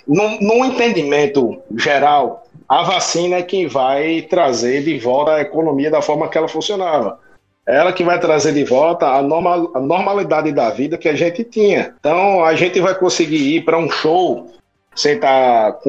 no, 0.07 0.41
no 0.41 0.65
entendimento 0.65 1.61
geral, 1.77 2.47
a 2.69 2.83
vacina 2.83 3.37
é 3.37 3.41
quem 3.41 3.67
vai 3.67 4.21
trazer 4.21 4.83
de 4.83 4.99
volta 4.99 5.33
a 5.33 5.41
economia 5.41 5.89
da 5.89 6.03
forma 6.03 6.29
que 6.29 6.37
ela 6.37 6.47
funcionava. 6.47 7.19
Ela 7.65 7.91
que 7.91 8.03
vai 8.03 8.19
trazer 8.19 8.53
de 8.53 8.63
volta 8.63 9.07
a, 9.07 9.23
normal, 9.23 9.71
a 9.75 9.79
normalidade 9.79 10.51
da 10.51 10.69
vida 10.69 10.97
que 10.97 11.09
a 11.09 11.15
gente 11.15 11.43
tinha. 11.43 11.95
Então, 11.99 12.43
a 12.43 12.55
gente 12.55 12.79
vai 12.79 12.93
conseguir 12.93 13.55
ir 13.55 13.65
para 13.65 13.77
um 13.77 13.89
show 13.89 14.51
sem 14.95 15.15
estar 15.15 15.73
tá 15.73 15.79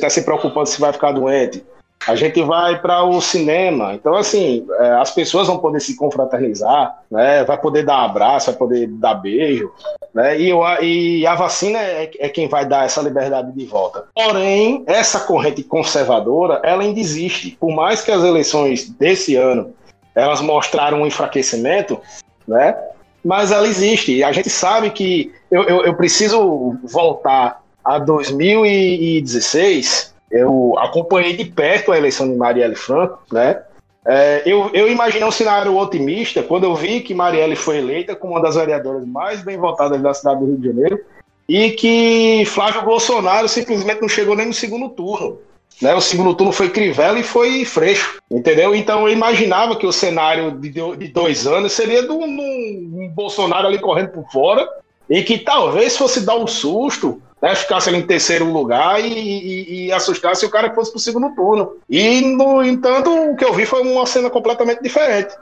tá 0.00 0.10
se 0.10 0.22
preocupando 0.22 0.66
se 0.66 0.80
vai 0.80 0.92
ficar 0.92 1.12
doente 1.12 1.64
a 2.06 2.14
gente 2.14 2.42
vai 2.42 2.80
para 2.80 3.04
o 3.04 3.20
cinema. 3.20 3.94
Então, 3.94 4.14
assim, 4.14 4.66
é, 4.78 4.90
as 4.92 5.10
pessoas 5.10 5.46
vão 5.46 5.58
poder 5.58 5.80
se 5.80 5.96
confraternizar, 5.96 7.02
né? 7.10 7.44
vai 7.44 7.58
poder 7.58 7.84
dar 7.84 8.04
abraço, 8.04 8.46
vai 8.46 8.58
poder 8.58 8.86
dar 8.88 9.14
beijo. 9.14 9.70
Né? 10.12 10.40
E, 10.40 10.52
e 10.82 11.26
a 11.26 11.34
vacina 11.34 11.78
é, 11.78 12.10
é, 12.18 12.28
quem 12.28 12.48
vai 12.48 12.66
dar 12.66 12.84
essa 12.84 13.00
liberdade 13.00 13.52
de 13.52 13.66
volta. 13.66 14.04
Porém, 14.14 14.84
essa 14.86 15.20
corrente 15.20 15.62
conservadora, 15.62 16.60
ela 16.62 16.82
ainda 16.82 17.00
existe. 17.00 17.56
Por 17.58 17.74
mais 17.74 18.02
que 18.02 18.10
as 18.10 18.22
eleições 18.22 18.88
desse 18.88 19.36
ano 19.36 19.72
elas 20.14 20.40
mostraram 20.40 21.02
um 21.02 21.06
enfraquecimento, 21.06 22.00
né? 22.46 22.76
mas 23.24 23.50
ela 23.50 23.66
existe. 23.66 24.16
E 24.16 24.22
a 24.22 24.30
gente 24.30 24.50
sabe 24.50 24.90
que 24.90 25.32
eu, 25.50 25.64
eu, 25.64 25.86
eu 25.86 25.94
preciso 25.94 26.78
voltar 26.84 27.64
a 27.84 27.98
2016 27.98 30.13
eu 30.34 30.74
acompanhei 30.78 31.36
de 31.36 31.44
perto 31.44 31.92
a 31.92 31.96
eleição 31.96 32.28
de 32.28 32.34
Marielle 32.34 32.74
Franco, 32.74 33.20
né? 33.32 33.62
É, 34.04 34.42
eu, 34.44 34.68
eu 34.74 34.90
imaginei 34.90 35.26
um 35.26 35.30
cenário 35.30 35.74
otimista 35.76 36.42
quando 36.42 36.64
eu 36.64 36.74
vi 36.74 37.00
que 37.00 37.14
Marielle 37.14 37.56
foi 37.56 37.78
eleita 37.78 38.14
como 38.14 38.34
uma 38.34 38.42
das 38.42 38.56
vereadoras 38.56 39.06
mais 39.06 39.42
bem 39.42 39.56
votadas 39.56 40.02
da 40.02 40.12
cidade 40.12 40.40
do 40.40 40.46
Rio 40.46 40.58
de 40.58 40.68
Janeiro 40.68 41.00
e 41.48 41.70
que 41.70 42.44
Flávio 42.46 42.82
Bolsonaro 42.82 43.48
simplesmente 43.48 44.02
não 44.02 44.08
chegou 44.08 44.36
nem 44.36 44.46
no 44.46 44.52
segundo 44.52 44.90
turno. 44.90 45.38
Né? 45.80 45.94
O 45.94 46.00
segundo 46.00 46.34
turno 46.34 46.52
foi 46.52 46.68
Crivella 46.68 47.18
e 47.18 47.22
foi 47.22 47.64
Freixo, 47.64 48.20
entendeu? 48.30 48.74
Então 48.74 49.06
eu 49.06 49.12
imaginava 49.12 49.76
que 49.76 49.86
o 49.86 49.92
cenário 49.92 50.50
de, 50.50 50.70
de 50.70 51.08
dois 51.08 51.46
anos 51.46 51.72
seria 51.72 52.02
de 52.02 52.10
um, 52.10 52.24
um 52.24 53.08
Bolsonaro 53.14 53.68
ali 53.68 53.78
correndo 53.78 54.10
por 54.10 54.30
fora 54.30 54.68
e 55.08 55.22
que 55.22 55.38
talvez 55.38 55.96
fosse 55.96 56.26
dar 56.26 56.36
um 56.36 56.46
susto 56.46 57.22
né, 57.44 57.54
ficasse 57.54 57.90
ali 57.90 57.98
em 57.98 58.06
terceiro 58.06 58.46
lugar 58.46 58.98
e, 58.98 59.06
e, 59.06 59.86
e 59.86 59.92
assustasse 59.92 60.40
se 60.40 60.46
o 60.46 60.50
cara 60.50 60.72
fosse 60.72 60.90
pro 60.90 60.98
segundo 60.98 61.34
turno. 61.34 61.76
E, 61.90 62.22
no 62.22 62.64
entanto, 62.64 63.10
o 63.10 63.36
que 63.36 63.44
eu 63.44 63.52
vi 63.52 63.66
foi 63.66 63.82
uma 63.82 64.06
cena 64.06 64.30
completamente 64.30 64.82
diferente. 64.82 65.36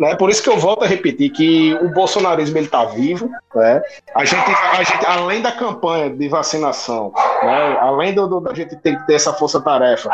Né? 0.00 0.14
Por 0.14 0.30
isso 0.30 0.42
que 0.42 0.48
eu 0.48 0.56
volto 0.56 0.82
a 0.82 0.86
repetir 0.86 1.30
que 1.30 1.74
o 1.74 1.90
bolsonarismo 1.90 2.56
está 2.56 2.86
vivo. 2.86 3.30
Né? 3.54 3.82
A, 4.14 4.24
gente, 4.24 4.50
a 4.50 4.82
gente, 4.82 5.04
além 5.04 5.42
da 5.42 5.52
campanha 5.52 6.08
de 6.08 6.26
vacinação, 6.26 7.12
né? 7.42 7.76
além 7.80 8.14
do, 8.14 8.26
do, 8.26 8.40
da 8.40 8.54
gente 8.54 8.74
ter 8.76 8.96
que 8.96 9.06
ter 9.06 9.14
essa 9.16 9.34
força-tarefa 9.34 10.08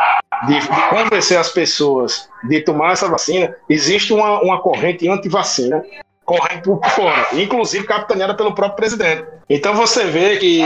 de, 0.45 0.59
de, 0.59 0.89
convencer 0.89 1.39
as 1.39 1.47
pessoas 1.47 2.27
de 2.43 2.59
tomar 2.59 2.91
essa 2.91 3.07
vacina, 3.07 3.55
existe 3.69 4.11
uma, 4.11 4.41
uma 4.41 4.61
corrente 4.61 5.07
anti-vacina 5.07 5.85
correndo 6.25 6.77
por 6.77 6.89
fora, 6.91 7.27
inclusive 7.33 7.87
capitaneada 7.87 8.35
pelo 8.35 8.53
próprio 8.53 8.75
presidente. 8.75 9.25
Então 9.49 9.73
você 9.73 10.03
vê 10.05 10.37
que 10.37 10.61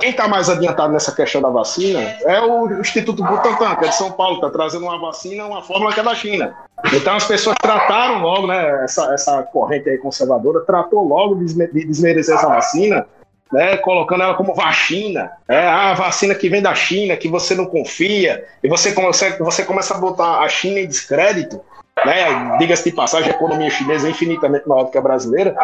quem 0.00 0.10
está 0.10 0.28
mais 0.28 0.48
adiantado 0.48 0.92
nessa 0.92 1.12
questão 1.12 1.40
da 1.40 1.48
vacina 1.48 2.00
é 2.24 2.40
o 2.40 2.80
Instituto 2.80 3.22
Butantan, 3.22 3.76
que 3.76 3.84
é 3.84 3.88
de 3.88 3.94
São 3.94 4.12
Paulo, 4.12 4.36
está 4.36 4.50
trazendo 4.50 4.84
uma 4.84 4.98
vacina, 4.98 5.44
uma 5.46 5.62
fórmula 5.62 5.92
que 5.92 6.00
é 6.00 6.02
da 6.02 6.14
China. 6.14 6.54
Então 6.92 7.16
as 7.16 7.24
pessoas 7.24 7.56
trataram 7.60 8.20
logo, 8.20 8.46
né, 8.46 8.84
essa, 8.84 9.12
essa 9.14 9.42
corrente 9.42 9.88
aí 9.88 9.98
conservadora, 9.98 10.60
tratou 10.60 11.06
logo 11.06 11.34
de 11.36 11.54
desmerecer 11.84 12.34
essa 12.34 12.48
vacina, 12.48 13.06
né, 13.52 13.76
colocando 13.78 14.22
ela 14.22 14.34
como 14.34 14.54
vacina, 14.54 15.30
é 15.48 15.66
a 15.66 15.94
vacina 15.94 16.34
que 16.34 16.48
vem 16.48 16.62
da 16.62 16.74
China, 16.74 17.16
que 17.16 17.28
você 17.28 17.54
não 17.54 17.66
confia, 17.66 18.44
e 18.62 18.68
você, 18.68 18.94
você 19.38 19.64
começa 19.64 19.94
a 19.94 19.98
botar 19.98 20.40
a 20.40 20.48
China 20.48 20.80
em 20.80 20.86
descrédito, 20.86 21.60
né, 22.04 22.56
diga-se 22.58 22.84
de 22.84 22.96
passagem, 22.96 23.30
a 23.30 23.34
economia 23.34 23.70
chinesa 23.70 24.06
é 24.06 24.10
infinitamente 24.10 24.68
maior 24.68 24.84
do 24.84 24.90
que 24.90 24.98
a 24.98 25.00
brasileira, 25.00 25.54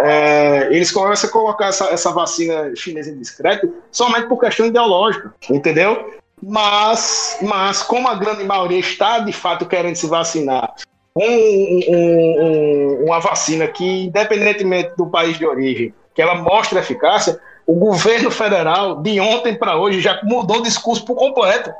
é, 0.00 0.68
eles 0.70 0.90
começam 0.90 1.28
a 1.28 1.32
colocar 1.32 1.68
essa, 1.68 1.86
essa 1.86 2.12
vacina 2.12 2.74
chinesa 2.74 3.10
em 3.10 3.18
discreto 3.18 3.72
somente 3.90 4.28
por 4.28 4.38
questão 4.38 4.66
ideológica, 4.66 5.32
entendeu? 5.50 6.14
Mas, 6.42 7.38
mas 7.42 7.82
como 7.82 8.08
a 8.08 8.14
grande 8.14 8.44
maioria 8.44 8.78
está 8.78 9.20
de 9.20 9.32
fato 9.32 9.66
querendo 9.66 9.96
se 9.96 10.06
vacinar 10.06 10.74
com 11.14 11.24
um, 11.24 11.80
um, 11.88 12.44
um, 12.44 13.04
uma 13.06 13.20
vacina 13.20 13.68
que, 13.68 14.06
independentemente 14.06 14.94
do 14.96 15.06
país 15.06 15.38
de 15.38 15.46
origem, 15.46 15.94
que 16.12 16.20
ela 16.20 16.34
mostra 16.34 16.80
eficácia, 16.80 17.38
o 17.66 17.74
governo 17.74 18.30
federal, 18.30 19.00
de 19.00 19.18
ontem 19.20 19.54
para 19.56 19.76
hoje, 19.76 20.00
já 20.00 20.20
mudou 20.24 20.58
o 20.58 20.62
discurso 20.62 21.04
por 21.04 21.14
completo. 21.14 21.72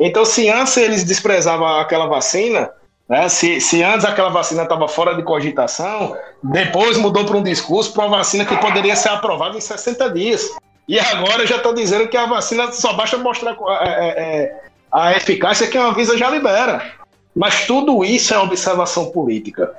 Então, 0.00 0.24
se 0.24 0.48
antes 0.48 0.76
eles 0.76 1.04
desprezavam 1.04 1.66
aquela 1.78 2.06
vacina, 2.06 2.70
né? 3.12 3.28
Se, 3.28 3.60
se 3.60 3.82
antes 3.82 4.06
aquela 4.06 4.30
vacina 4.30 4.62
estava 4.62 4.88
fora 4.88 5.14
de 5.14 5.22
cogitação, 5.22 6.16
depois 6.42 6.96
mudou 6.96 7.26
para 7.26 7.36
um 7.36 7.42
discurso 7.42 7.92
para 7.92 8.06
uma 8.06 8.16
vacina 8.16 8.42
que 8.42 8.56
poderia 8.56 8.96
ser 8.96 9.10
aprovada 9.10 9.54
em 9.54 9.60
60 9.60 10.08
dias. 10.12 10.48
E 10.88 10.98
agora 10.98 11.46
já 11.46 11.56
estou 11.56 11.74
dizendo 11.74 12.08
que 12.08 12.16
a 12.16 12.24
vacina 12.24 12.72
só 12.72 12.94
basta 12.94 13.18
mostrar 13.18 13.52
é, 13.52 13.84
é, 13.84 14.08
é, 14.16 14.60
a 14.90 15.12
eficácia 15.14 15.66
que 15.66 15.76
a 15.76 15.88
Anvisa 15.88 16.16
já 16.16 16.30
libera. 16.30 16.90
Mas 17.36 17.66
tudo 17.66 18.02
isso 18.02 18.32
é 18.32 18.38
observação 18.38 19.10
política. 19.10 19.70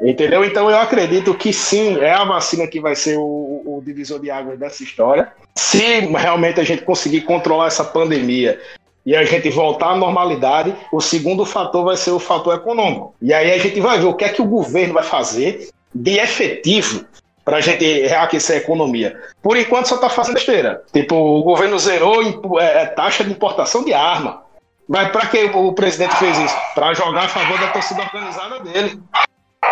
Entendeu? 0.00 0.44
Então 0.44 0.70
eu 0.70 0.78
acredito 0.78 1.34
que 1.34 1.52
sim, 1.52 1.98
é 1.98 2.12
a 2.12 2.22
vacina 2.22 2.68
que 2.68 2.78
vai 2.78 2.94
ser 2.94 3.18
o, 3.18 3.62
o, 3.66 3.82
divisor 3.84 4.20
de 4.20 4.30
águas 4.30 4.60
dessa 4.60 4.84
história. 4.84 5.32
Se 5.56 5.78
realmente 6.06 6.60
a 6.60 6.64
gente 6.64 6.82
conseguir 6.82 7.22
controlar 7.22 7.66
essa 7.66 7.82
pandemia 7.82 8.60
e 9.06 9.14
a 9.14 9.24
gente 9.24 9.48
voltar 9.50 9.92
à 9.92 9.96
normalidade, 9.96 10.74
o 10.92 11.00
segundo 11.00 11.46
fator 11.46 11.84
vai 11.84 11.96
ser 11.96 12.10
o 12.10 12.18
fator 12.18 12.56
econômico. 12.56 13.14
E 13.22 13.32
aí 13.32 13.52
a 13.52 13.58
gente 13.58 13.80
vai 13.80 14.00
ver 14.00 14.06
o 14.06 14.14
que 14.14 14.24
é 14.24 14.28
que 14.28 14.42
o 14.42 14.46
governo 14.46 14.94
vai 14.94 15.04
fazer 15.04 15.70
de 15.94 16.18
efetivo 16.18 17.06
para 17.44 17.58
a 17.58 17.60
gente 17.60 17.84
reaquecer 18.08 18.56
a 18.56 18.58
economia. 18.58 19.16
Por 19.40 19.56
enquanto 19.56 19.86
só 19.86 19.94
está 19.94 20.08
fazendo 20.08 20.34
besteira. 20.34 20.82
Tipo, 20.92 21.14
o 21.14 21.44
governo 21.44 21.78
zerou 21.78 22.20
é, 22.60 22.82
é, 22.82 22.86
taxa 22.86 23.22
de 23.22 23.30
importação 23.30 23.84
de 23.84 23.94
arma. 23.94 24.42
Mas 24.88 25.10
para 25.10 25.26
que 25.26 25.44
o 25.44 25.72
presidente 25.72 26.16
fez 26.16 26.36
isso? 26.38 26.56
Para 26.74 26.92
jogar 26.92 27.26
a 27.26 27.28
favor 27.28 27.58
da 27.60 27.68
torcida 27.68 28.02
organizada 28.02 28.58
dele. 28.60 29.00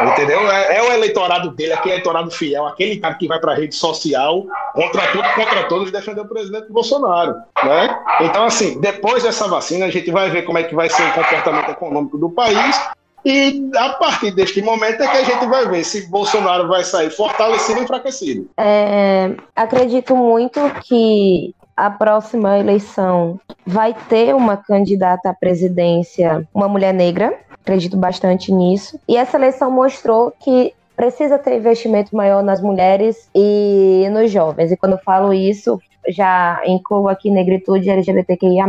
Entendeu? 0.02 0.50
É, 0.50 0.76
é, 0.76 0.82
o 0.82 0.92
eleitorado 0.92 1.50
dele, 1.50 1.72
aquele 1.72 1.94
eleitorado 1.94 2.30
fiel, 2.30 2.66
aquele 2.66 2.96
cara 2.96 3.14
que 3.14 3.28
vai 3.28 3.38
para 3.38 3.52
a 3.52 3.54
rede 3.54 3.74
social 3.74 4.44
contra 4.72 5.06
tudo, 5.08 5.28
contra 5.34 5.62
todos, 5.64 5.92
defender 5.92 6.20
o 6.20 6.28
presidente 6.28 6.72
Bolsonaro. 6.72 7.34
Né? 7.62 7.98
Então, 8.22 8.44
assim, 8.44 8.80
depois 8.80 9.22
dessa 9.22 9.46
vacina, 9.46 9.86
a 9.86 9.90
gente 9.90 10.10
vai 10.10 10.30
ver 10.30 10.42
como 10.42 10.58
é 10.58 10.64
que 10.64 10.74
vai 10.74 10.88
ser 10.88 11.02
o 11.02 11.12
comportamento 11.12 11.70
econômico 11.70 12.18
do 12.18 12.30
país. 12.30 12.80
E 13.24 13.70
a 13.76 13.90
partir 13.90 14.32
deste 14.32 14.60
momento 14.60 15.02
é 15.02 15.06
que 15.08 15.16
a 15.16 15.24
gente 15.24 15.46
vai 15.46 15.66
ver 15.66 15.82
se 15.82 16.08
Bolsonaro 16.08 16.68
vai 16.68 16.84
sair 16.84 17.10
fortalecido 17.10 17.78
ou 17.78 17.84
enfraquecido. 17.84 18.50
É, 18.58 19.30
acredito 19.56 20.14
muito 20.14 20.60
que 20.82 21.54
a 21.76 21.90
próxima 21.90 22.58
eleição 22.58 23.40
vai 23.66 23.94
ter 24.08 24.34
uma 24.34 24.56
candidata 24.56 25.30
à 25.30 25.34
presidência, 25.34 26.46
uma 26.54 26.68
mulher 26.68 26.94
negra, 26.94 27.38
acredito 27.52 27.96
bastante 27.96 28.52
nisso. 28.52 28.98
E 29.08 29.16
essa 29.16 29.36
eleição 29.36 29.70
mostrou 29.70 30.32
que 30.40 30.72
precisa 30.96 31.38
ter 31.38 31.56
investimento 31.56 32.14
maior 32.14 32.42
nas 32.42 32.60
mulheres 32.60 33.28
e 33.34 34.06
nos 34.12 34.30
jovens. 34.30 34.70
E 34.70 34.76
quando 34.76 34.92
eu 34.92 34.98
falo 34.98 35.32
isso, 35.34 35.80
já 36.08 36.60
incluo 36.66 37.08
aqui 37.08 37.30
negritude 37.30 37.88
LGBTQIA+. 37.88 38.66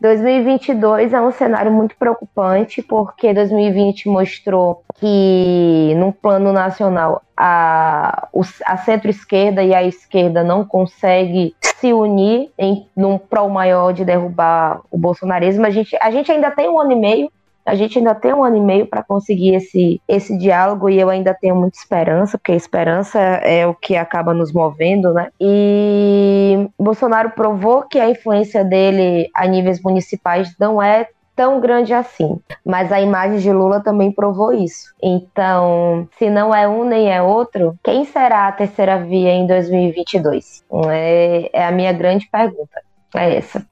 2022 0.00 1.12
é 1.12 1.20
um 1.20 1.32
cenário 1.32 1.72
muito 1.72 1.96
preocupante, 1.96 2.82
porque 2.82 3.32
2020 3.32 4.08
mostrou 4.08 4.82
que, 4.94 5.94
no 5.96 6.12
plano 6.12 6.52
nacional, 6.52 7.22
a, 7.36 8.28
a 8.64 8.76
centro-esquerda 8.78 9.62
e 9.62 9.74
a 9.74 9.82
esquerda 9.82 10.42
não 10.42 10.64
conseguem 10.64 11.54
se 11.62 11.92
unir 11.92 12.50
em 12.58 12.86
num 12.96 13.18
prol 13.18 13.50
maior 13.50 13.92
de 13.92 14.04
derrubar 14.04 14.80
o 14.90 14.96
bolsonarismo. 14.96 15.66
A 15.66 15.70
gente, 15.70 15.96
a 16.00 16.10
gente 16.10 16.32
ainda 16.32 16.50
tem 16.50 16.68
um 16.68 16.80
ano 16.80 16.92
e 16.92 16.96
meio 16.96 17.30
a 17.66 17.74
gente 17.74 17.98
ainda 17.98 18.14
tem 18.14 18.32
um 18.32 18.44
ano 18.44 18.56
e 18.56 18.60
meio 18.60 18.86
para 18.86 19.02
conseguir 19.02 19.54
esse, 19.56 20.00
esse 20.06 20.38
diálogo 20.38 20.88
e 20.88 21.00
eu 21.00 21.10
ainda 21.10 21.34
tenho 21.34 21.56
muita 21.56 21.76
esperança, 21.76 22.38
porque 22.38 22.52
a 22.52 22.56
esperança 22.56 23.18
é 23.18 23.66
o 23.66 23.74
que 23.74 23.96
acaba 23.96 24.32
nos 24.32 24.52
movendo, 24.52 25.12
né? 25.12 25.30
E 25.40 26.68
Bolsonaro 26.78 27.30
provou 27.30 27.82
que 27.82 27.98
a 27.98 28.08
influência 28.08 28.64
dele 28.64 29.28
a 29.34 29.46
níveis 29.46 29.82
municipais 29.82 30.54
não 30.58 30.80
é 30.80 31.08
tão 31.34 31.60
grande 31.60 31.92
assim. 31.92 32.40
Mas 32.64 32.90
a 32.90 33.00
imagem 33.00 33.38
de 33.38 33.52
Lula 33.52 33.80
também 33.80 34.10
provou 34.10 34.52
isso. 34.52 34.94
Então, 35.02 36.08
se 36.18 36.30
não 36.30 36.54
é 36.54 36.66
um 36.66 36.84
nem 36.84 37.12
é 37.12 37.20
outro, 37.20 37.76
quem 37.84 38.04
será 38.06 38.48
a 38.48 38.52
terceira 38.52 38.98
via 38.98 39.32
em 39.32 39.46
2022? 39.46 40.64
É, 40.90 41.50
é 41.52 41.66
a 41.66 41.70
minha 41.70 41.92
grande 41.92 42.26
pergunta. 42.30 42.80
É 43.14 43.36
essa. 43.36 43.64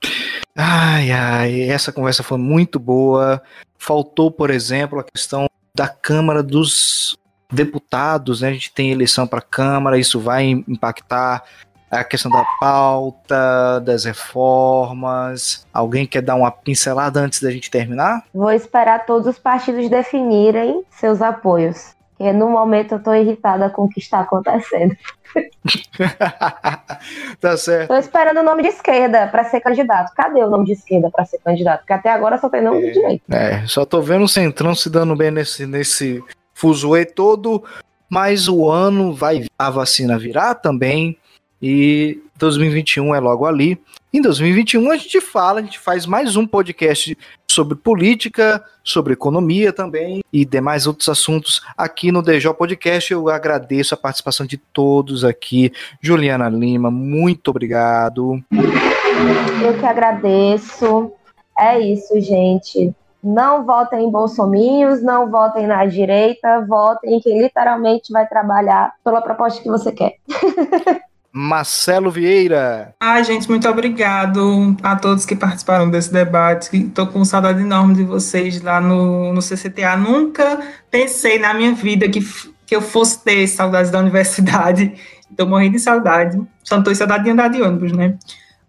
Ai, 0.56 1.10
ai, 1.10 1.62
essa 1.62 1.92
conversa 1.92 2.22
foi 2.22 2.38
muito 2.38 2.78
boa. 2.78 3.42
Faltou, 3.84 4.30
por 4.30 4.50
exemplo, 4.50 4.98
a 4.98 5.04
questão 5.04 5.46
da 5.76 5.86
Câmara 5.86 6.42
dos 6.42 7.18
Deputados, 7.52 8.40
né? 8.40 8.48
A 8.48 8.52
gente 8.52 8.72
tem 8.72 8.90
eleição 8.90 9.26
para 9.26 9.40
a 9.40 9.42
Câmara, 9.42 9.98
isso 9.98 10.18
vai 10.18 10.46
impactar 10.46 11.44
a 11.90 12.02
questão 12.02 12.30
da 12.30 12.42
pauta, 12.58 13.80
das 13.80 14.04
reformas. 14.04 15.66
Alguém 15.72 16.06
quer 16.06 16.22
dar 16.22 16.34
uma 16.34 16.50
pincelada 16.50 17.20
antes 17.20 17.42
da 17.42 17.50
gente 17.50 17.70
terminar? 17.70 18.24
Vou 18.32 18.50
esperar 18.50 19.04
todos 19.04 19.26
os 19.26 19.38
partidos 19.38 19.90
definirem 19.90 20.82
seus 20.90 21.20
apoios. 21.20 21.94
No 22.32 22.48
momento 22.48 22.92
eu 22.92 22.98
estou 22.98 23.14
irritada 23.14 23.70
com 23.70 23.84
o 23.84 23.88
que 23.88 24.00
está 24.00 24.20
acontecendo. 24.20 24.96
tá 27.40 27.56
certo. 27.56 27.88
Tô 27.88 27.96
esperando 27.96 28.40
o 28.40 28.42
nome 28.42 28.62
de 28.62 28.68
esquerda 28.68 29.26
para 29.28 29.44
ser 29.44 29.60
candidato. 29.60 30.12
Cadê 30.14 30.42
o 30.42 30.50
nome 30.50 30.66
de 30.66 30.72
esquerda 30.72 31.10
para 31.10 31.24
ser 31.24 31.38
candidato? 31.38 31.80
Porque 31.80 31.92
até 31.92 32.10
agora 32.10 32.38
só 32.38 32.48
tem 32.48 32.62
nome 32.62 32.78
é, 32.78 32.86
de 32.86 32.92
direito. 32.92 33.22
É, 33.30 33.66
só 33.66 33.84
tô 33.84 34.00
vendo 34.00 34.24
o 34.24 34.28
Centrão 34.28 34.74
se 34.74 34.88
dando 34.88 35.16
bem 35.16 35.30
nesse, 35.30 35.66
nesse 35.66 36.22
fuzuê 36.52 37.04
todo, 37.04 37.62
mas 38.08 38.48
o 38.48 38.70
ano 38.70 39.12
vai 39.12 39.46
a 39.58 39.70
vacina 39.70 40.18
virar 40.18 40.54
também 40.54 41.18
e 41.60 42.20
2021 42.36 43.14
é 43.14 43.20
logo 43.20 43.46
ali. 43.46 43.80
Em 44.12 44.20
2021 44.20 44.90
a 44.90 44.96
gente 44.96 45.20
fala, 45.20 45.60
a 45.60 45.62
gente 45.62 45.78
faz 45.78 46.06
mais 46.06 46.36
um 46.36 46.46
podcast 46.46 47.16
sobre 47.54 47.76
política, 47.76 48.62
sobre 48.82 49.12
economia 49.12 49.72
também 49.72 50.22
e 50.32 50.44
demais 50.44 50.86
outros 50.86 51.08
assuntos 51.08 51.62
aqui 51.76 52.10
no 52.10 52.20
DJ 52.20 52.52
Podcast. 52.52 53.12
Eu 53.12 53.28
agradeço 53.28 53.94
a 53.94 53.96
participação 53.96 54.44
de 54.44 54.56
todos 54.56 55.24
aqui. 55.24 55.72
Juliana 56.00 56.48
Lima, 56.48 56.90
muito 56.90 57.48
obrigado. 57.48 58.42
Eu 58.52 59.78
que 59.78 59.86
agradeço. 59.86 61.12
É 61.56 61.78
isso, 61.78 62.20
gente. 62.20 62.92
Não 63.22 63.64
votem 63.64 64.04
em 64.04 64.10
bolsominhos, 64.10 65.00
não 65.00 65.30
votem 65.30 65.66
na 65.66 65.86
direita, 65.86 66.66
votem 66.66 67.14
em 67.14 67.20
quem 67.20 67.40
literalmente 67.40 68.12
vai 68.12 68.26
trabalhar 68.28 68.92
pela 69.02 69.22
proposta 69.22 69.62
que 69.62 69.68
você 69.68 69.92
quer. 69.92 70.16
Marcelo 71.36 72.12
Vieira. 72.12 72.94
Ai, 73.00 73.24
gente, 73.24 73.50
muito 73.50 73.68
obrigado 73.68 74.76
a 74.80 74.94
todos 74.94 75.26
que 75.26 75.34
participaram 75.34 75.90
desse 75.90 76.12
debate. 76.12 76.76
Estou 76.76 77.08
com 77.08 77.24
saudade 77.24 77.60
enorme 77.60 77.94
de 77.94 78.04
vocês 78.04 78.62
lá 78.62 78.80
no, 78.80 79.32
no 79.32 79.42
CCTA. 79.42 79.96
Nunca 79.96 80.60
pensei 80.92 81.40
na 81.40 81.52
minha 81.52 81.74
vida 81.74 82.08
que, 82.08 82.20
que 82.64 82.76
eu 82.76 82.80
fosse 82.80 83.24
ter 83.24 83.48
saudades 83.48 83.90
da 83.90 83.98
universidade. 83.98 84.94
Estou 85.28 85.48
morrendo 85.48 85.72
de 85.72 85.80
saudade. 85.80 86.40
Só 86.62 86.76
não 86.76 86.82
estou 86.82 86.94
saudade 86.94 87.24
de 87.24 87.30
andar 87.30 87.48
de 87.48 87.60
ônibus, 87.60 87.90
né? 87.90 88.16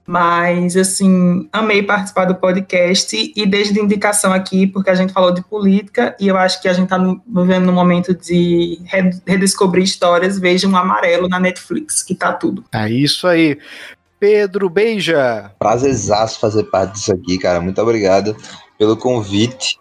Mas, 0.07 0.77
assim, 0.77 1.49
amei 1.51 1.81
participar 1.81 2.25
do 2.25 2.35
podcast 2.35 3.33
e 3.35 3.45
desde 3.45 3.79
a 3.79 3.83
indicação 3.83 4.31
aqui, 4.31 4.67
porque 4.67 4.91
a 4.91 4.95
gente 4.95 5.11
falou 5.11 5.31
de 5.31 5.43
política 5.43 6.15
e 6.19 6.27
eu 6.27 6.37
acho 6.37 6.61
que 6.61 6.67
a 6.67 6.73
gente 6.73 6.83
está 6.83 6.97
vivendo 7.27 7.65
num 7.65 7.73
momento 7.73 8.13
de 8.13 8.79
redescobrir 9.25 9.83
histórias. 9.83 10.37
Veja 10.37 10.67
um 10.67 10.77
amarelo 10.77 11.27
na 11.27 11.39
Netflix, 11.39 12.03
que 12.03 12.13
tá 12.13 12.31
tudo. 12.31 12.63
É 12.71 12.87
isso 12.87 13.27
aí. 13.27 13.57
Pedro 14.19 14.69
Beija. 14.69 15.51
Prazerzaço 15.57 16.39
fazer 16.39 16.65
parte 16.65 16.93
disso 16.93 17.11
aqui, 17.11 17.37
cara. 17.39 17.59
Muito 17.59 17.81
obrigado 17.81 18.35
pelo 18.77 18.95
convite. 18.95 19.79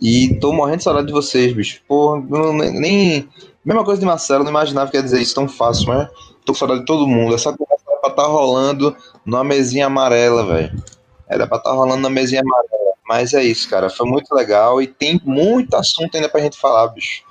E 0.00 0.38
tô 0.40 0.52
morrendo 0.52 0.78
de 0.78 0.84
saudade 0.84 1.06
de 1.06 1.12
vocês, 1.12 1.52
bicho. 1.52 1.80
Pô, 1.86 2.18
nem. 2.18 3.28
Mesma 3.64 3.84
coisa 3.84 4.00
de 4.00 4.06
Marcelo, 4.06 4.44
não 4.44 4.50
imaginava 4.50 4.90
que 4.90 4.96
ia 4.96 5.02
dizer 5.02 5.20
isso 5.20 5.34
tão 5.34 5.48
fácil, 5.48 5.88
mas 5.88 6.08
tô 6.44 6.52
com 6.52 6.58
saudade 6.58 6.80
de 6.80 6.86
todo 6.86 7.06
mundo. 7.06 7.34
Essa 7.34 7.52
conversa 7.96 8.00
pra 8.00 8.10
estar 8.10 8.22
tá 8.22 8.28
rolando 8.28 8.96
numa 9.24 9.44
mesinha 9.44 9.86
amarela, 9.86 10.46
velho. 10.46 10.82
Era 11.28 11.46
pra 11.46 11.58
estar 11.58 11.70
tá 11.70 11.76
rolando 11.76 12.02
na 12.02 12.10
mesinha 12.10 12.42
amarela. 12.42 12.94
Mas 13.08 13.34
é 13.34 13.42
isso, 13.42 13.68
cara. 13.68 13.88
Foi 13.88 14.06
muito 14.06 14.34
legal 14.34 14.80
e 14.82 14.86
tem 14.86 15.20
muito 15.24 15.74
assunto 15.74 16.14
ainda 16.14 16.28
pra 16.28 16.40
gente 16.40 16.58
falar, 16.58 16.88
bicho. 16.88 17.22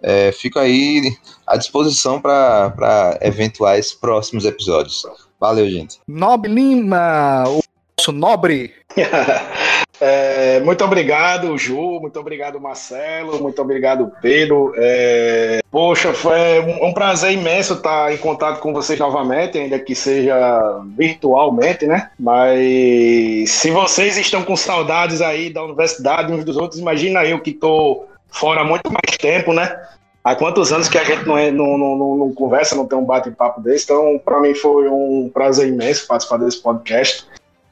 É, 0.00 0.30
fico 0.30 0.58
aí 0.58 1.16
à 1.46 1.56
disposição 1.56 2.20
para 2.20 3.18
eventuais 3.20 3.92
próximos 3.92 4.44
episódios. 4.44 5.02
Valeu, 5.40 5.68
gente. 5.68 6.00
Nobre 6.06 6.52
Lima, 6.52 7.44
o 7.48 7.60
nosso 7.98 8.12
nobre. 8.12 8.74
É, 10.00 10.60
muito 10.60 10.84
obrigado, 10.84 11.56
Ju. 11.58 11.98
Muito 12.00 12.18
obrigado, 12.20 12.60
Marcelo. 12.60 13.40
Muito 13.40 13.60
obrigado, 13.60 14.12
Pedro. 14.22 14.72
É, 14.76 15.60
poxa, 15.70 16.14
foi 16.14 16.60
um, 16.60 16.86
um, 16.86 16.92
prazer 16.92 17.32
imenso 17.32 17.74
estar 17.74 18.12
em 18.12 18.16
contato 18.16 18.60
com 18.60 18.72
vocês 18.72 18.98
novamente, 18.98 19.58
ainda 19.58 19.78
que 19.78 19.94
seja 19.94 20.80
virtualmente, 20.96 21.86
né? 21.86 22.10
Mas 22.18 23.50
se 23.50 23.70
vocês 23.70 24.16
estão 24.16 24.42
com 24.42 24.56
saudades 24.56 25.20
aí 25.20 25.50
da 25.50 25.64
universidade 25.64 26.32
uns 26.32 26.44
dos 26.44 26.56
outros, 26.56 26.80
imagina 26.80 27.24
eu 27.24 27.40
que 27.40 27.50
estou 27.50 28.08
fora 28.28 28.60
há 28.60 28.64
muito 28.64 28.90
mais 28.90 29.16
tempo, 29.16 29.52
né? 29.52 29.76
Há 30.22 30.34
quantos 30.34 30.72
anos 30.72 30.88
que 30.88 30.98
a 30.98 31.04
gente 31.04 31.26
não, 31.26 31.38
é, 31.38 31.50
não, 31.50 31.78
não, 31.78 32.16
não 32.16 32.32
conversa, 32.32 32.76
não 32.76 32.86
tem 32.86 32.98
um 32.98 33.04
bate-papo 33.04 33.60
desse? 33.60 33.84
Então, 33.84 34.20
para 34.22 34.40
mim 34.40 34.54
foi 34.54 34.88
um 34.88 35.30
prazer 35.32 35.68
imenso 35.68 36.06
participar 36.06 36.36
desse 36.38 36.60
podcast. 36.60 37.26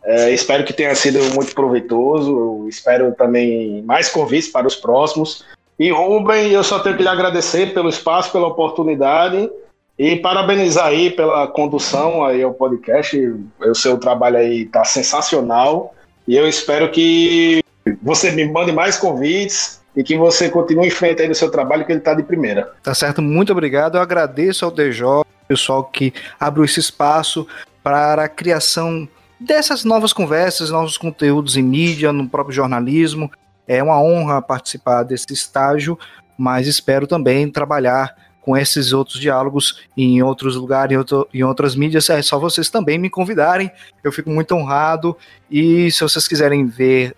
É, 0.06 0.30
espero 0.32 0.64
que 0.64 0.72
tenha 0.72 0.94
sido 0.94 1.18
muito 1.34 1.52
proveitoso. 1.52 2.66
espero 2.68 3.12
também 3.12 3.82
mais 3.82 4.08
convites 4.08 4.48
para 4.48 4.66
os 4.66 4.76
próximos. 4.76 5.44
E 5.78 5.90
Rubem, 5.90 6.52
eu 6.52 6.62
só 6.62 6.78
tenho 6.78 6.96
que 6.96 7.02
lhe 7.02 7.08
agradecer 7.08 7.74
pelo 7.74 7.88
espaço, 7.88 8.30
pela 8.30 8.46
oportunidade 8.46 9.50
e 9.98 10.16
parabenizar 10.16 10.86
aí 10.86 11.10
pela 11.10 11.48
condução 11.48 12.24
aí 12.24 12.40
ao 12.42 12.54
podcast. 12.54 13.18
O 13.60 13.74
seu 13.74 13.98
trabalho 13.98 14.36
aí 14.36 14.62
está 14.62 14.84
sensacional 14.84 15.92
e 16.26 16.36
eu 16.36 16.48
espero 16.48 16.90
que 16.90 17.62
você 18.00 18.30
me 18.30 18.44
mande 18.46 18.72
mais 18.72 18.96
convites 18.96 19.80
e 19.96 20.04
que 20.04 20.16
você 20.16 20.48
continue 20.48 20.86
em 20.86 20.90
frente 20.90 21.22
aí 21.22 21.34
seu 21.34 21.50
trabalho, 21.50 21.84
que 21.84 21.90
ele 21.90 21.98
está 21.98 22.14
de 22.14 22.22
primeira. 22.22 22.70
Tá 22.82 22.94
certo, 22.94 23.20
muito 23.20 23.50
obrigado. 23.50 23.96
Eu 23.96 24.02
agradeço 24.02 24.64
ao 24.64 24.70
DJ, 24.70 25.24
pessoal 25.48 25.82
que 25.84 26.12
abriu 26.38 26.64
esse 26.64 26.78
espaço 26.78 27.46
para 27.82 28.24
a 28.24 28.28
criação 28.28 29.08
dessas 29.38 29.84
novas 29.84 30.12
conversas, 30.12 30.70
novos 30.70 30.96
conteúdos 30.98 31.56
em 31.56 31.62
mídia, 31.62 32.12
no 32.12 32.28
próprio 32.28 32.54
jornalismo. 32.54 33.30
É 33.66 33.82
uma 33.82 34.00
honra 34.00 34.40
participar 34.40 35.02
desse 35.02 35.32
estágio, 35.32 35.98
mas 36.38 36.66
espero 36.66 37.06
também 37.06 37.50
trabalhar 37.50 38.14
com 38.40 38.56
esses 38.56 38.92
outros 38.92 39.18
diálogos 39.18 39.82
em 39.96 40.22
outros 40.22 40.54
lugares, 40.54 40.94
em, 40.94 40.96
outro, 40.98 41.28
em 41.34 41.42
outras 41.42 41.74
mídias. 41.74 42.08
É 42.08 42.22
só 42.22 42.38
vocês 42.38 42.70
também 42.70 42.96
me 42.96 43.10
convidarem. 43.10 43.70
Eu 44.04 44.12
fico 44.12 44.30
muito 44.30 44.54
honrado. 44.54 45.16
E 45.50 45.90
se 45.90 46.00
vocês 46.00 46.28
quiserem 46.28 46.64
ver 46.64 47.16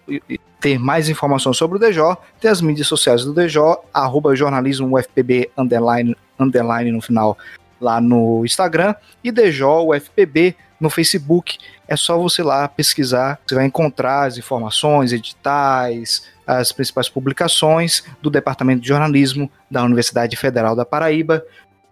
ter 0.59 0.79
mais 0.79 1.09
informações 1.09 1.57
sobre 1.57 1.77
o 1.77 1.81
DJ, 1.81 2.03
tem 2.41 2.51
as 2.51 2.63
mídias 2.63 2.87
sociais 2.87 3.25
do 3.25 3.35
DJ, 3.35 3.61
arroba 3.93 4.35
jornalismo 4.35 4.97
UFPB 4.97 5.51
underline, 5.57 6.17
underline 6.39 6.91
no 6.91 7.01
final 7.01 7.37
lá 7.81 8.01
no 8.01 8.45
Instagram 8.45 8.95
e 9.23 9.31
DJ 9.31 9.63
UFPB 9.63 10.57
no 10.81 10.91
Facebook. 10.91 11.59
É 11.89 11.97
só 11.97 12.19
você 12.19 12.43
lá 12.43 12.69
pesquisar, 12.69 13.41
você 13.47 13.55
vai 13.55 13.65
encontrar 13.65 14.27
as 14.27 14.37
informações, 14.37 15.13
editais, 15.13 16.23
as 16.47 16.71
principais 16.71 17.09
publicações 17.09 18.05
do 18.23 18.31
Departamento 18.31 18.83
de 18.83 18.89
Jornalismo 18.89 19.51
da 19.71 19.83
Universidade 19.83 20.37
Federal 20.37 20.77
da 20.77 20.85
Paraíba, 20.85 21.43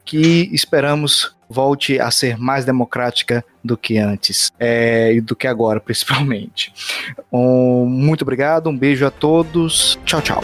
que 0.05 0.49
esperamos 0.53 1.35
volte 1.49 2.01
a 2.01 2.11
ser 2.11 2.37
mais 2.37 2.65
democrática 2.65 3.45
do 3.63 3.77
que 3.77 3.99
antes 3.99 4.51
é, 4.59 5.15
e 5.15 5.21
do 5.21 5.35
que 5.35 5.47
agora, 5.47 5.79
principalmente. 5.81 6.73
Um, 7.33 7.87
muito 7.87 8.23
obrigado, 8.23 8.69
um 8.69 8.77
beijo 8.77 9.07
a 9.07 9.11
todos, 9.11 9.99
tchau, 10.05 10.23
tchau. 10.23 10.43